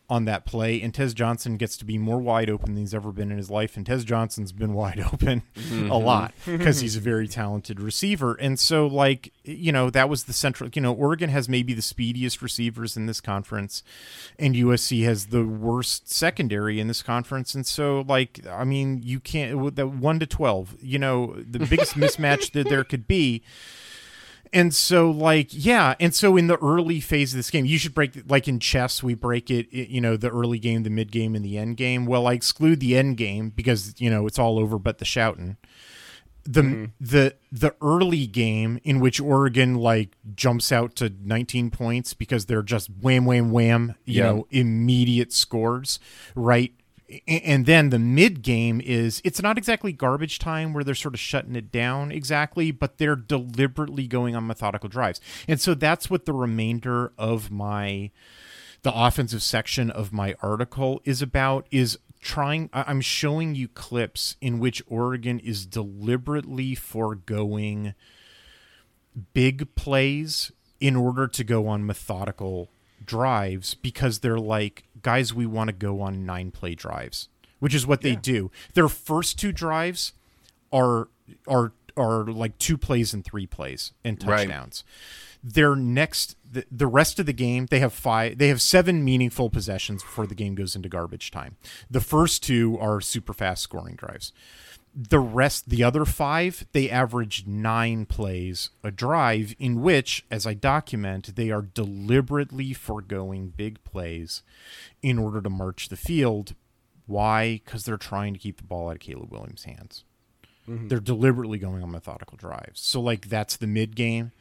on 0.09 0.25
that 0.25 0.43
play, 0.45 0.81
and 0.81 0.93
Tez 0.93 1.13
Johnson 1.13 1.55
gets 1.55 1.77
to 1.77 1.85
be 1.85 1.97
more 1.97 2.19
wide 2.19 2.49
open 2.49 2.73
than 2.73 2.83
he's 2.83 2.93
ever 2.93 3.13
been 3.13 3.31
in 3.31 3.37
his 3.37 3.49
life. 3.49 3.77
And 3.77 3.85
Tez 3.85 4.03
Johnson's 4.03 4.51
been 4.51 4.73
wide 4.81 4.99
open 4.99 5.43
a 5.55 5.59
mm-hmm. 5.59 5.89
lot 5.89 6.33
because 6.45 6.81
he's 6.81 6.97
a 6.97 6.99
very 6.99 7.29
talented 7.29 7.79
receiver. 7.79 8.33
And 8.33 8.59
so, 8.59 8.87
like, 8.87 9.31
you 9.45 9.71
know, 9.71 9.89
that 9.89 10.09
was 10.09 10.25
the 10.25 10.33
central, 10.33 10.69
you 10.73 10.81
know, 10.81 10.91
Oregon 10.91 11.29
has 11.29 11.47
maybe 11.47 11.73
the 11.73 11.81
speediest 11.81 12.41
receivers 12.41 12.97
in 12.97 13.05
this 13.05 13.21
conference, 13.21 13.83
and 14.37 14.53
USC 14.53 15.05
has 15.05 15.27
the 15.27 15.45
worst 15.45 16.11
secondary 16.11 16.81
in 16.81 16.89
this 16.89 17.01
conference. 17.01 17.55
And 17.55 17.65
so, 17.65 18.03
like, 18.05 18.45
I 18.49 18.65
mean, 18.65 19.01
you 19.01 19.21
can't, 19.21 19.59
with 19.59 19.77
the 19.77 19.87
one 19.87 20.19
to 20.19 20.25
12, 20.25 20.75
you 20.81 20.99
know, 20.99 21.37
the 21.37 21.59
biggest 21.59 21.93
mismatch 21.95 22.51
that 22.51 22.67
there 22.67 22.83
could 22.83 23.07
be. 23.07 23.43
And 24.53 24.75
so, 24.75 25.09
like, 25.09 25.47
yeah. 25.51 25.95
And 25.99 26.13
so, 26.13 26.35
in 26.35 26.47
the 26.47 26.57
early 26.57 26.99
phase 26.99 27.33
of 27.33 27.37
this 27.37 27.49
game, 27.49 27.65
you 27.65 27.77
should 27.77 27.93
break, 27.93 28.29
like 28.29 28.47
in 28.47 28.59
chess, 28.59 29.01
we 29.01 29.13
break 29.13 29.49
it, 29.49 29.71
you 29.71 30.01
know, 30.01 30.17
the 30.17 30.29
early 30.29 30.59
game, 30.59 30.83
the 30.83 30.89
mid 30.89 31.11
game, 31.11 31.35
and 31.35 31.45
the 31.45 31.57
end 31.57 31.77
game. 31.77 32.05
Well, 32.05 32.27
I 32.27 32.33
exclude 32.33 32.81
the 32.81 32.97
end 32.97 33.15
game 33.17 33.49
because, 33.49 33.93
you 33.99 34.09
know, 34.09 34.27
it's 34.27 34.37
all 34.37 34.59
over 34.59 34.77
but 34.77 34.97
the 34.97 35.05
shouting. 35.05 35.55
The, 36.43 36.61
mm-hmm. 36.61 36.85
the 36.99 37.35
the 37.51 37.75
early 37.83 38.25
game 38.25 38.79
in 38.83 38.99
which 38.99 39.21
Oregon 39.21 39.75
like 39.75 40.17
jumps 40.33 40.71
out 40.71 40.95
to 40.95 41.13
19 41.23 41.69
points 41.69 42.15
because 42.15 42.47
they're 42.47 42.63
just 42.63 42.89
wham 42.99 43.25
wham 43.25 43.51
wham 43.51 43.93
you 44.05 44.17
Yeah. 44.17 44.23
know 44.23 44.47
immediate 44.49 45.31
scores 45.31 45.99
right 46.33 46.73
and 47.27 47.65
then 47.65 47.89
the 47.89 47.99
mid 47.99 48.41
game 48.41 48.81
is 48.81 49.21
it's 49.23 49.41
not 49.41 49.57
exactly 49.57 49.91
garbage 49.91 50.39
time 50.39 50.73
where 50.73 50.83
they're 50.83 50.95
sort 50.95 51.13
of 51.13 51.19
shutting 51.19 51.55
it 51.55 51.71
down 51.71 52.11
exactly 52.11 52.71
but 52.71 52.97
they're 52.97 53.15
deliberately 53.15 54.07
going 54.07 54.35
on 54.35 54.47
methodical 54.47 54.89
drives. 54.89 55.19
And 55.47 55.59
so 55.59 55.73
that's 55.73 56.09
what 56.09 56.25
the 56.25 56.33
remainder 56.33 57.11
of 57.17 57.51
my 57.51 58.11
the 58.83 58.93
offensive 58.93 59.43
section 59.43 59.91
of 59.91 60.11
my 60.11 60.35
article 60.41 61.01
is 61.03 61.21
about 61.21 61.67
is 61.71 61.97
trying 62.19 62.69
i'm 62.73 63.01
showing 63.01 63.55
you 63.55 63.67
clips 63.67 64.37
in 64.41 64.59
which 64.59 64.83
oregon 64.87 65.39
is 65.39 65.65
deliberately 65.65 66.75
foregoing 66.75 67.95
big 69.33 69.73
plays 69.75 70.51
in 70.79 70.95
order 70.95 71.27
to 71.27 71.43
go 71.43 71.67
on 71.67 71.85
methodical 71.85 72.69
drives 73.03 73.73
because 73.73 74.19
they're 74.19 74.39
like 74.39 74.83
guys 75.01 75.33
we 75.33 75.45
want 75.45 75.67
to 75.67 75.73
go 75.73 76.01
on 76.01 76.25
nine 76.25 76.51
play 76.51 76.75
drives 76.75 77.27
which 77.59 77.75
is 77.75 77.85
what 77.85 78.01
they 78.01 78.15
do. 78.15 78.49
Their 78.73 78.87
first 78.89 79.37
two 79.39 79.51
drives 79.51 80.13
are 80.73 81.09
are 81.47 81.73
are 81.95 82.23
like 82.25 82.57
two 82.57 82.75
plays 82.77 83.13
and 83.13 83.23
three 83.23 83.45
plays 83.45 83.91
and 84.03 84.17
Right. 84.23 84.47
touchdowns. 84.47 84.83
Their 85.43 85.75
next 85.75 86.35
the, 86.49 86.65
the 86.71 86.87
rest 86.87 87.19
of 87.19 87.27
the 87.27 87.33
game 87.33 87.67
they 87.69 87.79
have 87.79 87.93
five 87.93 88.39
they 88.39 88.47
have 88.47 88.61
seven 88.63 89.03
meaningful 89.03 89.49
possessions 89.51 90.01
before 90.01 90.25
the 90.25 90.33
game 90.33 90.55
goes 90.55 90.75
into 90.75 90.89
garbage 90.89 91.29
time. 91.29 91.55
The 91.89 92.01
first 92.01 92.41
two 92.41 92.79
are 92.79 92.99
super 92.99 93.33
fast 93.33 93.61
scoring 93.61 93.95
drives 93.95 94.33
the 94.93 95.19
rest 95.19 95.69
the 95.69 95.83
other 95.83 96.03
five 96.03 96.65
they 96.73 96.89
average 96.89 97.47
nine 97.47 98.05
plays 98.05 98.71
a 98.83 98.91
drive 98.91 99.55
in 99.57 99.81
which 99.81 100.25
as 100.29 100.45
i 100.45 100.53
document 100.53 101.35
they 101.35 101.49
are 101.49 101.61
deliberately 101.61 102.73
foregoing 102.73 103.53
big 103.55 103.81
plays 103.83 104.43
in 105.01 105.17
order 105.17 105.41
to 105.41 105.49
march 105.49 105.89
the 105.89 105.95
field. 105.97 106.55
Why? 107.07 107.61
Because 107.63 107.83
they're 107.83 107.97
trying 107.97 108.33
to 108.33 108.39
keep 108.39 108.57
the 108.57 108.63
ball 108.63 108.89
out 108.89 108.95
of 108.95 108.99
caleb 108.99 109.31
williams 109.31 109.63
hands 109.63 110.03
Mm-hmm. 110.71 110.87
they're 110.87 110.99
deliberately 110.99 111.57
going 111.59 111.83
on 111.83 111.91
methodical 111.91 112.37
drives. 112.37 112.79
So 112.79 113.01
like 113.01 113.29
that's 113.29 113.57
the 113.57 113.67
mid 113.67 113.95
game. 113.95 114.31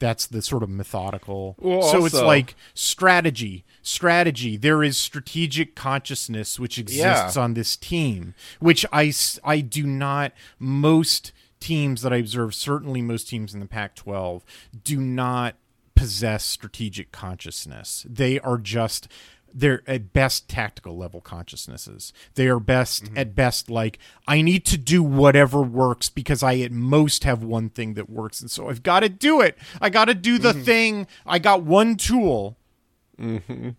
That's 0.00 0.26
the 0.28 0.42
sort 0.42 0.62
of 0.62 0.68
methodical. 0.70 1.56
Well, 1.58 1.82
so 1.82 2.04
it's 2.04 2.14
like 2.14 2.54
strategy 2.74 3.64
strategy. 3.82 4.56
There 4.56 4.82
is 4.84 4.96
strategic 4.96 5.74
consciousness 5.74 6.58
which 6.58 6.78
exists 6.78 7.36
Yeah. 7.36 7.42
on 7.42 7.54
this 7.54 7.76
team 7.76 8.34
which 8.60 8.84
I 8.92 9.12
I 9.44 9.60
do 9.60 9.86
not 9.86 10.32
most 10.58 11.32
teams 11.60 12.02
that 12.02 12.12
i 12.12 12.16
observe 12.18 12.54
certainly 12.54 13.02
most 13.02 13.28
teams 13.28 13.52
in 13.52 13.58
the 13.58 13.66
pac 13.66 13.96
12 13.96 14.44
do 14.84 15.00
not 15.00 15.56
possess 15.96 16.44
strategic 16.44 17.10
consciousness. 17.10 18.06
They 18.08 18.38
are 18.38 18.58
just 18.58 19.08
they're 19.54 19.82
at 19.86 20.12
best 20.12 20.48
tactical 20.48 20.96
level 20.96 21.20
consciousnesses 21.20 22.12
they 22.34 22.46
are 22.46 22.60
best 22.60 23.10
at 23.16 23.34
best 23.34 23.70
like 23.70 23.98
i 24.26 24.42
need 24.42 24.64
to 24.66 24.76
do 24.76 25.02
whatever 25.02 25.62
works 25.62 26.10
because 26.10 26.42
i 26.42 26.56
at 26.58 26.70
most 26.72 27.24
have 27.24 27.42
one 27.42 27.68
thing 27.70 27.94
that 27.94 28.10
works 28.10 28.40
and 28.40 28.50
so 28.50 28.68
i've 28.68 28.82
got 28.82 29.00
to 29.00 29.08
do 29.08 29.40
it 29.40 29.56
i 29.80 29.88
got 29.88 30.04
to 30.04 30.14
do 30.14 30.38
the 30.38 30.52
thing 30.52 31.06
i 31.26 31.38
got 31.38 31.62
one 31.62 31.96
tool 31.96 32.56
Mhm. 33.18 33.74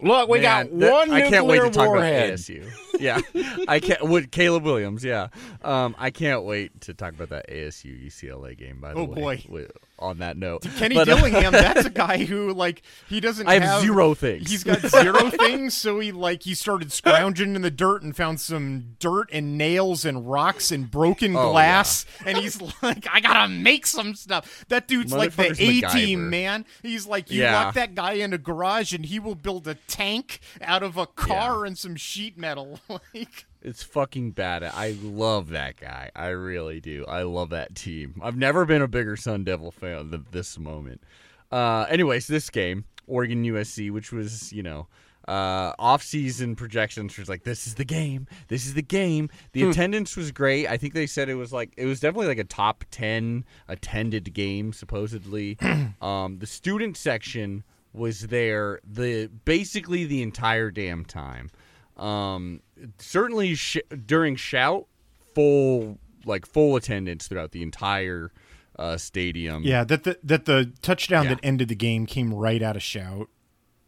Look, 0.00 0.28
we 0.28 0.40
Man, 0.40 0.66
got 0.66 0.78
that- 0.80 0.90
one 0.92 1.10
I 1.12 1.30
can't 1.30 1.46
wait 1.46 1.60
to 1.62 1.70
talk 1.70 1.86
warhead. 1.86 2.30
about 2.30 2.38
ASU. 2.40 2.68
yeah, 2.98 3.20
I 3.68 3.78
can't. 3.78 4.02
With 4.02 4.32
Caleb 4.32 4.64
Williams, 4.64 5.04
yeah. 5.04 5.28
Um, 5.62 5.94
I 5.96 6.10
can't 6.10 6.42
wait 6.42 6.80
to 6.80 6.94
talk 6.94 7.14
about 7.14 7.28
that 7.28 7.48
ASU 7.48 8.04
UCLA 8.06 8.58
game. 8.58 8.80
By 8.80 8.94
the 8.94 8.98
Oh, 8.98 9.04
way, 9.04 9.14
boy. 9.14 9.44
With- 9.48 9.70
on 10.02 10.18
that 10.18 10.36
note, 10.36 10.62
Kenny 10.76 10.94
But, 10.96 11.08
uh, 11.08 11.16
Dillingham, 11.16 11.52
that's 11.52 11.86
a 11.86 11.90
guy 12.06 12.24
who 12.24 12.52
like 12.52 12.82
he 13.08 13.20
doesn't. 13.20 13.46
I 13.46 13.58
have 13.60 13.80
zero 13.82 14.14
things. 14.14 14.50
He's 14.50 14.64
got 14.64 14.80
zero 14.80 15.30
things, 15.30 15.74
so 15.74 16.00
he 16.00 16.12
like 16.12 16.42
he 16.42 16.54
started 16.54 16.92
scrounging 16.92 17.54
in 17.54 17.62
the 17.62 17.70
dirt 17.70 18.02
and 18.02 18.14
found 18.16 18.40
some 18.40 18.96
dirt 18.98 19.28
and 19.32 19.56
nails 19.56 20.04
and 20.04 20.28
rocks 20.30 20.70
and 20.70 20.90
broken 20.90 21.34
Oh, 21.36 21.52
glass, 21.52 22.04
and 22.26 22.36
he's 22.38 22.60
like, 22.82 23.06
I 23.10 23.20
gotta 23.20 23.48
make 23.48 23.86
some 23.86 24.14
stuff. 24.14 24.64
That 24.68 24.88
dude's 24.88 25.12
like 25.12 25.34
the 25.36 25.54
A 25.58 25.80
team 25.92 26.28
man. 26.30 26.64
He's 26.82 27.06
like, 27.06 27.30
you 27.30 27.42
Yeah. 27.42 27.64
lock 27.64 27.74
that 27.74 27.94
guy 27.94 28.12
in 28.14 28.32
a 28.32 28.38
garage, 28.38 28.92
and 28.92 29.06
he 29.06 29.18
will 29.18 29.34
build 29.36 29.66
a 29.68 29.74
tank 29.86 30.40
out 30.60 30.82
of 30.82 30.96
a 30.96 31.06
car 31.06 31.64
and 31.64 31.78
some 31.78 31.96
sheet 31.96 32.36
metal. 32.36 32.80
like, 32.88 33.46
It's 33.64 33.82
fucking 33.82 34.32
bad. 34.32 34.64
I 34.64 34.96
love 35.02 35.50
that 35.50 35.76
guy. 35.76 36.10
I 36.16 36.28
really 36.28 36.80
do. 36.80 37.04
I 37.06 37.22
love 37.22 37.50
that 37.50 37.74
team. 37.74 38.20
I've 38.22 38.36
never 38.36 38.64
been 38.64 38.82
a 38.82 38.88
bigger 38.88 39.16
Sun 39.16 39.44
Devil 39.44 39.70
fan 39.70 40.10
than 40.10 40.26
this 40.32 40.58
moment. 40.58 41.02
Uh, 41.50 41.86
anyways, 41.88 42.26
this 42.26 42.50
game, 42.50 42.84
Oregon 43.06 43.44
USC, 43.44 43.90
which 43.92 44.10
was, 44.10 44.52
you 44.52 44.62
know, 44.62 44.88
uh, 45.28 45.72
off-season 45.78 46.56
projections 46.56 47.16
was 47.16 47.28
like, 47.28 47.44
this 47.44 47.66
is 47.66 47.76
the 47.76 47.84
game. 47.84 48.26
This 48.48 48.66
is 48.66 48.74
the 48.74 48.82
game. 48.82 49.30
The 49.52 49.68
attendance 49.68 50.16
was 50.16 50.32
great. 50.32 50.66
I 50.66 50.76
think 50.76 50.94
they 50.94 51.06
said 51.06 51.28
it 51.28 51.34
was 51.34 51.52
like 51.52 51.72
it 51.76 51.86
was 51.86 52.00
definitely 52.00 52.26
like 52.26 52.38
a 52.38 52.44
top 52.44 52.84
ten 52.90 53.44
attended 53.68 54.32
game, 54.34 54.72
supposedly. 54.72 55.58
um, 56.02 56.38
the 56.40 56.46
student 56.46 56.96
section 56.96 57.62
was 57.92 58.22
there 58.28 58.80
the 58.84 59.30
basically 59.44 60.04
the 60.04 60.22
entire 60.22 60.70
damn 60.70 61.04
time. 61.04 61.50
Um, 61.96 62.60
certainly 62.98 63.54
sh- 63.54 63.78
during 64.06 64.36
shout, 64.36 64.86
full 65.34 65.98
like 66.24 66.46
full 66.46 66.76
attendance 66.76 67.26
throughout 67.28 67.52
the 67.52 67.62
entire 67.62 68.30
uh, 68.78 68.96
stadium. 68.96 69.62
yeah, 69.64 69.84
that 69.84 70.04
the 70.04 70.18
that 70.24 70.44
the 70.46 70.72
touchdown 70.82 71.24
Yeah. 71.24 71.30
that 71.34 71.40
ended 71.42 71.68
the 71.68 71.74
game 71.74 72.06
came 72.06 72.32
right 72.32 72.62
out 72.62 72.76
of 72.76 72.82
shout 72.82 73.28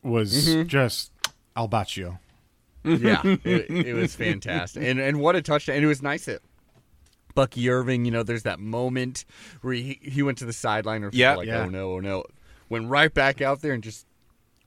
was 0.02 0.48
Mm-hmm. 0.48 0.68
just 0.68 1.10
al 1.56 1.68
Baccio. 1.68 2.18
yeah, 2.85 3.22
it, 3.24 3.70
it 3.70 3.94
was 3.94 4.14
fantastic, 4.14 4.82
and 4.82 5.01
and 5.01 5.18
what 5.20 5.35
a 5.36 5.40
touchdown! 5.43 5.76
And 5.76 5.85
it 5.85 5.89
was 5.89 6.02
nice 6.02 6.26
that 6.26 6.43
Bucky 7.35 7.70
Irving, 7.70 8.05
you 8.05 8.10
know, 8.10 8.22
there's 8.22 8.43
that 8.43 8.60
moment 8.60 9.24
where 9.62 9.72
he 9.72 9.98
he 10.02 10.22
went 10.22 10.36
to 10.39 10.44
the 10.44 10.52
sideline, 10.52 11.02
or 11.02 11.09
people 11.10 11.20
Yeah. 11.20 11.35
like, 11.36 11.47
Yeah. 11.47 11.60
oh 11.62 11.68
no, 11.70 11.93
oh 11.94 12.01
no, 12.01 12.24
went 12.68 12.89
right 12.90 13.12
back 13.12 13.40
out 13.40 13.62
there 13.62 13.72
and 13.72 13.82
just 13.82 14.06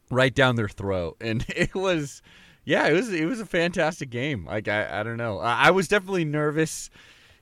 right 0.09 0.33
down 0.33 0.55
their 0.55 0.67
throat, 0.67 1.17
and 1.21 1.45
it 1.49 1.75
was, 1.75 2.23
yeah, 2.67 2.87
it 2.87 2.93
was 2.93 3.11
it 3.13 3.25
was 3.25 3.39
a 3.39 3.45
fantastic 3.45 4.09
game. 4.09 4.45
Like 4.45 4.67
I 4.67 4.99
I 4.99 5.03
don't 5.03 5.17
know, 5.17 5.39
I, 5.39 5.67
I 5.67 5.71
was 5.71 5.87
definitely 5.87 6.25
nervous. 6.25 6.89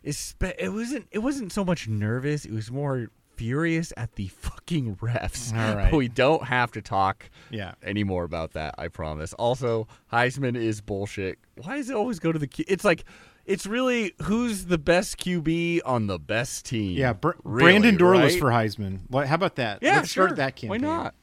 It 0.03 0.71
wasn't 0.71 1.07
it 1.11 1.19
wasn't 1.19 1.51
so 1.51 1.65
much 1.65 1.87
nervous; 1.87 2.45
it 2.45 2.51
was 2.51 2.69
more 2.71 3.07
furious 3.35 3.91
at 3.97 4.15
the 4.15 4.27
fucking 4.27 4.97
refs. 4.97 5.51
All 5.51 5.75
right. 5.75 5.89
But 5.91 5.97
we 5.97 6.07
don't 6.07 6.43
have 6.45 6.71
to 6.73 6.81
talk 6.81 7.29
Yeah. 7.49 7.73
anymore 7.83 8.23
about 8.23 8.53
that. 8.53 8.75
I 8.77 8.87
promise. 8.87 9.33
Also, 9.33 9.87
Heisman 10.13 10.55
is 10.55 10.79
bullshit. 10.79 11.39
Why 11.61 11.77
does 11.77 11.89
it 11.89 11.95
always 11.95 12.19
go 12.19 12.31
to 12.31 12.37
the? 12.39 12.47
Q- 12.47 12.65
it's 12.67 12.85
like, 12.85 13.03
it's 13.45 13.65
really 13.65 14.13
who's 14.21 14.65
the 14.67 14.77
best 14.77 15.17
QB 15.17 15.81
on 15.85 16.05
the 16.07 16.19
best 16.19 16.65
team. 16.65 16.95
Yeah, 16.97 17.13
Br- 17.13 17.31
Really, 17.43 17.71
Brandon 17.79 17.97
Dorlus 17.97 18.21
right? 18.23 18.39
for 18.39 18.49
Heisman. 18.51 18.99
How 19.25 19.35
about 19.35 19.55
that? 19.55 19.79
Yeah, 19.81 19.95
Let's 19.97 20.09
sure. 20.09 20.27
start 20.27 20.37
that 20.37 20.55
campaign. 20.55 20.69
Why 20.69 20.77
not? 20.77 21.15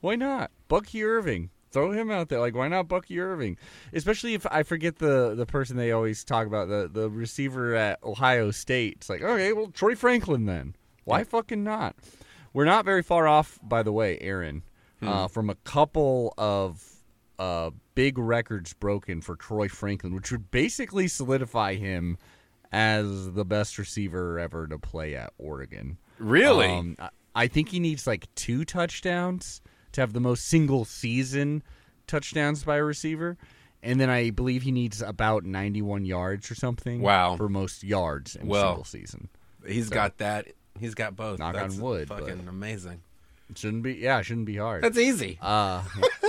Why 0.00 0.14
not? 0.16 0.50
Bucky 0.68 1.02
Irving. 1.02 1.48
Throw 1.72 1.90
him 1.92 2.10
out 2.10 2.28
there. 2.28 2.40
Like, 2.40 2.54
why 2.54 2.68
not 2.68 2.88
Bucky 2.88 3.18
Irving? 3.20 3.58
Especially 3.92 4.34
if 4.34 4.46
I 4.50 4.62
forget 4.62 4.96
the 4.96 5.34
the 5.34 5.46
person 5.46 5.76
they 5.76 5.92
always 5.92 6.24
talk 6.24 6.46
about, 6.46 6.68
the 6.68 6.88
the 6.92 7.10
receiver 7.10 7.74
at 7.74 8.02
Ohio 8.02 8.50
State. 8.50 8.94
It's 8.98 9.10
like, 9.10 9.22
okay, 9.22 9.52
well, 9.52 9.68
Troy 9.68 9.94
Franklin 9.94 10.46
then. 10.46 10.74
Why 11.04 11.22
fucking 11.24 11.62
not? 11.62 11.94
We're 12.52 12.64
not 12.64 12.84
very 12.84 13.02
far 13.02 13.28
off, 13.28 13.58
by 13.62 13.82
the 13.82 13.92
way, 13.92 14.18
Aaron, 14.20 14.62
Hmm. 15.00 15.08
uh, 15.08 15.28
from 15.28 15.50
a 15.50 15.54
couple 15.56 16.32
of 16.38 16.82
uh, 17.38 17.70
big 17.94 18.16
records 18.16 18.72
broken 18.72 19.20
for 19.20 19.36
Troy 19.36 19.68
Franklin, 19.68 20.14
which 20.14 20.32
would 20.32 20.50
basically 20.50 21.06
solidify 21.06 21.74
him 21.74 22.16
as 22.72 23.32
the 23.32 23.44
best 23.44 23.76
receiver 23.78 24.38
ever 24.38 24.66
to 24.66 24.78
play 24.78 25.14
at 25.14 25.32
Oregon. 25.38 25.98
Really? 26.18 26.66
Um, 26.66 26.96
I- 26.98 27.10
I 27.38 27.46
think 27.48 27.68
he 27.68 27.78
needs 27.80 28.06
like 28.06 28.34
two 28.34 28.64
touchdowns 28.64 29.60
to 29.96 30.00
have 30.02 30.12
the 30.12 30.20
most 30.20 30.46
single 30.46 30.84
season 30.84 31.62
touchdowns 32.06 32.64
by 32.64 32.76
a 32.76 32.84
receiver. 32.84 33.36
And 33.82 34.00
then 34.00 34.08
I 34.10 34.30
believe 34.30 34.62
he 34.62 34.72
needs 34.72 35.02
about 35.02 35.44
91 35.44 36.04
yards 36.06 36.50
or 36.50 36.54
something. 36.54 37.02
Wow. 37.02 37.36
For 37.36 37.48
most 37.48 37.84
yards 37.84 38.34
in 38.36 38.46
Well, 38.48 38.62
a 38.62 38.68
single 38.68 38.84
season. 38.84 39.28
He's 39.66 39.90
got 39.90 40.18
that. 40.18 40.46
He's 40.78 40.94
got 40.94 41.14
both. 41.16 41.38
Knock 41.38 41.54
That's 41.54 41.76
on 41.76 41.80
wood, 41.82 42.08
Fucking 42.08 42.46
amazing. 42.48 43.02
It 43.50 43.58
shouldn't 43.58 43.82
be, 43.82 43.94
yeah, 43.94 44.18
it 44.18 44.24
shouldn't 44.24 44.46
be 44.46 44.56
hard. 44.56 44.82
That's 44.82 44.98
easy. 44.98 45.38
uh, 45.40 45.82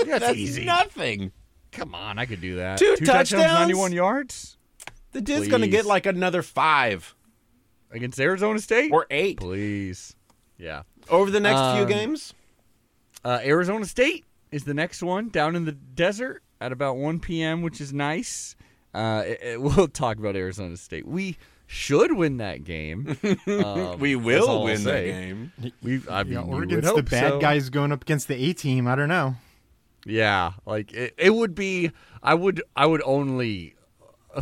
yeah, 0.06 0.19
That's 0.19 0.38
easy. 0.38 0.65
nothing. 0.65 1.31
Come 1.72 1.95
on, 1.95 2.18
I 2.19 2.26
could 2.26 2.41
do 2.41 2.57
that. 2.57 2.77
Two 2.80 2.95
touchdowns, 2.98 3.30
touchdowns? 3.31 3.60
91 3.69 3.91
yards 3.94 4.57
The 5.14 5.22
dude's 5.22 5.48
gonna 5.48 5.68
get 5.68 5.85
like 5.85 6.06
another 6.06 6.41
five 6.41 7.14
against 7.91 8.19
Arizona 8.19 8.60
State? 8.60 8.91
or 8.91 9.06
eight 9.10 9.38
Please. 9.38 10.15
Yeah. 10.57 10.84
over 11.10 11.30
the 11.31 11.39
next 11.39 11.60
few 11.76 11.84
Um, 11.84 11.88
games. 11.89 12.34
Uh, 13.27 13.39
Arizona 13.43 13.83
State 13.85 14.23
is 14.51 14.63
the 14.63 14.73
next 14.73 15.03
one 15.03 15.27
down 15.29 15.55
in 15.55 15.65
the 15.65 15.73
desert 15.73 16.43
at 16.61 16.71
about 16.71 16.95
1 16.95 17.19
p.m., 17.19 17.61
which 17.61 17.81
is 17.81 17.91
nice. 17.91 18.55
Uh, 18.93 19.23
it- 19.25 19.39
it- 19.41 19.61
we'll 19.67 19.87
talk 19.89 20.17
about 20.17 20.35
Arizona 20.37 20.77
State. 20.77 21.05
We 21.05 21.37
should 21.65 22.13
win 22.13 22.37
that 22.37 22.63
game. 22.63 23.17
Um, 23.47 23.99
we 23.99 24.15
will 24.15 24.63
win 24.63 24.77
the 24.83 24.89
say. 24.91 25.07
game. 25.07 25.51
We, 25.83 26.01
I 26.09 26.23
mean, 26.23 26.33
Yeah, 26.33 26.39
you 26.41 26.45
would 26.47 26.53
Oregon's 26.71 26.93
the 26.95 27.03
bad 27.03 27.29
so. 27.31 27.39
guys 27.39 27.69
going 27.69 27.91
up 27.91 28.01
against 28.03 28.27
the 28.29 28.35
A 28.35 28.53
team. 28.53 28.87
I 28.87 28.95
don't 28.95 29.09
know. 29.09 29.35
Yeah, 30.05 30.51
like 30.65 30.93
it, 30.93 31.13
it 31.17 31.31
would 31.31 31.53
be. 31.55 31.91
I 32.23 32.33
would. 32.33 32.61
I 32.77 32.85
would 32.85 33.01
only 33.03 33.75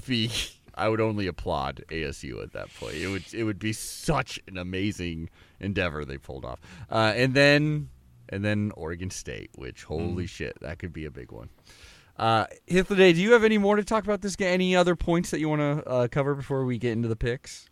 be. 0.05 0.29
I 0.75 0.89
would 0.89 0.99
only 1.01 1.25
applaud 1.27 1.83
ASU 1.89 2.43
at 2.43 2.51
that 2.53 2.67
point. 2.75 2.95
It 2.95 3.07
would. 3.07 3.33
It 3.33 3.43
would 3.45 3.57
be 3.59 3.73
such 3.73 4.39
an 4.47 4.57
amazing 4.57 5.29
endeavor 5.59 6.03
they 6.05 6.17
pulled 6.19 6.45
off. 6.45 6.59
Uh, 6.91 7.13
and 7.15 7.33
then, 7.33 7.89
and 8.29 8.43
then 8.43 8.71
Oregon 8.75 9.09
State, 9.09 9.51
which 9.55 9.83
holy 9.83 10.27
shit, 10.27 10.57
that 10.61 10.79
could 10.79 10.93
be 10.93 11.05
a 11.05 11.11
big 11.11 11.31
one. 11.31 11.49
Uh, 12.17 12.45
Hythloday, 12.69 13.13
do 13.13 13.21
you 13.21 13.33
have 13.33 13.43
any 13.43 13.57
more 13.57 13.75
to 13.75 13.83
talk 13.83 14.03
about 14.05 14.21
this 14.21 14.35
game? 14.37 14.53
Any 14.53 14.75
other 14.75 14.95
points 14.95 15.31
that 15.31 15.39
you 15.39 15.49
want 15.49 15.59
to 15.61 15.85
uh, 15.89 16.07
cover 16.07 16.33
before 16.33 16.63
we 16.65 16.77
get 16.77 16.93
into 16.93 17.07
the 17.09 17.15
picks? 17.15 17.69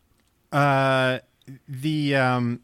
Uh, 0.52 1.20
the 1.68 2.16
um. 2.16 2.60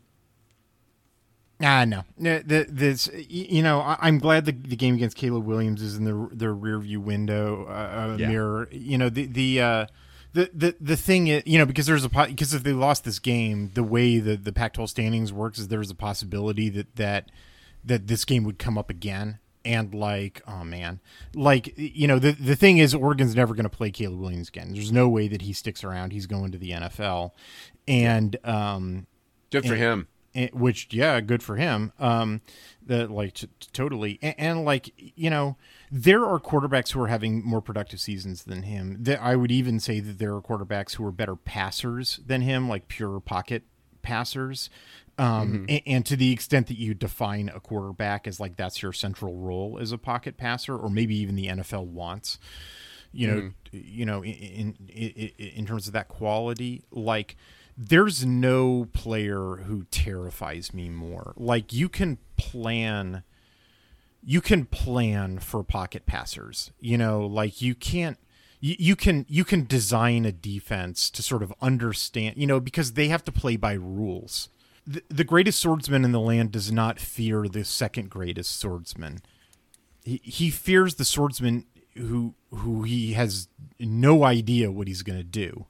Ah 1.62 1.84
no, 1.84 2.04
No, 2.18 2.40
the, 2.40 2.66
this 2.70 3.10
you 3.28 3.62
know 3.62 3.82
I, 3.82 3.98
I'm 4.00 4.18
glad 4.18 4.46
the, 4.46 4.54
the 4.54 4.78
game 4.78 4.96
against 4.96 5.18
Caleb 5.18 5.44
Williams 5.46 5.82
is 5.82 5.98
in 5.98 6.06
the 6.06 6.30
the 6.34 6.50
rear 6.52 6.80
view 6.80 7.02
window 7.02 7.66
uh, 7.68 7.72
uh, 8.14 8.16
Yeah. 8.18 8.30
mirror. 8.30 8.70
You 8.72 8.98
know 8.98 9.10
the 9.10 9.26
the 9.26 9.62
uh, 9.62 9.86
the 10.32 10.50
the 10.54 10.76
the 10.80 10.96
thing 10.96 11.28
is 11.28 11.44
you 11.46 11.58
know 11.58 11.66
because 11.66 11.86
there's 11.86 12.06
a 12.06 12.10
because 12.10 12.54
if 12.54 12.64
they 12.64 12.72
lost 12.72 13.04
this 13.04 13.20
game, 13.20 13.72
the 13.74 13.84
way 13.84 14.20
the 14.20 14.38
the 14.38 14.54
Pac-12 14.54 14.88
standings 14.88 15.34
works 15.34 15.60
is 15.60 15.68
there's 15.68 15.92
a 15.92 15.96
possibility 15.96 16.70
that 16.70 16.96
that 16.96 17.30
that 17.84 18.08
this 18.08 18.26
game 18.26 18.44
would 18.44 18.60
come 18.60 18.78
up 18.78 18.90
again. 18.90 19.40
And 19.66 19.94
like, 19.94 20.42
oh 20.48 20.64
man, 20.64 21.02
like 21.36 21.74
you 21.76 22.08
know, 22.08 22.18
the 22.18 22.32
the 22.32 22.56
thing 22.56 22.78
is, 22.78 22.96
Oregon's 22.96 23.36
never 23.36 23.54
going 23.54 23.66
to 23.66 23.70
play 23.70 23.92
Caleb 23.92 24.20
Williams 24.20 24.48
again. 24.48 24.72
There's 24.74 24.92
no 24.92 25.10
way 25.10 25.28
that 25.28 25.42
he 25.42 25.52
sticks 25.52 25.84
around. 25.84 26.12
He's 26.14 26.28
going 26.28 26.54
to 26.54 26.58
the 26.58 26.72
NFL, 26.72 27.32
and 27.88 28.38
um, 28.46 29.06
Good 29.52 29.66
for 29.66 29.74
and- 29.74 29.82
him. 29.82 30.08
and- 30.34 30.52
which 30.54 30.88
yeah 30.92 31.20
good 31.22 31.42
for 31.44 31.56
him 31.58 31.92
um 32.00 32.40
that 32.86 33.10
like 33.12 33.34
t- 33.34 33.50
totally 33.74 34.18
and, 34.22 34.36
and 34.38 34.66
like 34.66 34.92
you 34.96 35.30
know 35.30 35.58
there 35.92 36.24
are 36.24 36.40
quarterbacks 36.40 36.92
who 36.92 37.02
are 37.02 37.08
having 37.08 37.44
more 37.44 37.62
productive 37.62 38.00
seasons 38.00 38.44
than 38.44 38.62
him 38.64 38.96
that 39.02 39.20
i 39.24 39.36
would 39.36 39.52
even 39.52 39.80
say 39.80 40.00
that 40.00 40.20
there 40.20 40.36
are 40.36 40.42
quarterbacks 40.42 40.96
who 40.96 41.06
are 41.06 41.12
better 41.12 41.36
passers 41.36 42.20
than 42.26 42.42
him 42.42 42.70
like 42.70 42.88
pure 42.88 43.20
pocket 43.20 43.64
passers 44.04 44.70
um 45.20 45.66
a- 45.70 45.84
and, 45.86 46.06
to 46.06 46.16
the 46.16 46.32
extent 46.32 46.68
that 46.68 46.78
you 46.78 46.94
define 46.94 47.50
a 47.50 47.60
quarterback 47.60 48.28
as 48.28 48.40
like 48.40 48.56
that's 48.56 48.82
your 48.82 48.94
central 48.94 49.36
role 49.36 49.78
as 49.80 49.92
a 49.92 49.98
pocket 49.98 50.38
passer 50.38 50.76
or 50.76 50.90
maybe 50.90 51.16
even 51.16 51.36
the 51.36 51.48
nfl 51.48 51.86
wants 51.86 52.40
you 53.12 53.28
know 53.28 53.52
you 53.72 54.06
know 54.06 54.24
in, 54.24 54.76
in 54.88 55.32
in 55.38 55.66
terms 55.66 55.88
of 55.88 55.94
that 55.94 56.08
quality 56.08 56.84
like 56.92 57.36
there's 57.82 58.26
no 58.26 58.88
player 58.92 59.62
who 59.66 59.86
terrifies 59.90 60.74
me 60.74 60.90
more. 60.90 61.32
Like 61.38 61.72
you 61.72 61.88
can 61.88 62.18
plan 62.36 63.24
you 64.22 64.42
can 64.42 64.66
plan 64.66 65.40
for 65.40 65.64
pocket 65.64 66.06
passers 66.06 66.72
you 66.82 66.98
know? 66.98 67.22
Like 67.26 67.62
you 67.62 67.74
can't 67.76 68.18
you 68.60 68.98
can 68.98 69.26
you 69.30 69.46
can 69.46 69.66
design 69.66 70.26
a 70.26 70.34
defense 70.34 71.10
to 71.12 71.24
sort 71.24 71.42
of 71.42 71.54
understand 71.62 72.36
you 72.36 72.46
know 72.46 72.60
because 72.60 72.94
they 72.94 73.08
have 73.08 73.24
to 73.24 73.32
play 73.32 73.56
by 73.56 73.74
rules 73.74 74.50
the, 74.90 75.04
the 75.10 75.24
greatest 75.24 75.60
swordsman 75.60 76.04
in 76.04 76.12
the 76.12 76.20
land 76.20 76.52
does 76.52 76.72
not 76.72 77.00
fear 77.00 77.48
the 77.48 77.64
second 77.64 78.10
greatest 78.10 78.60
swordsman 78.60 79.22
he, 80.04 80.22
he 80.24 80.50
fears 80.50 80.96
the 80.96 81.06
swordsman 81.06 81.66
who 81.96 82.34
who 82.52 82.84
he 82.84 83.14
has 83.14 83.48
no 83.80 84.24
idea 84.24 84.72
what 84.72 84.88
he's 84.88 85.04
going 85.04 85.20
to 85.20 85.24
do. 85.24 85.66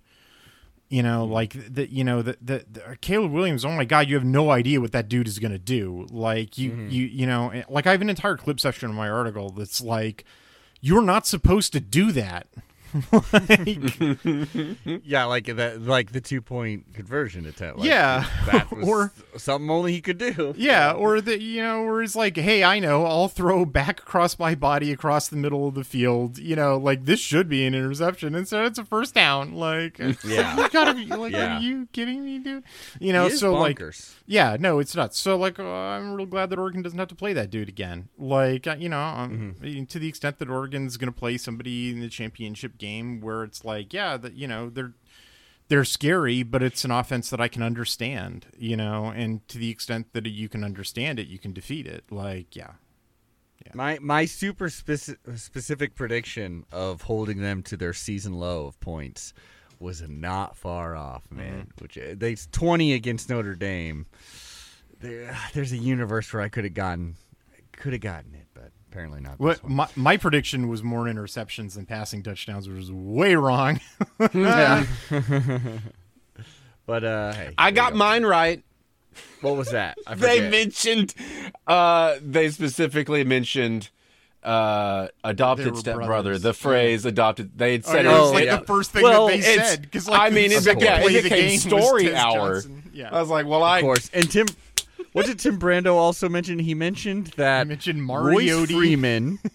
You 0.88 1.04
know, 1.04 1.24
like 1.24 1.54
that. 1.74 1.90
You 1.90 2.04
know 2.04 2.22
that 2.22 2.46
the, 2.46 2.66
the 2.72 2.98
Caleb 3.00 3.32
Williams. 3.32 3.64
Oh 3.64 3.72
my 3.72 3.86
God, 3.86 4.08
you 4.08 4.16
have 4.16 4.26
no 4.26 4.50
idea 4.50 4.82
what 4.82 4.92
that 4.92 5.08
dude 5.08 5.28
is 5.28 5.38
going 5.38 5.52
to 5.52 5.60
do. 5.60 6.08
Like 6.10 6.58
you, 6.58 6.72
you, 6.90 7.06
you 7.06 7.28
know, 7.28 7.50
eh, 7.50 7.64
like 7.70 7.86
I 7.86 7.92
have 7.92 8.02
an 8.02 8.10
entire 8.10 8.38
clip 8.38 8.60
section 8.60 8.90
in 8.90 8.96
my 8.96 9.08
article 9.10 9.52
that's 9.52 9.82
like, 9.82 10.26
you're 10.82 11.04
not 11.04 11.28
supposed 11.28 11.74
to 11.74 11.80
do 11.80 12.12
that. 12.14 12.48
like, 13.34 15.04
Yeah, 15.04 15.26
like 15.26 15.46
that, 15.46 15.82
like 15.82 16.12
the 16.12 16.22
two 16.22 16.42
point 16.42 16.94
conversion 16.94 17.46
attempt. 17.46 17.80
Like, 17.80 17.88
Yeah, 17.90 18.26
that 18.46 18.72
was 18.72 18.88
or- 18.88 19.12
something 19.38 19.70
only 19.70 19.94
he 19.94 20.02
could 20.02 20.18
do. 20.18 20.54
Yeah, 20.58 20.92
or 20.94 21.22
the 21.22 21.40
you 21.42 21.62
know, 21.62 21.84
where 21.84 22.02
it's 22.02 22.16
like, 22.16 22.38
hey, 22.38 22.64
I 22.64 22.80
know, 22.80 23.06
I'll 23.06 23.28
throw 23.28 23.66
back 23.66 24.00
across 24.00 24.38
my 24.40 24.56
body 24.56 24.92
across 24.92 25.28
the 25.28 25.36
middle 25.38 25.68
of 25.68 25.76
the 25.76 25.84
field. 25.84 26.38
You 26.38 26.56
know, 26.56 26.78
like 26.78 27.06
this 27.06 27.20
should 27.20 27.48
be 27.50 27.66
an 27.66 27.74
interception, 27.76 28.36
instead 28.36 28.66
it's 28.66 28.80
a 28.80 28.86
first 28.86 29.14
down. 29.14 29.54
Like, 29.54 29.98
Yeah. 30.24 30.58
you 30.58 30.70
gotta 30.70 30.94
be 30.94 31.06
like, 31.06 31.34
Yeah. 31.34 31.58
are 31.58 31.62
you 31.62 31.88
kidding 31.94 32.24
me, 32.26 32.40
dude? 32.40 32.64
You 33.00 33.14
know, 33.14 33.30
so 33.30 33.54
like, 33.54 33.80
bonkers. 33.80 34.14
yeah, 34.26 34.58
no, 34.60 34.80
it's 34.80 34.96
nuts. 34.96 35.18
So 35.20 35.38
like, 35.38 35.60
uh, 35.60 35.64
I'm 35.64 36.14
real 36.14 36.26
glad 36.26 36.50
that 36.50 36.60
Oregon 36.60 36.82
doesn't 36.82 37.00
have 37.00 37.08
to 37.10 37.16
play 37.16 37.34
that 37.34 37.50
dude 37.50 37.70
again. 37.70 38.10
Like, 38.18 38.68
uh, 38.68 38.76
you 38.78 38.90
know, 38.90 39.00
um, 39.00 39.56
Mm-hmm. 39.62 39.86
to 39.86 40.00
the 40.00 40.08
extent 40.08 40.40
that 40.40 40.50
Oregon's 40.50 40.98
gonna 40.98 41.12
play 41.12 41.38
somebody 41.38 41.92
in 41.92 42.00
the 42.00 42.10
championship 42.10 42.78
game, 42.80 43.22
where 43.22 43.44
it's 43.44 43.64
like, 43.64 43.94
yeah, 43.94 44.18
that 44.18 44.34
you 44.34 44.48
know, 44.48 44.70
they're 44.70 44.94
they're 45.68 45.86
scary, 45.86 46.42
but 46.42 46.64
it's 46.64 46.84
an 46.84 46.92
offense 46.92 47.30
that 47.30 47.40
I 47.40 47.48
can 47.48 47.62
understand, 47.62 48.48
you 48.58 48.76
know, 48.76 49.14
and 49.16 49.48
to 49.50 49.60
the 49.60 49.70
extent 49.70 50.14
that 50.14 50.28
you 50.28 50.50
can 50.50 50.64
understand 50.64 51.20
it, 51.20 51.28
you 51.28 51.38
can 51.38 51.54
defeat 51.54 51.86
it. 51.86 52.06
Like, 52.10 52.56
yeah. 52.56 52.72
My 53.74 54.00
my 54.02 54.26
super 54.26 54.70
speci- 54.70 55.18
specific 55.38 55.94
prediction 55.94 56.66
of 56.72 57.04
holding 57.04 57.40
them 57.40 57.62
to 57.64 57.78
their 57.78 57.94
season 57.94 58.34
low 58.34 58.66
of 58.66 58.80
points 58.80 59.34
was 59.80 60.02
not 60.10 60.58
far 60.58 60.96
off, 60.96 61.30
man. 61.30 61.68
Mm-hmm. 61.68 61.84
Which 61.84 61.98
uh, 61.98 62.16
they 62.16 62.36
twenty 62.52 62.94
against 62.94 63.30
Notre 63.30 63.54
Dame. 63.54 64.08
There, 65.02 65.38
there's 65.54 65.72
a 65.72 65.78
universe 65.78 66.34
where 66.34 66.42
I 66.42 66.50
could 66.50 66.64
have 66.64 66.74
gotten 66.74 67.16
could 67.74 67.94
have 67.94 68.02
gotten 68.02 68.34
it, 68.34 68.48
but 68.56 68.72
apparently 68.92 69.22
not. 69.22 69.40
What 69.40 69.64
one. 69.64 69.74
my, 69.74 69.88
my 69.96 70.18
prediction 70.18 70.68
was 70.68 70.84
more 70.84 71.06
interceptions 71.06 71.76
than 71.76 71.86
passing 71.86 72.24
touchdowns, 72.24 72.68
which 72.68 72.78
was 72.78 72.92
way 72.92 73.36
wrong. 73.36 73.80
Yeah. 74.34 74.86
but 76.86 77.04
uh, 77.04 77.34
hey, 77.34 77.54
I 77.58 77.72
got 77.72 77.94
go. 77.94 77.98
mine 78.00 78.26
right. 78.26 78.64
What 79.42 79.56
was 79.58 79.72
that? 79.72 79.98
I 80.08 80.16
They 80.16 80.50
mentioned, 80.50 81.14
uh, 81.68 82.16
they 82.22 82.50
specifically 82.50 83.24
mentioned 83.24 83.90
uh, 84.44 85.08
adopted 85.24 85.72
were 85.72 85.76
stepbrother. 85.78 86.08
brothers. 86.08 86.42
The 86.42 86.54
phrase 86.54 87.06
adopted. 87.06 87.58
They 87.58 87.74
had 87.74 87.84
Oh, 87.86 87.92
said 87.92 88.06
yeah, 88.06 88.12
it 88.12 88.14
it 88.14 88.18
was 88.18 88.22
was 88.22 88.32
like 88.34 88.46
yeah. 88.46 88.56
the 88.58 88.66
first 88.66 88.92
thing 88.92 89.04
Well, 89.04 89.28
that 89.28 89.32
they 89.34 89.42
said. 89.42 89.82
Because 89.82 90.08
like, 90.08 90.22
I 90.22 90.30
mean, 90.34 90.50
the 90.50 90.56
it 90.56 90.64
second 90.64 90.80
became, 90.80 91.02
play 91.02 91.14
it 91.16 91.24
the 91.24 91.30
became 91.30 91.50
game 91.50 91.60
story 91.60 92.16
hour. 92.16 92.54
Johnson. 92.56 92.84
Yeah. 92.94 93.10
I 93.16 93.20
was 93.20 93.30
like, 93.30 93.46
well, 93.46 93.64
I 93.64 93.80
of 93.80 93.84
course. 93.84 94.10
And 94.14 94.30
Tim, 94.32 94.48
what 95.14 95.26
did 95.26 95.40
Tim 95.40 95.60
Brando 95.60 95.96
also 95.96 96.30
mention? 96.30 96.60
He 96.60 96.74
mentioned 96.74 97.28
that 97.38 97.66
He 97.66 97.70
mentioned 97.70 98.08
Royce. 98.08 98.72
Freeman. 98.72 99.40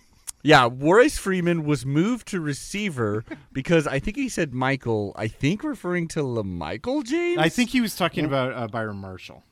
Yeah, 0.47 0.69
Royce 0.71 1.17
Freeman 1.17 1.65
was 1.65 1.87
moved 1.87 2.29
to 2.29 2.39
receiver 2.39 3.25
because 3.51 3.87
I 3.87 3.99
think 3.99 4.19
he 4.19 4.29
said 4.29 4.53
Michael. 4.53 5.15
I 5.17 5.27
think 5.27 5.65
referring 5.65 6.07
to 6.09 6.21
LaMichael 6.21 7.03
James. 7.03 7.39
I 7.39 7.49
think 7.49 7.71
he 7.71 7.81
was 7.81 7.97
talking 7.97 8.27
about 8.27 8.53
uh, 8.53 8.69
Byron 8.69 8.99
Marshall. 8.99 9.43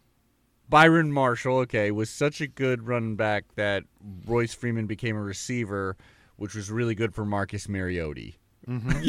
Byron 0.68 1.10
Marshall. 1.10 1.56
Okay, 1.60 1.90
was 1.90 2.10
such 2.10 2.42
a 2.42 2.46
good 2.46 2.86
running 2.86 3.16
back 3.16 3.54
that 3.54 3.84
Royce 4.26 4.52
Freeman 4.52 4.86
became 4.86 5.16
a 5.16 5.22
receiver, 5.22 5.96
which 6.36 6.54
was 6.54 6.70
really 6.70 6.94
good 6.94 7.14
for 7.14 7.24
Marcus 7.24 7.70
Mariota. 7.70 8.32
Mm-hmm. 8.68 9.08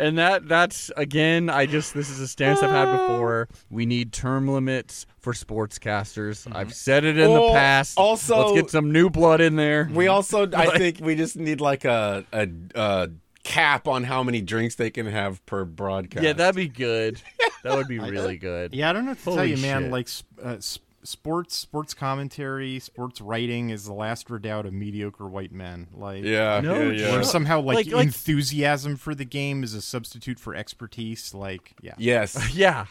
and 0.00 0.18
that 0.18 0.48
that's 0.48 0.90
again 0.96 1.48
i 1.48 1.66
just 1.66 1.94
this 1.94 2.10
is 2.10 2.18
a 2.20 2.26
stance 2.28 2.62
i've 2.62 2.70
had 2.70 2.90
before. 2.90 3.48
We 3.70 3.86
need 3.86 4.12
term 4.12 4.48
limits 4.48 5.06
for 5.18 5.32
sportscasters. 5.32 6.44
Mm-hmm. 6.46 6.56
I've 6.56 6.74
said 6.74 7.04
it 7.04 7.16
in 7.18 7.30
Well, 7.30 7.48
the 7.48 7.54
past. 7.54 7.96
also- 7.98 8.38
let's 8.48 8.52
get 8.62 8.70
some 8.70 8.92
new 8.92 9.08
blood 9.08 9.40
in 9.40 9.56
there. 9.56 9.88
We 9.92 10.08
also, 10.08 10.50
I 10.52 10.66
think, 10.78 10.98
we 11.00 11.14
just 11.14 11.36
need 11.36 11.60
like 11.60 11.84
a 11.84 12.24
a, 12.32 12.48
a 12.74 13.08
cap 13.42 13.88
on 13.88 14.04
how 14.04 14.22
many 14.22 14.40
drinks 14.42 14.74
they 14.74 14.90
can 14.90 15.06
have 15.06 15.44
per 15.46 15.64
broadcast. 15.64 16.24
yeah 16.24 16.32
that'd 16.34 16.56
be 16.56 16.68
good. 16.68 17.20
That 17.62 17.76
would 17.76 17.88
be 17.88 17.98
uh, 18.00 18.08
really 18.08 18.36
good. 18.36 18.74
Yeah, 18.74 18.90
I 18.90 18.92
don't 18.92 19.04
know 19.04 19.12
what 19.12 19.18
to 19.18 19.24
tell 19.24 19.34
Holy 19.36 19.50
you, 19.54 19.56
man. 19.58 19.82
shit. 19.84 19.90
Like 19.92 20.08
uh, 20.44 20.48
s- 20.56 20.78
sports, 21.04 21.54
sports 21.56 21.94
commentary, 21.94 22.78
sports 22.78 23.20
writing 23.20 23.70
is 23.70 23.84
the 23.84 23.92
last 23.92 24.30
redoubt 24.30 24.66
of 24.66 24.72
mediocre 24.72 25.26
white 25.28 25.52
men. 25.52 25.88
Like, 25.94 26.24
yeah, 26.24 26.60
No, 26.60 26.80
yeah, 26.90 26.90
yeah. 26.92 27.10
Sure. 27.12 27.22
somehow 27.22 27.60
like, 27.60 27.76
Like- 27.76 27.92
like- 27.92 28.06
enthusiasm 28.06 28.96
for 28.96 29.14
the 29.14 29.24
game 29.24 29.62
is 29.62 29.74
a 29.74 29.82
substitute 29.82 30.38
for 30.40 30.54
expertise. 30.54 31.32
Like, 31.34 31.74
yeah. 31.82 31.94
yes. 31.98 32.54
yeah 32.54 32.86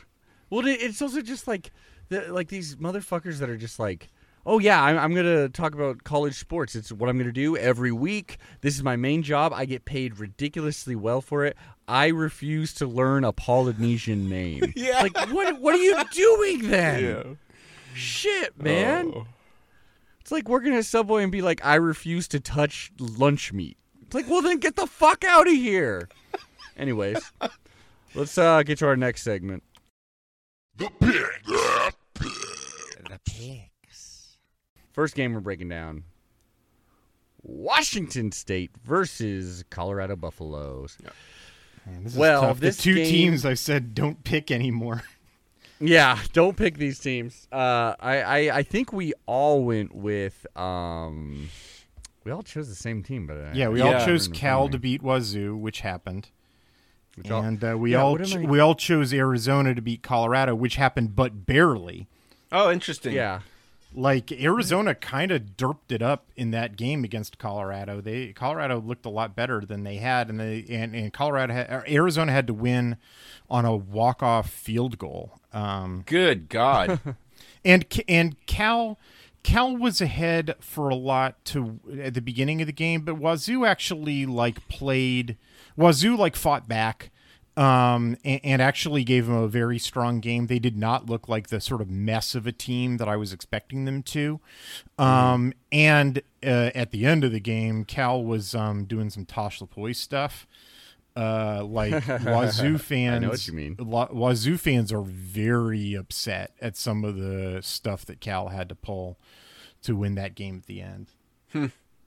well 0.50 0.68
it's 0.68 1.02
also 1.02 1.22
just 1.22 1.48
like 1.48 1.72
the, 2.10 2.32
like 2.32 2.48
these 2.50 2.76
motherfuckers 2.76 3.40
that 3.40 3.50
are 3.50 3.58
just 3.58 3.80
like 3.80 4.10
oh 4.46 4.60
yeah 4.60 4.80
I'm, 4.84 5.00
I'm 5.00 5.16
gonna 5.16 5.50
talk 5.50 5.74
about 5.74 6.04
college 6.04 6.38
sports 6.38 6.76
it's 6.76 6.92
what 6.92 7.10
i'm 7.10 7.18
gonna 7.18 7.32
do 7.32 7.58
every 7.58 7.92
week 7.92 8.38
this 8.62 8.76
is 8.76 8.84
my 8.84 8.96
main 8.96 9.24
job 9.24 9.52
i 9.56 9.66
get 9.66 9.86
paid 9.86 10.20
ridiculously 10.20 10.96
well 10.96 11.22
for 11.22 11.44
it 11.46 11.58
i 11.88 12.08
refuse 12.08 12.72
to 12.76 12.86
learn 12.86 13.24
a 13.24 13.32
polynesian 13.32 14.30
name 14.30 14.74
Yeah. 14.76 15.02
like 15.02 15.18
what 15.32 15.60
what 15.60 15.74
are 15.74 15.82
you 15.82 15.98
doing 16.12 16.70
then 16.70 17.04
Yeah. 17.04 17.24
Shit 17.94 18.62
man 18.62 19.12
Oh. 19.16 19.28
it's 20.22 20.32
like 20.32 20.48
working 20.50 20.74
at 20.74 20.86
subway 20.86 21.24
and 21.24 21.32
be 21.32 21.42
like 21.42 21.64
i 21.66 21.76
refuse 21.76 22.28
to 22.30 22.40
touch 22.40 22.92
lunch 23.00 23.54
meat 23.54 23.78
it's 24.02 24.14
like 24.16 24.30
well 24.30 24.42
then 24.42 24.58
get 24.58 24.76
the 24.76 24.88
fuck 24.88 25.24
out 25.24 25.48
of 25.48 25.54
here 25.54 26.08
anyways 26.78 27.32
let's 28.16 28.38
uh 28.38 28.64
get 28.64 28.78
to 28.80 28.88
our 28.88 28.96
next 28.98 29.24
segment 29.24 29.64
The 30.78 30.90
pig. 31.00 31.94
The 33.10 33.20
pigs. 33.26 34.38
First 34.92 35.14
game 35.16 35.34
we're 35.34 35.40
breaking 35.40 35.70
down 35.70 36.04
Washington 37.44 38.32
State 38.32 38.72
versus 38.84 39.64
Colorado 39.70 40.16
Buffaloes. 40.16 40.98
Man, 41.86 42.04
this 42.06 42.14
is 42.14 42.18
Well, 42.18 42.42
tough. 42.42 42.60
this 42.60 42.78
the 42.78 42.82
two 42.84 42.96
game- 42.96 43.06
teams 43.08 43.46
I 43.46 43.54
said 43.56 43.94
don't 43.94 44.24
pick 44.24 44.50
anymore. 44.52 45.04
Yeah, 45.80 46.20
don't 46.34 46.56
pick 46.56 46.78
these 46.78 47.00
teams. 47.00 47.48
Uh, 47.52 47.96
I, 48.00 48.22
I 48.22 48.58
I 48.58 48.64
think 48.64 48.94
we 48.94 49.14
all 49.26 49.64
went 49.64 49.94
with 49.94 50.46
um, 50.58 51.50
we 52.24 52.32
all 52.32 52.44
chose 52.44 52.70
the 52.70 52.76
same 52.76 53.04
team, 53.04 53.28
but 53.28 53.38
I, 53.38 53.52
Yeah, 53.54 53.68
we 53.70 53.80
Yeah. 53.80 54.00
all 54.00 54.06
chose 54.06 54.28
Cal 54.28 54.70
to 54.70 54.78
beat 54.80 55.02
Wazoo, 55.02 55.56
which 55.58 55.82
happened. 55.82 56.30
Which 57.16 57.30
all- 57.30 57.44
and 57.44 57.64
uh, 57.64 57.78
we 57.78 57.92
Yeah, 57.94 58.02
all 58.04 58.18
ch- 58.18 58.36
I- 58.38 58.42
we 58.42 58.60
all 58.60 58.76
chose 58.76 59.14
Arizona 59.14 59.76
to 59.76 59.82
beat 59.82 60.02
Colorado, 60.04 60.56
which 60.56 60.78
happened, 60.78 61.16
but 61.16 61.46
barely. 61.46 62.08
Oh, 62.52 62.72
interesting. 62.72 63.14
yeah, 63.14 63.42
Like 63.96 64.32
Arizona 64.32 64.96
kind 64.96 65.32
of 65.32 65.56
derped 65.58 65.92
it 65.92 66.02
up 66.02 66.26
in 66.36 66.52
that 66.52 66.76
game 66.76 67.04
against 67.04 67.38
Colorado. 67.38 68.02
They 68.02 68.34
Colorado 68.34 68.82
looked 68.82 69.06
a 69.06 69.10
lot 69.10 69.36
better 69.36 69.62
than 69.62 69.84
they 69.84 69.98
had, 69.98 70.30
and 70.30 70.40
they 70.40 70.66
and, 70.70 70.96
and 70.96 71.14
Colorado 71.14 71.54
had, 71.54 71.84
Arizona 71.88 72.32
had 72.32 72.48
to 72.48 72.54
win 72.54 72.98
on 73.50 73.66
a 73.66 73.76
walk 73.76 74.24
off 74.24 74.50
field 74.50 74.98
goal. 74.98 75.40
Um, 75.54 76.04
Good 76.06 76.50
God. 76.50 77.00
and 77.66 77.86
and 78.08 78.36
Cal 78.46 78.98
Cal 79.44 79.76
was 79.76 80.02
ahead 80.02 80.56
for 80.60 80.90
a 80.90 80.96
lot 80.96 81.44
to 81.46 81.80
at 82.02 82.14
the 82.14 82.22
beginning 82.22 82.62
of 82.62 82.68
the 82.68 82.74
game, 82.74 83.02
but 83.02 83.18
Wazoo 83.18 83.66
actually 83.66 84.26
like 84.26 84.68
played 84.70 85.38
Wazoo 85.76 86.16
like 86.16 86.36
fought 86.36 86.68
back 86.68 87.12
um 87.56 88.18
and, 88.26 88.42
and 88.44 88.62
actually 88.62 89.04
gave 89.04 89.28
them 89.28 89.36
a 89.36 89.48
very 89.48 89.78
strong 89.78 90.20
game. 90.20 90.48
They 90.48 90.60
did 90.60 90.76
not 90.78 91.08
look 91.10 91.30
like 91.30 91.48
the 91.48 91.62
sort 91.62 91.82
of 91.82 91.90
mess 91.90 92.34
of 92.36 92.48
a 92.48 92.52
team 92.52 92.98
that 92.98 93.08
I 93.08 93.16
was 93.16 93.32
expecting 93.32 93.86
them 93.86 94.02
to. 94.04 94.40
Um 94.98 95.54
and 95.72 96.22
uh, 96.44 96.72
at 96.76 96.92
the 96.92 97.06
end 97.06 97.24
of 97.24 97.32
the 97.32 97.40
game, 97.40 97.86
Cal 97.86 98.24
was 98.24 98.56
um 98.56 98.86
doing 98.86 99.10
some 99.10 99.26
Tosh 99.26 99.60
Lupoi 99.60 99.96
stuff. 99.96 100.48
Uh, 101.16 101.64
like 101.64 101.92
Wazoo 102.26 102.80
fans, 102.80 103.18
I 103.18 103.20
know 103.20 103.30
what 103.30 103.48
you 103.48 103.54
mean. 103.54 103.76
Wazoo 103.78 104.58
fans 104.58 104.92
are 104.92 105.04
very 105.04 105.94
upset 105.94 106.56
at 106.60 106.76
some 106.76 107.06
of 107.06 107.18
the 107.18 107.60
stuff 107.62 108.04
that 108.06 108.20
Cal 108.20 108.48
had 108.48 108.68
to 108.70 108.76
pull 108.76 109.20
to 109.84 109.96
win 109.96 110.16
that 110.16 110.34
game 110.34 110.56
at 110.58 110.66
the 110.66 110.82
end. 110.82 111.12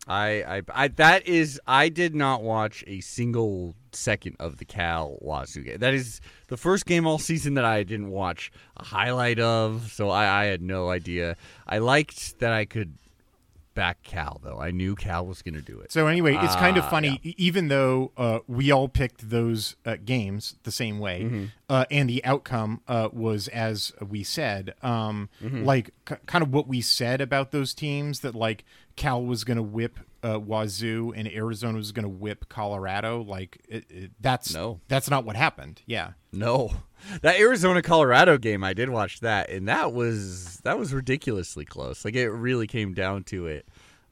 I, 0.07 0.59
I 0.59 0.63
I 0.73 0.89
that 0.89 1.27
is 1.27 1.61
I 1.67 1.89
did 1.89 2.15
not 2.15 2.43
watch 2.43 2.85
a 2.87 3.01
single 3.01 3.75
second 3.93 4.37
of 4.39 4.59
the 4.59 4.65
Cal 4.65 5.19
Wazoo 5.21 5.63
game. 5.63 5.79
That 5.79 5.95
is 5.95 6.21
the 6.49 6.57
first 6.57 6.87
game 6.87 7.07
all 7.07 7.19
season 7.19 7.55
that 7.55 7.65
I 7.65 7.83
didn't 7.83 8.11
watch 8.11 8.53
a 8.77 8.85
highlight 8.85 9.41
of, 9.41 9.91
so 9.93 10.11
I, 10.11 10.43
I 10.43 10.45
had 10.47 10.63
no 10.63 10.91
idea. 10.91 11.37
I 11.67 11.79
liked 11.79 12.39
that 12.39 12.53
I 12.53 12.67
could 12.67 12.99
back 13.77 14.03
Cal 14.03 14.41
though. 14.43 14.59
I 14.61 14.73
knew 14.73 14.97
Cal 14.97 15.25
was 15.25 15.41
going 15.43 15.55
to 15.55 15.61
do 15.63 15.79
it. 15.79 15.93
So 15.93 16.09
anyway, 16.09 16.35
it's 16.35 16.57
kind 16.57 16.77
of 16.77 16.85
Ah, 16.85 16.91
funny, 16.91 17.21
e- 17.23 17.35
even 17.37 17.69
though 17.69 18.11
uh, 18.17 18.41
we 18.49 18.73
all 18.73 18.89
picked 18.89 19.31
those 19.31 19.77
uh, 19.85 19.95
games 20.05 20.57
the 20.65 20.73
same 20.73 20.99
way, 20.99 21.23
Mm-hmm. 21.23 21.45
uh, 21.69 21.85
and 21.93 22.11
the 22.11 22.25
outcome 22.25 22.81
uh, 22.89 23.09
was 23.13 23.47
as 23.49 23.93
we 24.05 24.25
said. 24.25 24.75
Um, 24.83 25.29
Mm-hmm. 25.41 25.63
Like 25.65 25.91
k- 26.07 26.17
kind 26.27 26.43
of 26.43 26.53
what 26.53 26.67
we 26.67 26.81
said 26.81 27.21
about 27.21 27.53
those 27.53 27.73
teams 27.75 28.21
that 28.21 28.35
like 28.35 28.65
Cal 28.97 29.23
was 29.25 29.45
going 29.45 29.59
to 29.59 29.63
whip 29.63 29.99
uh, 30.25 30.41
Wazoo 30.41 31.13
and 31.15 31.29
Arizona 31.29 31.77
was 31.79 31.93
going 31.93 32.03
to 32.05 32.09
whip 32.09 32.49
Colorado. 32.49 33.23
Like 33.23 33.59
it, 33.69 33.85
it, 33.91 34.11
that's 34.21 34.53
No. 34.53 34.81
that's 34.89 35.09
not 35.09 35.25
what 35.25 35.37
happened. 35.37 35.83
Yeah, 35.87 36.13
No, 36.33 36.73
that 37.23 37.39
Arizona 37.39 37.83
Colorado 37.83 38.39
game, 38.39 38.65
I 38.65 38.75
did 38.75 38.91
watch 38.91 39.21
that, 39.21 39.51
and 39.51 39.69
that 39.69 39.93
was 39.93 40.59
that 40.65 40.79
was 40.79 40.93
ridiculously 40.93 41.65
close. 41.65 42.05
Like 42.05 42.15
it 42.15 42.31
really 42.31 42.67
came 42.67 42.95
down 42.95 43.25
to 43.25 43.47
it. 43.47 43.67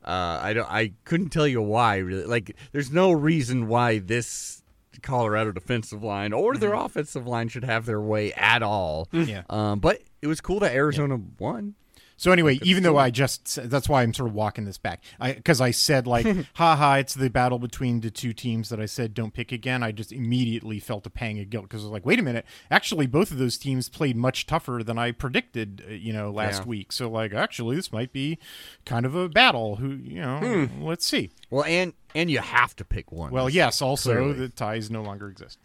Uh, 0.05 0.39
I 0.43 0.53
don't, 0.53 0.71
I 0.71 0.93
couldn't 1.05 1.31
tell 1.31 1.49
you 1.49 1.63
why. 1.63 1.97
Really, 1.97 2.25
like 2.25 2.57
there's 2.73 2.91
no 2.91 3.11
reason 3.13 3.69
why 3.69 3.99
this 3.99 4.63
Colorado 5.03 5.53
defensive 5.53 6.03
line 6.03 6.33
or 6.33 6.57
their 6.57 6.75
offensive 6.75 7.27
line 7.27 7.49
should 7.49 7.65
have 7.65 7.87
their 7.87 8.01
way 8.01 8.33
at 8.35 8.63
all. 8.63 9.09
yeah. 9.13 9.43
Um, 9.49 9.81
but 9.81 10.03
it 10.23 10.27
was 10.27 10.41
cool 10.41 10.61
that 10.61 10.73
Arizona 10.75 11.19
won. 11.39 11.75
So 12.17 12.31
anyway, 12.31 12.61
even 12.63 12.83
though 12.85 12.97
I 12.97 13.11
just 13.11 13.49
said- 13.49 13.71
that's 13.71 13.89
why 13.89 14.03
I'm 14.03 14.15
sort 14.15 14.29
of 14.29 14.35
walking 14.35 14.65
this 14.65 14.79
back, 14.79 15.03
because 15.21 15.61
I, 15.61 15.73
said 15.73 16.07
like, 16.07 16.27
haha, 16.55 16.95
it's 16.99 17.15
the 17.15 17.29
battle 17.29 17.59
between 17.59 18.01
the 18.01 18.11
two 18.11 18.33
teams 18.33 18.69
that 18.69 18.79
I 18.81 18.87
said 18.87 19.15
don't 19.15 19.33
pick 19.33 19.51
again. 19.51 19.83
I 19.83 19.91
just 19.91 20.13
immediately 20.13 20.79
felt 20.79 21.05
a 21.07 21.11
pang 21.11 21.41
of 21.41 21.51
guilt 21.51 21.65
because 21.65 21.83
I 21.83 21.87
was 21.87 21.93
like, 21.93 22.07
wait 22.07 22.19
a 22.21 22.23
minute, 22.23 22.45
actually 22.71 23.07
both 23.07 23.31
of 23.33 23.39
those 23.39 23.59
teams 23.59 23.89
played 23.89 24.17
much 24.17 24.47
tougher 24.47 24.83
than 24.85 24.97
I 24.99 25.11
predicted, 25.11 25.83
uh, 25.89 25.93
you 25.93 26.13
know, 26.13 26.31
last 26.31 26.63
Yeah. 26.63 26.69
week. 26.69 26.93
So 26.93 27.11
like, 27.11 27.35
actually, 27.35 27.75
this 27.77 27.93
might 27.93 28.13
be 28.13 28.39
kind 28.85 29.05
of 29.07 29.15
a 29.17 29.29
battle. 29.29 29.77
Who 29.77 29.89
you 29.91 30.21
know, 30.21 30.69
let's 30.81 31.05
see. 31.07 31.31
Well, 31.51 31.65
and 31.65 31.93
and 32.15 32.31
you 32.31 32.39
have 32.39 32.77
to 32.77 32.85
pick 32.85 33.11
one. 33.11 33.33
Well, 33.33 33.51
yes, 33.51 33.83
also 33.83 34.13
Clearly. 34.13 34.33
the 34.35 34.49
ties 34.51 34.89
no 34.91 35.03
longer 35.03 35.29
exist. 35.29 35.59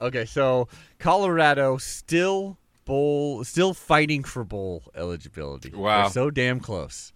Okay, 0.00 0.24
so 0.26 0.68
Colorado 0.98 1.76
still 1.78 2.58
bowl, 2.84 3.44
still 3.44 3.74
fighting 3.74 4.24
for 4.24 4.44
bowl 4.44 4.84
eligibility. 4.94 5.70
Wow. 5.70 6.02
They're 6.02 6.10
so 6.10 6.30
damn 6.30 6.60
close. 6.60 7.12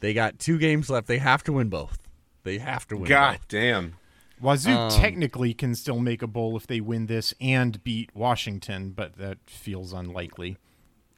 They 0.00 0.12
got 0.12 0.38
two 0.38 0.58
games 0.58 0.90
left. 0.90 1.06
They 1.06 1.18
have 1.18 1.42
to 1.44 1.52
win 1.52 1.68
both. 1.68 1.98
They 2.44 2.58
have 2.58 2.86
to 2.88 2.96
win. 2.96 3.08
God 3.08 3.38
both. 3.38 3.48
damn. 3.48 3.94
Wazoo 4.40 4.70
Um, 4.70 4.90
technically 4.90 5.54
can 5.54 5.74
still 5.74 5.98
make 5.98 6.20
a 6.22 6.26
bowl 6.26 6.56
if 6.56 6.66
they 6.66 6.80
win 6.80 7.06
this 7.06 7.32
and 7.40 7.82
beat 7.82 8.10
Washington, 8.14 8.90
but 8.90 9.16
that 9.16 9.38
feels 9.46 9.92
unlikely. 9.94 10.58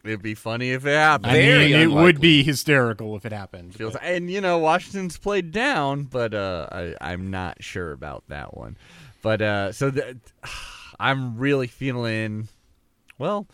It'd 0.04 0.22
be 0.22 0.36
funny 0.36 0.70
if 0.70 0.86
it 0.86 0.94
happened. 0.94 1.32
I 1.32 1.38
mean, 1.38 1.74
it 1.74 1.90
would 1.90 2.20
be 2.20 2.44
hysterical 2.44 3.16
if 3.16 3.26
it 3.26 3.32
happened. 3.32 3.74
Feels, 3.74 3.94
but- 3.94 4.04
and 4.04 4.30
you 4.30 4.40
know 4.40 4.58
Washington's 4.58 5.18
played 5.18 5.50
down, 5.50 6.04
but 6.04 6.32
uh, 6.32 6.68
I, 6.70 6.94
I'm 7.00 7.30
not 7.30 7.62
sure 7.62 7.90
about 7.92 8.22
that 8.28 8.56
one. 8.56 8.76
But 9.20 9.42
uh, 9.42 9.72
so 9.72 9.90
the, 9.90 10.16
I'm 11.00 11.36
really 11.36 11.66
feeling 11.66 12.48
well. 13.18 13.48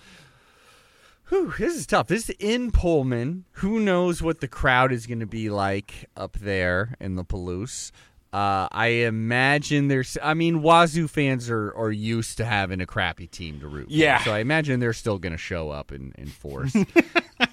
Whew, 1.34 1.52
this 1.58 1.74
is 1.74 1.84
tough. 1.84 2.06
This 2.06 2.30
is 2.30 2.36
in 2.38 2.70
Pullman. 2.70 3.44
Who 3.54 3.80
knows 3.80 4.22
what 4.22 4.40
the 4.40 4.46
crowd 4.46 4.92
is 4.92 5.04
going 5.08 5.18
to 5.18 5.26
be 5.26 5.50
like 5.50 6.08
up 6.16 6.34
there 6.34 6.94
in 7.00 7.16
the 7.16 7.24
Palouse? 7.24 7.90
Uh, 8.32 8.68
I 8.70 8.86
imagine 8.86 9.88
there's. 9.88 10.16
I 10.22 10.34
mean, 10.34 10.62
Wazoo 10.62 11.08
fans 11.08 11.50
are, 11.50 11.74
are 11.74 11.90
used 11.90 12.36
to 12.36 12.44
having 12.44 12.80
a 12.80 12.86
crappy 12.86 13.26
team 13.26 13.58
to 13.58 13.66
root. 13.66 13.86
for, 13.88 13.92
Yeah. 13.92 14.22
So 14.22 14.32
I 14.32 14.38
imagine 14.38 14.78
they're 14.78 14.92
still 14.92 15.18
going 15.18 15.32
to 15.32 15.38
show 15.38 15.70
up 15.70 15.90
in, 15.90 16.12
in 16.16 16.28
force. 16.28 16.72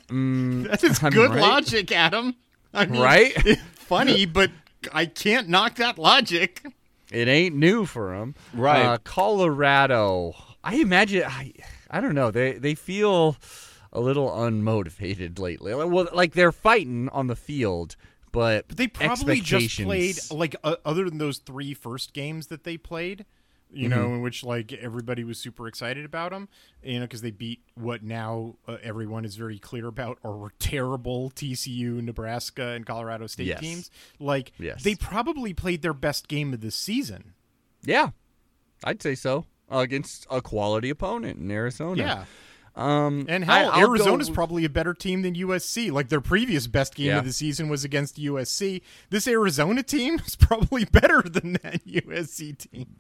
Mm, 0.10 0.70
That 0.70 0.84
is 0.84 1.02
I 1.02 1.06
mean, 1.10 1.14
good 1.14 1.32
right? 1.32 1.40
logic, 1.42 1.92
Adam. 1.92 2.36
I 2.74 2.86
mean, 2.86 3.02
Right? 3.02 3.34
funny, 3.74 4.26
but 4.28 4.52
I 4.94 5.08
can't 5.08 5.50
knock 5.50 5.76
that 5.78 5.98
logic. 5.98 6.64
It 7.12 7.28
ain't 7.28 7.56
new 7.56 7.86
for 7.86 8.16
them, 8.16 8.36
Right. 8.54 8.86
Uh, 8.86 8.98
Colorado, 9.00 10.36
I 10.64 10.76
imagine. 10.76 11.24
I, 11.26 11.54
I 11.90 12.00
don't 12.00 12.14
know. 12.14 12.30
They 12.30 12.54
they 12.54 12.76
feel 12.76 13.38
a 13.94 14.00
little 14.00 14.30
unmotivated 14.30 15.40
lately. 15.40 15.74
Well, 15.74 16.08
like 16.14 16.34
they're 16.34 16.52
fighting 16.52 17.10
on 17.10 17.28
the 17.28 17.36
field, 17.36 17.96
but 18.32 18.68
But 18.68 18.78
they 18.78 18.88
probably 18.88 19.42
just 19.42 19.78
played 19.82 20.18
like 20.32 20.56
uh, 20.64 20.76
other 20.86 21.06
than 21.10 21.18
those 21.18 21.40
three 21.40 21.74
first 21.74 22.14
games 22.14 22.48
that 22.48 22.64
they 22.64 22.78
played. 22.78 23.26
You 23.74 23.88
Mm-hmm. 23.88 24.00
know, 24.02 24.14
in 24.16 24.22
which 24.22 24.44
like 24.44 24.74
everybody 24.74 25.24
was 25.24 25.38
super 25.40 25.66
excited 25.66 26.04
about 26.04 26.32
them. 26.32 26.50
You 26.84 27.00
know, 27.00 27.06
because 27.06 27.22
they 27.22 27.32
beat 27.32 27.62
what 27.76 28.04
now 28.04 28.56
uh, 28.68 28.76
everyone 28.84 29.24
is 29.24 29.38
very 29.38 29.60
clear 29.60 29.88
about 29.88 30.20
are 30.26 30.52
terrible 30.60 31.32
TCU, 31.34 32.02
Nebraska, 32.02 32.72
and 32.72 32.86
Colorado 32.86 33.28
State 33.28 33.48
Yes. 33.48 33.60
teams. 33.62 33.92
Like 34.20 34.52
Yes. 34.60 34.84
they 34.84 34.96
probably 34.96 35.54
played 35.54 35.84
their 35.84 35.94
best 35.94 36.28
game 36.28 36.54
of 36.54 36.60
the 36.60 36.70
season. 36.70 37.34
Yeah, 37.84 38.10
I'd 38.84 39.02
say 39.02 39.16
so 39.16 39.46
against 39.70 40.28
a 40.30 40.42
quality 40.42 40.90
opponent 40.90 41.40
in 41.40 41.50
Arizona. 41.50 42.02
Yeah. 42.02 42.26
Um, 42.76 43.26
And 43.28 43.44
I- 43.46 43.60
hell, 43.60 43.72
I'll 43.72 43.82
go 43.86 43.92
Arizona's 43.94 44.30
probably 44.30 44.64
a 44.66 44.70
better 44.70 44.94
team 44.94 45.22
than 45.24 45.36
USC. 45.36 45.92
Like 45.92 46.08
their 46.10 46.22
previous 46.22 46.68
best 46.68 46.96
game 46.96 47.08
Yeah. 47.08 47.20
of 47.20 47.26
the 47.26 47.34
season 47.34 47.68
was 47.70 47.84
against 47.84 48.18
USC. 48.18 48.82
This 49.10 49.28
Arizona 49.28 49.84
team 49.84 50.20
is 50.26 50.36
probably 50.40 50.86
better 50.86 51.22
than 51.22 51.54
that 51.64 51.84
USC 51.86 52.58
team. 52.58 52.96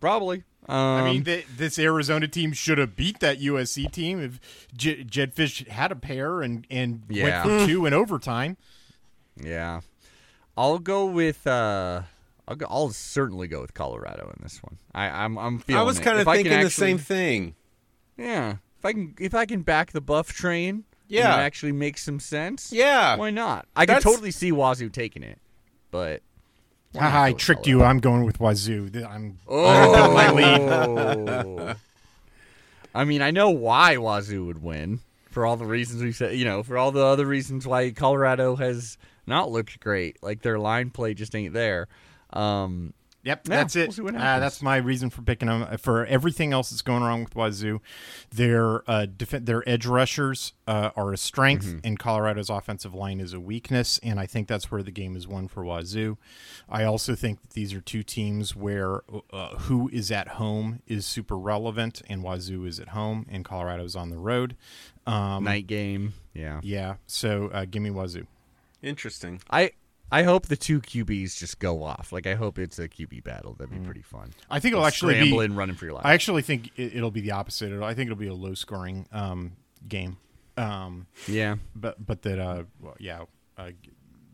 probably. 0.00 0.42
Um, 0.68 0.76
I 0.76 1.04
mean, 1.12 1.22
th- 1.24 1.46
this 1.56 1.78
Arizona 1.78 2.26
team 2.26 2.52
should 2.52 2.78
have 2.78 2.96
beat 2.96 3.20
that 3.20 3.38
USC 3.40 3.90
team 3.92 4.20
if 4.20 4.40
J- 4.76 5.04
Jedd 5.04 5.32
Fisch 5.36 5.66
had 5.68 5.92
a 5.92 5.96
pair 5.96 6.42
and 6.42 6.66
and 6.68 7.02
Yeah. 7.08 7.46
went 7.46 7.62
for 7.62 7.66
two 7.70 7.86
in 7.86 7.94
overtime. 7.94 8.56
yeah, 9.40 9.82
I'll 10.56 10.80
go 10.80 11.06
with. 11.06 11.46
Uh, 11.46 12.02
I'll 12.48 12.56
go, 12.56 12.66
I'll 12.68 12.90
certainly 12.90 13.46
go 13.46 13.60
with 13.60 13.74
Colorado 13.74 14.32
in 14.36 14.42
this 14.42 14.60
one. 14.60 14.78
I, 14.92 15.06
I'm 15.08 15.38
I'm 15.38 15.60
feeling. 15.60 15.80
I 15.80 15.84
was 15.84 16.00
kind 16.00 16.16
of 16.16 16.22
If 16.22 16.28
I 16.28 16.38
can 16.38 16.44
thinking 16.46 16.64
the 16.64 16.70
same 16.70 16.98
thing. 16.98 17.54
Yeah, 18.16 18.52
if 18.52 18.58
I 18.86 18.92
can 18.92 19.14
if 19.20 19.34
I 19.34 19.44
can 19.46 19.62
back 19.62 19.92
the 19.92 20.00
buff 20.00 20.32
train, 20.32 20.84
Yeah. 21.08 21.32
and 21.32 21.42
it 21.42 21.44
actually 21.44 21.72
makes 21.72 22.02
some 22.02 22.20
sense. 22.20 22.72
Yeah. 22.72 23.16
why 23.16 23.30
not? 23.30 23.66
I 23.76 23.84
can 23.86 24.00
totally 24.00 24.30
see 24.30 24.50
Wazoo 24.52 24.88
taking 24.88 25.22
it, 25.22 25.38
but 25.90 26.22
why 26.92 27.02
not 27.02 27.10
Haha, 27.12 27.22
I 27.24 27.32
tricked 27.32 27.66
you. 27.66 27.82
I'm 27.82 27.98
going 27.98 28.24
with 28.24 28.38
Wazoo. 28.40 28.90
I'm 29.08 29.38
Oh, 29.46 30.14
my 30.14 30.30
lead. 31.66 31.76
I 32.94 33.04
mean, 33.04 33.20
I 33.20 33.30
know 33.30 33.50
why 33.50 33.96
Wazoo 33.98 34.46
would 34.46 34.62
win 34.62 35.00
for 35.30 35.44
all 35.44 35.56
the 35.56 35.66
reasons 35.66 36.02
we 36.02 36.12
said. 36.12 36.36
You 36.36 36.44
know, 36.46 36.62
for 36.62 36.78
all 36.78 36.92
the 36.92 37.04
other 37.04 37.26
reasons 37.26 37.66
why 37.66 37.90
Colorado 37.90 38.56
has 38.56 38.96
not 39.26 39.50
looked 39.50 39.80
great. 39.80 40.22
Like 40.22 40.40
their 40.42 40.58
line 40.58 40.90
play 40.90 41.12
just 41.12 41.34
ain't 41.34 41.52
there. 41.52 41.88
Um, 42.32 42.94
Yep, 43.26 43.48
Yeah, 43.48 43.56
that's 43.56 43.74
it. 43.76 43.98
we'll 43.98 44.16
uh, 44.16 44.38
that's 44.38 44.62
my 44.62 44.76
reason 44.76 45.10
for 45.10 45.20
picking 45.20 45.48
them. 45.48 45.76
For 45.78 46.06
everything 46.06 46.52
else 46.52 46.70
that's 46.70 46.80
going 46.80 47.02
wrong 47.02 47.24
with 47.24 47.34
Wazoo, 47.34 47.80
their 48.30 48.88
uh, 48.88 49.06
def- 49.06 49.30
their 49.44 49.68
edge 49.68 49.84
rushers 49.84 50.52
uh, 50.68 50.90
are 50.96 51.12
a 51.12 51.16
strength, 51.16 51.66
Mm-hmm. 51.66 51.78
and 51.82 51.98
Colorado's 51.98 52.48
offensive 52.50 52.94
line 52.94 53.18
is 53.18 53.32
a 53.32 53.40
weakness. 53.40 53.98
And 54.02 54.20
I 54.20 54.26
think 54.26 54.46
that's 54.46 54.70
where 54.70 54.82
the 54.82 54.92
game 54.92 55.16
is 55.16 55.26
won 55.26 55.48
for 55.48 55.64
Wazoo. 55.64 56.18
I 56.68 56.84
also 56.84 57.16
think 57.16 57.42
that 57.42 57.50
these 57.50 57.74
are 57.74 57.80
two 57.80 58.04
teams 58.04 58.54
where 58.54 59.00
uh, 59.32 59.56
who 59.56 59.90
is 59.92 60.12
at 60.12 60.28
home 60.28 60.80
is 60.86 61.04
super 61.04 61.36
relevant, 61.36 62.02
and 62.08 62.22
Wazoo 62.22 62.64
is 62.64 62.78
at 62.78 62.88
home, 62.90 63.26
and 63.28 63.44
Colorado's 63.44 63.96
on 63.96 64.10
the 64.10 64.18
road. 64.18 64.54
Um, 65.04 65.42
night 65.44 65.66
game. 65.66 66.14
Yeah. 66.32 66.60
Yeah, 66.62 66.94
so 67.08 67.48
uh, 67.52 67.64
give 67.64 67.82
me 67.82 67.90
Wazoo. 67.90 68.26
Interesting. 68.82 69.40
I 69.50 69.72
I 70.10 70.22
hope 70.22 70.46
the 70.46 70.56
two 70.56 70.80
QBs 70.80 71.36
just 71.38 71.58
go 71.58 71.82
off. 71.82 72.12
Like 72.12 72.26
I 72.26 72.34
hope 72.34 72.58
it's 72.58 72.78
a 72.78 72.88
QB 72.88 73.24
battle. 73.24 73.54
That'd 73.54 73.72
be 73.72 73.80
Mm. 73.80 73.84
pretty 73.84 74.02
fun. 74.02 74.32
I 74.48 74.60
think 74.60 74.72
it'll 74.72 74.86
actually 74.86 75.14
be 75.14 75.20
scrambling, 75.30 75.54
running 75.56 75.74
for 75.76 75.84
your 75.84 75.94
life. 75.94 76.06
I 76.06 76.14
actually 76.14 76.42
think 76.42 76.70
it, 76.76 76.94
it'll 76.96 77.10
be 77.10 77.20
the 77.20 77.32
opposite. 77.32 77.72
It'll, 77.72 77.82
I 77.84 77.94
think 77.94 78.06
it'll 78.08 78.18
be 78.18 78.28
a 78.28 78.34
low 78.34 78.54
scoring 78.54 79.08
um, 79.12 79.52
game. 79.88 80.18
Um, 80.56 81.06
yeah. 81.28 81.56
but 81.74 82.04
but 82.04 82.22
that 82.22 82.38
uh 82.38 82.62
well, 82.80 82.94
yeah 82.98 83.24
uh, 83.58 83.70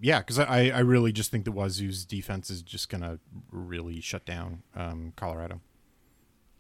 yeah 0.01 0.19
because 0.21 0.39
I 0.39 0.69
I 0.69 0.79
really 0.81 1.11
just 1.11 1.31
think 1.31 1.45
the 1.45 1.51
Wazoo's 1.53 2.05
defense 2.05 2.49
is 2.51 2.63
just 2.63 2.89
gonna 2.89 3.19
really 3.51 4.01
shut 4.01 4.25
down 4.25 4.63
um, 4.77 5.15
Colorado. 5.17 5.61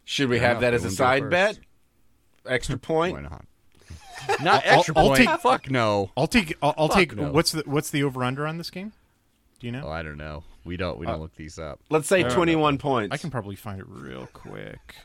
Should 0.05 0.31
we 0.31 0.39
Fair 0.39 0.49
have 0.49 0.57
enough. 0.57 0.61
that 0.63 0.75
as 0.75 0.83
a 0.83 0.85
wants 0.87 0.97
to 0.97 1.03
go 1.03 1.05
side 1.07 1.31
bet? 1.31 1.59
Extra 2.47 2.77
point? 2.79 3.15
Why 3.15 3.21
not? 3.21 3.45
Not 4.43 4.67
I'll- 4.67 4.79
extra 4.79 4.95
I'll 4.97 5.07
point. 5.09 5.19
take- 5.29 5.41
Fuck 5.41 5.71
no. 5.71 6.11
I'll 6.17 6.27
take 6.27 6.55
I'll, 6.63 6.75
I'll 6.77 6.89
take 6.89 7.15
no. 7.15 7.31
what's 7.31 7.53
the 7.53 7.63
what's 7.67 7.91
the 7.91 8.03
over 8.03 8.25
under 8.25 8.47
on 8.47 8.59
this 8.59 8.71
game? 8.71 8.93
Do 9.63 9.69
you 9.69 9.73
know? 9.73 9.85
Oh, 9.87 9.91
I 9.91 10.03
don't 10.03 10.17
know. 10.17 10.43
We 10.65 10.77
don't. 10.77 10.99
We 10.99 11.07
don't 11.07 11.21
look 11.21 11.37
these 11.37 11.57
up. 11.57 11.79
Let's 11.89 12.09
say 12.09 12.25
Uh, 12.25 12.29
21 12.35 12.79
points. 12.79 13.15
I 13.15 13.17
can 13.17 13.31
probably 13.31 13.55
find 13.55 13.79
it 13.79 13.87
real 13.89 14.29
quick. 14.33 14.97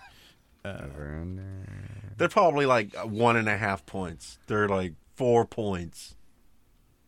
They're 2.18 2.28
probably 2.28 2.66
like 2.66 2.96
one 3.06 3.38
and 3.38 3.48
a 3.48 3.56
half 3.56 3.86
points. 3.86 4.40
They're 4.48 4.68
like 4.68 4.94
four 5.16 5.46
points. 5.46 6.16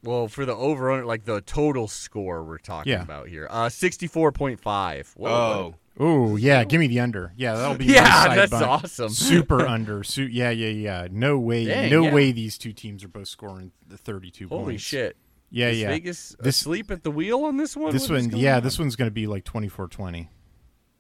Well, 0.04 0.28
for 0.28 0.46
the 0.46 0.56
over 0.56 0.92
under, 0.92 1.06
like 1.08 1.26
the 1.26 1.42
total 1.42 1.88
score 1.88 2.44
we're 2.44 2.60
talking 2.60 2.94
Yeah. 2.94 3.02
about 3.02 3.28
here, 3.30 3.48
uh, 3.50 3.68
sixty-four 3.70 4.32
point 4.32 4.60
five. 4.62 5.14
Oh. 5.20 5.74
Oh 6.00 6.36
yeah, 6.38 6.64
give 6.64 6.80
me 6.80 6.88
the 6.88 7.00
under. 7.02 7.34
Yeah, 7.36 7.56
that'll 7.56 7.76
be 7.76 7.88
my 7.88 7.94
Yeah, 7.96 8.24
side 8.26 8.38
that's 8.38 8.52
bunt. 8.52 8.64
awesome. 8.66 9.10
Super 9.10 9.62
under. 9.68 10.04
Su- 10.04 10.28
yeah, 10.32 10.52
yeah, 10.52 10.70
yeah. 10.70 11.08
No 11.12 11.38
way. 11.40 11.66
Dang, 11.66 11.90
no 11.92 12.04
yeah. 12.04 12.14
way. 12.14 12.32
These 12.32 12.58
two 12.60 12.72
teams 12.72 13.04
are 13.04 13.10
both 13.10 13.28
scoring 13.28 13.72
the 13.88 13.98
thirty-two 13.98 14.48
Holy 14.48 14.64
points. 14.66 14.84
shit! 14.84 15.18
Yeah, 15.52 15.70
Is 15.70 15.80
yeah. 15.80 15.88
Vegas 15.88 16.36
This- 16.40 16.60
asleep 16.62 16.92
at 16.92 17.04
the 17.04 17.12
wheel 17.12 17.44
on 17.46 17.58
this 17.58 17.76
one. 17.76 17.92
This 17.92 18.08
What 18.10 18.20
is 18.20 18.28
one, 18.28 18.38
yeah, 18.38 18.58
on? 18.58 18.64
this 18.64 18.78
one's 18.78 18.96
going 18.96 19.08
to 19.10 19.14
be 19.14 19.26
like 19.28 19.44
24-20. 19.46 20.28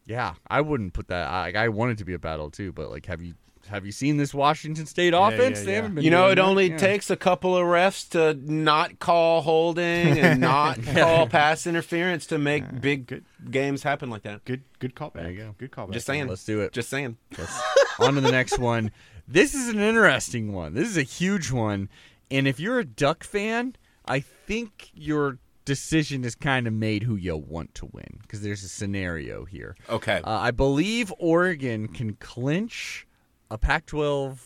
Yeah, 0.05 0.33
I 0.47 0.61
wouldn't 0.61 0.93
put 0.93 1.07
that. 1.09 1.27
I, 1.27 1.51
I 1.55 1.67
want 1.69 1.91
it 1.91 1.97
to 1.99 2.05
be 2.05 2.13
a 2.13 2.19
battle 2.19 2.49
too, 2.49 2.71
but 2.71 2.89
like, 2.89 3.05
have 3.05 3.21
you 3.21 3.35
have 3.67 3.85
you 3.85 3.91
seen 3.91 4.17
this 4.17 4.33
Washington 4.33 4.87
State 4.87 5.13
offense? 5.15 5.59
yeah, 5.59 5.65
They 5.65 5.71
yeah. 5.71 5.75
haven't 5.75 5.95
been 5.95 6.03
You 6.03 6.09
know, 6.09 6.21
doing 6.27 6.31
it 6.31 6.35
that. 6.37 6.41
only 6.41 6.69
Yeah. 6.71 6.77
takes 6.77 7.09
a 7.11 7.15
couple 7.15 7.55
of 7.55 7.63
refs 7.65 8.09
to 8.11 8.33
not 8.51 8.97
call 8.97 9.41
holding 9.41 10.17
and 10.17 10.41
not 10.41 10.81
call 10.81 11.27
pass 11.27 11.67
interference 11.67 12.25
to 12.27 12.39
make 12.39 12.81
big 12.81 13.21
games 13.51 13.83
happen 13.83 14.09
like 14.09 14.23
that. 14.23 14.43
Good, 14.45 14.63
good 14.79 14.95
callback. 14.95 15.13
There 15.13 15.29
you 15.31 15.37
go. 15.37 15.55
Good 15.59 15.71
callback. 15.71 15.91
Just 15.91 16.07
saying. 16.07 16.27
Let's 16.27 16.43
do 16.45 16.61
it. 16.61 16.71
Just 16.71 16.89
saying. 16.89 17.17
Let's- 17.37 17.61
on 17.99 18.15
to 18.15 18.21
the 18.21 18.31
next 18.31 18.57
one. 18.57 18.89
This 19.27 19.53
is 19.53 19.67
an 19.67 19.79
interesting 19.79 20.53
one. 20.53 20.73
This 20.73 20.87
is 20.87 20.97
a 20.97 21.03
huge 21.03 21.51
one. 21.51 21.89
And 22.31 22.47
if 22.47 22.59
you're 22.59 22.79
a 22.79 22.85
Duck 22.85 23.23
fan, 23.23 23.75
I 24.09 24.19
think 24.19 24.89
your 24.93 25.37
decision 25.65 26.23
is 26.23 26.33
kind 26.33 26.65
of 26.65 26.73
made 26.73 27.03
who 27.03 27.15
you 27.15 27.37
want 27.37 27.75
to 27.75 27.85
win 27.85 28.17
because 28.21 28.41
there's 28.41 28.63
a 28.63 28.67
scenario 28.67 29.45
here. 29.45 29.75
Okay. 29.87 30.19
Uh, 30.23 30.31
I 30.39 30.51
believe 30.51 31.13
Oregon 31.19 31.87
can 31.87 32.15
clinch 32.15 33.05
a 33.51 33.57
Pac-12 33.57 34.39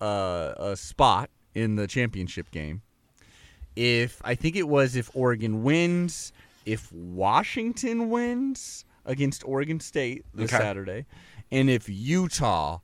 uh, 0.00 0.54
a 0.56 0.76
spot 0.76 1.28
in 1.54 1.76
the 1.76 1.86
championship 1.86 2.50
game. 2.50 2.80
If 3.76 4.20
I 4.24 4.34
think 4.34 4.56
it 4.56 4.68
was 4.68 4.96
if 4.96 5.10
Oregon 5.14 5.62
wins, 5.62 6.32
if 6.64 6.90
Washington 6.92 8.08
wins 8.10 8.84
against 9.04 9.44
Oregon 9.44 9.80
State 9.80 10.24
this 10.34 10.52
Okay. 10.52 10.62
Saturday, 10.62 11.06
and 11.50 11.68
if 11.68 11.88
Utah 11.88 12.78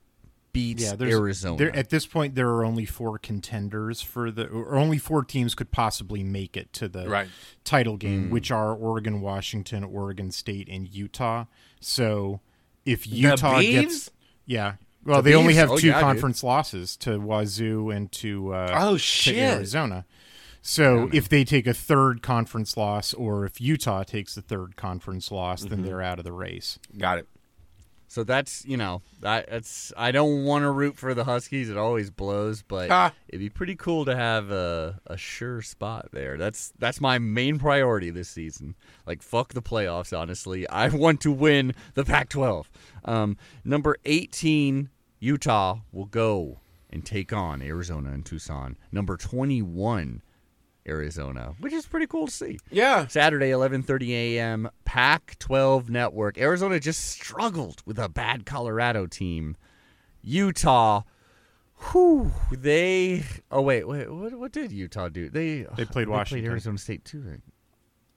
beats 0.56 0.82
yeah, 0.82 0.94
there's, 0.96 1.14
Arizona. 1.14 1.56
There, 1.58 1.76
at 1.76 1.90
this 1.90 2.06
point, 2.06 2.34
there 2.34 2.48
are 2.48 2.64
only 2.64 2.84
four 2.84 3.18
contenders 3.18 4.00
for 4.02 4.30
the, 4.30 4.46
or 4.48 4.74
only 4.76 4.98
four 4.98 5.22
teams 5.24 5.54
could 5.54 5.70
possibly 5.70 6.24
make 6.24 6.56
it 6.56 6.72
to 6.74 6.88
the 6.88 7.08
Right. 7.08 7.28
title 7.64 7.96
game, 7.96 8.30
which 8.30 8.50
are 8.50 8.74
Oregon, 8.74 9.20
Washington, 9.20 9.84
Oregon 9.84 10.30
State, 10.30 10.68
and 10.68 10.88
Utah. 10.88 11.44
So 11.80 12.40
if 12.84 13.06
Utah 13.06 13.60
Beavs? 13.60 13.70
gets, 13.82 14.10
yeah, 14.46 14.74
well, 15.04 15.22
The 15.22 15.30
they 15.30 15.36
only 15.36 15.54
have 15.54 15.70
Oh, 15.70 15.78
two 15.78 15.86
yeah, 15.88 15.94
dude. 15.94 16.02
conference 16.02 16.42
losses 16.42 16.96
to 16.98 17.18
Wazoo 17.20 17.90
and 17.90 18.10
to 18.12 18.52
uh, 18.54 18.70
Oh, 18.80 18.92
to 18.94 18.98
shit. 18.98 19.36
Arizona. 19.36 20.04
So 20.62 21.08
if 21.12 21.28
they 21.28 21.44
take 21.44 21.68
a 21.68 21.74
third 21.74 22.22
conference 22.22 22.76
loss, 22.76 23.14
or 23.14 23.44
if 23.46 23.60
Utah 23.60 24.02
takes 24.02 24.34
the 24.34 24.42
third 24.42 24.74
conference 24.74 25.30
loss, 25.30 25.60
Mm-hmm. 25.60 25.70
then 25.70 25.82
they're 25.82 26.02
out 26.02 26.18
of 26.18 26.24
the 26.24 26.32
race. 26.32 26.80
Got 26.98 27.18
it. 27.18 27.28
So 28.08 28.24
that's 28.24 28.64
you 28.64 28.76
know 28.76 29.02
that, 29.20 29.48
that's 29.50 29.92
I 29.96 30.12
don't 30.12 30.44
want 30.44 30.62
to 30.62 30.70
root 30.70 30.96
for 30.96 31.14
the 31.14 31.24
Huskies. 31.24 31.68
It 31.70 31.76
always 31.76 32.10
blows, 32.10 32.62
but 32.62 32.90
Ah. 32.90 33.12
it'd 33.28 33.40
be 33.40 33.48
pretty 33.50 33.74
cool 33.76 34.04
to 34.04 34.14
have 34.16 34.50
a, 34.50 35.00
a 35.06 35.16
sure 35.16 35.62
spot 35.62 36.08
there. 36.12 36.36
That's 36.36 36.72
that's 36.78 37.00
my 37.00 37.18
main 37.18 37.58
priority 37.58 38.10
this 38.10 38.28
season. 38.28 38.74
Like 39.06 39.22
fuck 39.22 39.52
the 39.54 39.62
playoffs. 39.62 40.16
Honestly, 40.16 40.68
I 40.68 40.88
want 41.04 41.20
to 41.22 41.32
win 41.32 41.74
the 41.94 42.04
Pac-12. 42.04 42.66
Um, 43.04 43.36
number 43.64 43.96
18, 44.04 44.90
Utah 45.20 45.78
will 45.92 46.06
go 46.06 46.60
and 46.90 47.04
take 47.04 47.32
on 47.32 47.62
Arizona 47.62 48.10
and 48.12 48.24
Tucson. 48.24 48.76
Number 48.92 49.16
21, 49.16 50.22
Arizona, 50.86 51.54
which 51.60 51.72
is 51.72 51.86
pretty 51.86 52.06
cool 52.06 52.26
to 52.26 52.32
see. 52.32 52.58
Yeah. 52.70 53.06
Saturday, 53.06 53.50
11:30 53.50 54.10
a.m. 54.10 54.68
Pac-12 54.84 55.88
Network. 55.88 56.38
Arizona 56.38 56.78
just 56.80 57.04
struggled 57.10 57.82
with 57.86 57.98
a 57.98 58.08
bad 58.08 58.46
Colorado 58.46 59.06
team. 59.06 59.56
Utah, 60.22 61.02
whew, 61.92 62.32
they. 62.50 63.24
Oh 63.50 63.62
wait, 63.62 63.86
wait. 63.86 64.10
What, 64.12 64.32
what 64.38 64.52
did 64.52 64.72
Utah 64.72 65.08
do? 65.08 65.28
They 65.30 65.66
They 65.76 65.84
played 65.84 66.08
Washington. 66.08 66.50
Arizona 66.50 66.78
State 66.78 67.04
too. 67.04 67.20
right? 67.22 67.40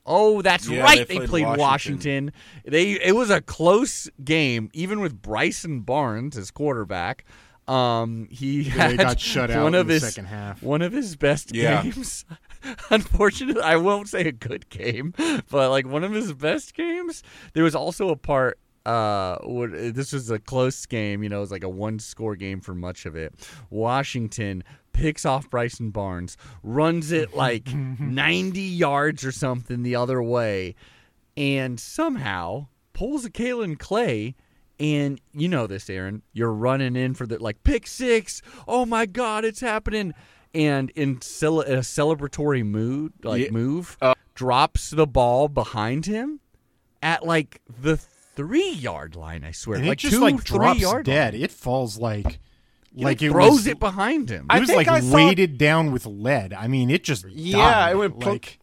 Oh, 0.05 0.41
that's 0.41 0.67
Yeah, 0.67 0.81
right. 0.81 1.07
they 1.07 1.19
They 1.19 1.27
played 1.27 1.29
played, 1.29 1.57
Washington. 1.57 2.25
Washington. 2.25 2.31
They 2.65 2.91
it 2.93 3.15
was 3.15 3.29
a 3.29 3.41
close 3.41 4.09
game, 4.23 4.69
even 4.73 5.01
with 5.01 5.21
Bryson 5.21 5.81
Barnes 5.81 6.35
as 6.37 6.49
quarterback. 6.51 7.25
Um, 7.67 8.27
he 8.31 8.63
They 8.63 8.69
had 8.71 8.97
got 8.97 9.19
shut 9.19 9.51
out 9.51 9.63
one 9.63 9.75
in 9.75 9.81
of 9.81 9.87
the 9.87 9.93
his 9.93 10.01
second 10.07 10.25
half. 10.25 10.63
one 10.63 10.81
of 10.81 10.91
his 10.91 11.15
best 11.15 11.53
Yeah. 11.53 11.83
games. 11.83 12.25
Unfortunately, 12.89 13.61
I 13.61 13.77
won't 13.77 14.09
say 14.09 14.21
a 14.21 14.31
good 14.31 14.69
game, 14.69 15.13
but 15.49 15.69
like 15.69 15.87
one 15.87 16.03
of 16.03 16.11
his 16.11 16.33
best 16.33 16.73
games. 16.73 17.23
There 17.53 17.63
was 17.63 17.75
also 17.75 18.09
a 18.09 18.15
part. 18.15 18.59
Uh, 18.85 19.37
what, 19.43 19.71
this 19.71 20.13
was 20.13 20.31
a 20.31 20.39
close 20.39 20.85
game. 20.85 21.21
You 21.21 21.29
know, 21.29 21.37
it 21.37 21.41
was 21.41 21.51
like 21.51 21.63
a 21.63 21.69
one-score 21.69 22.35
game 22.35 22.61
for 22.61 22.73
much 22.73 23.05
of 23.05 23.15
it. 23.15 23.33
Washington 23.69 24.63
picks 24.93 25.25
off 25.25 25.49
Bryson 25.49 25.91
Barnes, 25.91 26.37
runs 26.63 27.11
it 27.11 27.33
like 27.35 27.73
90 27.73 28.61
yards 28.61 29.23
or 29.23 29.31
something 29.31 29.83
the 29.83 29.95
other 29.95 30.23
way, 30.23 30.75
and 31.37 31.79
somehow 31.79 32.67
pulls 32.93 33.25
a 33.25 33.29
Kalen 33.29 33.77
Clay. 33.77 34.35
And 34.79 35.19
you 35.33 35.49
know 35.49 35.67
this, 35.67 35.89
Aaron. 35.89 36.21
You're 36.31 36.53
running 36.53 36.95
in 36.95 37.13
for 37.13 37.27
the 37.27 37.37
like 37.37 37.63
pick 37.63 37.85
six. 37.85 38.41
Oh 38.65 38.85
my 38.85 39.05
God, 39.05 39.43
it's 39.43 39.59
happening! 39.59 40.13
And 40.53 40.89
in 40.91 41.21
cele- 41.21 41.61
a 41.61 41.77
celebratory 41.79 42.65
mood, 42.65 43.13
like 43.23 43.45
Yeah. 43.45 43.51
move, 43.51 43.97
Uh. 44.01 44.15
drops 44.33 44.89
the 44.89 45.05
ball 45.05 45.47
behind 45.47 46.05
him 46.07 46.39
at 47.03 47.25
like 47.25 47.61
the 47.67 47.97
three 47.97 48.71
yard 48.71 49.15
line. 49.15 49.43
I 49.43 49.51
swear, 49.51 49.77
And 49.77 49.87
like 49.87 49.99
it 49.99 50.01
just 50.01 50.13
two, 50.15 50.21
like 50.21 50.41
three 50.43 50.57
drops 50.57 50.79
yard 50.79 51.05
dead. 51.05 51.33
line. 51.33 51.43
It 51.43 51.51
falls 51.51 51.97
like 51.99 52.39
He, 52.95 53.03
like 53.03 53.21
it 53.21 53.29
throws 53.31 53.51
was, 53.51 53.67
it 53.67 53.79
behind 53.79 54.29
him. 54.31 54.45
It 54.49 54.53
I 54.55 54.59
was 54.59 54.69
like 54.71 54.87
I 54.87 55.01
saw- 55.01 55.13
weighted 55.15 55.57
down 55.59 55.91
with 55.91 56.05
lead. 56.07 56.53
I 56.53 56.67
mean, 56.67 56.89
it 56.89 57.03
just 57.03 57.25
Yeah, 57.29 57.57
died. 57.57 57.91
it 57.91 57.95
went 57.97 58.13
like 58.15 58.21
plunk. 58.23 58.59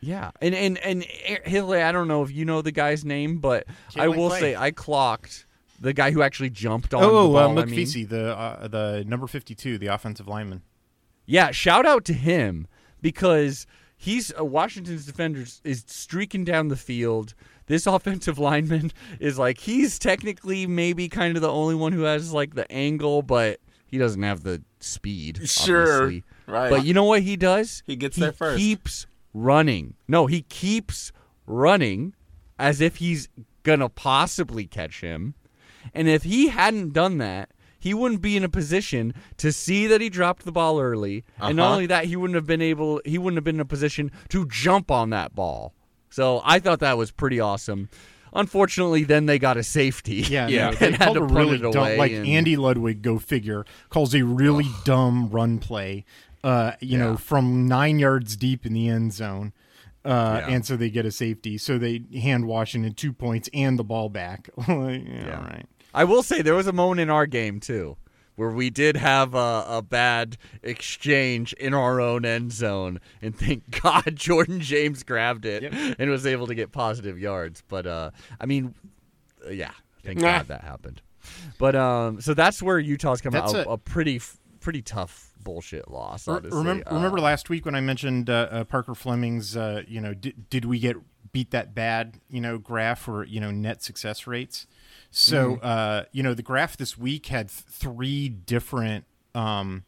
Yeah, 0.00 0.32
and 0.40 0.52
and 0.54 0.78
and 0.78 1.04
Hillary, 1.44 1.82
I 1.82 1.92
don't 1.92 2.08
know 2.08 2.24
if 2.24 2.32
you 2.32 2.44
know 2.44 2.60
the 2.60 2.72
guy's 2.72 3.04
name, 3.04 3.38
but 3.38 3.66
I 3.94 4.06
Kalen 4.06 4.16
will 4.16 4.28
Clay. 4.30 4.40
say 4.40 4.56
I 4.56 4.72
clocked 4.72 5.46
the 5.82 5.92
guy 5.92 6.12
who 6.12 6.22
actually 6.22 6.50
jumped 6.50 6.94
on 6.94 7.02
oh, 7.02 7.08
the 7.08 7.38
uh, 7.38 7.48
ball. 7.48 7.58
I 7.58 7.64
mean. 7.64 8.06
The 8.06 8.36
uh, 8.36 8.68
the 8.68 9.04
number 9.06 9.26
fifty 9.26 9.54
two, 9.54 9.78
the 9.78 9.88
offensive 9.88 10.28
lineman. 10.28 10.62
Yeah, 11.26 11.50
shout 11.50 11.84
out 11.84 12.04
to 12.06 12.12
him 12.12 12.66
because 13.00 13.66
he's 13.96 14.32
uh, 14.38 14.44
Washington's 14.44 15.06
defenders 15.06 15.60
is 15.64 15.84
streaking 15.86 16.44
down 16.44 16.68
the 16.68 16.76
field. 16.76 17.34
This 17.66 17.86
offensive 17.86 18.38
lineman 18.38 18.92
is 19.18 19.38
like 19.38 19.58
he's 19.58 19.98
technically 19.98 20.66
maybe 20.66 21.08
kind 21.08 21.36
of 21.36 21.42
the 21.42 21.50
only 21.50 21.74
one 21.74 21.92
who 21.92 22.02
has 22.02 22.32
like 22.32 22.54
the 22.54 22.70
angle, 22.70 23.22
but 23.22 23.60
he 23.86 23.98
doesn't 23.98 24.22
have 24.22 24.44
the 24.44 24.62
speed. 24.78 25.48
Sure, 25.48 26.04
obviously. 26.04 26.24
right. 26.46 26.70
But 26.70 26.84
you 26.84 26.94
know 26.94 27.04
what 27.04 27.22
he 27.22 27.36
does? 27.36 27.82
He 27.86 27.96
gets 27.96 28.16
there 28.16 28.32
first. 28.32 28.58
Keeps 28.58 29.06
running. 29.34 29.94
No, 30.06 30.26
he 30.26 30.42
keeps 30.42 31.12
running 31.44 32.14
as 32.58 32.80
if 32.80 32.96
he's 32.96 33.28
gonna 33.64 33.88
possibly 33.88 34.66
catch 34.66 35.00
him. 35.00 35.34
And 35.94 36.08
if 36.08 36.22
he 36.24 36.48
hadn't 36.48 36.92
done 36.92 37.18
that, 37.18 37.50
he 37.78 37.94
wouldn't 37.94 38.22
be 38.22 38.36
in 38.36 38.44
a 38.44 38.48
position 38.48 39.12
to 39.38 39.50
see 39.52 39.86
that 39.88 40.00
he 40.00 40.08
dropped 40.08 40.44
the 40.44 40.52
ball 40.52 40.80
early. 40.80 41.24
And 41.40 41.56
not 41.56 41.64
Uh-huh. 41.64 41.72
only 41.74 41.86
that, 41.86 42.04
he 42.04 42.14
wouldn't 42.16 42.36
have 42.36 42.46
been 42.46 42.62
able 42.62 43.00
he 43.04 43.18
wouldn't 43.18 43.36
have 43.38 43.44
been 43.44 43.56
in 43.56 43.60
a 43.60 43.64
position 43.64 44.10
to 44.28 44.46
jump 44.46 44.90
on 44.90 45.10
that 45.10 45.34
ball. 45.34 45.74
So 46.10 46.42
I 46.44 46.58
thought 46.60 46.80
that 46.80 46.96
was 46.98 47.10
pretty 47.10 47.40
awesome. 47.40 47.88
Unfortunately, 48.34 49.04
then 49.04 49.26
they 49.26 49.38
got 49.38 49.56
a 49.56 49.62
safety. 49.62 50.16
Yeah, 50.28 50.48
Yeah. 50.48 50.70
no, 50.70 50.76
they 50.76 50.86
And 50.86 50.96
had 50.96 51.04
called 51.04 51.16
to 51.18 51.22
a 51.24 51.26
really 51.26 51.56
it 51.56 51.72
dumb, 51.72 51.98
like 51.98 52.12
and- 52.12 52.26
Andy 52.26 52.56
Ludwig, 52.56 53.02
go 53.02 53.18
figure, 53.18 53.64
calls 53.90 54.14
a 54.14 54.22
really 54.22 54.66
dumb 54.84 55.28
run 55.30 55.58
play. 55.58 56.04
Uh, 56.44 56.72
you 56.80 56.98
know, 56.98 57.16
from 57.16 57.68
nine 57.68 57.98
yards 58.00 58.36
deep 58.36 58.66
in 58.66 58.72
the 58.72 58.88
end 58.88 59.12
zone. 59.12 59.52
Uh, 60.04 60.42
Yeah. 60.46 60.54
and 60.54 60.66
so 60.66 60.76
they 60.76 60.90
get 60.90 61.06
a 61.06 61.12
safety. 61.12 61.56
So 61.58 61.78
they 61.78 62.02
hand 62.18 62.46
Washington 62.46 62.94
two 62.94 63.12
points 63.12 63.48
and 63.54 63.78
the 63.78 63.84
ball 63.84 64.08
back. 64.08 64.48
Like, 64.56 65.02
yeah, 65.06 65.36
all 65.38 65.44
right. 65.44 65.66
I 65.94 66.04
will 66.04 66.22
say 66.22 66.42
there 66.42 66.54
was 66.54 66.66
a 66.66 66.72
moment 66.72 67.00
in 67.00 67.10
our 67.10 67.26
game 67.26 67.60
too 67.60 67.96
where 68.34 68.50
we 68.50 68.70
did 68.70 68.96
have 68.96 69.34
a, 69.34 69.64
a 69.68 69.82
bad 69.82 70.38
exchange 70.62 71.52
in 71.54 71.74
our 71.74 72.00
own 72.00 72.24
end 72.24 72.50
zone, 72.50 72.98
and 73.20 73.38
thank 73.38 73.80
God 73.82 74.16
Jordan 74.16 74.60
James 74.60 75.02
grabbed 75.02 75.44
it 75.44 75.64
and 75.72 76.10
was 76.10 76.24
able 76.26 76.46
to 76.46 76.54
get 76.54 76.72
positive 76.72 77.18
yards. 77.18 77.62
But 77.68 77.86
uh, 77.86 78.10
I 78.40 78.46
mean, 78.46 78.74
uh, 79.46 79.50
yeah, 79.50 79.72
thank 80.02 80.18
Nah. 80.20 80.38
God 80.38 80.48
that 80.48 80.62
happened. 80.62 81.02
But 81.58 81.76
um, 81.76 82.20
so 82.20 82.34
that's 82.34 82.60
where 82.62 82.78
Utah's 82.80 83.20
coming 83.20 83.40
That's 83.40 83.54
out 83.54 83.66
a- 83.66 83.70
a, 83.70 83.78
pretty 83.78 84.16
f- 84.16 84.38
pretty 84.62 84.82
tough 84.82 85.32
bullshit 85.42 85.90
loss. 85.90 86.26
Honestly. 86.28 86.56
remember, 86.56 86.84
Uh, 86.90 86.94
remember 86.94 87.20
last 87.20 87.50
week 87.50 87.64
when 87.66 87.74
I 87.74 87.80
mentioned 87.80 88.30
uh, 88.30 88.48
uh, 88.50 88.64
Parker 88.64 88.94
Fleming's, 88.94 89.56
uh, 89.56 89.82
you 89.86 90.00
know, 90.00 90.14
did, 90.14 90.48
did 90.48 90.64
we 90.64 90.78
get 90.78 90.96
beat 91.32 91.50
that 91.50 91.74
bad, 91.74 92.20
you 92.30 92.40
know, 92.40 92.58
graph 92.58 93.00
for, 93.00 93.24
you 93.24 93.40
know, 93.40 93.50
net 93.50 93.82
success 93.82 94.26
rates? 94.26 94.66
So, 95.10 95.56
Mm-hmm. 95.56 95.66
uh, 95.66 96.02
you 96.12 96.22
know, 96.22 96.34
the 96.34 96.42
graph 96.42 96.76
this 96.76 96.96
week 96.96 97.26
had 97.26 97.48
th- 97.48 97.60
three 97.68 98.28
different, 98.28 99.04
um, 99.34 99.84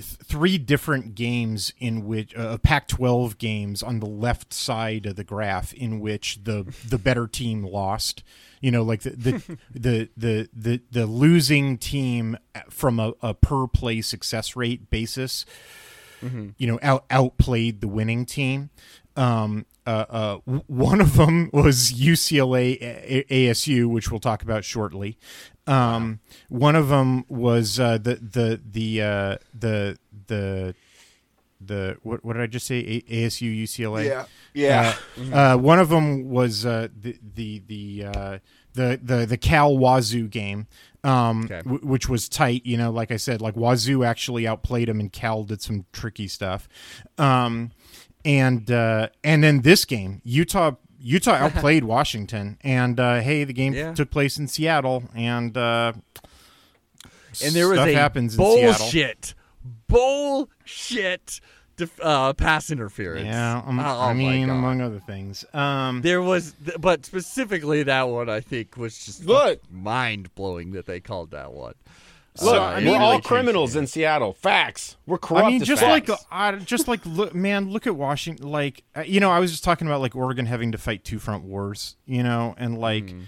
three 0.00 0.56
different 0.58 1.14
games 1.16 1.72
in 1.78 2.06
which 2.06 2.34
uh, 2.36 2.56
Pac-12 2.58 3.36
games 3.38 3.82
on 3.82 3.98
the 4.00 4.06
left 4.06 4.52
side 4.52 5.06
of 5.06 5.16
the 5.16 5.24
graph 5.24 5.72
in 5.74 5.98
which 6.00 6.44
the 6.44 6.72
the 6.88 6.98
better 6.98 7.26
team 7.26 7.64
lost. 7.64 8.22
You 8.60 8.70
know, 8.70 8.82
like 8.82 9.02
the 9.02 9.10
the 9.10 9.58
the 9.74 10.08
the 10.16 10.48
the, 10.54 10.80
the 10.90 11.06
losing 11.06 11.78
team 11.78 12.36
from 12.68 13.00
a, 13.00 13.12
a 13.22 13.34
per 13.34 13.66
play 13.66 14.00
success 14.02 14.56
rate 14.56 14.90
basis. 14.90 15.44
You 16.22 16.66
know, 16.66 16.78
out 16.82 17.06
outplayed 17.10 17.80
the 17.80 17.88
winning 17.88 18.26
team. 18.26 18.68
Um, 19.16 19.64
uh, 19.86 20.04
uh, 20.10 20.36
one 20.66 21.00
of 21.00 21.16
them 21.16 21.48
was 21.54 21.92
UCLA 21.94 22.76
A- 22.80 23.24
ASU, 23.48 23.86
which 23.86 24.10
we'll 24.10 24.20
talk 24.20 24.42
about 24.42 24.62
shortly. 24.62 25.16
Um, 25.66 26.20
One 26.50 26.76
of 26.76 26.88
them 26.88 27.24
was 27.28 27.80
uh, 27.80 27.96
the 27.96 28.16
the 28.16 28.60
the 28.70 29.00
uh, 29.02 29.36
the 29.58 29.96
the 30.26 30.74
the 31.60 31.96
what, 32.02 32.24
what 32.24 32.34
did 32.34 32.42
I 32.42 32.46
just 32.46 32.66
say? 32.66 32.78
A- 33.08 33.26
ASU 33.26 33.62
UCLA. 33.62 34.26
yeah. 34.54 34.94
Uh, 35.32 35.56
one 35.58 35.78
of 35.78 35.88
them 35.88 36.30
was 36.30 36.64
uh, 36.64 36.88
the 36.98 37.16
the 37.34 37.62
the, 37.66 38.04
uh, 38.06 38.38
the 38.74 38.98
the 39.02 39.26
the 39.26 39.36
Cal 39.36 39.76
Wazoo 39.76 40.26
game, 40.28 40.66
um, 41.04 41.44
Okay. 41.44 41.58
w- 41.62 41.86
which 41.86 42.08
was 42.08 42.28
tight. 42.28 42.64
You 42.64 42.76
know, 42.76 42.90
like 42.90 43.10
I 43.10 43.16
said, 43.16 43.40
like 43.42 43.54
Wazoo 43.56 44.04
actually 44.04 44.46
outplayed 44.46 44.88
them, 44.88 45.00
and 45.00 45.12
Cal 45.12 45.42
did 45.44 45.60
some 45.60 45.84
tricky 45.92 46.28
stuff. 46.28 46.68
Um, 47.18 47.72
and 48.24 48.70
uh, 48.70 49.08
and 49.24 49.42
then 49.44 49.60
this 49.62 49.84
game, 49.84 50.20
Utah 50.24 50.72
Utah 50.98 51.32
outplayed 51.34 51.84
Washington, 51.84 52.58
and 52.62 52.98
uh, 53.00 53.20
hey, 53.20 53.44
the 53.44 53.52
game 53.52 53.72
Yeah. 53.74 53.92
took 53.92 54.10
place 54.10 54.38
in 54.38 54.46
Seattle, 54.48 55.04
and 55.14 55.56
uh, 55.56 55.92
and 57.44 57.54
there 57.54 57.68
was 57.68 57.76
stuff 57.76 57.88
a 57.88 57.94
happens 57.94 58.34
in 58.34 58.38
Seattle. 58.44 58.78
bullshit, 58.78 59.34
bullshit 60.74 61.40
def- 61.76 62.00
uh, 62.02 62.32
pass 62.34 62.70
interference. 62.70 63.26
Yeah, 63.26 63.62
um, 63.66 63.78
Oh, 63.80 63.82
I 64.00 64.12
mean, 64.12 64.48
among 64.50 64.80
other 64.80 65.00
things. 65.00 65.44
Um, 65.52 66.02
There 66.02 66.22
was, 66.22 66.54
th- 66.64 66.78
but 66.80 67.04
specifically 67.06 67.82
that 67.84 68.08
one, 68.08 68.28
I 68.28 68.40
think 68.40 68.76
was 68.76 69.04
just 69.04 69.24
Look. 69.24 69.60
mind 69.70 70.34
blowing 70.34 70.72
that 70.72 70.86
they 70.86 71.00
called 71.00 71.30
that 71.32 71.52
one. 71.52 71.74
Look, 72.40 72.54
So, 72.54 72.62
I 72.62 72.72
it 72.78 72.84
we're 72.84 72.92
mean, 72.92 73.00
all 73.00 73.20
criminals 73.20 73.74
in 73.74 73.86
Seattle. 73.88 74.32
Facts. 74.34 74.96
We're 75.04 75.18
corrupt. 75.18 75.46
I 75.46 75.50
mean, 75.50 75.64
just 75.64 75.82
facts. 75.82 76.08
like 76.08 76.18
I 76.30 76.52
just 76.56 76.86
like 76.86 77.04
look, 77.04 77.34
man, 77.34 77.70
look 77.70 77.88
at 77.88 77.96
Washington. 77.96 78.48
Like 78.48 78.84
uh, 78.96 79.00
you 79.00 79.18
know, 79.18 79.30
I 79.32 79.40
was 79.40 79.50
just 79.50 79.64
talking 79.64 79.88
about 79.88 80.00
like 80.00 80.14
Oregon 80.14 80.46
having 80.46 80.70
to 80.72 80.78
fight 80.78 81.04
two 81.04 81.18
front 81.18 81.42
wars. 81.42 81.96
You 82.06 82.22
know, 82.22 82.54
and 82.56 82.78
like, 82.78 83.06
Mm-hmm. 83.06 83.20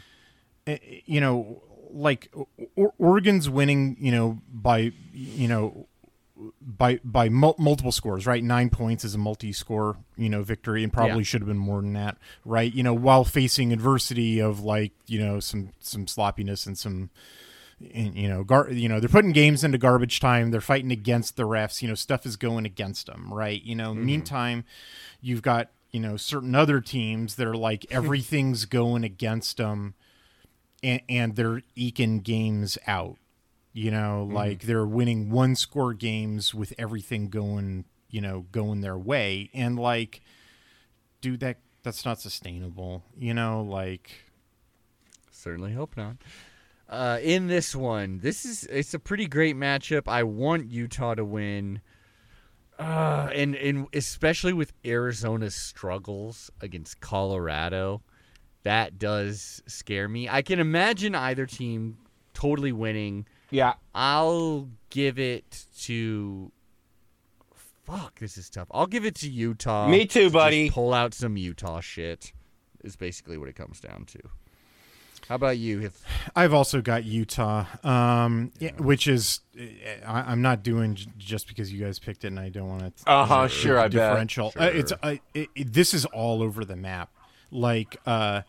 eh, 0.69 0.79
you 1.05 1.21
know, 1.21 1.63
like 1.91 2.33
o- 2.79 2.93
Oregon's 2.97 3.51
winning. 3.51 3.97
You 3.99 4.13
know, 4.13 4.39
by 4.53 4.93
you 5.13 5.49
know. 5.49 5.89
By 6.61 7.01
by 7.05 7.29
mul- 7.29 7.57
multiple 7.59 7.93
scores, 7.93 8.27
right? 8.27 8.43
Nine 8.43 8.71
points 8.71 9.05
is 9.05 9.15
a 9.15 9.19
multi-score, 9.19 9.97
you 10.17 10.29
know, 10.29 10.43
victory, 10.43 10.83
and 10.83 10.93
probably 10.93 11.19
Yeah. 11.19 11.23
should 11.23 11.41
have 11.43 11.49
been 11.49 11.59
more 11.59 11.81
than 11.81 11.93
that, 11.93 12.19
right? 12.45 12.73
You 12.73 12.83
know, 12.83 12.95
while 12.95 13.25
facing 13.25 13.73
adversity 13.73 14.41
of 14.41 14.61
like, 14.61 14.93
you 15.07 15.19
know, 15.19 15.41
some 15.41 15.71
some 15.81 16.07
sloppiness 16.07 16.67
and 16.67 16.77
some 16.77 17.11
and, 17.95 18.15
you 18.17 18.29
know, 18.29 18.45
gar- 18.45 18.71
you 18.71 18.89
know, 18.89 19.01
they're 19.01 19.09
putting 19.09 19.33
games 19.33 19.65
into 19.65 19.79
garbage 19.79 20.21
time. 20.21 20.51
They're 20.51 20.61
fighting 20.61 20.93
against 20.93 21.37
the 21.37 21.45
refs. 21.45 21.83
You 21.83 21.89
know, 21.89 21.95
stuff 21.95 22.25
is 22.27 22.37
going 22.37 22.65
against 22.65 23.07
them, 23.07 23.33
right? 23.33 23.63
You 23.63 23.75
know, 23.75 23.93
mm-hmm. 23.93 24.07
meantime, 24.07 24.65
you've 25.21 25.43
got 25.43 25.71
you 25.91 26.01
know 26.01 26.17
certain 26.17 26.55
other 26.55 26.81
teams 26.81 27.35
that 27.37 27.47
are 27.47 27.57
like 27.57 27.87
everything's 27.91 28.65
going 28.65 29.05
against 29.05 29.57
them, 29.57 29.95
and, 30.83 31.03
and 31.09 31.37
they're 31.37 31.63
eking 31.75 32.21
games 32.21 32.79
out. 32.87 33.17
You 33.73 33.91
know, 33.91 34.29
like 34.31 34.63
they're 34.63 34.87
winning 34.87 35.31
one 35.31 35.57
score 35.57 35.95
games 35.95 36.55
with 36.55 36.75
everything 36.79 37.29
going, 37.29 37.87
you 38.11 38.21
know, 38.21 38.47
going 38.53 38.83
their 38.83 38.99
way, 38.99 39.51
and 39.55 39.79
like, 39.79 40.21
dude, 41.21 41.41
that 41.41 41.59
that's 41.83 42.05
not 42.05 42.21
sustainable. 42.21 43.03
You 43.17 43.35
know, 43.35 43.63
like. 43.63 44.11
Certainly 45.31 45.73
hope 45.73 45.97
not. 45.97 46.19
Uh, 46.89 47.19
in 47.23 47.47
this 47.47 47.75
one, 47.75 48.21
this 48.23 48.45
is 48.45 48.65
it's 48.65 48.93
a 48.93 48.99
pretty 48.99 49.27
great 49.27 49.57
matchup. 49.57 50.07
I 50.07 50.23
want 50.25 50.71
Utah 50.71 51.15
to 51.15 51.25
win, 51.25 51.81
uh, 52.79 53.31
and 53.35 53.57
and 53.57 53.87
especially 53.95 54.53
with 54.53 54.75
Arizona's 54.85 55.55
struggles 55.55 56.51
against 56.61 57.01
Colorado, 57.01 58.03
that 58.63 58.99
does 58.99 59.63
scare 59.67 60.07
me. 60.07 60.29
I 60.29 60.43
can 60.43 60.61
imagine 60.61 61.15
either 61.15 61.47
team 61.47 61.97
totally 62.35 62.73
winning. 62.73 63.27
Yeah, 63.53 63.75
I'll 63.95 64.69
give 64.91 65.19
it 65.21 65.67
to. 65.83 66.51
Fuck, 67.85 68.19
this 68.21 68.39
is 68.39 68.49
tough. 68.49 68.69
I'll 68.71 68.87
give 68.87 69.05
it 69.05 69.15
to 69.17 69.29
Utah. 69.31 69.89
Me 69.89 70.07
too, 70.07 70.23
Just 70.25 70.33
buddy. 70.35 70.71
pull 70.71 70.95
out 70.95 71.15
some 71.15 71.37
Utah 71.37 71.81
shit. 71.81 72.33
Is 72.83 72.97
basically 72.97 73.39
what 73.39 73.49
it 73.49 73.55
comes 73.55 73.79
down 73.81 74.07
to. 74.07 74.19
How 75.29 75.37
about 75.37 75.57
you? 75.59 75.83
If 75.83 76.05
I've 76.35 76.53
also 76.53 76.81
got 76.81 77.05
Utah, 77.05 77.65
um, 77.85 78.51
yeah, 78.59 78.73
which 78.79 79.07
is 79.07 79.41
I, 80.05 80.23
I'm 80.23 80.43
not 80.43 80.63
doing 80.65 80.97
j- 80.97 81.07
just 81.17 81.47
because 81.47 81.73
you 81.73 81.85
guys 81.85 81.99
picked 82.01 82.25
it, 82.25 82.29
and 82.29 82.41
I 82.41 82.49
don't 82.49 82.69
want 82.69 82.97
to. 82.97 83.11
Uh-huh, 83.11 83.47
sure, 83.49 83.79
I 83.79 83.83
bet. 83.85 83.93
differential. 83.93 84.53
Uh, 84.59 84.65
it's 84.73 84.93
uh, 85.03 85.17
it, 85.33 85.49
it, 85.55 85.73
this 85.73 85.95
is 85.95 86.05
all 86.07 86.43
over 86.43 86.65
the 86.65 86.77
map. 86.77 87.11
Like 87.53 87.97
uh, 88.05 88.43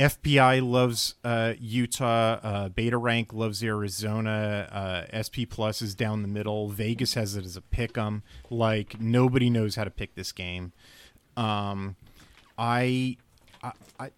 FPI 0.00 0.66
loves 0.66 1.14
uh, 1.24 1.52
Utah, 1.60 2.40
uh, 2.42 2.68
Beta 2.70 2.96
Rank 2.96 3.34
loves 3.34 3.62
Arizona, 3.62 5.06
uh, 5.12 5.20
SP 5.20 5.44
Plus 5.48 5.82
is 5.82 5.94
down 5.94 6.22
the 6.22 6.28
middle. 6.28 6.70
Vegas 6.70 7.12
has 7.14 7.36
it 7.36 7.44
as 7.44 7.54
a 7.54 7.60
pick 7.60 7.98
'em. 7.98 8.22
Like 8.48 8.98
nobody 8.98 9.50
knows 9.50 9.76
how 9.76 9.84
to 9.84 9.90
pick 9.90 10.14
this 10.14 10.32
game. 10.32 10.72
Um, 11.36 11.96
I, 12.56 13.18
I, 13.62 13.72
I 13.98 14.10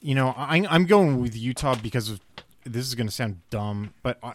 you 0.00 0.14
know, 0.14 0.34
I, 0.36 0.64
I'm 0.70 0.86
going 0.86 1.20
with 1.20 1.36
Utah 1.36 1.74
because 1.74 2.08
of 2.10 2.20
this 2.62 2.86
is 2.86 2.94
going 2.94 3.08
to 3.08 3.12
sound 3.12 3.40
dumb, 3.50 3.94
but 4.04 4.18
I, 4.22 4.34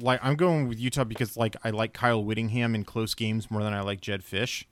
like 0.00 0.18
I'm 0.20 0.34
going 0.34 0.66
with 0.68 0.80
Utah 0.80 1.04
because 1.04 1.36
like 1.36 1.54
I 1.62 1.70
like 1.70 1.92
Kyle 1.92 2.24
Whittingham 2.24 2.74
in 2.74 2.84
close 2.84 3.14
games 3.14 3.52
more 3.52 3.62
than 3.62 3.72
I 3.72 3.82
like 3.82 4.00
Jedd 4.00 4.22
Fisch. 4.22 4.64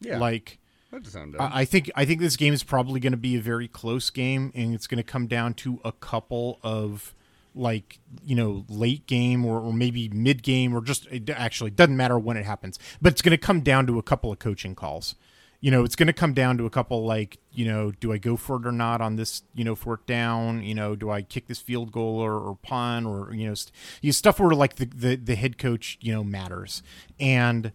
yeah, 0.00 0.18
Like 0.18 0.58
that 0.92 1.06
sound 1.06 1.32
dumb. 1.32 1.50
I 1.52 1.64
think 1.64 1.90
I 1.94 2.04
think 2.04 2.20
this 2.20 2.36
game 2.36 2.52
is 2.52 2.62
probably 2.62 3.00
going 3.00 3.12
to 3.12 3.16
be 3.18 3.36
a 3.36 3.40
very 3.40 3.66
close 3.66 4.10
game, 4.10 4.52
and 4.54 4.74
it's 4.74 4.86
going 4.86 4.98
to 4.98 5.02
come 5.02 5.26
down 5.26 5.54
to 5.54 5.80
a 5.84 5.92
couple 5.92 6.60
of 6.62 7.14
like 7.54 7.98
you 8.24 8.34
know 8.34 8.64
late 8.68 9.06
game 9.06 9.44
or, 9.44 9.60
or 9.60 9.72
maybe 9.72 10.08
mid 10.08 10.42
game 10.42 10.74
or 10.74 10.80
just 10.80 11.06
it 11.10 11.28
actually 11.30 11.70
doesn't 11.70 11.96
matter 11.96 12.18
when 12.18 12.36
it 12.36 12.44
happens, 12.44 12.78
but 13.00 13.12
it's 13.12 13.22
going 13.22 13.32
to 13.32 13.38
come 13.38 13.60
down 13.60 13.86
to 13.86 13.98
a 13.98 14.02
couple 14.02 14.30
of 14.30 14.38
coaching 14.38 14.74
calls. 14.74 15.14
You 15.60 15.70
know, 15.70 15.84
it's 15.84 15.94
going 15.94 16.08
to 16.08 16.12
come 16.12 16.34
down 16.34 16.58
to 16.58 16.66
a 16.66 16.70
couple 16.70 17.04
like 17.06 17.38
you 17.52 17.64
know, 17.64 17.92
do 17.92 18.12
I 18.12 18.18
go 18.18 18.36
for 18.36 18.56
it 18.56 18.66
or 18.66 18.72
not 18.72 19.00
on 19.00 19.16
this 19.16 19.42
you 19.54 19.64
know 19.64 19.74
fourth 19.74 20.04
down? 20.06 20.62
You 20.62 20.74
know, 20.74 20.94
do 20.94 21.10
I 21.10 21.22
kick 21.22 21.46
this 21.46 21.60
field 21.60 21.92
goal 21.92 22.18
or, 22.18 22.34
or 22.34 22.56
punt 22.56 23.06
or 23.06 23.32
you 23.32 23.48
know, 23.48 23.54
st- 23.54 23.72
you 24.02 24.08
know, 24.08 24.12
stuff 24.12 24.40
where 24.40 24.54
like 24.54 24.76
the, 24.76 24.86
the 24.86 25.16
the 25.16 25.34
head 25.36 25.56
coach 25.56 25.98
you 26.00 26.12
know 26.12 26.22
matters 26.24 26.82
and 27.18 27.72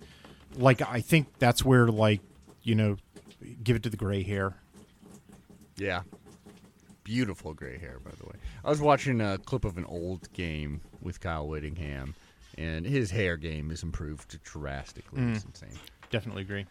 like 0.55 0.81
I 0.81 1.01
think 1.01 1.39
that's 1.39 1.63
where 1.63 1.87
like 1.87 2.21
you 2.63 2.75
know 2.75 2.97
give 3.63 3.75
it 3.75 3.83
to 3.83 3.89
the 3.89 3.97
gray 3.97 4.23
hair. 4.23 4.55
yeah, 5.77 6.01
beautiful 7.03 7.53
gray 7.53 7.77
hair, 7.77 7.99
by 8.03 8.11
the 8.17 8.25
way. 8.25 8.35
I 8.63 8.69
was 8.69 8.81
watching 8.81 9.21
a 9.21 9.37
clip 9.37 9.65
of 9.65 9.77
an 9.77 9.85
old 9.85 10.31
game 10.33 10.81
with 11.01 11.19
Kyle 11.19 11.47
Whittingham, 11.47 12.15
and 12.57 12.85
his 12.85 13.11
hair 13.11 13.37
game 13.37 13.71
is 13.71 13.83
improved 13.83 14.41
drastically. 14.43 15.21
It's 15.31 15.43
mm. 15.43 15.47
insane. 15.47 15.79
Definitely 16.09 16.43
agree. 16.43 16.65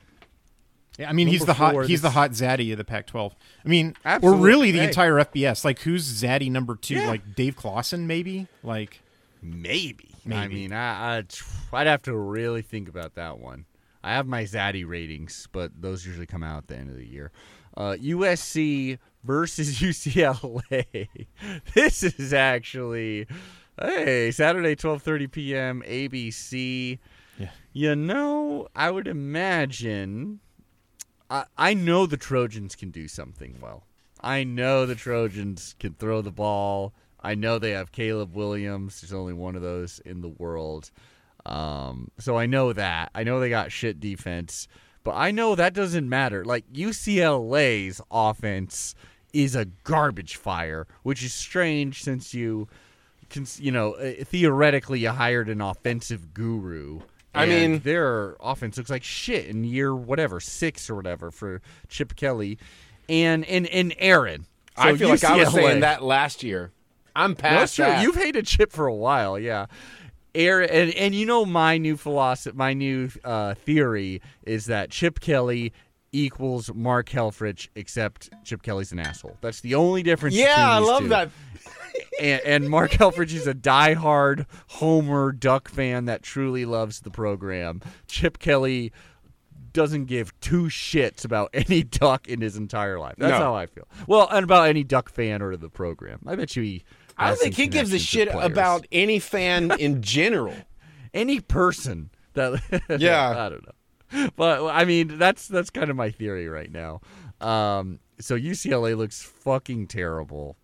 Yeah, 0.99 1.11
I 1.11 1.13
mean 1.13 1.27
Number 1.27 1.39
he's 1.39 1.45
the 1.45 1.55
hot 1.55 1.87
he's 1.87 2.01
the 2.01 2.11
hot 2.11 2.31
zaddy 2.31 2.73
of 2.73 2.79
the 2.79 2.85
Pac-12. 2.85 3.33
I 3.65 3.69
mean, 3.69 3.95
Absolutely. 4.05 4.39
or 4.39 4.43
really 4.43 4.71
the 4.71 4.79
Hey. 4.79 4.87
entire 4.87 5.15
FBS. 5.17 5.63
Like 5.63 5.81
who's 5.81 6.23
zaddy 6.23 6.51
number 6.51 6.75
two? 6.75 6.95
Yeah. 6.95 7.09
Like 7.09 7.35
Dave 7.35 7.55
Clawson, 7.55 8.07
maybe. 8.07 8.47
Like 8.63 9.03
Maybe. 9.43 10.09
I 10.31 10.49
mean, 10.49 10.73
I, 10.73 11.19
I 11.19 11.25
I'd 11.73 11.87
have 11.87 12.03
to 12.03 12.17
really 12.17 12.63
think 12.63 12.89
about 12.89 13.15
that 13.15 13.39
one. 13.39 13.65
I 14.03 14.13
have 14.13 14.27
my 14.27 14.45
Zaddy 14.45 14.87
ratings, 14.87 15.49
but 15.53 15.73
those 15.81 16.07
usually 16.07 16.27
come 16.27 16.43
out 16.43 16.59
at 16.59 16.69
the 16.69 16.77
end 16.77 16.91
of 16.91 16.97
the 16.97 17.07
year. 17.07 17.33
Uh, 17.77 17.97
USC 18.01 18.99
versus 19.25 19.79
UCLA. 19.81 21.09
this 21.75 22.03
is 22.03 22.33
actually 22.33 23.27
hey 23.81 24.31
Saturday, 24.31 24.75
twelve 24.75 25.03
thirty 25.03 25.27
p.m. 25.27 25.83
ABC. 25.87 26.99
Yeah. 27.39 27.51
You 27.73 27.97
know, 27.97 28.69
I 28.75 28.91
would 28.91 29.07
imagine. 29.07 30.41
I 31.29 31.45
I 31.57 31.75
know 31.75 32.07
the 32.07 32.17
Trojans 32.17 32.75
can 32.75 32.91
do 32.91 33.09
something 33.09 33.59
well. 33.61 33.85
I 34.21 34.45
know 34.45 34.87
the 34.87 34.95
Trojans 34.95 35.75
can 35.79 35.95
throw 35.95 36.23
the 36.23 36.33
ball. 36.33 36.95
I 37.21 37.35
know 37.35 37.59
they 37.59 37.73
have 37.73 37.93
Caleb 37.93 38.35
Williams. 38.35 39.01
There's 39.01 39.13
only 39.13 39.33
one 39.33 39.57
of 39.57 39.63
those 39.63 39.99
in 40.01 40.21
the 40.21 40.29
world. 40.29 40.91
Um, 41.47 42.11
so 42.19 42.37
I 42.37 42.47
know 42.47 42.73
that. 42.73 43.11
I 43.15 43.23
know 43.23 43.39
they 43.41 43.49
got 43.49 43.71
shit 43.73 44.01
defense, 44.01 44.67
but 45.05 45.13
I 45.13 45.31
know 45.31 45.55
that 45.55 45.73
doesn't 45.73 46.09
matter. 46.09 46.45
Like 46.45 46.71
UCLA's 46.73 48.01
offense 48.11 48.95
is 49.33 49.55
a 49.55 49.67
garbage 49.85 50.37
fire, 50.37 50.87
which 51.05 51.23
is 51.23 51.33
strange 51.33 52.03
since 52.03 52.35
you, 52.35 52.69
cons- 53.31 53.61
you 53.61 53.71
know, 53.71 53.93
uh, 53.95 54.25
theoretically 54.25 54.99
you 55.01 55.11
hired 55.11 55.49
an 55.49 55.61
offensive 55.61 56.35
guru. 56.35 57.01
I 57.33 57.47
mean- 57.47 57.81
their 57.81 58.37
offense 58.41 58.77
looks 58.77 58.91
like 58.91 59.05
shit 59.05 59.47
in 59.47 59.63
year 59.63 59.95
whatever 59.95 60.41
six 60.41 60.91
or 60.91 60.97
whatever 60.97 61.31
for 61.31 61.61
Chip 61.89 62.17
Kelly, 62.17 62.59
and 63.09 63.45
and 63.45 63.67
and 63.69 63.95
Aaron. 63.99 64.47
So 64.77 64.83
I 64.83 64.97
feel 64.97 65.09
like 65.09 65.23
I 65.23 65.37
was 65.37 65.53
saying 65.53 65.81
that 65.81 66.03
last 66.03 66.43
year. 66.43 66.73
I'm 67.15 67.31
no, 67.31 67.37
past 67.37 67.77
true. 67.77 67.85
that. 67.85 68.03
You've 68.03 68.17
hated 68.17 68.47
Chip 68.47 68.73
for 68.73 68.87
a 68.87 68.95
while, 68.95 69.39
yeah. 69.39 69.67
Aaron, 70.37 70.69
and, 70.71 70.95
and 70.95 71.15
you 71.15 71.27
know 71.27 71.45
my 71.45 71.79
new 71.79 71.97
philosophy, 71.97 72.57
my 72.57 72.73
new 72.75 73.09
uh, 73.25 73.55
theory 73.55 74.21
is 74.45 74.67
that 74.67 74.91
Chip 74.91 75.19
Kelly 75.21 75.73
equals 76.13 76.73
Mark 76.75 77.09
Helfrich, 77.11 77.69
except 77.75 78.31
Chip 78.45 78.63
Kelly's 78.63 78.93
an 78.93 78.99
asshole. 79.01 79.37
That's 79.41 79.61
the 79.61 79.75
only 79.75 80.03
difference. 80.03 80.37
Yeah, 80.37 80.55
I 80.59 80.79
love 80.79 81.03
two. 81.03 81.09
that. 81.09 81.31
And, 82.21 82.43
and 82.45 82.69
Mark 82.69 82.91
Helfrich 82.91 83.33
is 83.35 83.47
a 83.47 83.55
diehard 83.55 84.45
Homer 84.69 85.33
Duck 85.33 85.69
fan 85.69 86.05
that 86.07 86.23
truly 86.23 86.67
loves 86.67 87.01
the 87.01 87.11
program. 87.11 87.81
Chip 88.07 88.39
Kelly 88.39 88.93
doesn't 89.73 90.05
give 90.07 90.39
two 90.41 90.65
shits 90.65 91.25
about 91.25 91.49
any 91.55 91.83
duck 91.83 92.27
in 92.29 92.41
his 92.43 92.57
entire 92.57 92.99
life. 92.99 93.15
That's 93.17 93.33
No. 93.33 93.39
how 93.39 93.55
I 93.55 93.65
feel. 93.67 93.87
Well, 94.07 94.29
and 94.31 94.45
about 94.45 94.69
any 94.69 94.85
duck 94.85 95.09
fan 95.09 95.41
or 95.41 95.57
the 95.57 95.71
program. 95.71 96.21
I 96.27 96.37
bet 96.37 96.55
you 96.57 96.63
he. 96.63 96.85
I 97.19 97.29
don't 97.29 97.39
think 97.39 97.55
he 97.55 97.67
gives 97.67 97.93
a 97.93 97.99
shit 97.99 98.29
about 98.33 98.87
any 98.93 99.19
fan 99.19 99.73
in 99.79 100.03
general. 100.03 100.55
any 101.15 101.41
person 101.41 102.11
that 102.35 102.61
Yeah. 103.01 103.31
I 103.31 103.49
don't 103.49 103.65
know. 103.65 104.31
But 104.37 104.67
I 104.67 104.85
mean 104.85 105.19
that's 105.19 105.49
that's 105.49 105.71
kind 105.71 105.91
of 105.91 105.97
my 105.97 106.11
theory 106.11 106.49
right 106.49 106.71
now. 106.71 107.01
Um 107.41 107.99
so 108.19 108.37
UCLA 108.37 108.97
looks 108.97 109.23
fucking 109.23 109.89
terrible. 109.89 110.57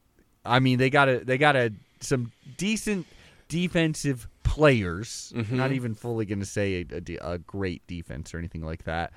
I 0.44 0.60
mean 0.60 0.78
they 0.78 0.90
got 0.90 1.08
a 1.08 1.18
they 1.24 1.38
got 1.38 1.56
a 1.56 1.72
some 2.00 2.32
decent 2.56 3.06
defensive 3.48 4.28
players. 4.42 5.32
Not 5.50 5.72
even 5.72 5.94
fully 5.94 6.26
going 6.26 6.40
to 6.40 6.46
say 6.46 6.84
a, 6.90 7.02
a 7.22 7.32
a 7.34 7.38
great 7.38 7.86
defense 7.86 8.34
or 8.34 8.38
anything 8.38 8.62
like 8.62 8.84
that. 8.84 9.12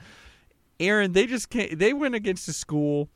Aaron, 0.79 1.13
they 1.13 1.25
just 1.25 1.49
can't, 1.49 1.77
they 1.79 1.93
went 1.93 2.15
against 2.15 2.47
a 2.47 2.53
school 2.53 3.09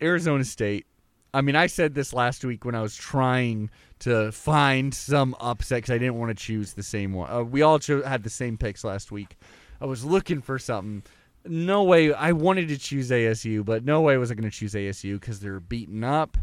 Arizona 0.00 0.44
State. 0.44 0.86
I 1.34 1.40
mean, 1.40 1.56
I 1.56 1.66
said 1.66 1.94
this 1.94 2.12
last 2.12 2.44
week 2.44 2.64
when 2.64 2.74
I 2.74 2.82
was 2.82 2.94
trying 2.94 3.70
to 4.00 4.30
find 4.32 4.94
some 4.94 5.34
upset 5.40 5.78
because 5.78 5.90
I 5.94 5.98
didn't 5.98 6.18
want 6.18 6.36
to 6.36 6.44
choose 6.44 6.74
the 6.74 6.82
same 6.82 7.14
one. 7.14 7.30
Uh, 7.30 7.42
we 7.42 7.62
all 7.62 7.78
cho- 7.78 8.02
had 8.02 8.22
the 8.22 8.30
same 8.30 8.58
picks 8.58 8.84
last 8.84 9.10
week. 9.10 9.38
I 9.80 9.86
was 9.86 10.04
looking 10.04 10.42
for 10.42 10.58
something. 10.58 11.02
No 11.46 11.84
way. 11.84 12.12
I 12.12 12.32
wanted 12.32 12.68
to 12.68 12.76
choose 12.76 13.10
ASU, 13.10 13.64
but 13.64 13.84
no 13.84 14.02
way 14.02 14.16
was 14.18 14.30
I 14.30 14.34
going 14.34 14.48
to 14.48 14.56
choose 14.56 14.74
ASU 14.74 15.18
because 15.18 15.40
they're 15.40 15.58
beaten 15.58 16.04
up. 16.04 16.36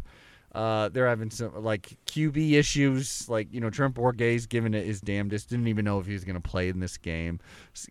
Uh, 0.52 0.88
they're 0.88 1.06
having 1.06 1.30
some 1.30 1.62
like 1.62 1.96
QB 2.06 2.52
issues. 2.54 3.28
Like 3.28 3.52
you 3.52 3.60
know, 3.60 3.70
Trent 3.70 3.94
Bourguet's 3.94 4.46
giving 4.46 4.74
it 4.74 4.84
his 4.84 5.00
damnedest. 5.00 5.48
Didn't 5.48 5.68
even 5.68 5.84
know 5.84 6.00
if 6.00 6.06
he 6.06 6.12
was 6.12 6.24
going 6.24 6.40
to 6.40 6.48
play 6.48 6.68
in 6.68 6.80
this 6.80 6.96
game. 6.96 7.38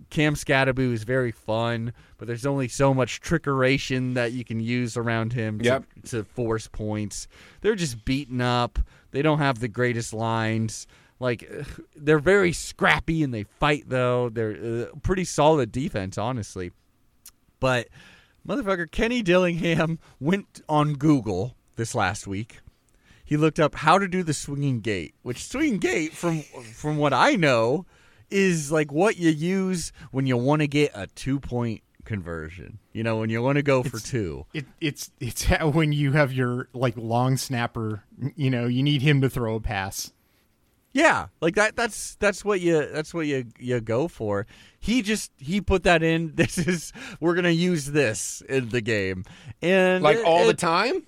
Cam 0.09 0.35
Skattebo 0.35 0.91
is 0.91 1.03
very 1.03 1.31
fun, 1.31 1.93
but 2.17 2.27
there's 2.27 2.45
only 2.45 2.67
so 2.67 2.93
much 2.93 3.21
trickeration 3.21 4.13
that 4.15 4.33
you 4.33 4.43
can 4.43 4.59
use 4.59 4.97
around 4.97 5.31
him 5.31 5.59
to, 5.59 5.65
Yep. 5.65 5.83
to 6.07 6.23
force 6.25 6.67
points. 6.67 7.27
They're 7.61 7.75
just 7.75 8.03
beaten 8.03 8.41
up. 8.41 8.77
They 9.11 9.21
don't 9.21 9.39
have 9.39 9.59
the 9.59 9.69
greatest 9.69 10.13
lines. 10.13 10.85
Like 11.21 11.49
they're 11.95 12.19
very 12.19 12.51
scrappy 12.51 13.23
and 13.23 13.33
they 13.33 13.43
fight 13.43 13.85
though. 13.87 14.27
They're 14.27 14.87
uh, 14.91 14.97
pretty 15.01 15.23
solid 15.23 15.71
defense, 15.71 16.17
honestly. 16.17 16.71
But 17.61 17.87
motherfucker, 18.45 18.91
Kenny 18.91 19.21
Dillingham 19.21 19.99
went 20.19 20.61
on 20.67 20.93
Google 20.95 21.55
this 21.79 21.95
last 21.95 22.27
week. 22.27 22.59
He 23.25 23.37
looked 23.37 23.59
up 23.59 23.73
how 23.75 23.97
to 23.97 24.07
do 24.07 24.21
the 24.21 24.33
swinging 24.33 24.81
gate, 24.81 25.15
which 25.23 25.43
swinging 25.47 25.79
gate, 25.79 26.13
from 26.13 26.41
from 26.41 26.97
what 26.97 27.13
I 27.13 27.35
know, 27.35 27.85
is 28.29 28.71
like 28.71 28.91
what 28.91 29.17
you 29.17 29.29
use 29.29 29.91
when 30.11 30.27
you 30.27 30.35
want 30.37 30.61
to 30.61 30.67
get 30.67 30.91
a 30.93 31.07
two 31.07 31.39
point 31.39 31.81
conversion. 32.05 32.79
You 32.91 33.03
know, 33.03 33.17
when 33.17 33.29
you 33.29 33.41
want 33.41 33.57
to 33.57 33.61
go 33.63 33.83
for 33.83 33.99
two. 33.99 34.45
It, 34.53 34.65
it's 34.81 35.11
it's 35.19 35.43
how 35.45 35.69
when 35.77 35.91
you 35.93 36.11
have 36.13 36.33
your 36.33 36.69
like 36.73 36.95
long 36.97 37.37
snapper, 37.37 38.03
you 38.35 38.49
know, 38.49 38.65
you 38.65 38.81
need 38.83 39.01
him 39.03 39.21
to 39.21 39.29
throw 39.29 39.55
a 39.55 39.59
pass. 39.61 40.11
Yeah, 40.91 41.27
like 41.39 41.53
that. 41.53 41.75
That's 41.75 42.15
that's 42.15 42.43
what 42.43 42.61
you 42.61 42.83
that's 42.91 43.13
what 43.13 43.27
you 43.27 43.45
you 43.59 43.79
go 43.79 44.07
for. 44.07 44.47
He 44.79 45.03
just 45.03 45.31
he 45.37 45.61
put 45.61 45.83
that 45.83 46.01
in. 46.01 46.33
This 46.35 46.57
is 46.57 46.93
we're 47.19 47.35
gonna 47.35 47.49
use 47.51 47.85
this 47.91 48.41
in 48.49 48.69
the 48.69 48.81
game, 48.81 49.23
and 49.61 50.03
Like 50.03 50.17
it- 50.17 50.25
all 50.25 50.45
the 50.45 50.49
it- 50.49 50.57
time? 50.57 51.03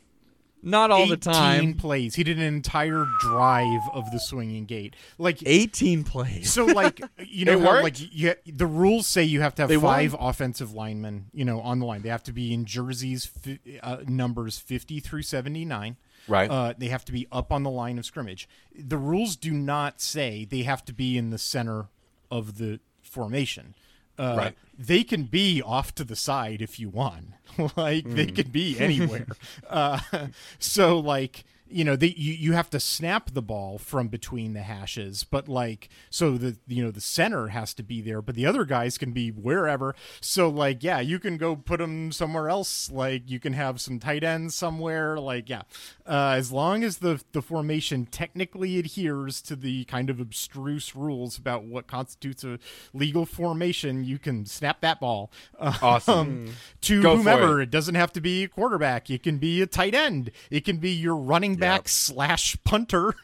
Not 0.64 0.92
all 0.92 1.08
the 1.08 1.14
18 1.14 1.20
time. 1.34 1.74
plays. 1.74 2.16
He 2.16 2.24
did 2.24 2.38
an 2.38 2.44
entire 2.44 3.06
drive 3.20 3.82
of 3.94 4.10
the 4.12 4.20
swinging 4.20 4.66
gate. 4.66 4.96
Like 5.18 5.42
Eighteen 5.46 6.04
plays. 6.04 6.52
so 6.52 6.66
like 6.66 7.02
you 7.26 7.46
know 7.46 7.54
It 7.58 7.62
how, 7.62 7.68
worked? 7.70 7.84
like 7.84 8.14
you, 8.14 8.36
the 8.46 8.66
rules 8.68 9.08
say 9.08 9.24
you 9.24 9.42
have 9.42 9.56
to 9.56 9.62
have 9.64 9.70
They 9.70 9.78
won. 9.78 9.96
five 9.96 10.16
offensive 10.20 10.74
linemen 10.74 11.26
you 11.34 11.46
know 11.46 11.62
on 11.62 11.80
the 11.80 11.86
line 11.86 12.02
they 12.02 12.10
have 12.10 12.24
to 12.24 12.34
be 12.34 12.54
in 12.54 12.66
jerseys 12.66 13.26
fi- 13.26 13.60
uh, 13.82 13.98
numbers 14.08 14.58
50 14.60 15.00
through 15.00 15.22
79 15.24 15.98
Right. 16.28 16.50
uh, 16.52 16.74
they 16.78 16.88
have 16.90 17.04
to 17.06 17.12
be 17.12 17.28
up 17.32 17.52
on 17.52 17.64
the 17.64 17.70
line 17.72 17.98
of 17.98 18.06
scrimmage 18.06 18.48
the 18.78 18.98
rules 18.98 19.36
do 19.36 19.52
not 19.52 20.00
say 20.02 20.46
they 20.46 20.62
have 20.64 20.86
to 20.86 20.94
be 20.94 21.18
in 21.18 21.30
the 21.32 21.38
center 21.40 21.88
of 22.30 22.58
the 22.60 22.80
formation 23.02 23.74
uh, 24.22 24.36
Right. 24.38 24.56
they 24.78 25.04
can 25.04 25.24
be 25.24 25.62
off 25.62 25.94
to 25.96 26.04
the 26.04 26.16
side 26.16 26.62
if 26.62 26.80
you 26.80 26.90
want 26.90 27.26
like 27.78 28.06
they 28.18 28.26
Hmm. 28.28 28.36
can 28.40 28.50
be 28.52 28.68
anywhere 28.80 29.28
uh, 29.70 30.00
so 30.60 31.00
like 31.00 31.44
you 31.72 31.84
know 31.84 31.96
they 31.96 32.08
you, 32.18 32.34
you 32.34 32.54
have 32.54 32.70
to 32.70 32.80
snap 32.80 33.32
the 33.34 33.42
ball 33.42 33.78
from 33.78 34.08
between 34.08 34.54
the 34.54 34.62
hashes 34.62 35.24
but 35.24 35.48
like 35.48 35.90
so 36.10 36.38
the 36.38 36.58
you 36.68 36.84
know 36.84 36.92
the 36.92 37.02
center 37.02 37.48
has 37.48 37.74
to 37.74 37.84
be 37.84 38.02
there 38.02 38.22
but 38.22 38.36
the 38.36 38.46
other 38.46 38.66
guys 38.66 38.98
can 38.98 39.12
be 39.12 39.30
wherever 39.30 39.96
so 40.20 40.50
like 40.50 40.84
yeah 40.84 41.00
you 41.00 41.20
can 41.20 41.38
go 41.38 41.56
put 41.56 41.80
them 41.80 42.12
somewhere 42.12 42.50
else 42.50 42.92
like 42.92 43.30
you 43.30 43.40
can 43.40 43.54
have 43.54 43.80
some 43.82 44.00
tight 44.00 44.24
ends 44.24 44.56
somewhere 44.56 45.18
like 45.20 45.50
yeah 45.50 45.62
uh, 46.06 46.34
as 46.38 46.52
long 46.52 46.84
as 46.84 46.98
the 46.98 47.22
the 47.32 47.42
formation 47.42 48.06
technically 48.06 48.78
adheres 48.78 49.42
to 49.42 49.56
the 49.56 49.84
kind 49.86 50.10
of 50.10 50.20
abstruse 50.20 50.96
rules 50.96 51.38
about 51.38 51.64
what 51.64 51.88
constitutes 51.88 52.44
a 52.44 52.60
legal 52.94 53.26
formation 53.26 54.04
you 54.04 54.20
can 54.20 54.46
snap 54.46 54.82
that 54.82 55.00
ball 55.00 55.32
Awesome. 55.60 56.54
to 56.82 57.02
Go 57.02 57.18
whomever 57.18 57.60
it. 57.60 57.64
it 57.64 57.72
doesn't 57.72 57.96
have 57.96 58.12
to 58.14 58.22
be 58.22 58.44
a 58.44 58.48
quarterback. 58.48 59.10
It 59.10 59.24
can 59.24 59.38
be 59.38 59.62
a 59.62 59.68
tight 59.68 59.94
end. 59.96 60.32
It 60.50 60.66
can 60.66 60.78
be 60.78 60.92
your 60.92 61.16
running 61.16 61.56
back 61.62 61.88
slash 61.90 62.58
punter 62.64 63.16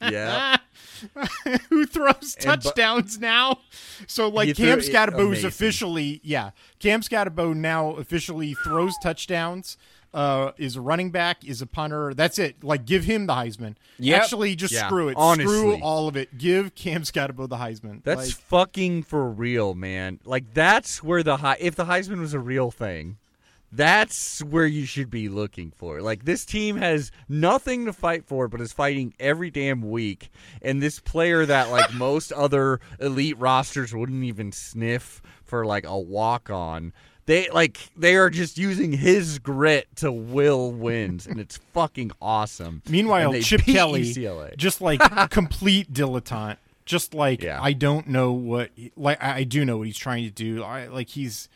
yeah, 0.00 0.56
who 1.68 1.86
throws 1.86 2.36
And 2.40 2.44
bu- 2.44 2.68
touchdowns 2.70 3.18
now. 3.18 3.58
So 4.06 4.28
like 4.28 4.56
Cam 4.56 4.78
is 4.78 5.44
officially 5.44 6.20
yeah. 6.22 6.50
Cam 6.78 7.00
Skattebo 7.00 7.54
now 7.54 7.90
officially 7.92 8.54
throws 8.64 8.94
touchdowns. 9.02 9.76
Uh, 10.14 10.52
is 10.56 10.76
a 10.76 10.80
running 10.80 11.10
back, 11.10 11.44
is 11.44 11.60
a 11.60 11.66
punter. 11.66 12.14
That's 12.14 12.38
it. 12.38 12.64
Like, 12.64 12.86
give 12.86 13.04
him 13.04 13.26
the 13.26 13.34
Heisman. 13.34 13.74
Yep. 13.98 14.22
Actually, 14.22 14.56
just 14.56 14.72
Yeah, 14.72 14.86
screw 14.86 15.08
it. 15.10 15.16
honestly. 15.18 15.44
Screw 15.54 15.74
all 15.82 16.08
of 16.08 16.16
it. 16.16 16.38
Give 16.38 16.74
Cam 16.74 17.02
Skattebo 17.02 17.46
the 17.50 17.56
Heisman. 17.56 18.02
that's 18.02 18.28
Like, 18.28 18.36
fucking 18.44 19.02
for 19.02 19.28
real, 19.28 19.74
man. 19.74 20.20
Like 20.24 20.54
that's 20.54 21.02
where 21.02 21.22
the 21.22 21.36
high. 21.38 21.58
If 21.60 21.74
the 21.74 21.84
Heisman 21.84 22.20
was 22.20 22.32
a 22.32 22.38
real 22.40 22.70
thing, 22.70 23.18
that's 23.76 24.42
where 24.42 24.66
you 24.66 24.86
should 24.86 25.10
be 25.10 25.28
looking 25.28 25.70
for. 25.76 26.00
Like 26.00 26.24
this 26.24 26.44
team 26.44 26.76
has 26.76 27.12
nothing 27.28 27.84
to 27.86 27.92
fight 27.92 28.24
for, 28.26 28.48
but 28.48 28.60
is 28.60 28.72
fighting 28.72 29.14
every 29.20 29.50
damn 29.50 29.88
week. 29.90 30.30
And 30.62 30.82
this 30.82 30.98
player 31.00 31.44
that 31.46 31.70
like 31.70 31.92
most 31.94 32.32
other 32.32 32.80
elite 33.00 33.38
rosters 33.38 33.94
wouldn't 33.94 34.24
even 34.24 34.52
sniff 34.52 35.22
for 35.44 35.64
like 35.64 35.86
a 35.86 35.98
walk 35.98 36.50
on. 36.50 36.92
They 37.26 37.48
like 37.50 37.78
they 37.96 38.14
are 38.14 38.30
just 38.30 38.56
using 38.56 38.92
his 38.92 39.40
grit 39.40 39.88
to 39.96 40.12
will 40.12 40.70
wins, 40.70 41.26
and 41.26 41.40
it's 41.40 41.56
fucking 41.72 42.12
awesome. 42.22 42.82
Meanwhile, 42.88 43.34
Chip 43.40 43.62
Kelly, 43.62 44.02
UCLA. 44.04 44.56
just 44.56 44.80
like 44.80 45.00
complete 45.30 45.92
dilettante, 45.92 46.58
just 46.84 47.14
like 47.14 47.42
Yeah. 47.42 47.58
I 47.60 47.72
don't 47.72 48.06
know 48.06 48.32
what, 48.32 48.70
like 48.96 49.20
I 49.20 49.38
I 49.38 49.42
do 49.44 49.64
know 49.64 49.78
what 49.78 49.88
he's 49.88 49.98
trying 49.98 50.22
to 50.22 50.30
do. 50.30 50.62
I 50.62 50.86
like 50.86 51.08
he's, 51.08 51.48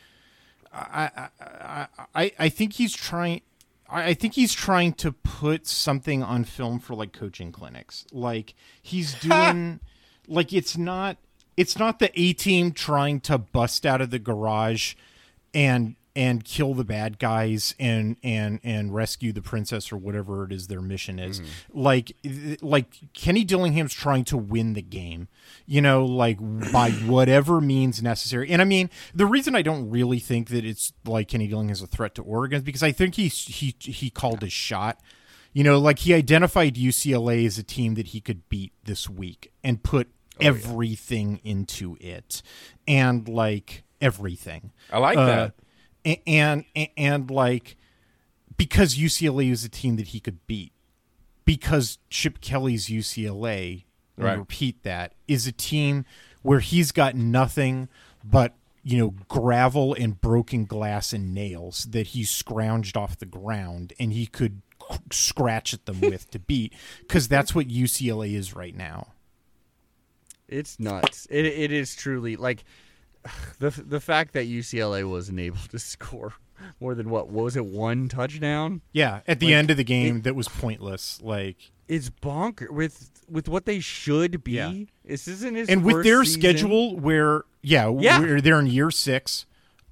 I 0.72 1.28
I 1.40 1.86
I, 2.14 2.32
I 2.38 2.48
think 2.48 2.74
he's 2.74 2.94
trying. 2.94 3.42
I 3.88 4.08
I 4.08 4.14
think 4.14 4.34
he's 4.34 4.52
trying 4.52 4.92
to 4.94 5.12
put 5.12 5.66
something 5.66 6.22
on 6.22 6.44
film 6.44 6.78
for 6.78 6.94
like 6.94 7.12
coaching 7.12 7.52
clinics. 7.52 8.06
Like 8.12 8.54
he's 8.80 9.14
doing, 9.20 9.80
like 10.26 10.52
it's 10.52 10.76
not, 10.76 11.16
it's 11.56 11.78
not 11.78 11.98
the 11.98 12.10
A 12.20 12.32
team 12.32 12.72
trying 12.72 13.20
to 13.20 13.38
bust 13.38 13.84
out 13.84 14.00
of 14.00 14.10
the 14.10 14.18
garage 14.18 14.94
and 15.52 15.96
and 16.20 16.44
kill 16.44 16.74
the 16.74 16.84
bad 16.84 17.18
guys 17.18 17.74
and 17.80 18.14
and 18.22 18.60
and 18.62 18.94
rescue 18.94 19.32
the 19.32 19.40
princess 19.40 19.90
or 19.90 19.96
whatever 19.96 20.44
it 20.44 20.52
is 20.52 20.66
their 20.66 20.82
mission 20.82 21.18
is. 21.18 21.40
Like 21.72 22.12
like 22.60 22.88
kenny 23.14 23.42
dillingham's 23.42 23.94
trying 23.94 24.24
to 24.24 24.36
win 24.36 24.74
the 24.74 24.82
game 24.82 25.28
you 25.64 25.80
know 25.80 26.04
like 26.04 26.38
by 26.72 26.90
whatever 27.06 27.58
means 27.58 28.02
necessary. 28.02 28.50
And 28.50 28.60
i 28.60 28.66
mean 28.66 28.90
the 29.14 29.24
reason 29.24 29.56
i 29.56 29.62
don't 29.62 29.88
really 29.88 30.18
think 30.18 30.50
that 30.50 30.62
it's 30.62 30.92
like 31.06 31.28
kenny 31.28 31.48
dillingham's 31.48 31.80
a 31.80 31.86
threat 31.86 32.14
to 32.16 32.22
oregon 32.22 32.58
is 32.58 32.62
because 32.62 32.82
i 32.82 32.92
think 32.92 33.14
he 33.14 33.28
he 33.28 33.74
he 33.80 34.10
called 34.10 34.42
his 34.42 34.52
shot. 34.52 35.00
You 35.54 35.64
know 35.64 35.78
like 35.78 36.00
he 36.00 36.12
identified 36.12 36.74
ucla 36.74 37.46
as 37.46 37.56
a 37.56 37.62
team 37.62 37.94
that 37.94 38.08
he 38.08 38.20
could 38.20 38.46
beat 38.50 38.72
this 38.84 39.08
week 39.08 39.52
and 39.64 39.82
put 39.82 40.08
everything 40.38 41.40
into 41.44 41.96
it 41.98 42.42
and 42.86 43.26
like 43.26 43.84
everything. 44.02 44.72
I 44.92 44.98
like 44.98 45.16
uh, 45.16 45.26
that. 45.26 45.54
And, 46.04 46.64
and 46.74 46.88
and 46.96 47.30
like 47.30 47.76
because 48.56 48.96
UCLA 48.96 49.50
is 49.50 49.64
a 49.64 49.68
team 49.68 49.96
that 49.96 50.08
he 50.08 50.20
could 50.20 50.46
beat 50.46 50.72
because 51.44 51.98
Chip 52.10 52.40
Kelly's 52.40 52.86
UCLA 52.88 53.84
Right. 54.16 54.36
repeat 54.38 54.82
that 54.82 55.14
is 55.26 55.46
a 55.46 55.52
team 55.52 56.04
where 56.42 56.60
he's 56.60 56.92
got 56.92 57.14
nothing 57.14 57.88
but 58.22 58.54
you 58.82 58.98
know, 58.98 59.14
gravel 59.28 59.94
and 59.94 60.20
broken 60.20 60.64
glass 60.64 61.12
and 61.12 61.34
nails 61.34 61.86
that 61.90 62.08
he 62.08 62.22
scrounged 62.22 62.96
off 62.96 63.18
the 63.18 63.26
ground 63.26 63.92
and 63.98 64.12
he 64.12 64.26
could 64.26 64.62
scratch 65.10 65.74
at 65.74 65.86
them 65.86 66.00
with 66.02 66.30
to 66.30 66.38
beat 66.38 66.72
because 67.00 67.28
that's 67.28 67.54
what 67.54 67.68
UCLA 67.68 68.34
is 68.34 68.54
right 68.54 68.74
now. 68.74 69.08
It's 70.48 70.80
nuts. 70.80 71.26
It 71.30 71.46
it 71.46 71.72
is 71.72 71.94
truly 71.94 72.36
like 72.36 72.64
the 73.58 73.70
the 73.70 74.00
fact 74.00 74.32
that 74.34 74.46
UCLA 74.46 75.08
wasn't 75.08 75.38
able 75.40 75.58
to 75.70 75.78
score 75.78 76.34
more 76.78 76.94
than 76.94 77.08
what, 77.08 77.28
what 77.28 77.44
was 77.44 77.56
it 77.56 77.64
one 77.64 78.08
touchdown? 78.08 78.82
Yeah, 78.92 79.20
at 79.26 79.40
the 79.40 79.46
Like, 79.46 79.54
end 79.54 79.70
of 79.70 79.76
the 79.78 79.84
game, 79.84 80.22
that 80.22 80.34
was 80.34 80.46
pointless. 80.48 81.18
Like, 81.22 81.70
It's 81.88 82.10
bonker 82.10 82.70
with 82.70 83.10
with 83.28 83.48
what 83.48 83.64
they 83.66 83.80
should 83.80 84.44
be. 84.44 84.52
Yeah. 84.52 84.72
This 85.04 85.26
isn't 85.28 85.54
his 85.54 85.68
and 85.68 85.84
with 85.84 86.04
their 86.04 86.24
season. 86.24 86.40
schedule, 86.40 86.96
where 86.98 87.44
yeah, 87.62 87.90
Yeah. 87.98 88.20
where 88.20 88.40
they're 88.40 88.58
in 88.60 88.66
year 88.66 88.90
six 88.90 89.46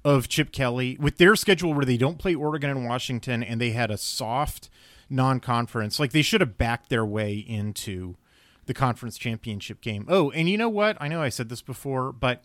of 0.05 0.27
Chip 0.29 0.51
Kelly, 0.51 0.95
with 0.99 1.17
their 1.17 1.35
schedule 1.35 1.73
where 1.73 1.85
they 1.85 1.97
don't 1.97 2.17
play 2.19 2.33
Oregon 2.35 2.69
and 2.69 2.85
Washington, 2.85 3.43
and 3.43 3.59
they 3.59 3.71
had 3.71 3.91
a 3.91 3.97
soft 3.97 4.69
non-conference, 5.09 5.99
like 5.99 6.11
they 6.11 6.21
should 6.21 6.39
have 6.41 6.57
backed 6.57 6.89
their 6.89 7.05
way 7.05 7.33
into 7.35 8.15
the 8.67 8.73
conference 8.73 9.17
championship 9.17 9.81
game. 9.81 10.05
Oh, 10.07 10.29
and 10.31 10.47
you 10.49 10.57
know 10.57 10.69
what? 10.69 10.97
I 11.01 11.07
know 11.07 11.21
I 11.21 11.29
said 11.29 11.49
this 11.49 11.61
before, 11.63 12.11
but 12.13 12.43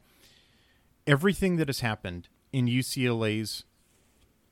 everything 1.07 1.57
that 1.57 1.69
has 1.69 1.81
happened 1.81 2.29
in 2.53 2.67
UCLA's 2.67 3.65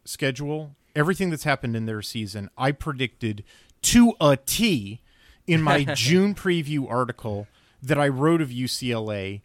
schedule, 0.05 0.77
everything 0.95 1.31
that's 1.31 1.45
happened 1.45 1.77
in 1.77 1.87
their 1.87 2.03
season, 2.03 2.51
I 2.57 2.73
predicted 2.73 3.45
to 3.83 4.15
a 4.21 4.37
T 4.37 5.01
in 5.47 5.63
my 5.63 5.85
June 5.95 6.35
preview 6.35 6.89
article 6.91 7.47
that 7.83 7.99
I 7.99 8.09
wrote 8.09 8.41
of 8.41 8.51
UCLA, 8.51 9.43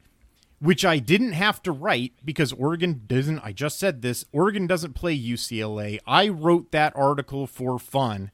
which 0.60 0.86
I 0.86 1.00
didn't 1.00 1.34
have 1.34 1.62
to 1.64 1.72
write 1.72 2.14
because 2.24 2.54
Oregon 2.54 3.04
doesn't. 3.08 3.40
I 3.40 3.52
just 3.52 3.80
said 3.80 4.02
this 4.02 4.26
Oregon 4.32 4.68
doesn't 4.68 4.94
play 4.94 5.18
UCLA. 5.18 6.00
I 6.06 6.28
wrote 6.28 6.72
that 6.72 6.96
article 6.96 7.48
for 7.48 7.80
fun. 7.80 8.32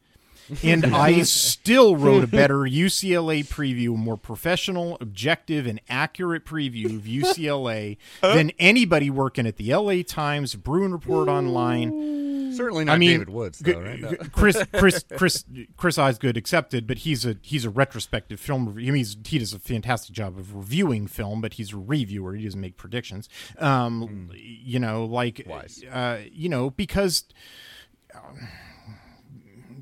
And 0.63 0.85
I 0.95 1.21
still 1.23 1.95
wrote 1.95 2.23
a 2.23 2.27
better 2.27 2.59
UCLA 2.59 3.45
preview, 3.45 3.93
a 3.93 3.97
more 3.97 4.17
professional, 4.17 4.97
objective, 4.99 5.65
and 5.65 5.79
accurate 5.89 6.45
preview 6.45 6.95
of 6.97 7.03
UCLA 7.03 7.97
than 8.21 8.51
anybody 8.59 9.09
working 9.09 9.47
at 9.47 9.57
the 9.57 9.73
LA 9.73 10.03
Times, 10.05 10.55
Bruin 10.55 10.91
Report 10.91 11.27
Online. 11.27 12.53
certainly 12.55 12.85
not 12.85 12.93
I 12.93 12.97
mean, 12.97 13.11
David 13.11 13.29
Woods 13.29 13.59
though, 13.59 13.79
right? 13.79 13.99
No. 13.99 14.13
Chris, 14.31 14.63
Chris, 14.73 15.05
Chris, 15.15 15.45
Chris 15.77 15.97
Osgood 15.97 16.37
accepted, 16.37 16.87
but 16.87 16.99
he's 16.99 17.25
a 17.25 17.37
he's 17.41 17.65
a 17.65 17.69
retrospective 17.69 18.39
film. 18.39 18.67
Review. 18.67 18.89
I 18.89 18.91
mean, 18.91 19.05
he 19.25 19.39
does 19.39 19.53
a 19.53 19.59
fantastic 19.59 20.15
job 20.15 20.37
of 20.37 20.55
reviewing 20.55 21.07
film, 21.07 21.41
but 21.41 21.53
he's 21.53 21.73
a 21.73 21.77
reviewer. 21.77 22.35
He 22.35 22.43
doesn't 22.43 22.59
make 22.59 22.77
predictions. 22.77 23.29
Um, 23.57 24.31
you 24.35 24.79
know, 24.79 25.05
like 25.05 25.47
uh, 25.91 26.17
you 26.31 26.49
know, 26.49 26.69
because 26.69 27.25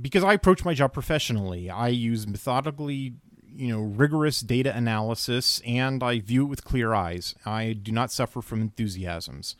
because 0.01 0.23
I 0.23 0.33
approach 0.33 0.65
my 0.65 0.73
job 0.73 0.93
professionally. 0.93 1.69
I 1.69 1.89
use 1.89 2.25
methodically, 2.27 3.13
you 3.53 3.67
know, 3.69 3.81
rigorous 3.81 4.41
data 4.41 4.75
analysis, 4.75 5.61
and 5.65 6.01
I 6.03 6.19
view 6.19 6.43
it 6.43 6.49
with 6.49 6.63
clear 6.63 6.93
eyes. 6.93 7.35
I 7.45 7.73
do 7.73 7.91
not 7.91 8.11
suffer 8.11 8.41
from 8.41 8.61
enthusiasms. 8.61 9.55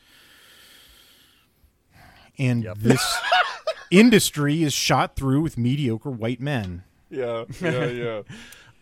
And 2.37 2.63
Yep. 2.63 2.77
this 2.77 3.17
industry 3.91 4.63
is 4.63 4.73
shot 4.73 5.15
through 5.15 5.41
with 5.41 5.57
mediocre 5.57 6.09
white 6.11 6.39
men. 6.39 6.83
Yeah, 7.09 7.45
yeah, 7.61 7.85
yeah. 7.87 8.21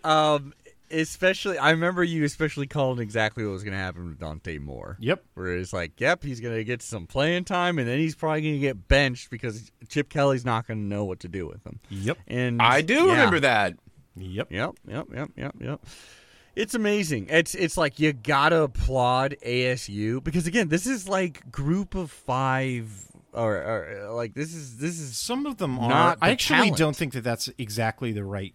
Um, 0.01 0.53
especially, 0.91 1.57
I 1.57 1.71
remember 1.71 2.03
you 2.03 2.23
especially 2.23 2.67
calling 2.67 2.99
exactly 2.99 3.45
what 3.45 3.51
was 3.51 3.63
going 3.63 3.73
to 3.73 3.79
happen 3.79 4.07
with 4.07 4.19
Dante 4.19 4.57
Moore. 4.57 4.97
Yep. 4.99 5.23
Where 5.33 5.57
it's 5.57 5.73
like, 5.73 5.99
yep, 5.99 6.23
he's 6.23 6.39
going 6.39 6.55
to 6.55 6.63
get 6.63 6.81
some 6.81 7.07
playing 7.07 7.45
time, 7.45 7.79
and 7.79 7.87
then 7.87 7.99
he's 7.99 8.15
probably 8.15 8.41
going 8.41 8.53
to 8.55 8.59
get 8.59 8.87
benched 8.87 9.29
because 9.29 9.71
Chip 9.87 10.09
Kelly's 10.09 10.45
not 10.45 10.67
going 10.67 10.79
to 10.79 10.85
know 10.85 11.05
what 11.05 11.19
to 11.21 11.27
do 11.27 11.47
with 11.47 11.65
him. 11.65 11.79
Yep. 11.89 12.17
And 12.27 12.61
I 12.61 12.81
do 12.81 12.95
yeah. 12.95 13.11
remember 13.11 13.39
that. 13.41 13.75
Yep. 14.15 14.51
Yep, 14.51 14.75
yep, 14.87 15.07
yep, 15.13 15.29
yep, 15.37 15.55
yep. 15.59 15.81
It's 16.55 16.73
amazing. 16.75 17.27
It's 17.29 17.55
it's 17.55 17.77
like 17.77 17.99
you 17.99 18.11
gotta 18.11 18.63
applaud 18.63 19.35
ASU 19.45 20.21
because 20.21 20.45
again, 20.45 20.67
this 20.67 20.87
is 20.87 21.07
like 21.07 21.49
group 21.51 21.95
of 21.95 22.11
five 22.11 23.08
or, 23.33 23.55
or 23.55 24.09
like 24.13 24.33
this 24.33 24.53
is 24.55 24.77
this 24.77 24.99
is 24.99 25.17
Some 25.17 25.45
of 25.45 25.57
them 25.57 25.77
are. 25.79 25.89
Not 25.89 26.17
I 26.21 26.31
actually 26.31 26.57
talent. 26.57 26.77
don't 26.77 26.95
think 26.95 27.13
that 27.13 27.23
that's 27.23 27.49
exactly 27.57 28.11
the 28.11 28.23
right. 28.23 28.53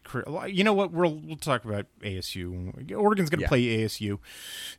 You 0.49 0.65
know 0.65 0.73
what? 0.73 0.93
We'll 0.93 1.15
we'll 1.15 1.37
talk 1.37 1.65
about 1.65 1.87
ASU. 2.03 2.93
Oregon's 2.95 3.31
going 3.31 3.39
to 3.39 3.43
Yeah. 3.45 3.49
play 3.49 3.63
ASU. 3.79 4.19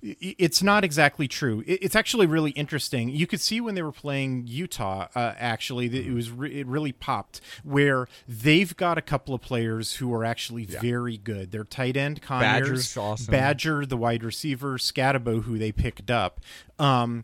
It's 0.02 0.62
not 0.62 0.84
exactly 0.84 1.28
true. 1.28 1.64
It's 1.66 1.96
actually 1.96 2.26
really 2.28 2.52
interesting. 2.52 3.10
You 3.10 3.26
could 3.28 3.40
see 3.42 3.62
when 3.62 3.76
they 3.76 3.82
were 3.82 3.92
playing 3.92 4.48
Utah. 4.48 5.08
Uh, 5.16 5.34
actually, 5.38 5.88
that 5.88 6.06
it 6.06 6.14
was 6.14 6.30
re- 6.30 6.54
it 6.60 6.68
really 6.68 6.92
popped 6.92 7.42
where 7.64 8.08
they've 8.28 8.76
got 8.76 8.98
a 8.98 9.02
couple 9.02 9.34
of 9.34 9.42
players 9.42 9.96
who 9.96 10.14
are 10.14 10.24
actually 10.26 10.66
very 10.66 11.18
good. 11.18 11.52
Their 11.52 11.64
tight 11.64 11.96
end 11.98 12.22
Conyers, 12.22 12.52
Badger's 12.52 12.98
awesome. 12.98 13.32
Badger, 13.32 13.86
the 13.86 13.98
wide 13.98 14.24
receiver, 14.24 14.78
Skattebo, 14.78 15.44
who 15.44 15.58
they 15.58 15.72
picked 15.72 16.12
up. 16.12 16.40
Um, 16.78 17.24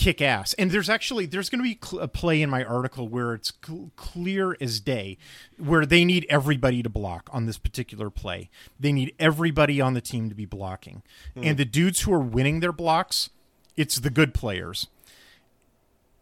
kick 0.00 0.22
ass. 0.22 0.54
And 0.54 0.70
there's 0.70 0.88
actually 0.88 1.26
there's 1.26 1.50
going 1.50 1.58
to 1.58 1.62
be 1.62 1.78
cl- 1.82 2.02
a 2.02 2.08
play 2.08 2.40
in 2.40 2.48
my 2.48 2.64
article 2.64 3.06
where 3.06 3.34
it's 3.34 3.52
cl- 3.64 3.90
clear 3.96 4.56
as 4.58 4.80
day 4.80 5.18
where 5.58 5.84
they 5.84 6.06
need 6.06 6.26
everybody 6.30 6.82
to 6.82 6.88
block 6.88 7.28
on 7.32 7.44
this 7.44 7.58
particular 7.58 8.08
play. 8.08 8.48
They 8.78 8.92
need 8.92 9.14
everybody 9.18 9.78
on 9.78 9.92
the 9.92 10.00
team 10.00 10.30
to 10.30 10.34
be 10.34 10.46
blocking. 10.46 11.02
Hmm. 11.34 11.44
And 11.44 11.58
the 11.58 11.66
dudes 11.66 12.00
who 12.00 12.14
are 12.14 12.20
winning 12.20 12.60
their 12.60 12.72
blocks, 12.72 13.28
it's 13.76 13.96
the 13.96 14.10
good 14.10 14.32
players. 14.32 14.86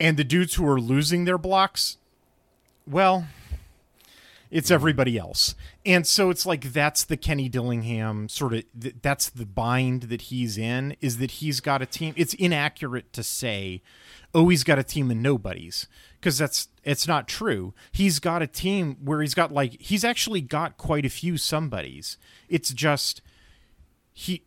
And 0.01 0.17
the 0.17 0.25
dudes 0.25 0.55
who 0.55 0.67
are 0.67 0.81
losing 0.81 1.25
their 1.25 1.39
blocks, 1.39 1.99
well, 2.85 3.29
it's 4.51 4.71
hmm. 4.71 4.75
everybody 4.75 5.17
else. 5.17 5.55
And 5.89 6.07
so 6.07 6.29
it's 6.29 6.45
like 6.45 6.75
that's 6.75 7.03
the 7.03 7.17
Kenny 7.17 7.49
Dillingham 7.49 8.29
sort 8.29 8.53
of 8.53 8.65
th- 8.79 8.97
that's 9.01 9.31
the 9.31 9.47
bind 9.47 10.03
that 10.05 10.21
he's 10.23 10.59
in 10.59 10.95
is 11.01 11.17
that 11.17 11.31
he's 11.31 11.61
got 11.61 11.81
a 11.81 11.87
team. 11.87 12.13
It's 12.15 12.35
inaccurate 12.35 13.11
to 13.15 13.23
say, 13.23 13.81
"Oh, 14.35 14.51
he's 14.51 14.65
got 14.65 14.79
a 14.79 14.83
team 14.83 15.11
of 15.11 15.17
nobodies," 15.17 15.87
because 16.21 16.37
that's 16.37 16.69
it's 16.85 17.09
not 17.09 17.27
true. 17.27 17.73
He's 17.91 18.19
got 18.19 18.43
a 18.43 18.47
team 18.47 18.99
where 19.03 19.23
he's 19.23 19.33
got 19.33 19.51
like 19.51 19.81
he's 19.81 20.05
actually 20.05 20.43
got 20.43 20.77
quite 20.77 21.07
a 21.07 21.09
few 21.09 21.39
somebodies. 21.39 22.19
It's 22.51 22.75
just 22.75 23.23
he 24.13 24.45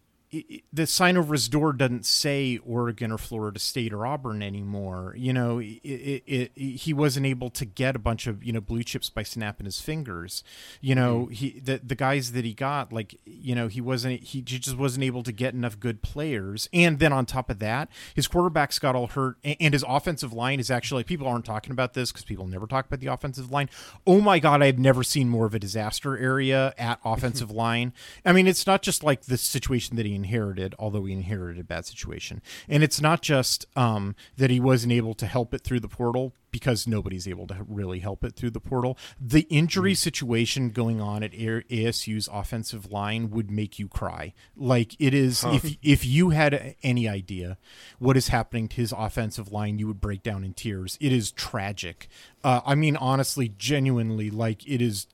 the 0.71 0.87
sign 0.87 1.17
over 1.17 1.33
his 1.33 1.49
door 1.49 1.73
doesn't 1.73 2.05
say 2.05 2.57
Oregon 2.65 3.11
or 3.11 3.17
Florida 3.17 3.59
State 3.59 3.91
or 3.91 4.05
Auburn 4.05 4.41
anymore. 4.41 5.13
You 5.17 5.33
know, 5.33 5.59
it, 5.59 5.81
it, 5.83 6.23
it, 6.25 6.51
he 6.55 6.93
wasn't 6.93 7.25
able 7.25 7.49
to 7.49 7.65
get 7.65 7.97
a 7.97 7.99
bunch 7.99 8.27
of 8.27 8.41
you 8.41 8.53
know 8.53 8.61
blue 8.61 8.83
chips 8.83 9.09
by 9.09 9.23
snapping 9.23 9.65
his 9.65 9.81
fingers. 9.81 10.43
You 10.79 10.95
know, 10.95 11.23
mm-hmm. 11.23 11.31
he 11.33 11.59
the 11.59 11.81
the 11.83 11.95
guys 11.95 12.31
that 12.31 12.45
he 12.45 12.53
got, 12.53 12.93
like 12.93 13.19
you 13.25 13.55
know, 13.55 13.67
he 13.67 13.81
wasn't 13.81 14.21
he 14.21 14.41
just 14.41 14.77
wasn't 14.77 15.03
able 15.03 15.23
to 15.23 15.33
get 15.33 15.53
enough 15.53 15.79
good 15.79 16.01
players. 16.01 16.69
And 16.71 16.99
then 16.99 17.11
on 17.11 17.25
top 17.25 17.49
of 17.49 17.59
that, 17.59 17.89
his 18.15 18.29
quarterbacks 18.29 18.79
got 18.79 18.95
all 18.95 19.07
hurt, 19.07 19.35
and 19.43 19.73
his 19.73 19.83
offensive 19.85 20.31
line 20.31 20.61
is 20.61 20.71
actually 20.71 21.03
people 21.03 21.27
aren't 21.27 21.45
talking 21.45 21.71
about 21.71 21.93
this 21.93 22.11
because 22.11 22.23
people 22.23 22.47
never 22.47 22.67
talk 22.67 22.85
about 22.85 23.01
the 23.01 23.07
offensive 23.07 23.51
line. 23.51 23.69
Oh 24.07 24.21
my 24.21 24.39
God, 24.39 24.63
I've 24.63 24.79
never 24.79 25.03
seen 25.03 25.27
more 25.27 25.45
of 25.45 25.53
a 25.53 25.59
disaster 25.59 26.17
area 26.17 26.73
at 26.77 26.99
offensive 27.05 27.51
line. 27.51 27.91
I 28.25 28.31
mean, 28.31 28.47
it's 28.47 28.65
not 28.65 28.81
just 28.81 29.03
like 29.03 29.23
the 29.23 29.37
situation 29.37 29.97
that 29.97 30.05
he 30.05 30.20
inherited, 30.23 30.75
although 30.79 31.05
he 31.05 31.13
inherited 31.13 31.59
a 31.59 31.63
bad 31.63 31.85
situation, 31.85 32.41
and 32.67 32.83
it's 32.83 33.01
not 33.01 33.21
just 33.21 33.65
um, 33.75 34.15
that 34.37 34.49
he 34.49 34.59
wasn't 34.59 34.93
able 34.93 35.13
to 35.15 35.25
help 35.25 35.53
it 35.53 35.63
through 35.63 35.79
the 35.79 35.87
portal 35.87 36.33
because 36.51 36.85
nobody's 36.85 37.27
able 37.27 37.47
to 37.47 37.65
really 37.67 37.99
help 37.99 38.23
it 38.23 38.35
through 38.35 38.51
the 38.51 38.59
portal. 38.59 38.97
The 39.19 39.47
injury 39.49 39.95
situation 39.95 40.69
going 40.69 41.01
on 41.01 41.23
at 41.23 41.31
ASU's 41.31 42.29
offensive 42.31 42.91
line 42.91 43.31
would 43.31 43.49
make 43.49 43.79
you 43.79 43.87
cry. 43.87 44.33
Like 44.55 44.95
it 44.99 45.13
is, 45.13 45.43
if 45.45 45.77
if 45.81 46.05
you 46.05 46.29
had 46.31 46.75
any 46.83 47.07
idea 47.07 47.57
what 47.99 48.17
is 48.17 48.27
happening 48.27 48.67
to 48.69 48.75
his 48.75 48.93
offensive 48.95 49.51
line, 49.51 49.79
you 49.79 49.87
would 49.87 50.01
break 50.01 50.23
down 50.23 50.43
in 50.43 50.53
tears. 50.53 50.97
It 51.01 51.11
is 51.11 51.31
tragic. 51.31 52.07
Uh, 52.43 52.61
I 52.65 52.75
mean, 52.75 52.97
honestly, 52.97 53.53
genuinely, 53.57 54.29
like 54.29 54.67
it 54.67 54.81
is 54.81 55.07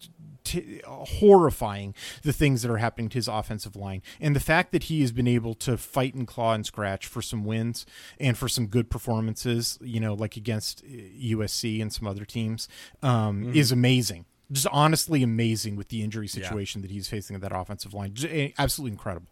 t- 0.48 0.82
horrifying 0.86 1.94
the 2.24 2.34
things 2.34 2.62
that 2.62 2.72
are 2.72 2.78
happening 2.78 3.10
to 3.10 3.16
his 3.16 3.28
offensive 3.28 3.76
line. 3.76 4.02
And 4.20 4.36
the 4.36 4.40
fact 4.40 4.72
that 4.72 4.84
he 4.84 5.02
has 5.02 5.12
been 5.12 5.28
able 5.28 5.54
to 5.56 5.78
fight 5.78 6.14
and 6.14 6.28
claw 6.28 6.54
and 6.54 6.66
scratch 6.66 7.06
for 7.08 7.22
some 7.22 7.46
wins 7.46 7.86
and 8.20 8.38
for 8.38 8.48
some 8.48 8.68
good 8.68 8.90
performances 8.90 9.78
you 9.82 10.00
know 10.00 10.14
like 10.14 10.38
against 10.38 10.84
uh, 10.84 10.88
USC 10.88 11.82
and 11.82 11.92
some 11.92 12.08
other 12.08 12.26
teams 12.26 12.68
um, 13.04 13.52
is 13.54 13.72
amazing. 13.72 14.26
Just 14.52 14.68
honestly 14.72 15.24
amazing 15.24 15.76
with 15.76 15.90
the 15.90 16.02
injury 16.02 16.28
situation 16.28 16.82
that 16.82 16.92
he's 16.92 17.10
facing 17.10 17.36
at 17.36 17.42
that 17.42 17.52
offensive 17.54 17.94
line. 17.94 18.14
J- 18.14 18.54
absolutely 18.58 18.94
incredible. 18.94 19.28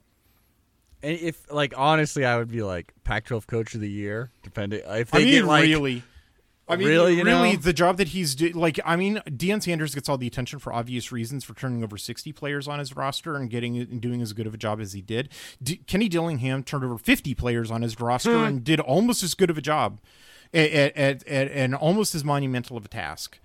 And 1.01 1.17
if 1.17 1.51
like 1.51 1.73
honestly, 1.77 2.25
I 2.25 2.37
would 2.37 2.49
be 2.49 2.63
like 2.63 2.93
Pac-12 3.03 3.47
Coach 3.47 3.75
of 3.75 3.81
the 3.81 3.89
Year, 3.89 4.31
depending 4.43 4.81
if 4.85 5.11
they 5.11 5.19
I 5.19 5.23
mean 5.23 5.31
get 5.31 5.45
like 5.45 5.63
really 5.63 6.03
I 6.67 6.75
mean, 6.77 6.87
Really, 6.87 7.17
you 7.17 7.23
really, 7.23 7.53
know? 7.53 7.57
the 7.57 7.73
job 7.73 7.97
that 7.97 8.09
he's 8.09 8.33
do- 8.33 8.49
like, 8.49 8.79
I 8.83 8.95
mean, 8.95 9.21
Deion 9.27 9.61
Sanders 9.61 9.93
gets 9.93 10.09
all 10.09 10.17
the 10.17 10.25
attention 10.25 10.57
for 10.57 10.73
obvious 10.73 11.11
reasons 11.11 11.43
for 11.43 11.53
turning 11.53 11.83
over 11.83 11.97
sixty 11.97 12.31
players 12.31 12.67
on 12.67 12.79
his 12.79 12.95
roster 12.95 13.35
and 13.35 13.49
getting 13.49 13.77
and 13.77 14.01
doing 14.01 14.21
as 14.21 14.33
good 14.33 14.47
of 14.47 14.53
a 14.53 14.57
job 14.57 14.81
as 14.81 14.93
he 14.93 15.01
did. 15.01 15.29
D- 15.61 15.81
Kenny 15.85 16.09
Dillingham 16.09 16.63
turned 16.63 16.83
over 16.83 16.97
fifty 16.97 17.35
players 17.35 17.69
on 17.69 17.83
his 17.83 17.99
roster 17.99 18.37
hmm. 18.37 18.43
and 18.45 18.63
did 18.63 18.79
almost 18.79 19.21
as 19.21 19.35
good 19.35 19.51
of 19.51 19.57
a 19.57 19.61
job, 19.61 19.99
at, 20.53 20.71
at, 20.71 20.97
at, 20.97 21.27
at 21.27 21.51
and 21.51 21.75
almost 21.75 22.15
as 22.15 22.23
monumental 22.23 22.77
of 22.77 22.85
a 22.85 22.89
task. 22.89 23.39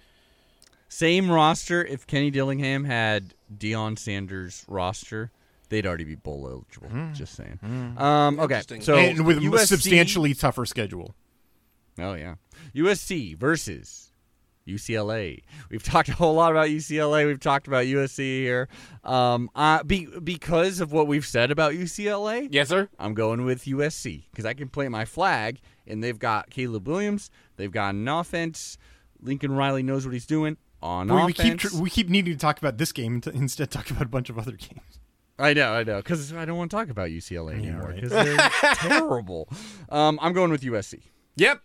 Same 0.88 1.30
roster. 1.30 1.84
If 1.84 2.06
Kenny 2.06 2.30
Dillingham 2.30 2.84
had 2.84 3.34
Deion 3.54 3.98
Sanders' 3.98 4.64
roster, 4.66 5.30
they'd 5.68 5.86
already 5.86 6.04
be 6.04 6.14
bowl 6.14 6.48
eligible. 6.50 6.88
Hmm. 6.88 7.12
Just 7.12 7.34
saying. 7.34 7.58
Hmm. 7.62 7.98
Um, 7.98 8.40
okay, 8.40 8.62
so 8.80 8.96
and 8.96 9.26
with 9.26 9.38
a 9.38 9.40
USC 9.42 9.66
substantially 9.66 10.34
tougher 10.34 10.64
schedule. 10.64 11.14
Oh 11.98 12.14
yeah, 12.14 12.36
USC 12.74 13.36
versus 13.36 14.12
UCLA. 14.66 15.42
We've 15.70 15.82
talked 15.82 16.08
a 16.08 16.12
whole 16.12 16.34
lot 16.34 16.52
about 16.52 16.68
UCLA. 16.68 17.26
We've 17.26 17.40
talked 17.40 17.66
about 17.66 17.86
USC 17.86 18.18
here. 18.18 18.68
Um, 19.04 19.50
uh, 19.54 19.82
be, 19.82 20.06
because 20.22 20.80
of 20.80 20.92
what 20.92 21.06
we've 21.06 21.26
said 21.26 21.50
about 21.50 21.72
UCLA, 21.72 22.48
Yes, 22.50 22.68
sir. 22.68 22.88
I'm 22.98 23.14
going 23.14 23.44
with 23.44 23.64
USC 23.64 24.24
because 24.30 24.44
I 24.44 24.54
can 24.54 24.68
plant 24.68 24.92
my 24.92 25.04
flag, 25.04 25.60
and 25.86 26.02
they've 26.02 26.18
got 26.18 26.50
Caleb 26.50 26.86
Williams. 26.86 27.30
They've 27.56 27.72
got 27.72 27.94
an 27.94 28.06
offense. 28.06 28.78
Lincoln 29.20 29.52
Riley 29.52 29.82
knows 29.82 30.06
what 30.06 30.12
he's 30.12 30.26
doing 30.26 30.56
on 30.82 31.08
Boy, 31.08 31.26
we 31.26 31.32
keep 31.32 31.58
tr- 31.58 31.76
we 31.78 31.90
keep 31.90 32.08
needing 32.08 32.32
to 32.32 32.38
talk 32.38 32.58
about 32.58 32.78
this 32.78 32.92
game 32.92 33.20
to 33.22 33.30
instead 33.30 33.70
talk 33.70 33.90
about 33.90 34.04
a 34.04 34.08
bunch 34.08 34.30
of 34.30 34.38
other 34.38 34.52
games. 34.52 34.98
I 35.38 35.54
know, 35.54 35.72
I 35.72 35.84
know, 35.84 35.96
because 35.96 36.32
I 36.34 36.44
don't 36.44 36.58
want 36.58 36.70
to 36.70 36.76
talk 36.76 36.90
about 36.90 37.08
UCLA 37.08 37.54
anymore 37.54 37.88
right. 37.88 37.94
because 37.94 38.10
they're 38.10 38.36
terrible. 38.74 39.48
Um, 39.88 40.18
I'm 40.20 40.34
going 40.34 40.50
with 40.50 40.62
USC. 40.62 41.00
Yep. 41.36 41.62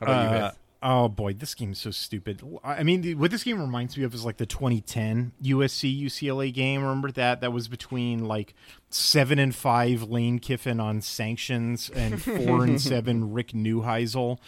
How 0.00 0.06
about 0.06 0.22
you, 0.22 0.36
Uh, 0.36 0.40
Beth? 0.50 0.58
oh 0.82 1.08
boy, 1.08 1.32
this 1.32 1.54
game 1.54 1.72
is 1.72 1.78
so 1.78 1.90
stupid. 1.90 2.42
I 2.62 2.82
mean, 2.82 3.00
the, 3.00 3.14
what 3.14 3.30
this 3.30 3.42
game 3.42 3.60
reminds 3.60 3.96
me 3.96 4.04
of 4.04 4.14
is 4.14 4.24
like 4.24 4.36
the 4.36 4.46
2010 4.46 5.32
USC 5.42 6.02
UCLA 6.04 6.52
game. 6.52 6.82
Remember 6.82 7.10
that? 7.12 7.40
That 7.40 7.52
was 7.52 7.66
between 7.66 8.24
like 8.24 8.54
seven 8.90 9.38
and 9.38 9.54
five 9.54 10.04
Lane 10.04 10.38
Kiffin 10.38 10.78
on 10.78 11.00
sanctions 11.00 11.90
and 11.90 12.22
four 12.22 12.62
and 12.64 12.80
seven 12.92 13.32
Rick 13.32 13.48
Neuheisel, 13.48 14.38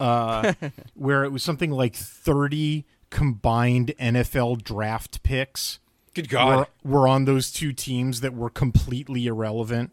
uh, 0.00 0.54
where 0.94 1.22
it 1.24 1.30
was 1.30 1.42
something 1.42 1.70
like 1.70 1.94
30 1.94 2.84
combined 3.10 3.92
NFL 4.00 4.64
draft 4.64 5.22
picks. 5.22 5.78
Good 6.14 6.28
God. 6.28 6.68
Were, 6.84 7.00
were 7.00 7.08
on 7.08 7.24
those 7.24 7.52
two 7.52 7.72
teams 7.72 8.20
that 8.20 8.34
were 8.34 8.50
completely 8.50 9.26
irrelevant. 9.26 9.90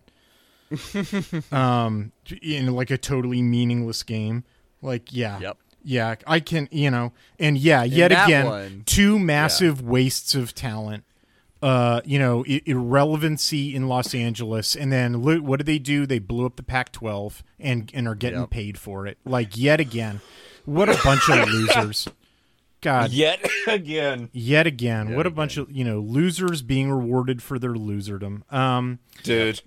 um, 1.52 2.12
in 2.42 2.74
like 2.74 2.90
a 2.90 2.98
totally 2.98 3.42
meaningless 3.42 4.04
game. 4.04 4.44
Like, 4.82 5.14
yeah. 5.14 5.40
Yep. 5.40 5.58
Yeah, 5.84 6.16
I 6.28 6.40
can, 6.42 6.68
you 6.72 6.92
know, 6.92 7.12
and 7.40 7.58
yeah, 7.58 7.84
yet 7.84 8.12
again, 8.12 8.46
one- 8.46 8.84
two 8.86 9.18
massive 9.18 9.82
wastes 9.82 10.36
of 10.36 10.54
talent. 10.54 11.04
Uh, 11.60 12.02
you 12.06 12.20
know, 12.20 12.44
I- 12.48 12.62
irrelevancy 12.68 13.76
in 13.76 13.88
Los 13.88 14.14
Angeles, 14.14 14.76
and 14.76 14.92
then 14.92 15.22
lo- 15.24 15.42
what 15.42 15.58
do 15.60 15.64
they 15.64 15.80
do? 15.80 16.06
They 16.06 16.20
blew 16.20 16.46
up 16.46 16.56
the 16.56 16.62
Pac-12 16.64 17.42
and 17.60 17.90
and 17.96 18.08
are 18.08 18.14
getting 18.16 18.40
Yep. 18.42 18.50
paid 18.52 18.78
for 18.78 19.08
it. 19.08 19.18
Like 19.26 19.58
yet 19.58 19.80
again, 19.80 20.22
what 20.66 20.88
a 20.90 21.00
bunch 21.04 21.28
of 21.30 21.48
losers! 21.52 22.08
God, 22.82 23.12
Yet 23.12 23.48
again. 23.68 24.30
yet 24.34 24.66
again, 24.68 25.10
Yet 25.10 25.18
what 25.18 25.26
a 25.28 25.32
bunch 25.32 25.58
of 25.58 25.72
you 25.72 25.84
know 25.84 26.00
losers 26.00 26.62
being 26.64 26.92
rewarded 26.92 27.42
for 27.44 27.58
their 27.60 27.74
loserdom. 27.74 28.42
Um, 28.54 28.98
Dude. 29.24 29.62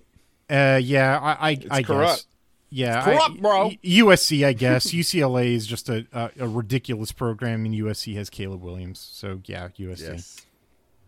uh, 0.49 0.79
yeah, 0.83 1.17
I, 1.21 1.49
I, 1.51 1.57
I 1.71 1.81
guess. 1.81 2.25
Corrupt. 2.69 2.71
Yeah, 2.71 2.97
It's 2.97 3.05
corrupt, 3.05 3.37
I- 3.37 3.41
bro. 3.41 3.71
USC, 3.83 4.45
I 4.45 4.53
guess. 4.53 4.87
UCLA 4.91 5.53
is 5.53 5.65
just 5.67 5.89
a, 5.89 6.05
a 6.13 6.29
a 6.39 6.47
ridiculous 6.47 7.11
program, 7.11 7.65
and 7.65 7.73
USC 7.75 8.15
has 8.15 8.29
Caleb 8.29 8.61
Williams. 8.61 8.99
So 9.13 9.41
yeah, 9.45 9.69
USC. 9.79 10.01
Yes, 10.01 10.45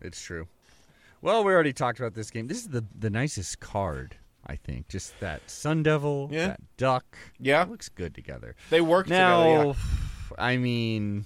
it's 0.00 0.20
true. 0.22 0.48
Well, 1.20 1.42
we 1.42 1.52
already 1.52 1.72
talked 1.72 1.98
about 1.98 2.14
this 2.14 2.30
game. 2.30 2.46
This 2.46 2.58
is 2.58 2.68
the 2.68 2.84
the 2.98 3.10
nicest 3.10 3.58
card, 3.60 4.16
I 4.46 4.56
think. 4.56 4.88
Just 4.88 5.18
that 5.20 5.50
Sun 5.50 5.82
Devil, 5.82 6.28
Yeah. 6.30 6.46
that 6.48 6.60
duck. 6.76 7.04
Yeah. 7.40 7.64
looks 7.64 7.88
good 7.88 8.14
together. 8.14 8.54
They 8.70 8.80
work 8.80 9.08
Now, 9.08 9.42
together. 9.42 9.66
Yeah. 9.66 9.74
I 10.38 10.56
mean, 10.58 11.24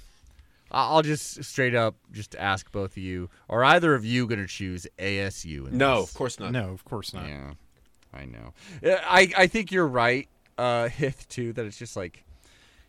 I- 0.71 0.87
I'll 0.89 1.03
just 1.03 1.45
straight 1.45 1.75
up 1.75 1.97
just 2.11 2.35
ask 2.37 2.73
both 2.73 2.93
of 2.93 3.03
you: 3.03 3.29
Are 3.51 3.63
either 3.63 3.95
of 3.95 4.05
you 4.07 4.27
going 4.27 4.41
to 4.41 4.47
choose 4.47 4.87
ASU? 4.99 5.69
In 5.69 5.77
No, 5.77 6.01
this? 6.01 6.09
of 6.11 6.15
course 6.17 6.41
not. 6.41 6.53
No, 6.53 6.71
of 6.71 6.85
course 6.87 7.13
not. 7.13 7.27
Yeah, 7.29 7.53
I 8.13 8.25
know. 8.25 8.53
I 8.85 9.33
I 9.37 9.47
think 9.47 9.73
you're 9.73 9.87
right, 9.87 10.29
uh, 10.59 10.89
Hith 10.89 11.29
too. 11.29 11.53
That 11.53 11.67
it's 11.67 11.79
just 11.79 11.97
like 11.97 12.25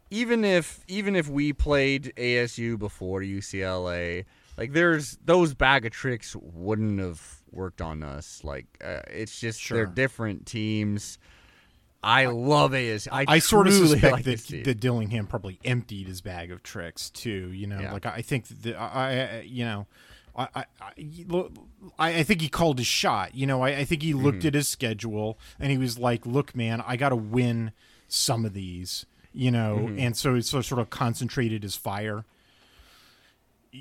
even 0.10 0.44
if 0.45 0.84
even 0.88 1.16
if 1.16 1.28
we 1.30 1.54
played 1.54 2.14
ASU 2.18 2.78
before 2.78 3.22
UCLA, 3.22 4.26
like 4.58 4.74
there's 4.74 5.18
those 5.26 5.54
bag 5.54 5.86
of 5.86 5.91
tricks 5.91 6.36
wouldn't 6.36 7.00
have 7.00 7.22
worked 7.52 7.82
on 7.82 8.04
us. 8.04 8.41
Like 8.44 8.66
uh, 8.84 9.00
it's 9.08 9.40
just 9.40 9.68
they're 9.70 9.86
different 9.86 10.45
teams. 10.45 11.18
I 12.06 12.26
love 12.26 12.72
ASU. 12.72 13.08
I, 13.14 13.24
I 13.28 13.40
sort 13.40 13.68
of 13.68 13.74
suspect 13.74 14.12
like 14.12 14.26
that, 14.26 14.62
that 14.66 14.80
Dillingham 14.82 15.26
probably 15.26 15.58
emptied 15.64 16.08
his 16.08 16.20
bag 16.20 16.52
of 16.52 16.62
tricks 16.62 17.10
too. 17.10 17.52
You 17.54 17.68
know, 17.68 17.80
Yeah. 17.80 17.94
like 17.94 18.06
I 18.06 18.22
think 18.22 18.48
that 18.50 18.76
I, 18.76 19.38
I 19.38 19.41
you 19.48 19.64
know, 19.64 19.88
I, 20.35 20.47
I, 20.55 20.65
I, 21.99 22.23
think 22.23 22.41
he 22.41 22.49
called 22.49 22.77
his 22.80 22.88
shot. 22.88 23.35
You 23.35 23.45
know, 23.45 23.61
I, 23.61 23.69
I 23.80 23.85
think 23.85 24.01
he 24.01 24.14
looked 24.14 24.39
Mm-hmm. 24.39 24.47
at 24.47 24.53
his 24.55 24.68
schedule 24.68 25.38
and 25.60 25.72
he 25.72 25.77
was 25.77 25.97
like, 25.99 26.26
"Look, 26.26 26.55
man, 26.55 26.84
I 26.85 26.95
got 26.97 27.10
to 27.10 27.15
win 27.15 27.72
some 28.07 28.45
of 28.45 28.53
these." 28.53 29.05
You 29.31 29.51
know, 29.51 29.77
Mm-hmm. 29.88 29.99
and 29.99 30.18
so 30.18 30.35
it's 30.35 30.49
so 30.49 30.61
sort 30.61 30.80
of 30.81 30.89
concentrated 30.89 31.64
his 31.64 31.76
fire. 31.76 32.26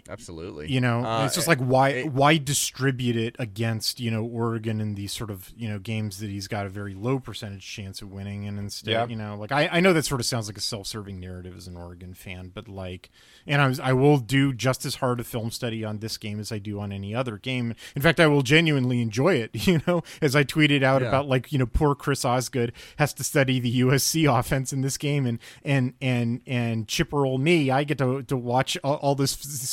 Absolutely. 0.08 0.70
You 0.72 0.80
know, 0.80 1.04
Uh, 1.04 1.24
it's 1.26 1.34
just 1.34 1.48
like 1.48 1.58
why 1.58 1.90
it- 1.90 2.12
why 2.12 2.36
distribute 2.38 3.16
it 3.16 3.36
against 3.38 4.00
you 4.00 4.10
know 4.10 4.24
Oregon 4.24 4.80
in 4.80 4.94
these 4.94 5.12
sort 5.12 5.30
of 5.30 5.50
you 5.56 5.68
know 5.68 5.78
games 5.78 6.18
that 6.18 6.30
he's 6.30 6.48
got 6.48 6.66
a 6.66 6.68
very 6.68 6.94
low 6.94 7.18
percentage 7.18 7.66
chance 7.66 8.00
of 8.02 8.10
winning, 8.10 8.46
and 8.46 8.58
instead 8.58 8.90
Yeah. 8.92 9.06
you 9.06 9.16
know 9.16 9.36
like 9.36 9.52
I, 9.52 9.68
I 9.72 9.80
know 9.80 9.92
that 9.92 10.04
sort 10.04 10.20
of 10.20 10.26
sounds 10.26 10.48
like 10.48 10.56
a 10.56 10.60
self 10.62 10.86
serving 10.86 11.20
narrative 11.20 11.56
as 11.56 11.66
an 11.66 11.76
Oregon 11.76 12.14
fan, 12.14 12.50
but 12.54 12.68
like, 12.68 13.10
and 13.46 13.60
I 13.60 13.68
was 13.68 13.80
I 13.80 13.92
will 13.92 14.18
do 14.18 14.52
just 14.52 14.84
as 14.86 14.96
hard 14.96 15.20
a 15.20 15.24
film 15.24 15.50
study 15.50 15.84
on 15.84 15.98
this 15.98 16.16
game 16.16 16.40
as 16.40 16.50
I 16.52 16.58
do 16.58 16.80
on 16.80 16.92
any 16.92 17.14
other 17.14 17.36
game. 17.38 17.74
In 17.94 18.02
fact, 18.02 18.18
I 18.20 18.26
will 18.26 18.42
genuinely 18.42 19.00
enjoy 19.00 19.34
it. 19.34 19.50
You 19.72 19.80
know, 19.86 20.02
as 20.20 20.34
I 20.36 20.44
tweeted 20.44 20.82
out 20.82 21.02
Yeah. 21.02 21.08
about 21.08 21.28
like 21.28 21.52
you 21.52 21.58
know 21.58 21.66
poor 21.66 21.94
Chris 21.94 22.24
Osgood 22.24 22.72
has 22.96 23.14
to 23.14 23.24
study 23.24 23.58
the 23.60 23.80
USC 23.80 24.24
offense 24.38 24.72
in 24.72 24.80
this 24.82 24.96
game, 24.98 25.24
and 25.26 25.38
and 25.64 25.94
and 26.00 26.40
and 26.46 26.88
chipper 26.88 27.24
old 27.24 27.40
me, 27.40 27.70
I 27.70 27.84
get 27.84 27.98
to 27.98 28.22
to 28.22 28.36
watch 28.36 28.76
all, 28.84 28.96
all 28.96 29.14
this 29.14 29.32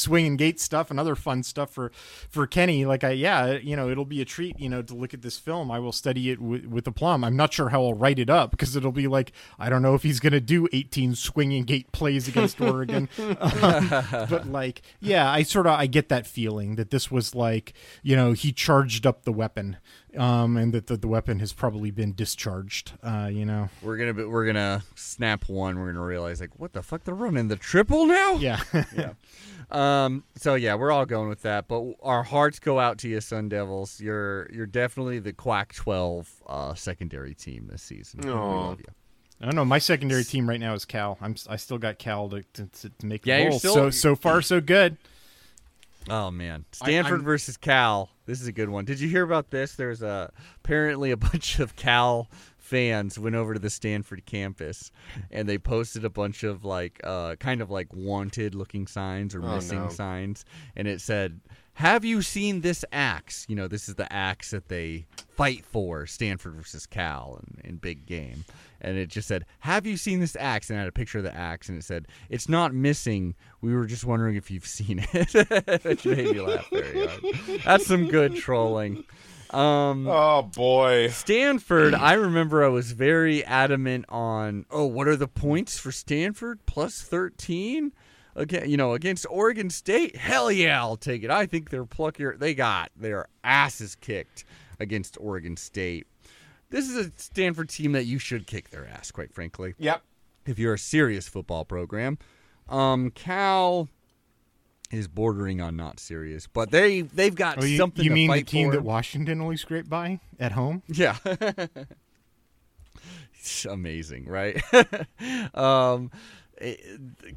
swing 0.10 0.26
and 0.26 0.38
gate 0.40 0.60
stuff 0.60 0.90
and 0.90 1.00
other 1.00 1.16
fun 1.16 1.44
stuff 1.44 1.70
for 1.70 1.92
for 2.30 2.48
Kenny. 2.48 2.84
Like 2.84 3.04
I 3.04 3.12
yeah, 3.12 3.52
you 3.54 3.76
know, 3.76 3.90
it'll 3.90 4.06
be 4.06 4.22
a 4.22 4.26
treat, 4.26 4.60
you 4.60 4.68
know, 4.68 4.82
to 4.82 4.96
look 4.96 5.14
at 5.14 5.22
this 5.22 5.38
film. 5.38 5.70
I 5.70 5.78
will 5.78 5.92
study 5.92 6.32
it 6.32 6.42
with, 6.42 6.66
with 6.66 6.88
aplomb. 6.88 7.24
I'm 7.24 7.36
not 7.36 7.54
sure 7.54 7.70
how 7.70 7.84
I'll 7.84 7.94
write 7.94 8.18
it 8.18 8.30
up 8.30 8.50
because 8.52 8.76
it'll 8.76 8.92
be 8.92 9.08
like 9.08 9.32
I 9.60 9.70
don't 9.70 9.84
know 9.84 9.94
if 9.94 10.02
he's 10.02 10.20
going 10.20 10.34
to 10.34 10.40
do 10.42 10.68
18 10.74 11.14
swing 11.14 11.54
and 11.54 11.68
gate 11.68 11.92
plays 11.92 12.28
against 12.28 12.60
Oregon, 12.70 13.08
Um, 13.20 13.90
but 14.30 14.48
like 14.48 14.82
yeah, 15.00 15.32
I 15.32 15.44
sort 15.44 15.68
of 15.68 15.74
I 15.74 15.86
get 15.86 16.10
that 16.10 16.26
feeling 16.26 16.76
that 16.76 16.90
this 16.90 17.12
was 17.12 17.36
like 17.36 17.74
you 18.02 18.16
know 18.16 18.32
he 18.34 18.52
charged 18.52 19.06
up 19.06 19.24
the 19.24 19.32
weapon. 19.32 19.78
Um, 20.18 20.58
and 20.58 20.74
that 20.74 20.88
the, 20.88 20.98
the 20.98 21.08
weapon 21.08 21.40
has 21.40 21.54
probably 21.54 21.92
been 21.92 22.14
discharged. 22.14 22.94
Uh, 23.04 23.30
you 23.32 23.46
know, 23.46 23.70
we're 23.84 23.96
gonna 23.98 24.14
be, 24.14 24.24
we're 24.24 24.46
gonna 24.48 24.84
snap 24.96 25.48
one. 25.48 25.78
We're 25.80 25.94
gonna 25.94 26.06
realize 26.06 26.42
like 26.42 26.58
what 26.60 26.74
the 26.74 26.82
fuck 26.82 27.04
they're 27.04 27.14
running 27.14 27.48
the 27.48 27.56
triple 27.56 28.06
now. 28.06 28.34
yeah. 28.36 28.62
Yeah. 28.96 29.14
Um. 29.72 30.24
So 30.36 30.56
yeah, 30.56 30.74
we're 30.76 30.92
all 30.92 31.06
going 31.06 31.30
with 31.30 31.44
that. 31.44 31.68
But 31.68 31.84
our 32.02 32.24
hearts 32.24 32.60
go 32.60 32.80
out 32.80 32.98
to 33.00 33.08
you, 33.10 33.22
Sun 33.22 33.50
Devils. 33.50 34.02
You're 34.02 34.50
you're 34.52 34.66
definitely 34.66 35.20
the 35.20 35.32
Quack 35.34 35.74
Twelve 35.74 36.28
uh, 36.48 36.74
secondary 36.74 37.36
team 37.36 37.68
this 37.72 37.84
season. 37.84 38.22
We 38.24 38.32
Aw. 38.32 38.68
love 38.70 38.80
you. 38.80 38.86
I 39.42 39.46
don't 39.46 39.56
know. 39.56 39.64
My 39.66 39.78
secondary 39.80 40.24
team 40.24 40.50
right 40.50 40.60
now 40.60 40.74
is 40.74 40.86
Cal. 40.86 41.18
I'm 41.22 41.36
I 41.48 41.56
still 41.58 41.78
got 41.78 42.00
Cal 42.00 42.30
to 42.30 42.42
to, 42.54 42.66
to 42.66 42.90
to 42.90 43.06
make 43.06 43.22
the 43.24 43.30
Yeah, 43.30 43.38
you're 43.42 43.50
bowl. 43.52 43.60
still- 43.60 43.74
so 43.76 43.90
so 43.92 44.16
far 44.16 44.42
so 44.42 44.60
good. 44.60 44.98
Oh 46.10 46.32
man, 46.32 46.66
Stanford 46.72 47.14
I'm- 47.20 47.24
versus 47.24 47.58
Cal. 47.58 48.10
This 48.26 48.42
is 48.42 48.48
a 48.48 48.52
good 48.52 48.70
one. 48.70 48.86
Did 48.86 49.00
you 49.00 49.10
hear 49.10 49.24
about 49.24 49.50
this? 49.50 49.74
There's 49.76 50.02
a 50.02 50.32
apparently 50.64 51.12
a 51.12 51.18
bunch 51.18 51.60
of 51.60 51.76
Cal 51.76 52.30
fans 52.58 53.18
went 53.18 53.36
over 53.36 53.56
to 53.56 53.60
the 53.60 53.70
Stanford 53.70 54.24
campus 54.28 54.92
and 55.32 55.50
they 55.50 55.58
posted 55.58 56.06
a 56.06 56.10
bunch 56.10 56.44
of 56.44 56.64
like 56.64 57.02
uh 57.04 57.36
kind 57.38 57.62
of 57.62 57.72
like 57.72 57.92
wanted 57.92 58.54
looking 58.54 58.86
signs 58.86 59.34
or 59.34 59.44
Oh, 59.44 59.56
missing 59.56 59.80
no. 59.84 59.90
signs 59.90 60.46
and 60.76 60.88
it 60.88 61.02
said 61.02 61.40
have 61.80 62.04
you 62.04 62.22
seen 62.22 62.60
this 62.60 62.84
axe? 62.92 63.46
You 63.48 63.56
know 63.56 63.70
this 63.70 63.88
is 63.88 63.96
the 63.96 64.12
axe 64.12 64.52
that 64.52 64.68
they 64.68 65.06
fight 65.38 65.64
for 65.64 66.06
stanford 66.06 66.56
versus 66.56 66.86
cal 66.86 67.40
in, 67.42 67.70
in 67.70 67.76
big 67.78 68.06
game. 68.06 68.44
And 68.82 68.98
it 68.98 69.08
just 69.08 69.30
said 69.30 69.46
have 69.60 69.86
you 69.86 69.96
seen 69.96 70.20
this 70.20 70.36
axe? 70.38 70.70
And 70.70 70.78
I 70.78 70.82
had 70.82 70.90
a 70.90 70.92
picture 70.92 71.20
of 71.20 71.24
the 71.24 71.34
axe 71.34 71.70
and 71.70 71.78
it 71.78 71.86
said 71.86 72.08
it's 72.30 72.50
not 72.50 72.74
missing. 72.74 73.34
We 73.62 73.74
were 73.74 73.86
just 73.86 74.04
wondering 74.04 74.36
if 74.36 74.52
you've 74.52 74.68
seen 74.68 75.06
it. 75.14 75.84
Which 75.86 76.06
made 76.06 76.32
me 76.32 76.42
laugh 76.42 76.70
very 76.70 77.08
hard. 77.08 77.62
That's 77.64 77.88
some 77.88 78.10
good 78.10 78.36
trolling. 78.36 79.06
Um, 79.52 80.06
Oh 80.06 80.42
boy. 80.44 81.08
Stanford, 81.08 81.94
I 81.96 82.14
remember 82.14 82.62
I 82.64 82.68
was 82.68 82.92
very 82.92 83.44
adamant 83.46 84.04
on, 84.10 84.66
oh, 84.70 84.86
what 84.86 85.08
are 85.08 85.16
the 85.16 85.30
points 85.30 85.80
for 85.80 85.94
Stanford? 85.94 86.66
Plus 86.66 87.02
13? 87.02 87.94
Again, 88.40 88.70
you 88.70 88.78
know, 88.78 88.94
against 88.94 89.26
Oregon 89.30 89.70
State? 89.70 90.16
Hell 90.16 90.50
yeah, 90.52 90.80
I'll 90.80 90.96
take 90.96 91.24
it. 91.24 91.30
I 91.30 91.46
think 91.46 91.70
they're 91.70 91.84
pluckier. 91.86 92.40
They 92.40 92.54
got 92.54 92.90
their 92.96 93.28
asses 93.44 93.96
kicked 93.96 94.46
against 94.80 95.18
Oregon 95.20 95.58
State. 95.58 96.08
This 96.70 96.88
is 96.90 97.08
a 97.08 97.12
Stanford 97.18 97.68
team 97.70 97.92
that 97.92 98.06
you 98.06 98.18
should 98.18 98.48
kick 98.48 98.70
their 98.70 98.88
ass, 98.88 99.12
quite 99.12 99.34
frankly, 99.34 99.74
Yep. 99.78 100.02
if 100.46 100.58
you're 100.58 100.76
a 100.76 100.80
serious 100.80 101.28
football 101.28 101.66
program. 101.66 102.18
Um, 102.70 103.12
Cal 103.12 103.90
is 104.92 105.08
bordering 105.08 105.60
on 105.62 105.76
not 105.76 106.00
serious, 106.00 106.48
but 106.48 106.72
they 106.72 107.02
they've 107.02 107.36
got 107.36 107.62
Oh, 107.62 107.66
you, 107.66 107.78
something 107.78 108.04
you 108.04 108.10
to 108.10 108.14
mean 108.16 108.32
the 108.32 108.44
team 108.44 108.70
for. 108.70 108.76
that 108.78 108.84
Washington 108.84 109.42
only 109.42 109.58
scraped 109.58 109.90
by 109.90 110.20
at 110.40 110.52
home? 110.54 110.82
Yeah. 110.88 111.18
it's 113.34 113.66
amazing, 113.66 114.26
right? 114.28 114.62
um 115.54 116.12
it- 116.12 116.20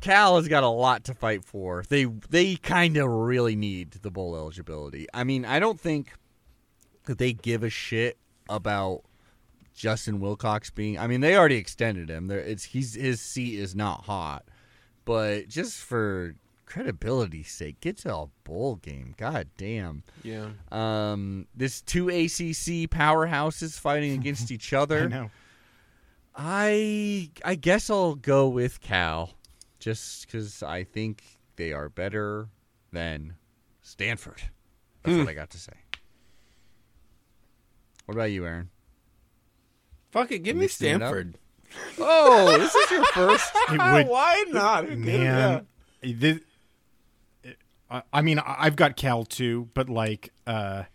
Cal 0.00 0.36
has 0.36 0.48
got 0.48 0.64
a 0.64 0.68
lot 0.68 1.04
to 1.04 1.14
fight 1.14 1.44
for. 1.44 1.84
They 1.88 2.04
they 2.04 2.56
kind 2.56 2.96
of 2.96 3.08
really 3.08 3.56
need 3.56 3.92
the 3.92 4.10
bowl 4.10 4.36
eligibility. 4.36 5.06
I 5.14 5.24
mean, 5.24 5.44
I 5.44 5.60
don't 5.60 5.80
think 5.80 6.12
that 7.04 7.18
they 7.18 7.32
give 7.32 7.62
a 7.62 7.70
shit 7.70 8.18
about 8.48 9.02
Justin 9.74 10.20
Wilcox 10.20 10.70
being. 10.70 10.98
I 10.98 11.06
mean, 11.06 11.20
they 11.20 11.36
already 11.36 11.56
extended 11.56 12.08
him. 12.08 12.26
There, 12.26 12.40
it's 12.40 12.64
he's 12.64 12.94
his 12.94 13.20
seat 13.20 13.58
is 13.58 13.74
not 13.74 14.04
hot, 14.04 14.44
but 15.04 15.48
just 15.48 15.78
for 15.78 16.34
credibility's 16.66 17.50
sake, 17.50 17.80
get 17.80 17.98
to 17.98 18.14
a 18.14 18.26
bowl 18.44 18.76
game. 18.76 19.14
God 19.18 19.48
damn. 19.56 20.02
Yeah. 20.22 20.48
Um, 20.70 21.46
this 21.54 21.82
two 21.82 22.08
ACC 22.08 22.88
powerhouses 22.90 23.78
fighting 23.78 24.12
against 24.12 24.50
each 24.50 24.72
other. 24.72 25.04
I 25.04 25.06
know. 25.06 25.30
I 26.34 27.30
I 27.44 27.54
guess 27.54 27.90
I'll 27.90 28.14
go 28.14 28.48
with 28.48 28.80
Cal, 28.80 29.34
just 29.78 30.26
because 30.26 30.62
I 30.62 30.84
think 30.84 31.22
they 31.56 31.72
are 31.72 31.88
better 31.88 32.48
than 32.92 33.34
Stanford. 33.82 34.42
That's 35.02 35.18
what 35.18 35.28
I 35.28 35.34
got 35.34 35.50
to 35.50 35.58
say. 35.58 35.72
What 38.06 38.14
about 38.14 38.30
you, 38.30 38.46
Aaron? 38.46 38.70
Fuck 40.10 40.32
it. 40.32 40.40
Give 40.40 40.56
me 40.56 40.62
Mixing 40.62 40.88
it 40.88 40.94
up? 40.94 41.00
Stanford. 41.02 41.38
Oh, 41.98 42.58
this 42.58 42.74
is 42.74 42.90
your 42.90 43.04
first. 43.06 43.50
Would, 43.70 43.78
Why 44.08 44.44
not? 44.48 44.88
man. 44.90 45.66
This, 46.02 46.40
I- 47.90 48.02
I 48.12 48.22
mean, 48.22 48.38
I- 48.38 48.56
I've 48.60 48.76
got 48.76 48.96
Cal 48.96 49.24
too, 49.24 49.68
but 49.74 49.88
like 49.88 50.30
uh, 50.46 50.76
th- 50.82 50.86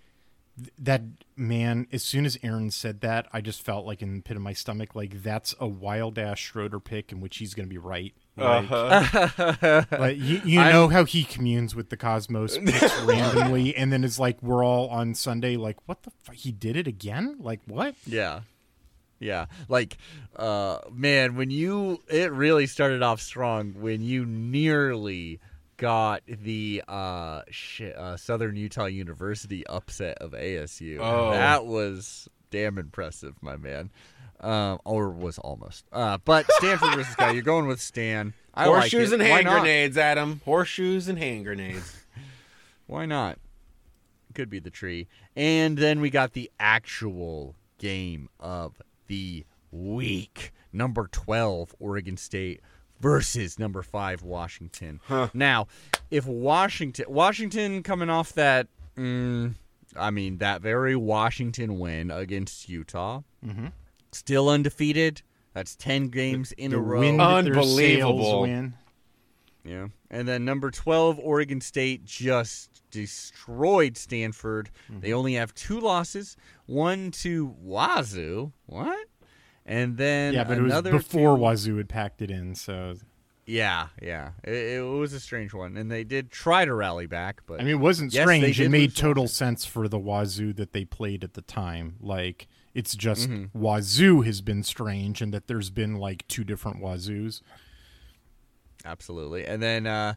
that 0.79 1.01
man. 1.35 1.87
As 1.91 2.03
soon 2.03 2.25
as 2.25 2.37
Aaron 2.43 2.71
said 2.71 3.01
that, 3.01 3.27
I 3.31 3.41
just 3.41 3.61
felt 3.61 3.85
like 3.85 4.01
in 4.01 4.15
the 4.15 4.21
pit 4.21 4.35
of 4.37 4.41
my 4.43 4.53
stomach, 4.53 4.95
like 4.95 5.21
that's 5.21 5.53
a 5.59 5.67
wild 5.67 6.17
ass 6.17 6.39
Schroeder 6.39 6.79
pick 6.79 7.11
in 7.11 7.21
which 7.21 7.37
he's 7.37 7.53
going 7.53 7.67
to 7.67 7.69
be 7.69 7.77
right. 7.77 8.13
Like, 8.35 8.69
Uh-huh. 8.71 9.83
like, 9.91 10.17
you, 10.17 10.41
you 10.45 10.59
I'm- 10.59 10.71
know 10.71 10.87
how 10.87 11.05
he 11.05 11.23
communes 11.23 11.75
with 11.75 11.89
the 11.89 11.97
Cosmos 11.97 12.57
randomly, 13.03 13.75
and 13.75 13.91
then 13.93 14.03
it's 14.03 14.19
like 14.19 14.41
we're 14.41 14.63
all 14.63 14.87
on 14.89 15.13
Sunday, 15.15 15.57
like 15.57 15.77
what 15.87 16.03
the 16.03 16.11
fuck? 16.23 16.35
He 16.35 16.51
did 16.51 16.75
it 16.75 16.87
again? 16.87 17.37
Like 17.39 17.61
what? 17.65 17.95
Yeah. 18.05 18.41
Yeah. 19.19 19.45
Like 19.67 19.97
uh 20.35 20.79
man, 20.91 21.35
when 21.35 21.49
you 21.49 22.01
it 22.07 22.31
really 22.31 22.67
started 22.67 23.01
off 23.01 23.19
strong 23.21 23.73
when 23.79 24.01
you 24.03 24.25
nearly 24.25 25.39
got 25.77 26.21
the 26.27 26.83
uh, 26.87 27.41
shit, 27.49 27.95
uh 27.95 28.17
Southern 28.17 28.55
Utah 28.55 28.85
University 28.85 29.65
upset 29.67 30.17
of 30.19 30.31
ASU. 30.31 30.99
Oh. 30.99 31.31
That 31.31 31.65
was 31.65 32.27
damn 32.51 32.77
impressive, 32.77 33.35
my 33.41 33.57
man. 33.57 33.91
Um 34.39 34.79
or 34.85 35.09
was 35.09 35.39
almost. 35.39 35.85
Uh 35.91 36.17
but 36.23 36.45
Stanford 36.53 36.95
versus 36.95 37.15
Guy, 37.15 37.31
you're 37.31 37.41
going 37.41 37.67
with 37.67 37.81
Stan. 37.81 38.33
I 38.53 38.65
Horseshoes 38.65 39.11
it. 39.11 39.19
and 39.19 39.23
hand 39.23 39.47
grenades, 39.47 39.97
Adam. 39.97 40.41
Horseshoes 40.45 41.07
and 41.07 41.17
hand 41.17 41.45
grenades. 41.45 42.05
Why 42.87 43.05
not? 43.05 43.39
Could 44.33 44.49
be 44.49 44.59
the 44.59 44.69
tree. 44.69 45.07
And 45.35 45.77
then 45.77 46.01
we 46.01 46.09
got 46.09 46.33
the 46.33 46.51
actual 46.59 47.55
game 47.77 48.29
of 48.39 48.81
the 49.07 49.45
week. 49.71 50.53
Number 50.73 51.07
12, 51.11 51.75
Oregon 51.79 52.17
State 52.17 52.61
versus 52.99 53.59
number 53.59 53.81
5, 53.83 54.23
Washington. 54.23 54.99
Now, 55.33 55.67
if 56.11 56.25
Washington 56.25 57.05
Washington 57.09 57.83
coming 57.83 58.09
off 58.09 58.33
that 58.33 58.67
mm, 58.95 59.55
I 59.95 60.11
mean 60.11 60.37
that 60.39 60.61
very 60.61 60.95
Washington 60.95 61.79
win 61.79 62.11
against 62.11 62.69
Utah. 62.69 63.21
Still 64.11 64.49
undefeated. 64.49 65.21
That's 65.53 65.75
10 65.75 66.09
games 66.09 66.51
in 66.53 66.71
the 66.71 66.77
a 66.77 66.81
row. 66.81 66.99
wind 66.99 67.19
Unbelievable. 67.21 68.41
win. 68.41 68.73
Yeah. 69.63 69.87
And 70.09 70.27
then 70.27 70.45
number 70.45 70.71
12, 70.71 71.19
Oregon 71.19 71.59
State 71.61 72.05
just 72.05 72.81
destroyed 72.91 73.97
Stanford. 73.97 74.69
Mm-hmm. 74.89 75.01
They 75.01 75.13
only 75.13 75.33
have 75.33 75.53
two 75.53 75.79
losses 75.79 76.37
one 76.67 77.11
to 77.11 77.55
Wazoo. 77.61 78.53
What? 78.65 79.07
And 79.67 79.97
then 79.97 80.33
Yeah, 80.33 80.45
but 80.45 80.57
it 80.57 80.61
was 80.61 80.81
before 80.81 81.35
two- 81.35 81.41
Wazoo 81.41 81.77
had 81.77 81.89
packed 81.89 82.21
it 82.21 82.31
in, 82.31 82.55
so 82.55 82.95
Yeah, 83.45 83.87
yeah. 84.01 84.31
It, 84.43 84.77
it 84.77 84.81
was 84.81 85.11
a 85.13 85.19
strange 85.19 85.53
one. 85.53 85.75
And 85.77 85.91
they 85.91 86.03
did 86.03 86.31
try 86.31 86.63
to 86.65 86.73
rally 86.73 87.05
back, 87.05 87.41
but 87.45 87.59
I 87.59 87.63
mean, 87.63 87.73
it 87.73 87.79
wasn't 87.79 88.13
Yes, 88.13 88.23
strange. 88.23 88.59
It 88.59 88.69
made 88.69 88.95
total 88.95 89.27
sense 89.27 89.65
for 89.65 89.87
the 89.87 89.99
Wazoo 89.99 90.53
that 90.53 90.71
they 90.73 90.85
played 90.85 91.23
at 91.23 91.33
the 91.33 91.41
time. 91.41 91.95
Like, 91.99 92.47
it's 92.73 92.95
just 92.95 93.29
Mm-hmm. 93.29 93.57
Wazoo 93.61 94.21
has 94.21 94.41
been 94.41 94.63
strange, 94.63 95.21
and 95.21 95.33
that 95.33 95.47
there's 95.47 95.69
been 95.69 95.95
like 95.95 96.27
two 96.27 96.43
different 96.43 96.81
Wazoos. 96.81 97.41
absolutely. 98.85 99.45
And 99.45 99.61
then 99.61 99.87
uh, 99.87 100.13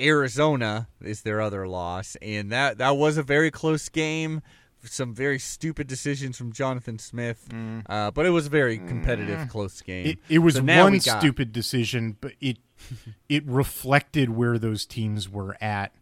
Arizona 0.00 0.88
is 1.02 1.22
their 1.22 1.40
other 1.40 1.66
loss, 1.68 2.16
and 2.22 2.50
that 2.52 2.78
that 2.78 2.96
was 2.96 3.16
a 3.16 3.22
very 3.22 3.50
close 3.50 3.88
game. 3.88 4.42
Some 4.84 5.14
very 5.14 5.38
stupid 5.38 5.86
decisions 5.86 6.36
from 6.36 6.52
Jonathan 6.52 6.98
Smith, 6.98 7.48
uh, 7.88 8.10
but 8.10 8.26
it 8.26 8.30
was 8.30 8.46
a 8.46 8.50
very 8.50 8.78
competitive, 8.78 9.48
close 9.48 9.80
game. 9.80 10.06
Mm. 10.06 10.08
It, 10.10 10.18
it 10.28 10.38
was 10.40 10.54
So 10.56 10.62
one 10.62 10.94
got- 10.98 11.20
stupid 11.20 11.52
decision, 11.52 12.16
but 12.20 12.32
it 12.40 12.58
it 13.28 13.46
reflected 13.46 14.30
where 14.30 14.58
those 14.58 14.84
teams 14.86 15.28
were 15.28 15.56
at. 15.62 15.94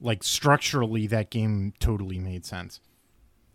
Like 0.00 0.22
structurally, 0.24 1.06
that 1.06 1.30
game 1.30 1.72
totally 1.78 2.18
made 2.18 2.44
sense. 2.44 2.80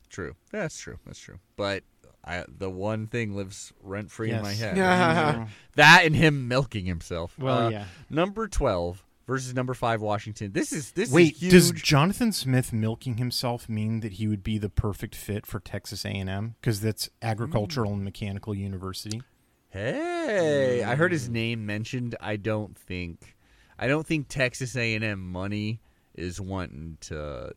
True. 0.10 0.36
That's 0.52 0.80
true. 0.80 0.98
That's 1.06 1.20
true. 1.20 1.40
But 1.58 1.84
I, 2.24 2.46
the 2.48 2.70
one 2.70 3.08
thing 3.08 3.36
lives 3.36 3.74
rent 3.84 4.10
free 4.12 4.32
in 4.32 4.42
my 4.42 4.54
head. 4.54 4.78
Yeah. 4.78 5.48
that 5.76 6.06
and 6.06 6.16
him 6.16 6.48
milking 6.48 6.86
himself. 6.86 7.38
Well, 7.38 7.68
Uh, 7.68 7.70
yeah. 7.70 7.86
Number 8.10 8.48
twelve 8.48 9.04
versus 9.30 9.54
number 9.54 9.74
five 9.74 10.02
Washington. 10.02 10.52
This 10.52 10.74
is 10.74 10.92
this 10.92 11.12
Wait, 11.12 11.36
is 11.36 11.40
huge. 11.42 11.52
does 11.52 11.72
Jonathan 11.72 12.32
Smith 12.34 12.74
milking 12.74 13.18
himself 13.18 13.70
mean 13.70 14.00
that 14.02 14.14
he 14.14 14.28
would 14.28 14.44
be 14.44 14.58
the 14.58 14.70
perfect 14.70 15.16
fit 15.16 15.46
for 15.46 15.60
Texas 15.62 16.04
A&M 16.04 16.56
because 16.60 16.82
that's 16.82 17.10
agricultural 17.22 17.94
and 17.94 18.04
mechanical 18.04 18.54
university? 18.56 19.22
hey, 19.70 20.84
I 20.84 20.96
heard 20.96 21.12
Mm. 21.12 21.14
his 21.14 21.30
name 21.30 21.66
mentioned. 21.66 22.16
I 22.20 22.36
don't 22.36 22.78
think 22.78 23.36
I 23.78 23.88
don't 23.88 24.06
think 24.06 24.28
Texas 24.28 24.76
A 24.76 24.96
and 24.96 25.04
M 25.06 25.20
money 25.32 25.80
is 26.16 26.42
wanting 26.42 26.98
to 27.02 27.54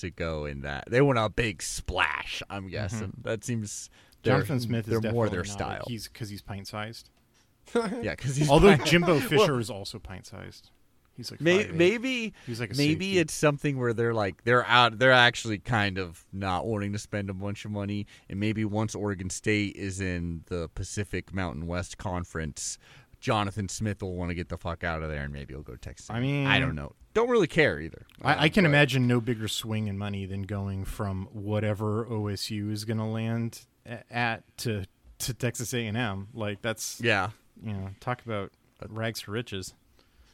to 0.00 0.10
go 0.10 0.44
in 0.44 0.60
that. 0.60 0.84
They 0.90 1.00
want 1.00 1.18
a 1.18 1.28
big 1.30 1.62
splash. 1.62 2.42
I'm 2.50 2.68
guessing 2.68 3.14
that 3.22 3.42
seems. 3.44 3.90
Jonathan 4.22 4.58
Smith 4.60 4.86
They're 4.86 4.98
is 4.98 5.12
more 5.12 5.28
their 5.28 5.44
style. 5.44 5.84
He's 5.86 6.08
because 6.08 6.28
he's 6.28 6.42
pint 6.42 6.66
sized. 6.66 7.10
yeah, 7.74 8.10
because 8.16 8.36
he's 8.36 8.50
Although 8.50 8.76
Jimbo 8.76 9.18
Fisher 9.30 9.58
is 9.60 9.70
also 9.70 9.98
pint 9.98 10.26
sized. 10.26 10.70
He's 11.16 11.30
like 11.30 11.40
May- 11.40 11.64
5'8". 11.64 11.74
maybe 11.74 12.32
He's 12.46 12.60
like 12.60 12.72
a 12.72 12.76
maybe 12.76 13.06
safety. 13.06 13.18
it's 13.18 13.34
something 13.34 13.78
where 13.78 13.92
they're 13.92 14.14
like 14.14 14.44
they're 14.44 14.66
out 14.66 14.98
they're 14.98 15.12
actually 15.12 15.58
kind 15.58 15.98
of 15.98 16.24
not 16.32 16.66
wanting 16.66 16.92
to 16.92 16.98
spend 16.98 17.30
a 17.30 17.34
bunch 17.34 17.64
of 17.64 17.70
money 17.70 18.06
and 18.28 18.38
maybe 18.40 18.64
once 18.64 18.94
Oregon 18.94 19.30
State 19.30 19.76
is 19.76 20.00
in 20.00 20.42
the 20.46 20.68
Pacific 20.74 21.32
Mountain 21.32 21.66
West 21.66 21.98
Conference 21.98 22.78
Jonathan 23.20 23.68
Smith 23.68 24.02
will 24.02 24.14
want 24.14 24.30
to 24.30 24.34
get 24.34 24.48
the 24.50 24.58
fuck 24.58 24.84
out 24.84 25.02
of 25.02 25.08
there 25.08 25.22
and 25.22 25.32
maybe 25.32 25.54
he'll 25.54 25.62
go 25.62 25.72
to 25.72 25.78
Texas. 25.78 26.10
I 26.10 26.20
mean- 26.20 26.46
I 26.46 26.58
don't 26.60 26.74
know. 26.74 26.92
Don't 27.14 27.30
really 27.30 27.46
care 27.46 27.80
either. 27.80 28.04
I, 28.20 28.34
I 28.34 28.36
Uh, 28.36 28.48
can 28.50 28.64
but- 28.64 28.68
imagine 28.68 29.06
no 29.06 29.22
bigger 29.22 29.48
swing 29.48 29.86
in 29.88 29.96
money 29.96 30.26
than 30.26 30.42
going 30.42 30.84
from 30.84 31.26
whatever 31.32 32.04
OSU 32.04 32.70
is 32.70 32.84
going 32.84 32.98
to 32.98 33.04
land 33.04 33.62
at 34.10 34.42
to 34.58 34.84
to 35.18 35.32
Texas 35.32 35.72
A 35.72 35.86
and 35.86 35.96
M. 35.96 36.28
Like 36.34 36.60
that's 36.60 37.00
Yeah. 37.00 37.30
you 37.62 37.72
know 37.72 37.90
talk 38.00 38.22
about 38.26 38.52
rags 38.90 39.22
to 39.22 39.30
riches. 39.30 39.72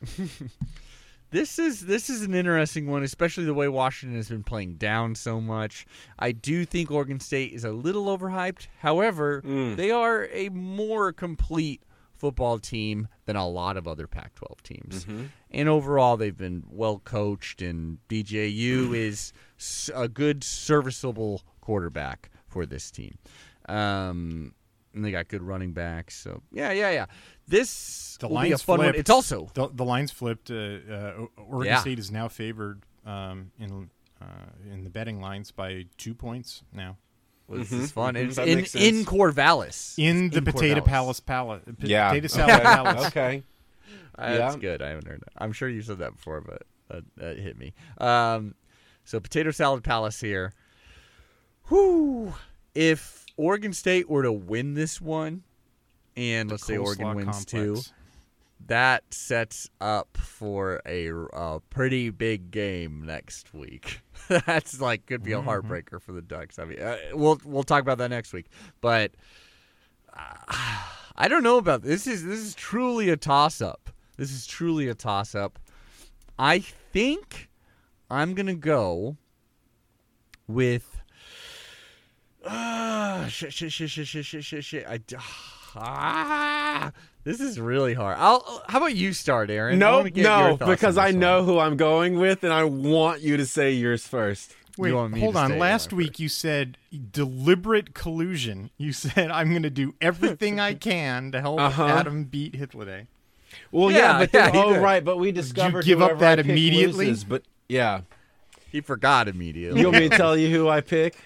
This 1.33 1.59
is 1.59 1.87
this 1.87 2.11
is 2.11 2.21
an 2.23 2.35
interesting 2.35 2.87
one, 2.87 3.03
especially 3.03 3.45
the 3.45 3.55
way 3.55 3.67
Washington 3.67 4.19
has 4.19 4.29
been 4.29 4.45
playing 4.45 4.75
down 4.75 5.15
so 5.15 5.41
much. 5.41 5.87
I 6.19 6.33
do 6.33 6.67
think 6.67 6.91
Oregon 6.91 7.21
State 7.21 7.55
is 7.55 7.65
a 7.65 7.73
little 7.73 8.05
overhyped. 8.07 8.69
However, 8.81 9.41
mm. 9.41 9.75
they 9.75 9.91
are 9.91 10.29
a 10.31 10.51
more 10.51 11.11
complete 11.11 11.83
football 12.15 12.59
team 12.59 13.09
than 13.25 13.35
a 13.35 13.49
lot 13.49 13.79
of 13.79 13.89
other 13.89 14.07
Pac-12 14.07 14.63
teams. 14.63 15.05
Mm-hmm. 15.07 15.25
And 15.53 15.69
overall, 15.71 16.19
they've 16.19 16.37
been 16.37 16.65
well 16.69 16.99
coached, 16.99 17.63
and 17.63 17.97
DJU 18.11 18.89
mm. 18.89 18.95
is 18.95 19.33
a 19.95 20.09
good, 20.09 20.45
serviceable 20.45 21.43
quarterback 21.63 22.31
for 22.47 22.67
this 22.67 22.91
team. 22.91 23.17
Um, 23.71 24.53
and 24.95 25.05
they 25.05 25.11
got 25.11 25.29
good 25.29 25.43
running 25.43 25.73
backs. 25.73 26.17
So 26.17 26.43
yeah, 26.53 26.73
yeah, 26.73 26.91
yeah. 26.91 27.07
This 27.49 28.17
The 28.21 28.29
will 28.29 28.41
be 28.43 28.49
a 28.49 28.51
lines 28.51 28.63
fun 28.63 28.79
one. 28.79 28.87
flipped. 28.87 28.99
It's 28.99 29.11
also 29.11 29.51
the, 29.55 29.69
the 29.69 29.85
lines 29.85 30.11
flipped. 30.11 30.51
Uh, 30.51 30.55
uh, 30.55 31.27
Oregon 31.37 31.73
Yeah. 31.73 31.81
State 31.81 31.99
is 31.99 32.11
now 32.11 32.29
favored 32.29 32.83
um, 33.07 33.51
in 33.59 33.91
uh, 34.21 34.25
in 34.73 34.85
the 34.85 34.91
betting 34.91 35.21
lines 35.21 35.51
by 35.51 35.87
two 35.97 36.15
points 36.15 36.63
now 36.73 36.97
this 37.49 37.71
is 37.73 37.91
fun. 37.93 38.15
mhm, 38.15 38.25
It's 38.29 38.37
that 38.37 38.49
in 38.49 38.61
in 38.61 39.05
Corvallis. 39.05 39.99
in 39.99 40.27
It's 40.27 40.35
the 40.37 40.41
Potato 40.43 40.81
Corvallis. 40.81 40.85
Palace 40.87 41.21
Palace. 41.21 41.63
p- 41.81 41.89
Yeah. 41.89 42.09
Potato 42.09 42.25
Okay. 42.27 42.29
Salad 42.53 42.63
Palace. 42.63 43.07
okay. 43.09 43.43
Uh, 44.17 44.37
That's 44.39 44.57
good. 44.57 44.81
I 44.81 44.89
haven't 44.91 45.07
heard 45.07 45.21
that. 45.21 45.33
I'm 45.37 45.53
sure 45.53 45.69
you 45.69 45.83
said 45.83 45.99
that 45.99 46.17
before, 46.17 46.41
but 46.41 46.63
that, 46.89 47.05
that 47.17 47.39
hit 47.39 47.59
me. 47.59 47.75
Um, 47.99 48.55
so 49.05 49.21
potato 49.21 49.51
salad 49.51 49.83
palace 49.85 50.21
here. 50.21 50.53
Whoo! 51.69 52.33
If 52.75 53.22
Oregon 53.37 53.73
State 53.73 54.09
were 54.09 54.23
to 54.23 54.33
win 54.33 54.75
this 54.75 55.01
one, 55.01 55.43
and 56.17 56.51
let's 56.51 56.67
say 56.67 56.77
Oregon 56.77 57.15
wins 57.15 57.45
too, 57.45 57.81
that 58.67 59.03
sets 59.13 59.69
up 59.81 60.17
for 60.17 60.81
a, 60.87 61.09
a 61.33 61.61
pretty 61.71 62.11
big 62.11 62.51
game 62.51 63.05
next 63.05 63.53
week. 63.55 64.01
That's 64.29 64.81
like 64.81 65.07
could 65.07 65.23
be 65.23 65.33
a 65.33 65.43
heartbreaker 65.43 66.01
for 66.01 66.13
the 66.13 66.23
Ducks. 66.23 66.59
I 66.59 66.65
mean, 66.65 66.81
uh, 66.81 66.97
we'll 67.13 67.41
we'll 67.45 67.65
talk 67.65 67.83
about 67.83 67.99
that 67.99 68.11
next 68.11 68.33
week. 68.33 68.47
But 68.81 69.13
uh, 70.17 70.35
I 71.17 71.29
don't 71.29 71.43
know 71.43 71.59
about 71.59 71.83
this. 71.83 72.07
Is 72.07 72.25
this 72.25 72.39
is 72.39 72.55
truly 72.55 73.11
a 73.11 73.17
toss 73.17 73.61
up? 73.61 73.91
This 74.17 74.31
is 74.31 74.47
truly 74.47 74.89
a 74.89 74.95
toss 74.95 75.35
up. 75.35 75.59
I 76.39 76.61
think 76.61 77.49
I'm 78.11 78.35
gonna 78.35 78.55
go 78.55 79.17
with. 80.47 81.02
Uh, 82.45 83.27
shit, 83.29 83.53
shit, 83.53 83.73
shit, 83.73 83.91
shit, 83.91 84.07
shit, 84.07 84.25
shit, 84.25 84.45
shit, 84.45 84.65
shit. 84.65 84.87
I, 84.89 85.01
ah, 85.77 86.93
this 87.25 87.41
is 87.41 87.59
really 87.61 87.95
hard. 87.95 88.17
I'll. 88.19 88.63
How 88.69 88.79
about 88.79 88.95
you 88.97 89.13
start, 89.13 89.51
Aaron? 89.51 89.75
I 89.75 89.79
No, 89.79 89.97
wanna 89.99 90.11
get 90.11 90.25
your 90.25 90.59
no, 90.59 90.67
because 90.67 90.99
I 90.99 91.09
this 91.13 91.17
know 91.21 91.39
one. 91.39 91.45
who 91.47 91.59
I'm 91.59 91.77
going 91.77 92.19
with, 92.19 92.43
and 92.45 92.53
I 92.53 92.65
want 92.65 93.21
you 93.21 93.37
to 93.37 93.47
say 93.47 93.73
yours 93.73 94.07
first. 94.07 94.55
Wait, 94.79 94.89
You 94.91 94.97
hold 94.97 95.37
on. 95.37 95.59
Last 95.59 95.93
on 95.93 95.99
week 95.99 96.19
you 96.19 96.29
said 96.29 96.79
deliberate 97.13 97.95
collusion. 97.95 98.71
You 98.79 98.93
said 98.95 99.31
I'm 99.31 99.51
going 99.51 99.63
to 99.65 99.71
do 99.71 99.95
everything 100.01 100.59
I 100.59 100.75
can 100.91 101.31
to 101.33 101.41
help 101.41 101.61
Uh-huh. 101.61 101.85
Adam 101.87 102.25
beat 102.25 102.55
Hitler. 102.57 103.07
Well, 103.71 103.91
Yeah, 103.91 103.99
yeah, 103.99 104.19
but 104.19 104.33
then, 104.33 104.45
yeah, 104.55 104.61
he 104.63 104.67
oh 104.67 104.73
did. 104.75 104.83
right, 104.83 105.05
but 105.05 105.19
we 105.19 105.31
discovered 105.31 105.85
give 105.85 106.01
up 106.01 106.19
that 106.21 106.39
immediately? 106.39 107.07
loses, 107.09 107.23
but 107.25 107.43
yeah, 107.69 108.01
He 108.71 108.81
forgot 108.81 109.29
immediately. 109.29 109.79
you 109.81 109.87
want 109.89 109.99
me 110.01 110.09
to 110.09 110.17
tell 110.17 110.37
you 110.39 110.49
who 110.49 110.69
I 110.71 110.81
pick? 110.81 111.17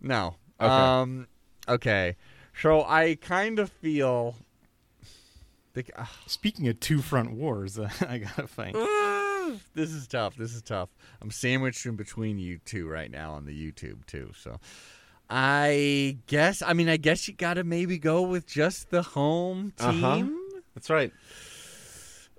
No. 0.00 0.36
Okay. 0.60 0.68
Um. 0.68 1.28
Okay. 1.68 2.16
So 2.60 2.84
I 2.84 3.16
kind 3.20 3.58
of 3.58 3.70
feel. 3.70 4.34
The, 5.72 5.84
ah, 5.96 6.10
Speaking 6.26 6.66
of 6.68 6.80
two 6.80 7.00
front 7.00 7.32
wars, 7.32 7.78
uh, 7.78 7.88
I 8.08 8.18
got 8.18 8.36
to 8.36 8.46
fight. 8.46 8.74
this 9.74 9.90
is 9.90 10.06
tough. 10.08 10.36
This 10.36 10.54
is 10.54 10.62
tough. 10.62 10.88
I'm 11.22 11.30
sandwiched 11.30 11.86
in 11.86 11.96
between 11.96 12.38
you 12.38 12.58
two 12.64 12.88
right 12.88 13.10
now 13.10 13.32
on 13.32 13.44
the 13.44 13.52
YouTube 13.52 14.04
too. 14.06 14.32
So 14.36 14.58
I 15.28 16.18
guess. 16.26 16.60
I 16.62 16.72
mean, 16.72 16.88
I 16.88 16.96
guess 16.96 17.28
you 17.28 17.34
got 17.34 17.54
to 17.54 17.64
maybe 17.64 17.98
go 17.98 18.22
with 18.22 18.46
just 18.46 18.90
the 18.90 19.02
home 19.02 19.72
team. 19.78 20.04
Uh-huh. 20.04 20.60
That's 20.74 20.90
right. 20.90 21.12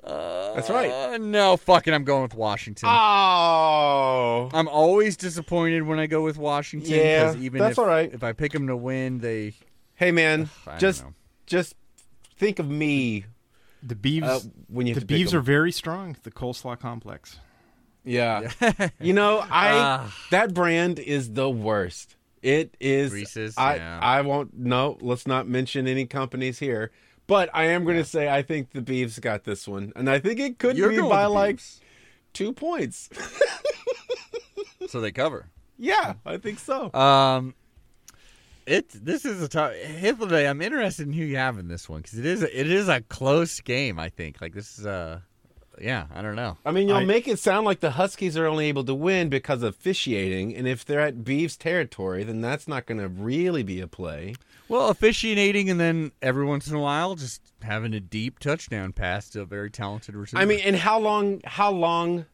Uh, 0.04 0.54
That's 0.56 0.70
right. 0.70 1.22
No, 1.22 1.58
fucking, 1.58 1.94
I'm 1.94 2.04
going 2.04 2.24
with 2.24 2.34
Washington. 2.34 2.90
Oh, 2.90 4.50
I'm 4.54 4.68
always 4.68 5.16
disappointed 5.18 5.84
when 5.84 6.00
I 6.00 6.08
go 6.08 6.24
with 6.24 6.38
Washington. 6.38 6.90
Yeah, 6.92 7.26
'cause 7.26 7.36
even 7.38 7.60
that's 7.60 7.74
if, 7.74 7.80
all 7.80 7.86
right. 7.86 8.12
If 8.12 8.24
I 8.24 8.34
pick 8.34 8.52
them 8.52 8.68
to 8.68 8.76
win, 8.76 9.20
they 9.20 9.54
hey 9.96 10.12
man, 10.12 10.50
I 10.66 10.72
don't 10.72 10.80
just 10.80 11.04
just 11.46 11.76
think 12.38 12.58
of 12.60 12.68
me 12.70 13.26
The 13.84 13.96
Beavs, 13.96 14.24
uh, 14.24 14.40
when 14.68 14.88
you 14.88 14.96
the 14.96 15.02
to 15.02 15.06
pick 15.06 15.18
Beavs 15.18 15.34
'em. 15.34 15.40
are 15.40 15.44
very 15.44 15.72
strong. 15.72 16.16
The 16.24 16.32
coleslaw 16.32 16.80
complex. 16.80 17.40
Yeah. 18.04 18.50
you 19.00 19.14
know, 19.14 19.40
I 19.40 19.72
Ah. 19.74 20.18
that 20.32 20.54
brand 20.56 20.98
is 20.98 21.34
the 21.34 21.50
worst. 21.50 22.16
It 22.42 22.76
is 22.80 23.12
Reese's, 23.14 23.54
I 23.56 23.76
yeah. 23.76 24.00
I 24.02 24.22
won't 24.22 24.58
no, 24.58 24.98
let's 25.02 25.28
not 25.28 25.48
mention 25.48 25.88
any 25.88 26.08
companies 26.08 26.58
here. 26.58 26.90
But 27.28 27.50
I 27.54 27.66
am 27.66 27.84
going 27.86 27.98
to 27.98 28.04
say 28.06 28.30
I 28.30 28.42
think 28.42 28.72
the 28.72 28.82
Beavs 28.82 29.20
got 29.22 29.44
this 29.46 29.68
one. 29.68 29.94
And 29.96 30.10
I 30.10 30.20
think 30.20 30.40
it 30.40 30.60
could 30.60 30.78
You're 30.78 30.90
be 30.90 31.00
by 31.00 31.26
like 31.26 31.58
Beavs. 31.58 31.80
2 32.34 32.54
points. 32.54 33.10
so 34.88 35.00
they 35.02 35.12
cover. 35.12 35.48
yeah, 35.78 36.16
I 36.26 36.38
think 36.38 36.60
so. 36.60 36.94
Um, 36.94 37.56
it 38.66 38.90
this 38.90 39.26
is 39.26 39.42
a 39.42 39.48
tough. 39.48 39.74
Hippolyte, 39.74 40.46
I'm 40.46 40.62
interested 40.62 41.08
in 41.08 41.14
who 41.14 41.24
you 41.24 41.38
have 41.38 41.58
in 41.58 41.68
this 41.68 41.90
one 41.90 42.02
because 42.02 42.20
it 42.20 42.26
is 42.26 42.44
a, 42.44 42.60
it 42.60 42.70
is 42.70 42.88
a 42.90 43.02
close 43.02 43.60
game. 43.62 44.00
I 44.00 44.10
think 44.10 44.40
like 44.42 44.54
this 44.54 44.78
is 44.78 44.86
a 44.86 45.24
yeah. 45.80 46.06
I 46.14 46.22
don't 46.22 46.36
know. 46.36 46.58
I 46.66 46.72
mean, 46.72 46.88
you'll 46.88 46.98
I- 46.98 47.06
make 47.06 47.28
it 47.28 47.40
sound 47.40 47.66
like 47.66 47.80
the 47.80 47.92
Huskies 47.92 48.38
are 48.38 48.46
only 48.46 48.68
able 48.68 48.84
to 48.86 48.94
win 48.94 49.30
because 49.30 49.64
of 49.64 49.70
officiating, 49.74 50.56
and 50.56 50.68
if 50.68 50.86
they're 50.86 51.00
at 51.00 51.18
Beavs 51.24 51.58
territory, 51.58 52.24
then 52.24 52.42
that's 52.42 52.68
not 52.68 52.86
going 52.86 53.00
to 53.00 53.08
really 53.08 53.64
be 53.64 53.82
a 53.82 53.88
play. 53.88 54.36
Well, 54.72 54.88
officiating 54.88 55.70
and 55.70 55.78
then 55.82 56.14
every 56.22 56.46
once 56.46 56.70
in 56.70 56.78
a 56.78 56.80
while 56.80 57.16
just 57.16 57.42
having 57.62 57.94
a 57.94 58.00
deep 58.00 58.40
touchdown 58.40 58.94
pass 58.94 59.30
to 59.32 59.42
a 59.42 59.46
very 59.46 59.70
talented 59.70 60.16
receiver. 60.16 60.42
I 60.42 60.46
mean, 60.46 60.62
and 60.64 60.78
how 60.78 60.98
long? 60.98 61.42
How 61.44 61.72
long 61.72 62.26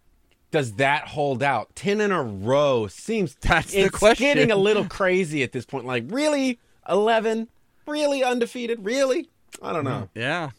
does 0.52 0.74
that 0.74 1.08
hold 1.08 1.42
out? 1.42 1.76
Ten 1.76 2.00
in 2.00 2.12
a 2.12 2.22
row 2.22 2.86
seems 2.86 3.34
That's 3.42 3.72
the 3.72 3.86
it's 3.86 3.98
question. 3.98 4.24
getting 4.24 4.52
a 4.52 4.56
little 4.56 4.86
crazy 4.90 5.42
at 5.42 5.52
this 5.52 5.66
point. 5.66 5.86
Like, 5.86 6.04
really, 6.10 6.60
eleven? 6.88 7.48
Really 7.88 8.24
undefeated? 8.24 8.86
Really? 8.86 9.32
I 9.60 9.74
don't 9.74 9.84
know. 9.84 10.08
yeah, 10.14 10.52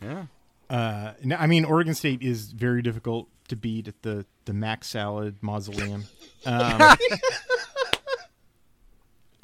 yeah. 0.00 0.24
Uh, 0.70 1.12
no, 1.22 1.36
I 1.36 1.46
mean, 1.46 1.66
Oregon 1.66 1.94
State 1.94 2.22
is 2.22 2.50
very 2.52 2.80
difficult 2.80 3.28
to 3.48 3.56
beat 3.56 3.88
at 3.88 4.00
the 4.00 4.24
the 4.46 4.54
Mac 4.54 4.84
Salad 4.84 5.36
Mausoleum. 5.42 6.04
Um, 6.46 6.80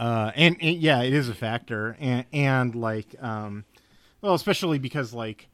uh, 0.03 0.33
and, 0.35 0.57
and 0.61 0.79
yeah, 0.79 1.03
it 1.03 1.13
is 1.13 1.29
a 1.29 1.35
factor, 1.35 1.97
and 2.01 2.25
and 2.33 2.75
like, 2.75 3.15
um, 3.23 3.65
well, 4.21 4.35
especially 4.35 4.81
because 4.81 5.15
like, 5.15 5.49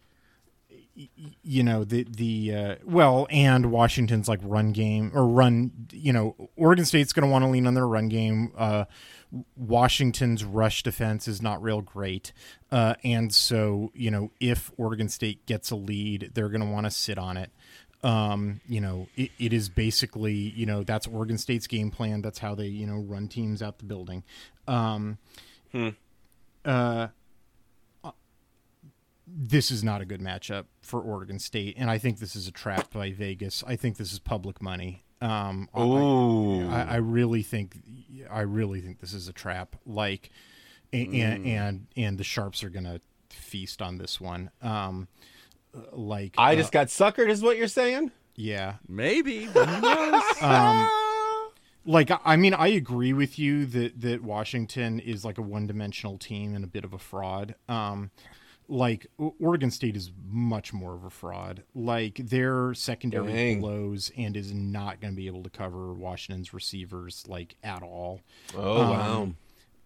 y- 0.97 1.11
you 1.43 1.63
know, 1.63 1.85
the 1.85 2.05
the 2.05 2.55
uh, 2.55 2.75
well, 2.83 3.27
and 3.29 3.71
Washington's 3.71 4.27
like 4.27 4.41
run 4.43 4.73
game 4.73 5.11
or 5.15 5.27
run, 5.27 5.71
you 5.93 6.15
know, 6.15 6.35
Oregon 6.57 6.87
State's 6.87 7.13
going 7.13 7.27
to 7.27 7.31
want 7.31 7.45
to 7.45 7.51
lean 7.51 7.67
on 7.67 7.75
their 7.75 7.87
run 7.87 8.09
game. 8.09 8.53
Uh, 8.57 8.87
Washington's 9.55 10.45
rush 10.45 10.83
defense 10.83 11.29
is 11.29 11.43
not 11.43 11.63
real 11.63 11.83
great. 11.83 12.33
Uh, 12.73 12.95
and 13.05 13.35
so, 13.35 13.93
you 13.95 14.11
know, 14.11 14.31
if 14.41 14.71
Oregon 14.79 15.11
State 15.11 15.45
gets 15.45 15.71
a 15.71 15.77
lead, 15.77 16.31
they're 16.33 16.49
going 16.49 16.63
to 16.63 16.67
want 16.67 16.87
to 16.87 16.91
sit 16.91 17.19
on 17.19 17.37
it. 17.37 17.51
Um, 18.03 18.61
you 18.69 18.81
know, 18.81 19.09
it, 19.17 19.31
it 19.39 19.53
is 19.53 19.69
basically, 19.69 20.33
you 20.35 20.67
know, 20.67 20.85
that's 20.85 21.07
Oregon 21.07 21.37
State's 21.39 21.67
game 21.67 21.91
plan. 21.91 22.23
That's 22.23 22.39
how 22.39 22.55
they, 22.55 22.67
you 22.67 22.87
know, 22.87 22.99
run 23.01 23.27
teams 23.29 23.61
out 23.61 23.79
the 23.79 23.85
building. 23.85 24.23
Um, 24.69 25.19
uh, 26.65 27.09
this 29.27 29.71
is 29.71 29.85
not 29.85 30.01
a 30.01 30.05
good 30.05 30.21
matchup 30.21 30.65
for 30.81 31.01
Oregon 31.01 31.39
State, 31.39 31.75
and 31.79 31.91
I 31.91 31.99
think 31.99 32.19
this 32.19 32.35
is 32.35 32.47
a 32.49 32.53
trap 32.53 32.93
by 32.93 33.13
Vegas. 33.13 33.63
I 33.67 33.77
think 33.77 33.97
this 33.97 34.13
is 34.13 34.19
public 34.19 34.63
money. 34.63 35.05
Um, 35.21 35.69
I- 35.75 35.83
Ooh. 35.83 36.69
I, 36.69 36.83
I 36.83 36.97
really 36.97 37.43
think, 37.43 37.77
I 38.31 38.41
really 38.41 38.81
think 38.81 39.01
this 39.01 39.13
is 39.13 39.29
a 39.29 39.33
trap. 39.33 39.77
Like, 39.85 40.31
and 40.93 41.13
and 41.15 41.47
and, 41.47 41.87
and 41.97 42.19
the 42.19 42.25
sharps 42.25 42.65
are 42.65 42.71
gonna 42.71 43.01
feast 43.29 43.83
on 43.83 43.99
this 43.99 44.19
one. 44.21 44.51
Um, 44.63 45.09
like 45.93 46.35
I 46.39 46.53
uh, 46.53 46.57
just 46.57 46.73
got 46.73 46.89
suckered, 46.89 47.29
is 47.29 47.43
what 47.43 47.57
you're 47.57 47.69
saying? 47.69 48.11
yeah. 48.37 48.75
Maybe. 48.89 49.47
but 49.53 49.69
who 49.69 49.81
knows? 49.81 50.23
Um, 50.43 50.89
like 51.85 52.11
I 52.25 52.37
mean, 52.37 52.55
I 52.55 52.69
agree 52.69 53.13
with 53.13 53.39
you 53.39 53.65
that 53.67 54.01
that 54.01 54.23
Washington 54.23 55.01
is 55.01 55.25
like 55.25 55.39
a 55.39 55.43
one-dimensional 55.43 56.19
team 56.19 56.55
and 56.55 56.63
a 56.65 56.69
bit 56.69 56.85
of 56.85 56.93
a 56.93 56.99
fraud. 56.99 57.55
Um, 57.69 58.11
like 58.69 59.07
Oregon 59.17 59.71
State 59.71 59.97
is 59.97 60.11
much 60.31 60.75
more 60.75 60.95
of 60.95 61.03
a 61.05 61.09
fraud. 61.11 61.63
Like 61.75 62.17
their 62.17 62.75
secondary 62.75 63.33
Dang. 63.33 63.61
blows 63.61 64.13
and 64.19 64.37
is 64.37 64.53
not 64.53 65.01
going 65.01 65.15
to 65.15 65.17
be 65.17 65.27
able 65.27 65.43
to 65.45 65.51
cover 65.51 65.95
Washington's 65.95 66.53
receivers 66.53 67.25
like 67.27 67.57
at 67.65 67.83
all. 67.83 68.21
Oh 68.55 68.83
Um, 68.83 68.91
wow. 68.91 69.29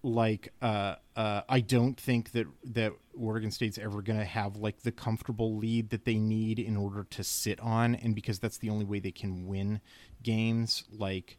Like 0.03 0.53
uh, 0.61 0.97
uh, 1.17 1.43
I 1.49 1.61
don't 1.61 1.99
think 1.99 2.33
that 2.33 2.47
that 2.65 2.93
Oregon 3.17 3.51
State's 3.51 3.79
ever 3.79 4.03
going 4.03 4.19
to 4.19 4.25
have 4.25 4.57
like 4.57 4.83
the 4.83 4.91
comfortable 4.91 5.57
lead 5.57 5.91
that 5.91 6.05
they 6.05 6.19
need 6.19 6.59
in 6.59 6.77
order 6.77 7.05
to 7.11 7.23
sit 7.23 7.61
on, 7.61 7.95
and 7.95 8.15
because 8.15 8.39
that's 8.39 8.59
the 8.59 8.71
only 8.71 8.85
way 8.85 8.99
they 8.99 9.13
can 9.13 9.47
win 9.47 9.81
games. 10.23 10.85
Like 10.91 11.39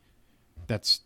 that's 0.67 1.01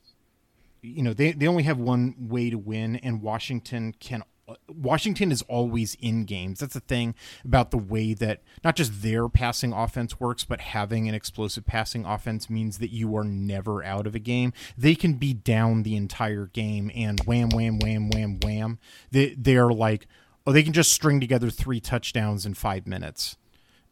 you 0.81 1.01
know 1.01 1.13
they 1.13 1.31
they 1.31 1.47
only 1.47 1.63
have 1.63 1.79
one 1.79 2.15
way 2.19 2.49
to 2.49 2.57
win, 2.57 2.97
and 2.97 3.21
Washington 3.21 3.93
can 3.99 4.23
Washington 4.69 5.31
is 5.31 5.41
always 5.43 5.95
in 5.95 6.23
games. 6.23 6.59
That's 6.59 6.73
the 6.73 6.79
thing 6.79 7.15
about 7.43 7.71
the 7.71 7.77
way 7.77 8.13
that 8.13 8.41
not 8.63 8.75
just 8.75 9.01
their 9.01 9.27
passing 9.27 9.73
offense 9.73 10.19
works, 10.19 10.45
but 10.45 10.61
having 10.61 11.09
an 11.09 11.15
explosive 11.15 11.65
passing 11.65 12.05
offense 12.05 12.49
means 12.49 12.77
that 12.77 12.91
you 12.91 13.15
are 13.17 13.25
never 13.25 13.83
out 13.83 14.07
of 14.07 14.15
a 14.15 14.19
game. 14.19 14.53
They 14.77 14.95
can 14.95 15.13
be 15.13 15.33
down 15.33 15.83
the 15.83 15.95
entire 15.95 16.45
game 16.45 16.91
and 16.95 17.19
wham, 17.21 17.49
wham, 17.49 17.79
wham, 17.79 18.09
wham, 18.09 18.39
wham. 18.39 18.79
They 19.11 19.35
they 19.35 19.57
are 19.57 19.73
like, 19.73 20.07
oh, 20.45 20.53
they 20.53 20.63
can 20.63 20.73
just 20.73 20.93
string 20.93 21.19
together 21.19 21.49
three 21.49 21.81
touchdowns 21.81 22.45
in 22.45 22.53
five 22.53 22.87
minutes. 22.87 23.35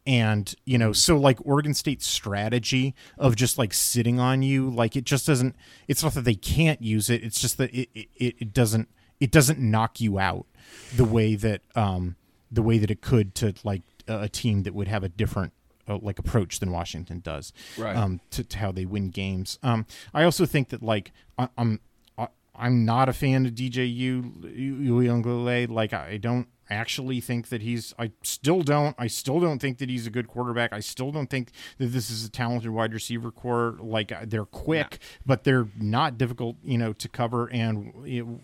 And, 0.06 0.54
you 0.64 0.78
know, 0.78 0.88
hmm. 0.88 0.94
so 0.94 1.18
like 1.18 1.38
Oregon 1.44 1.74
State's 1.74 2.06
strategy 2.06 2.94
of 3.18 3.36
just 3.36 3.58
like 3.58 3.74
sitting 3.74 4.20
on 4.20 4.42
you, 4.42 4.70
like 4.70 4.96
it 4.96 5.04
just 5.04 5.26
doesn't, 5.26 5.56
it's 5.88 6.02
not 6.02 6.14
that 6.14 6.24
they 6.24 6.36
can't 6.36 6.80
use 6.80 7.10
it. 7.10 7.24
It's 7.24 7.40
just 7.40 7.58
that 7.58 7.74
it, 7.74 7.90
it, 7.94 8.08
it 8.16 8.52
doesn't, 8.54 8.88
it 9.20 9.30
doesn't 9.30 9.58
knock 9.58 10.00
you 10.00 10.18
out 10.18 10.46
the 10.94 11.04
way 11.04 11.34
that, 11.36 11.62
um, 11.74 12.16
the 12.50 12.62
way 12.62 12.78
that 12.78 12.90
it 12.90 13.00
could 13.00 13.34
to 13.36 13.54
like 13.64 13.82
a 14.08 14.28
team 14.28 14.62
that 14.64 14.74
would 14.74 14.88
have 14.88 15.02
a 15.02 15.08
different 15.08 15.52
uh, 15.88 15.98
like 16.02 16.18
approach 16.18 16.58
than 16.60 16.70
Washington 16.70 17.20
does 17.20 17.52
Right. 17.78 17.96
um, 17.96 18.20
to, 18.30 18.42
to 18.44 18.58
how 18.58 18.72
they 18.72 18.84
win 18.84 19.10
games. 19.10 19.58
Um, 19.62 19.86
I 20.14 20.24
also 20.24 20.44
think 20.46 20.68
that 20.70 20.82
like 20.82 21.12
I, 21.38 21.48
I'm 21.58 21.80
I, 22.18 22.28
I'm 22.54 22.84
not 22.84 23.08
a 23.08 23.12
fan 23.12 23.46
of 23.46 23.52
DJU 23.54 24.86
Uiagalelei. 24.88 25.68
Like 25.68 25.92
I 25.92 26.16
don't 26.16 26.48
actually 26.70 27.20
think 27.20 27.48
that 27.48 27.62
he's. 27.62 27.94
I 27.98 28.12
still 28.22 28.62
don't. 28.62 28.94
I 28.98 29.06
still 29.06 29.40
don't 29.40 29.58
think 29.58 29.78
that 29.78 29.88
he's 29.88 30.06
a 30.06 30.10
good 30.10 30.28
quarterback. 30.28 30.72
I 30.72 30.80
still 30.80 31.12
don't 31.12 31.28
think 31.28 31.50
that 31.78 31.86
this 31.86 32.10
is 32.10 32.24
a 32.24 32.30
talented 32.30 32.70
wide 32.70 32.92
receiver 32.92 33.30
core. 33.30 33.76
Like 33.80 34.12
uh, 34.12 34.24
they're 34.24 34.44
quick, 34.44 34.98
but 35.24 35.44
they're 35.44 35.68
not 35.78 36.18
difficult, 36.18 36.56
you 36.62 36.78
know, 36.78 36.92
to 36.94 37.08
cover. 37.08 37.50
And 37.50 37.92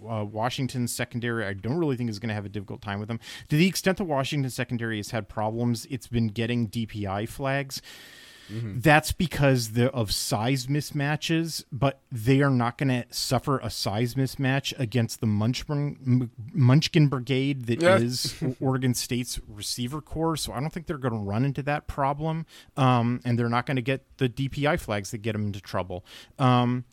uh, 0.08 0.24
Washington's 0.24 0.92
secondary, 0.92 1.44
I 1.46 1.52
don't 1.52 1.78
really 1.78 1.96
think 1.96 2.10
is 2.10 2.18
going 2.18 2.28
to 2.28 2.34
have 2.34 2.46
a 2.46 2.50
difficult 2.50 2.82
time 2.82 2.98
with 2.98 3.08
them. 3.08 3.20
To 3.48 3.56
the 3.56 3.66
extent 3.66 3.98
that 3.98 4.04
Washington 4.04 4.50
secondary 4.50 4.98
has 4.98 5.10
had 5.10 5.28
problems, 5.28 5.86
it's 5.90 6.06
been 6.06 6.28
getting 6.28 6.68
DPI 6.68 7.28
flags. 7.28 7.82
That's 8.80 9.12
because 9.12 9.70
the, 9.72 9.90
of 9.92 10.12
size 10.12 10.66
mismatches, 10.66 11.64
but 11.72 12.00
they 12.10 12.42
are 12.42 12.50
not 12.50 12.78
going 12.78 12.88
to 12.88 13.04
suffer 13.10 13.58
a 13.58 13.70
size 13.70 14.14
mismatch 14.14 14.78
against 14.78 15.20
the 15.20 15.26
Munchkin, 15.26 16.30
Munchkin 16.52 17.08
Brigade 17.08 17.66
that 17.66 17.82
is 17.82 18.40
Yeah. 18.42 18.50
Oregon 18.60 18.94
State's 18.94 19.40
receiver 19.48 20.00
core. 20.00 20.36
So 20.36 20.52
I 20.52 20.60
don't 20.60 20.70
think 20.72 20.86
they're 20.86 20.98
going 20.98 21.14
to 21.14 21.20
run 21.20 21.44
into 21.44 21.62
that 21.64 21.86
problem, 21.86 22.46
um, 22.76 23.20
and 23.24 23.38
they're 23.38 23.48
not 23.48 23.66
going 23.66 23.76
to 23.76 23.82
get 23.82 24.04
the 24.18 24.28
DPI 24.28 24.78
flags 24.80 25.10
that 25.10 25.18
get 25.18 25.32
them 25.32 25.46
into 25.46 25.60
trouble. 25.60 26.04
Um, 26.38 26.84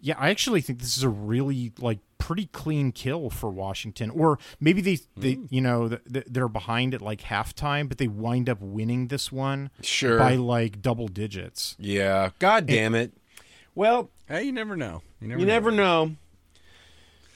yeah, 0.00 0.14
I 0.18 0.30
actually 0.30 0.60
think 0.60 0.80
this 0.80 0.96
is 0.96 1.02
a 1.02 1.08
really 1.08 1.72
like 1.78 1.98
pretty 2.18 2.46
clean 2.46 2.92
kill 2.92 3.30
for 3.30 3.50
Washington. 3.50 4.10
Or 4.10 4.38
maybe 4.60 4.80
they 4.80 4.98
they 5.16 5.38
you 5.50 5.60
know 5.60 5.88
th- 5.88 6.00
th- 6.12 6.26
they're 6.28 6.48
behind 6.48 6.94
at 6.94 7.02
like 7.02 7.20
halftime, 7.22 7.88
but 7.88 7.98
they 7.98 8.08
wind 8.08 8.48
up 8.48 8.60
winning 8.60 9.08
this 9.08 9.30
one 9.32 9.70
Sure. 9.82 10.18
by 10.18 10.36
like 10.36 10.80
double 10.82 11.08
digits. 11.08 11.76
Yeah. 11.78 12.30
God 12.38 12.66
damn 12.66 12.94
it. 12.94 13.12
Well, 13.74 14.10
Hey, 14.28 14.42
you 14.44 14.52
never 14.52 14.76
know. 14.76 15.02
You 15.20 15.28
never. 15.28 15.40
you 15.40 15.46
never 15.46 15.70
know. 15.70 16.16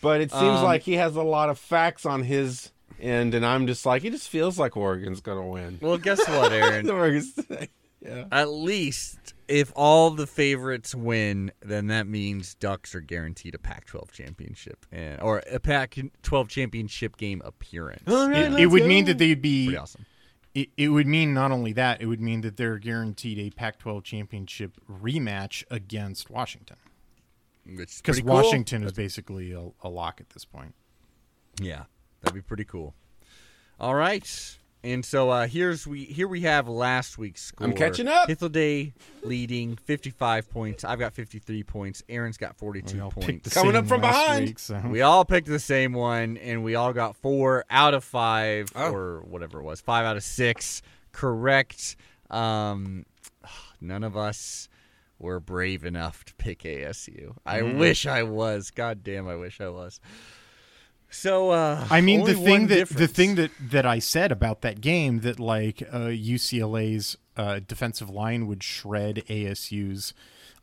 But 0.01 0.21
it 0.23 0.31
seems 0.31 0.59
Um, 0.59 0.65
like 0.65 0.83
he 0.83 0.95
has 0.95 1.15
a 1.17 1.23
lot 1.23 1.51
of 1.51 1.59
facts 1.59 2.05
on 2.07 2.23
his 2.25 2.71
end, 2.99 3.35
and 3.35 3.45
I'm 3.45 3.67
just 3.67 3.85
like, 3.85 4.03
he 4.03 4.11
just 4.11 4.29
feels 4.29 4.59
like 4.59 4.77
Oregon's 4.77 5.21
gonna 5.21 5.47
win. 5.47 5.79
Well, 5.81 5.99
guess 5.99 6.27
what, 6.27 6.53
Aaron? 6.53 6.89
Oregon 6.91 7.23
State. 7.23 7.71
Yeah. 8.01 8.25
At 8.33 8.49
least 8.49 9.35
if 9.47 9.73
all 9.77 10.11
the 10.11 10.27
favorites 10.27 10.95
win, 10.95 11.53
then 11.61 11.89
that 11.89 12.07
means 12.07 12.55
Ducks 12.55 12.95
are 12.95 13.01
guaranteed 13.01 13.55
a 13.55 13.59
Pac-12 13.59 14.11
championship 14.11 14.87
and 14.91 15.21
or 15.21 15.43
a 15.51 15.61
Pac-12 15.61 16.49
championship 16.49 17.17
game 17.19 17.43
appearance. 17.45 18.03
It, 18.07 18.61
it 18.61 18.67
would 18.67 18.87
mean 18.87 19.05
that 19.05 19.19
they'd 19.19 19.43
be. 19.43 19.67
Pretty 19.67 19.79
awesome. 19.79 20.07
It, 20.53 20.71
it 20.77 20.89
would 20.89 21.07
mean 21.07 21.33
not 21.33 21.53
only 21.53 21.73
that, 21.75 22.01
it 22.01 22.07
would 22.07 22.21
mean 22.21 22.41
that 22.41 22.57
they're 22.57 22.79
guaranteed 22.79 23.39
a 23.39 23.51
Pac-12 23.51 24.03
championship 24.03 24.73
rematch 24.91 25.63
against 25.71 26.29
Washington 26.29 26.77
because 27.65 28.01
pretty 28.03 28.23
cool. 28.23 28.35
Washington 28.35 28.83
is 28.85 28.93
basically 28.93 29.53
a, 29.53 29.69
a 29.83 29.89
lock 29.89 30.21
at 30.21 30.31
this 30.31 30.45
point. 30.45 30.75
Yeah, 31.61 31.85
that'd 32.21 32.35
be 32.35 32.43
pretty 32.43 32.65
cool. 32.65 32.95
All 33.79 33.95
right. 33.95 34.59
And 34.83 35.05
so 35.05 35.29
uh, 35.29 35.47
here's 35.47 35.87
we 35.87 36.05
here 36.05 36.27
we 36.27 36.41
have 36.43 36.67
last 36.67 37.19
week's 37.19 37.43
score. 37.43 37.67
I'm 37.67 37.75
catching 37.75 38.09
up. 38.09 38.29
Day 38.51 38.95
leading 39.23 39.77
55 39.77 40.51
points. 40.51 40.85
I've 40.85 40.99
got 40.99 41.13
53 41.13 41.63
points. 41.65 42.03
Aaron's 42.09 42.39
got 42.39 42.57
42 42.57 42.95
We 42.97 43.01
all 43.03 43.11
picked 43.11 43.27
points. 43.27 43.53
Coming 43.55 43.77
up 43.77 43.87
from 43.87 44.01
behind. 44.01 44.47
week, 44.47 44.59
so- 44.59 44.81
We 44.89 45.03
all 45.03 45.27
picked 45.27 45.49
the 45.49 45.59
same 45.59 45.93
one, 45.93 46.39
and 46.39 46.65
we 46.65 46.75
all 46.77 46.95
got 46.95 47.15
four 47.17 47.65
out 47.69 47.93
of 47.93 48.05
five, 48.05 48.73
Oh. 48.75 48.91
or 48.93 49.21
whatever 49.21 49.61
it 49.61 49.65
was, 49.65 49.83
five 49.83 50.07
out 50.07 50.17
of 50.17 50.25
six 50.25 50.81
correct. 51.13 51.97
Um, 52.31 53.05
none 53.83 54.03
of 54.05 54.17
us 54.17 54.69
were 55.19 55.41
brave 55.41 55.85
enough 55.85 56.25
to 56.25 56.35
pick 56.37 56.61
ASU. 56.65 57.35
I 57.45 57.61
Mm. 57.61 57.79
wish 57.79 58.07
I 58.07 58.23
was. 58.23 58.71
God 58.71 59.03
damn, 59.03 59.29
I 59.29 59.37
wish 59.37 59.61
I 59.61 59.69
was. 59.69 60.01
So, 61.11 61.51
uh, 61.51 61.87
I 61.91 62.01
mean, 62.01 62.25
the 62.25 62.35
thing 62.35 62.69
that 62.69 62.89
the 62.89 63.09
thing 63.09 63.35
that 63.35 63.51
that 63.61 63.85
I 63.87 63.99
said 63.99 64.31
about 64.33 64.61
that 64.63 64.81
game 64.81 65.21
that 65.21 65.41
like 65.41 65.83
uh, 65.93 66.07
UCLA's 66.09 67.17
uh, 67.37 67.61
defensive 67.67 68.09
line 68.11 68.47
would 68.47 68.63
shred 68.63 69.25
ASU's 69.29 70.15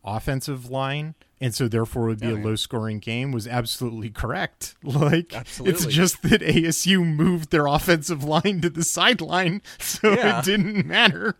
offensive 0.05 0.69
line, 0.69 1.15
and 1.41 1.53
so 1.53 1.67
therefore 1.67 2.05
it 2.05 2.07
would 2.07 2.19
be 2.21 2.27
Oh, 2.27 2.35
a 2.35 2.37
yeah. 2.39 2.45
low 2.45 2.55
scoring 2.55 2.99
game 2.99 3.31
was 3.33 3.45
absolutely 3.47 4.09
correct. 4.09 4.75
Like 4.83 5.33
it's 5.59 5.85
just 5.85 6.21
that 6.23 6.41
ASU 6.41 7.05
moved 7.05 7.51
their 7.51 7.65
offensive 7.67 8.23
line 8.23 8.61
to 8.61 8.69
the 8.69 8.83
sideline, 8.83 9.61
so 9.79 10.13
Yeah. 10.13 10.39
it 10.39 10.45
didn't 10.45 10.85
matter. 10.85 11.35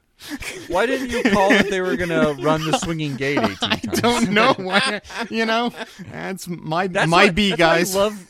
Why 0.68 0.86
didn't 0.88 1.12
you 1.12 1.22
call 1.32 1.50
that 1.50 1.70
they 1.70 1.80
were 1.80 1.96
going 1.96 2.10
to 2.10 2.36
run 2.44 2.66
the 2.70 2.78
swinging 2.80 3.16
gate 3.16 3.38
18 3.38 3.56
I 3.62 3.76
don't 4.02 4.32
know 4.32 4.54
why. 4.58 5.02
You 5.30 5.46
know, 5.46 5.72
that's 6.12 6.48
my 6.48 6.88
That's 6.88 7.08
my 7.10 7.26
what- 7.26 7.36
B 7.36 7.56
guys. 7.56 7.96
I 7.96 8.00
love. 8.00 8.28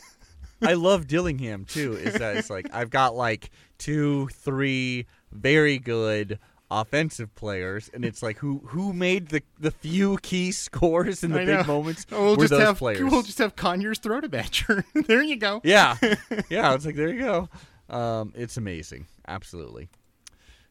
I 0.62 0.74
love 0.74 1.06
Dillingham 1.06 1.64
too. 1.64 1.94
Is 1.94 2.14
that 2.14 2.36
it's 2.36 2.50
like 2.50 2.68
I've 2.72 2.90
got 2.90 3.14
like 3.14 3.50
two, 3.78 4.28
three 4.28 5.06
very 5.32 5.78
good 5.78 6.38
offensive 6.70 7.34
players, 7.34 7.90
and 7.94 8.04
it's 8.04 8.22
like 8.22 8.38
who 8.38 8.60
who 8.66 8.92
made 8.92 9.28
the 9.28 9.42
the 9.58 9.70
few 9.70 10.18
key 10.18 10.52
scores 10.52 11.22
in 11.24 11.30
the 11.32 11.40
I 11.40 11.44
big 11.44 11.58
know. 11.58 11.64
moments 11.64 12.06
we'll 12.10 12.36
were 12.36 12.44
just 12.44 12.50
those 12.50 12.60
have 12.62 12.78
players. 12.78 13.10
we'll 13.10 13.22
just 13.22 13.38
have 13.38 13.56
Conyers 13.56 13.98
throw 13.98 14.20
to 14.20 14.28
Badger. 14.28 14.84
there 15.06 15.22
you 15.22 15.36
go. 15.36 15.60
yeah, 15.64 15.96
yeah. 16.50 16.74
It's 16.74 16.84
like 16.86 16.96
there 16.96 17.08
you 17.08 17.20
go. 17.20 17.48
Um, 17.88 18.32
it's 18.36 18.56
amazing, 18.56 19.06
absolutely. 19.26 19.88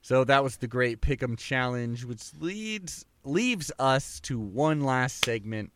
So 0.02 0.24
that 0.24 0.44
was 0.44 0.58
the 0.58 0.68
great 0.68 1.02
Pick'em 1.02 1.38
challenge, 1.38 2.06
which 2.06 2.32
leads 2.40 3.06
leaves 3.24 3.72
us 3.80 4.20
to 4.22 4.40
one 4.40 4.82
last 4.82 5.26
segment, 5.26 5.72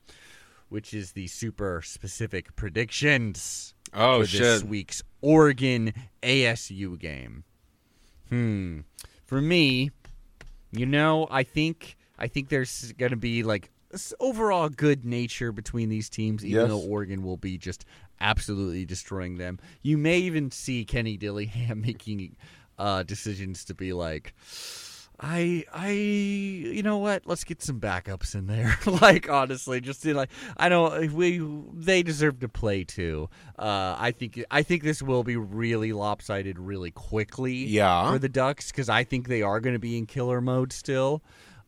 which 0.69 0.93
is 0.93 1.13
the 1.13 1.27
super 1.27 1.81
specific 1.83 2.55
predictions 2.55 3.73
Oh 3.93 4.21
for 4.23 4.27
this 4.37 4.63
week's 4.63 5.03
Oregon 5.21 5.93
ASU 6.23 6.97
game. 6.99 7.43
Hmm. 8.29 8.79
For 9.25 9.41
me, 9.41 9.91
you 10.71 10.85
know, 10.85 11.27
I 11.29 11.43
think 11.43 11.97
I 12.17 12.27
think 12.27 12.49
there's 12.49 12.91
going 12.93 13.11
to 13.11 13.17
be 13.17 13.43
like 13.43 13.69
overall 14.19 14.69
good 14.69 15.03
nature 15.03 15.51
between 15.51 15.89
these 15.89 16.09
teams, 16.09 16.45
even 16.45 16.61
Yes. 16.61 16.69
though 16.69 16.79
Oregon 16.79 17.23
will 17.23 17.37
be 17.37 17.57
just 17.57 17.83
absolutely 18.21 18.85
destroying 18.85 19.37
them. 19.37 19.59
You 19.81 19.97
may 19.97 20.19
even 20.19 20.51
see 20.51 20.85
Kenny 20.85 21.17
Dillingham 21.17 21.81
making 21.85 22.35
uh, 22.79 23.03
decisions 23.03 23.65
to 23.65 23.73
be 23.73 23.91
like. 23.93 24.33
I 25.21 25.63
I 25.71 25.91
you 25.91 26.81
know 26.81 26.97
what? 26.97 27.27
Let's 27.27 27.43
get 27.43 27.61
some 27.61 27.79
backups 27.79 28.33
in 28.33 28.47
there. 28.47 28.77
like 29.01 29.29
honestly, 29.29 29.79
just 29.79 30.01
to, 30.03 30.15
like 30.15 30.29
I 30.57 30.67
know 30.69 30.99
we 31.13 31.39
they 31.73 32.01
deserve 32.01 32.39
to 32.39 32.49
play 32.49 32.83
too. 32.83 33.29
Uh, 33.57 33.95
I 33.97 34.11
think 34.11 34.43
I 34.49 34.63
think 34.63 34.83
this 34.83 35.03
will 35.03 35.23
be 35.23 35.35
really 35.35 35.93
lopsided 35.93 36.57
really 36.57 36.91
quickly. 36.91 37.53
Yeah. 37.53 38.11
for 38.11 38.19
the 38.19 38.29
Ducks 38.29 38.71
because 38.71 38.89
I 38.89 39.03
think 39.03 39.27
they 39.27 39.43
are 39.43 39.59
going 39.59 39.75
to 39.75 39.79
be 39.79 39.97
in 39.97 40.07
killer 40.07 40.41
mode 40.41 40.73
still. 40.73 41.21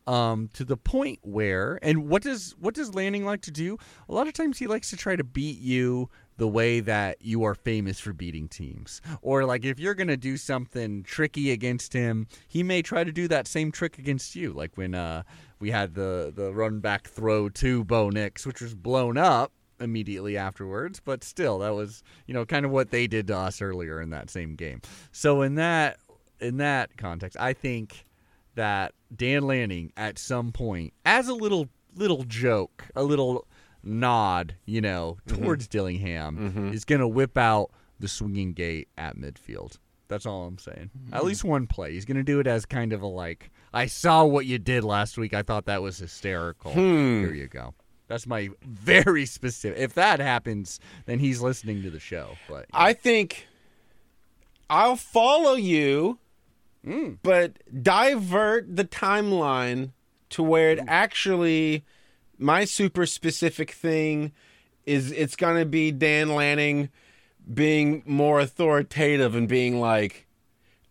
Um, 0.06 0.50
to 0.52 0.66
the 0.66 0.76
point 0.76 1.20
where, 1.22 1.78
and 1.80 2.10
what 2.10 2.22
does 2.22 2.54
what 2.58 2.74
does 2.74 2.94
Lanning 2.94 3.24
like 3.24 3.40
to 3.42 3.50
do? 3.50 3.78
A 4.08 4.12
lot 4.12 4.26
of 4.26 4.34
times 4.34 4.58
he 4.58 4.66
likes 4.66 4.90
to 4.90 4.96
try 4.96 5.16
to 5.16 5.24
beat 5.24 5.58
you 5.60 6.10
the 6.36 6.48
way 6.48 6.80
that 6.80 7.18
you 7.20 7.44
are 7.44 7.54
famous 7.54 8.00
for 8.00 8.12
beating 8.12 8.48
teams. 8.48 9.00
Or 9.22 9.44
like 9.44 9.64
if 9.64 9.78
you're 9.78 9.94
gonna 9.94 10.16
do 10.16 10.36
something 10.36 11.02
tricky 11.02 11.52
against 11.52 11.92
him, 11.92 12.26
he 12.48 12.62
may 12.62 12.82
try 12.82 13.04
to 13.04 13.12
do 13.12 13.28
that 13.28 13.46
same 13.46 13.70
trick 13.70 13.98
against 13.98 14.34
you. 14.34 14.52
Like 14.52 14.76
when 14.76 14.94
uh, 14.94 15.22
we 15.60 15.70
had 15.70 15.94
the 15.94 16.32
the 16.34 16.52
run 16.52 16.80
back 16.80 17.08
throw 17.08 17.48
to 17.50 17.84
Bo 17.84 18.10
Nix, 18.10 18.46
which 18.46 18.60
was 18.60 18.74
blown 18.74 19.16
up 19.16 19.52
immediately 19.80 20.36
afterwards, 20.36 21.00
but 21.04 21.24
still 21.24 21.58
that 21.60 21.74
was 21.74 22.02
you 22.26 22.34
know 22.34 22.44
kind 22.44 22.64
of 22.64 22.72
what 22.72 22.90
they 22.90 23.06
did 23.06 23.26
to 23.28 23.36
us 23.36 23.62
earlier 23.62 24.00
in 24.00 24.10
that 24.10 24.30
same 24.30 24.54
game. 24.56 24.80
So 25.12 25.42
in 25.42 25.54
that 25.56 25.98
in 26.40 26.56
that 26.58 26.96
context, 26.96 27.36
I 27.40 27.52
think 27.52 28.06
that 28.54 28.92
Dan 29.14 29.42
Lanning 29.42 29.92
at 29.96 30.18
some 30.18 30.52
point, 30.52 30.92
as 31.04 31.28
a 31.28 31.34
little 31.34 31.68
little 31.96 32.24
joke, 32.24 32.86
a 32.94 33.02
little 33.02 33.46
nod, 33.84 34.54
you 34.66 34.80
know, 34.80 35.18
mm-hmm. 35.26 35.42
towards 35.42 35.68
Dillingham, 35.68 36.36
mm-hmm. 36.36 36.72
is 36.72 36.84
going 36.84 37.00
to 37.00 37.08
whip 37.08 37.36
out 37.38 37.70
the 38.00 38.08
swinging 38.08 38.52
gate 38.52 38.88
at 38.98 39.16
midfield. 39.16 39.78
That's 40.08 40.26
all 40.26 40.46
I'm 40.46 40.58
saying. 40.58 40.90
At 41.12 41.18
mm-hmm. 41.18 41.26
least 41.26 41.44
one 41.44 41.66
play. 41.66 41.92
He's 41.92 42.04
going 42.04 42.16
to 42.16 42.22
do 42.22 42.40
it 42.40 42.46
as 42.46 42.66
kind 42.66 42.92
of 42.92 43.02
a 43.02 43.06
like, 43.06 43.50
I 43.72 43.86
saw 43.86 44.24
what 44.24 44.46
you 44.46 44.58
did 44.58 44.84
last 44.84 45.16
week. 45.18 45.34
I 45.34 45.42
thought 45.42 45.66
that 45.66 45.82
was 45.82 45.98
hysterical. 45.98 46.72
Hmm. 46.72 47.20
Here 47.20 47.34
you 47.34 47.48
go. 47.48 47.74
That's 48.06 48.26
my 48.26 48.50
very 48.62 49.26
specific. 49.26 49.78
If 49.78 49.94
that 49.94 50.20
happens, 50.20 50.78
then 51.06 51.18
he's 51.18 51.40
listening 51.40 51.82
to 51.82 51.90
the 51.90 52.00
show. 52.00 52.36
But 52.48 52.66
I 52.72 52.92
think 52.92 53.48
I'll 54.68 54.96
follow 54.96 55.54
you, 55.54 56.18
hmm. 56.84 57.14
but 57.22 57.58
divert 57.82 58.76
the 58.76 58.84
timeline 58.84 59.92
to 60.30 60.42
where 60.42 60.70
it 60.70 60.80
hmm. 60.80 60.88
actually 60.88 61.84
my 62.38 62.64
super 62.64 63.06
specific 63.06 63.70
thing 63.70 64.32
is 64.86 65.12
it's 65.12 65.36
going 65.36 65.56
to 65.58 65.66
be 65.66 65.90
Dan 65.90 66.34
Lanning 66.34 66.90
being 67.52 68.02
more 68.06 68.40
authoritative 68.40 69.34
and 69.34 69.48
being 69.48 69.80
like 69.80 70.26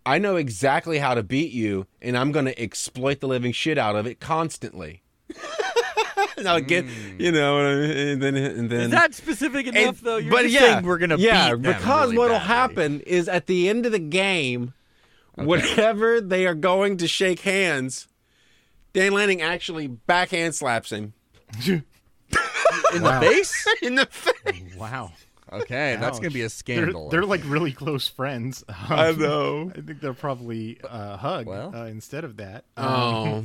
I 0.05 0.17
know 0.17 0.35
exactly 0.35 0.99
how 0.99 1.13
to 1.13 1.23
beat 1.23 1.51
you 1.51 1.87
and 2.01 2.17
I'm 2.17 2.31
going 2.31 2.45
to 2.45 2.61
exploit 2.61 3.21
the 3.21 3.27
living 3.27 3.51
shit 3.51 3.77
out 3.77 3.95
of 3.95 4.05
it 4.05 4.19
constantly. 4.19 5.01
and 6.37 6.47
I'll 6.47 6.61
get, 6.61 6.85
hmm. 6.85 7.21
you 7.21 7.31
know, 7.31 7.59
and 7.59 8.21
then 8.21 8.35
and 8.35 8.69
then 8.69 8.81
is 8.81 8.89
that 8.91 9.13
specific 9.13 9.67
enough 9.67 9.97
and- 9.97 9.97
though? 9.97 10.17
You're 10.17 10.31
but 10.31 10.43
just 10.43 10.53
yeah, 10.53 10.59
saying 10.59 10.85
we're 10.85 10.97
gonna 10.97 11.17
yeah, 11.17 11.55
beat 11.55 11.63
them 11.63 11.73
because 11.73 12.07
really 12.07 12.17
what'll 12.17 12.37
badly. 12.37 12.47
happen 12.47 12.99
is 13.01 13.29
at 13.29 13.47
the 13.47 13.69
end 13.69 13.85
of 13.85 13.91
the 13.91 13.99
game, 13.99 14.73
whenever 15.35 16.19
they 16.19 16.45
are 16.45 16.55
going 16.55 16.97
to 16.97 17.07
shake 17.07 17.41
hands, 17.41 18.07
Dan 18.91 19.13
Lanning 19.13 19.41
actually 19.41 19.87
backhand 19.87 20.55
slaps 20.55 20.91
him 20.91 21.13
in 21.67 21.83
the 23.03 23.17
face. 23.21 23.67
in 23.81 23.95
the 23.95 24.05
face. 24.07 24.75
Wow. 24.75 25.11
Okay, 25.51 25.97
that's 25.99 26.17
gonna 26.19 26.31
be 26.31 26.39
a 26.39 26.43
They're, 26.43 26.49
scandal. 26.49 27.09
they're 27.09 27.25
like 27.25 27.41
really 27.45 27.73
close 27.73 28.07
friends. 28.07 28.63
Um, 28.67 28.75
I 28.89 29.11
know. 29.11 29.71
I 29.75 29.81
think 29.81 30.01
they'll 30.01 30.15
probably 30.15 30.79
uh, 30.83 31.15
hug 31.17 31.45
Well. 31.45 31.75
uh, 31.75 31.85
instead 31.85 32.23
of 32.23 32.37
that. 32.37 32.63
Um, 32.75 32.85
Oh, 32.87 33.43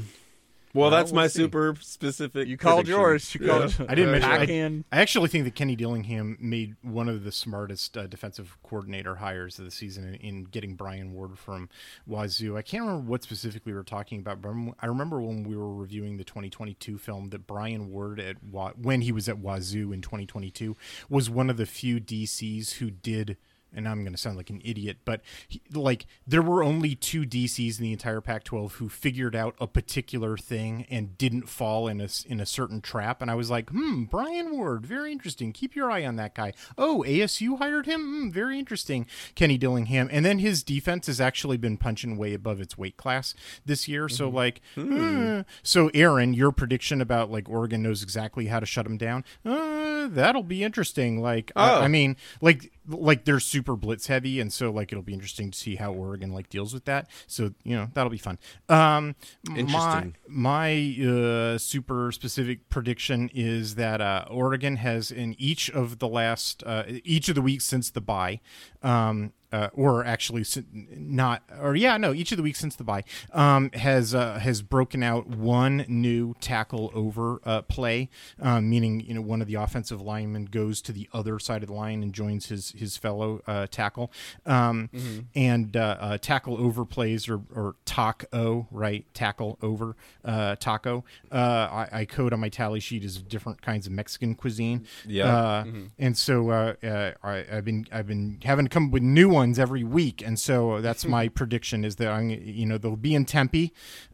well, 0.74 0.90
that's 0.90 1.12
we'll 1.12 1.22
my 1.22 1.26
see. 1.26 1.38
super 1.40 1.74
specific. 1.80 2.48
you 2.48 2.56
called 2.56 2.84
prediction. 2.86 3.00
yours. 3.00 3.34
You 3.34 3.40
called. 3.46 3.86
I 3.88 3.94
didn't 3.94 4.12
mention. 4.12 4.30
I, 4.30 4.38
backhand. 4.38 4.84
I 4.92 5.00
actually 5.00 5.28
think 5.28 5.44
that 5.44 5.54
Kenny 5.54 5.76
Dillingham 5.76 6.36
made 6.40 6.76
one 6.82 7.08
of 7.08 7.24
the 7.24 7.32
smartest 7.32 7.96
uh, 7.96 8.06
defensive 8.06 8.56
coordinator 8.62 9.16
hires 9.16 9.58
of 9.58 9.64
the 9.64 9.70
season 9.70 10.04
in, 10.08 10.14
in 10.14 10.44
getting 10.44 10.74
Brian 10.74 11.12
Ward 11.12 11.38
from 11.38 11.68
Wazoo. 12.06 12.56
I 12.56 12.62
can't 12.62 12.84
remember 12.84 13.08
what 13.08 13.22
specifically 13.22 13.72
we 13.72 13.76
were 13.76 13.84
talking 13.84 14.20
about, 14.20 14.42
but 14.42 14.52
I 14.80 14.86
remember 14.86 15.20
when 15.20 15.44
we 15.44 15.56
were 15.56 15.74
reviewing 15.74 16.16
the 16.16 16.24
2022 16.24 16.98
film 16.98 17.30
that 17.30 17.46
Brian 17.46 17.90
Ward 17.90 18.20
at 18.20 18.42
Wa- 18.42 18.72
when 18.80 19.00
he 19.02 19.12
was 19.12 19.28
at 19.28 19.38
Wazoo 19.38 19.92
in 19.92 20.02
2022 20.02 20.76
was 21.08 21.30
one 21.30 21.50
of 21.50 21.56
the 21.56 21.66
few 21.66 22.00
DCs 22.00 22.74
who 22.74 22.90
did 22.90 23.36
and 23.74 23.88
I'm 23.88 24.02
going 24.02 24.12
to 24.12 24.18
sound 24.18 24.36
like 24.36 24.50
an 24.50 24.60
idiot, 24.64 24.98
but 25.04 25.20
he, 25.46 25.60
like 25.72 26.06
there 26.26 26.42
were 26.42 26.62
only 26.62 26.94
two 26.94 27.22
DCs 27.22 27.78
in 27.78 27.84
the 27.84 27.92
entire 27.92 28.20
Pac-12 28.20 28.72
who 28.72 28.88
figured 28.88 29.36
out 29.36 29.54
a 29.60 29.66
particular 29.66 30.36
thing 30.36 30.86
and 30.90 31.16
didn't 31.16 31.48
fall 31.48 31.88
in 31.88 32.00
a 32.00 32.08
in 32.26 32.40
a 32.40 32.46
certain 32.46 32.80
trap. 32.80 33.22
And 33.22 33.30
I 33.30 33.34
was 33.34 33.50
like, 33.50 33.70
hmm, 33.70 34.04
Brian 34.04 34.50
Ward, 34.56 34.84
very 34.84 35.12
interesting. 35.12 35.52
Keep 35.52 35.76
your 35.76 35.90
eye 35.90 36.04
on 36.04 36.16
that 36.16 36.34
guy. 36.34 36.52
Oh, 36.76 37.04
ASU 37.06 37.58
hired 37.58 37.86
him. 37.86 38.00
Hmm, 38.00 38.30
very 38.30 38.58
interesting. 38.58 39.06
Kenny 39.34 39.56
Dillingham, 39.56 40.08
and 40.10 40.24
then 40.26 40.38
his 40.40 40.62
defense 40.62 41.06
has 41.06 41.20
actually 41.20 41.56
been 41.56 41.76
punching 41.76 42.16
way 42.16 42.34
above 42.34 42.60
its 42.60 42.76
weight 42.76 42.96
class 42.96 43.34
this 43.64 43.86
year. 43.88 44.08
So 44.08 44.28
like, 44.28 44.60
hmm. 44.74 45.40
so 45.62 45.90
Aaron, 45.94 46.34
your 46.34 46.50
prediction 46.52 47.00
about 47.00 47.30
like 47.30 47.48
Oregon 47.48 47.82
knows 47.82 48.02
exactly 48.02 48.46
how 48.46 48.58
to 48.60 48.66
shut 48.66 48.86
him 48.86 48.96
down. 48.96 49.24
Uh, 49.44 50.08
that'll 50.08 50.42
be 50.42 50.62
interesting. 50.64 51.20
Like, 51.22 51.52
I- 51.54 51.68
Oh. 51.68 51.80
I 51.82 51.88
mean, 51.88 52.16
like 52.40 52.72
like 52.88 53.26
they're 53.26 53.40
super 53.40 53.57
blitz 53.62 54.06
heavy 54.06 54.40
and 54.40 54.52
so 54.52 54.70
like 54.70 54.92
it'll 54.92 55.02
be 55.02 55.14
interesting 55.14 55.50
to 55.50 55.58
see 55.58 55.76
how 55.76 55.92
Oregon 55.92 56.32
like 56.32 56.48
deals 56.48 56.72
with 56.74 56.84
that 56.86 57.08
so 57.26 57.52
you 57.64 57.76
know 57.76 57.88
that'll 57.94 58.10
be 58.10 58.18
fun 58.18 58.38
um 58.68 59.14
Interesting. 59.56 60.14
my, 60.28 60.96
my 60.98 61.06
uh 61.06 61.58
super 61.58 62.12
specific 62.12 62.68
prediction 62.68 63.30
is 63.34 63.74
that 63.76 64.00
uh 64.00 64.24
Oregon 64.30 64.76
has 64.76 65.10
in 65.10 65.34
each 65.38 65.70
of 65.70 65.98
the 65.98 66.08
last 66.08 66.62
uh 66.64 66.84
each 67.04 67.28
of 67.28 67.34
the 67.34 67.42
weeks 67.42 67.64
since 67.64 67.90
the 67.90 68.00
bye 68.00 68.40
um 68.82 69.32
uh, 69.52 69.68
or 69.72 70.04
actually 70.04 70.44
not 70.72 71.42
or 71.60 71.74
yeah 71.76 71.96
no 71.96 72.12
each 72.12 72.32
of 72.32 72.36
the 72.36 72.42
weeks 72.42 72.58
since 72.58 72.76
the 72.76 72.84
bye 72.84 73.04
um, 73.32 73.70
has 73.72 74.14
uh, 74.14 74.38
has 74.38 74.62
broken 74.62 75.02
out 75.02 75.26
one 75.26 75.84
new 75.88 76.34
tackle 76.40 76.90
over 76.94 77.40
uh, 77.44 77.62
play 77.62 78.08
um, 78.40 78.68
meaning 78.68 79.00
you 79.00 79.14
know 79.14 79.20
one 79.20 79.40
of 79.40 79.46
the 79.46 79.54
offensive 79.54 80.00
linemen 80.00 80.44
goes 80.46 80.80
to 80.82 80.92
the 80.92 81.08
other 81.12 81.38
side 81.38 81.62
of 81.62 81.68
the 81.68 81.74
line 81.74 82.02
and 82.02 82.12
joins 82.12 82.46
his 82.46 82.70
his 82.72 82.96
fellow 82.96 83.40
uh, 83.46 83.66
tackle. 83.70 84.10
Um, 84.46 84.90
and 85.34 85.76
uh, 85.76 85.96
uh, 86.00 86.18
tackle 86.18 86.56
over 86.58 86.84
plays 86.84 87.28
or 87.28 87.40
or 87.54 87.76
taco 87.84 88.66
right? 88.70 89.04
Tackle 89.14 89.58
over 89.62 89.96
uh, 90.24 90.56
taco. 90.56 91.04
Uh, 91.30 91.86
I, 91.92 92.00
I 92.00 92.04
code 92.04 92.32
on 92.32 92.40
my 92.40 92.48
tally 92.48 92.80
sheet 92.80 93.04
as 93.04 93.18
different 93.18 93.62
kinds 93.62 93.86
of 93.86 93.92
Mexican 93.92 94.34
cuisine. 94.34 94.86
Yeah. 95.06 95.36
uh, 95.36 95.64
and 95.98 96.16
so 96.16 96.50
uh, 96.50 96.74
uh, 96.82 97.12
I, 97.22 97.44
I've 97.50 97.64
been 97.64 97.86
I've 97.92 98.06
been 98.06 98.38
having 98.44 98.64
to 98.66 98.68
come 98.68 98.86
up 98.86 98.92
with 98.92 99.02
new 99.02 99.28
ones 99.28 99.37
every 99.58 99.84
week, 99.84 100.22
and 100.24 100.38
so 100.38 100.80
that's 100.80 101.04
my 101.04 101.28
prediction 101.40 101.84
is 101.84 101.96
that 101.96 102.08
I'm 102.08 102.30
you 102.30 102.66
know 102.66 102.78
they'll 102.78 102.96
be 102.96 103.14
in 103.14 103.24
Tempe, 103.24 103.72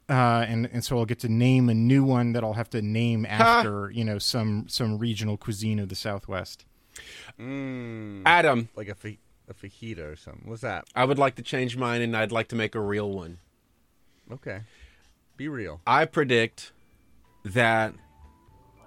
uh, 0.08 0.44
and 0.46 0.68
and 0.72 0.84
so 0.84 0.98
I'll 0.98 1.06
get 1.06 1.20
to 1.20 1.28
name 1.28 1.68
a 1.68 1.74
new 1.74 2.04
one 2.04 2.32
that 2.32 2.44
I'll 2.44 2.52
have 2.54 2.70
to 2.70 2.82
name 2.82 3.24
after 3.26 3.90
you 3.90 4.04
know 4.04 4.18
some 4.18 4.66
some 4.68 4.98
regional 4.98 5.36
cuisine 5.36 5.78
of 5.78 5.88
the 5.88 5.94
Southwest. 5.94 6.64
Adam, 7.38 8.68
like 8.76 8.88
a, 8.88 8.94
fa- 8.94 9.16
a 9.48 9.54
fajita 9.54 10.12
or 10.12 10.16
something. 10.16 10.48
What's 10.48 10.62
that? 10.62 10.86
I 10.94 11.04
would 11.04 11.18
like 11.18 11.34
to 11.36 11.42
change 11.42 11.76
mine, 11.76 12.02
and 12.02 12.16
I'd 12.16 12.32
like 12.32 12.48
to 12.48 12.56
make 12.56 12.74
a 12.74 12.80
real 12.80 13.10
one. 13.10 13.38
Okay, 14.30 14.60
be 15.36 15.48
real. 15.48 15.80
I 15.86 16.04
predict 16.04 16.72
that 17.44 17.94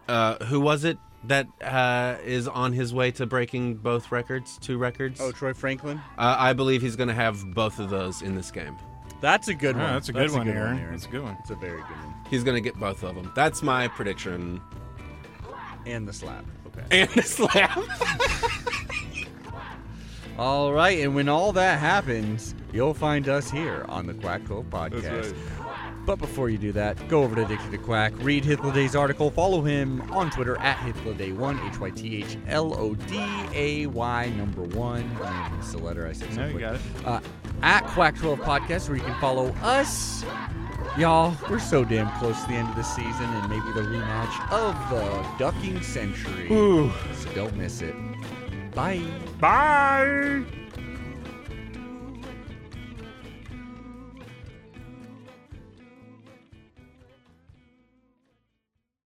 uh, 0.07 0.43
who 0.45 0.59
was 0.59 0.84
it 0.84 0.97
that 1.28 1.48
uh, 1.62 2.18
is 2.26 2.48
on 2.48 2.74
his 2.74 2.94
way 2.94 3.12
to 3.12 3.26
breaking 3.26 3.76
both 3.76 4.12
records, 4.12 4.58
two 4.60 4.78
records? 4.78 5.20
Oh, 5.22 5.32
Troy 5.32 5.54
Franklin. 5.54 6.02
uh, 6.18 6.36
I 6.40 6.54
believe 6.54 6.82
he's 6.82 6.95
going 6.95 7.10
to 7.10 7.16
have 7.16 7.54
both 7.54 7.80
of 7.80 7.90
those 7.90 8.22
in 8.22 8.36
this 8.36 8.52
game. 8.52 8.76
That's 9.22 9.48
a 9.48 9.54
good 9.54 9.76
Oh, 9.76 9.80
one. 9.80 9.94
that's 9.94 10.10
a 10.10 10.14
good 10.14 10.32
one, 10.32 10.48
Aaron. 10.48 10.91
That's 10.91 11.06
a 11.06 11.10
good 11.10 11.24
one. 11.24 11.38
It's 11.41 11.49
a 11.49 11.56
very 11.56 11.78
good 11.82 11.98
one. 11.98 12.14
He's 12.30 12.44
going 12.44 12.56
to 12.56 12.62
get 12.62 12.76
both 12.80 13.04
of 13.04 13.16
them. 13.16 13.32
That's 13.36 13.64
my 13.64 13.88
prediction. 13.88 14.62
And 15.86 16.08
the 16.08 16.14
slap. 16.14 16.45
Okay. 16.68 17.02
And 17.02 17.10
the 17.12 17.24
slap. 17.24 17.78
All 20.38 20.72
right, 20.72 20.99
and 20.99 21.16
when 21.16 21.30
all 21.30 21.52
that 21.54 21.80
happens, 21.80 22.54
you'll 22.72 22.94
find 22.94 23.28
us 23.28 23.49
here 23.49 23.84
on 23.90 24.06
the 24.06 24.14
Quack 24.14 24.45
Cove 24.45 24.66
podcast. 24.70 25.34
But 26.08 26.20
before 26.20 26.50
you 26.50 26.58
do 26.58 26.72
that, 26.72 27.06
go 27.10 27.22
over 27.22 27.36
to 27.36 27.44
Addicted 27.44 27.70
to 27.72 27.78
Quack, 27.78 28.14
read 28.20 28.46
Hythloday's 28.46 28.96
article, 28.96 29.30
follow 29.30 29.62
him 29.62 30.02
on 30.14 30.32
Twitter 30.32 30.58
at 30.60 30.78
Hythloday1, 30.78 31.70
H 31.70 31.80
Y 31.82 31.90
T 31.90 32.24
H 32.24 32.38
L 32.48 32.74
O 32.80 32.96
D 32.96 33.22
A 33.54 33.88
Y 33.88 34.30
number 34.38 34.62
one. 34.64 35.04
I 35.22 35.52
it's 35.60 35.74
the 35.74 35.80
letter 35.80 36.08
I 36.08 36.14
said. 36.14 36.34
No, 36.38 36.48
you 36.48 36.60
got 36.60 36.76
it. 36.76 36.82
Uh, 37.04 37.20
at 37.62 37.84
Quack12 37.88 38.38
Podcast, 38.38 38.88
where 38.88 38.98
you 38.98 39.04
can 39.04 39.20
follow 39.20 39.50
us. 39.62 40.24
Y'all, 40.98 41.36
we're 41.50 41.60
so 41.60 41.84
damn 41.84 42.10
close 42.20 42.42
to 42.44 42.48
the 42.48 42.54
end 42.54 42.70
of 42.70 42.78
the 42.78 42.84
season 42.84 43.26
and 43.26 43.50
maybe 43.50 43.70
the 43.74 43.82
rematch 43.82 44.52
of 44.52 44.90
the 44.90 45.38
Ducking 45.38 45.82
Century. 45.82 46.48
So 46.48 47.34
don't 47.36 47.56
miss 47.58 47.82
it. 47.82 47.96
Bye. 48.74 49.04
Bye. 49.42 50.46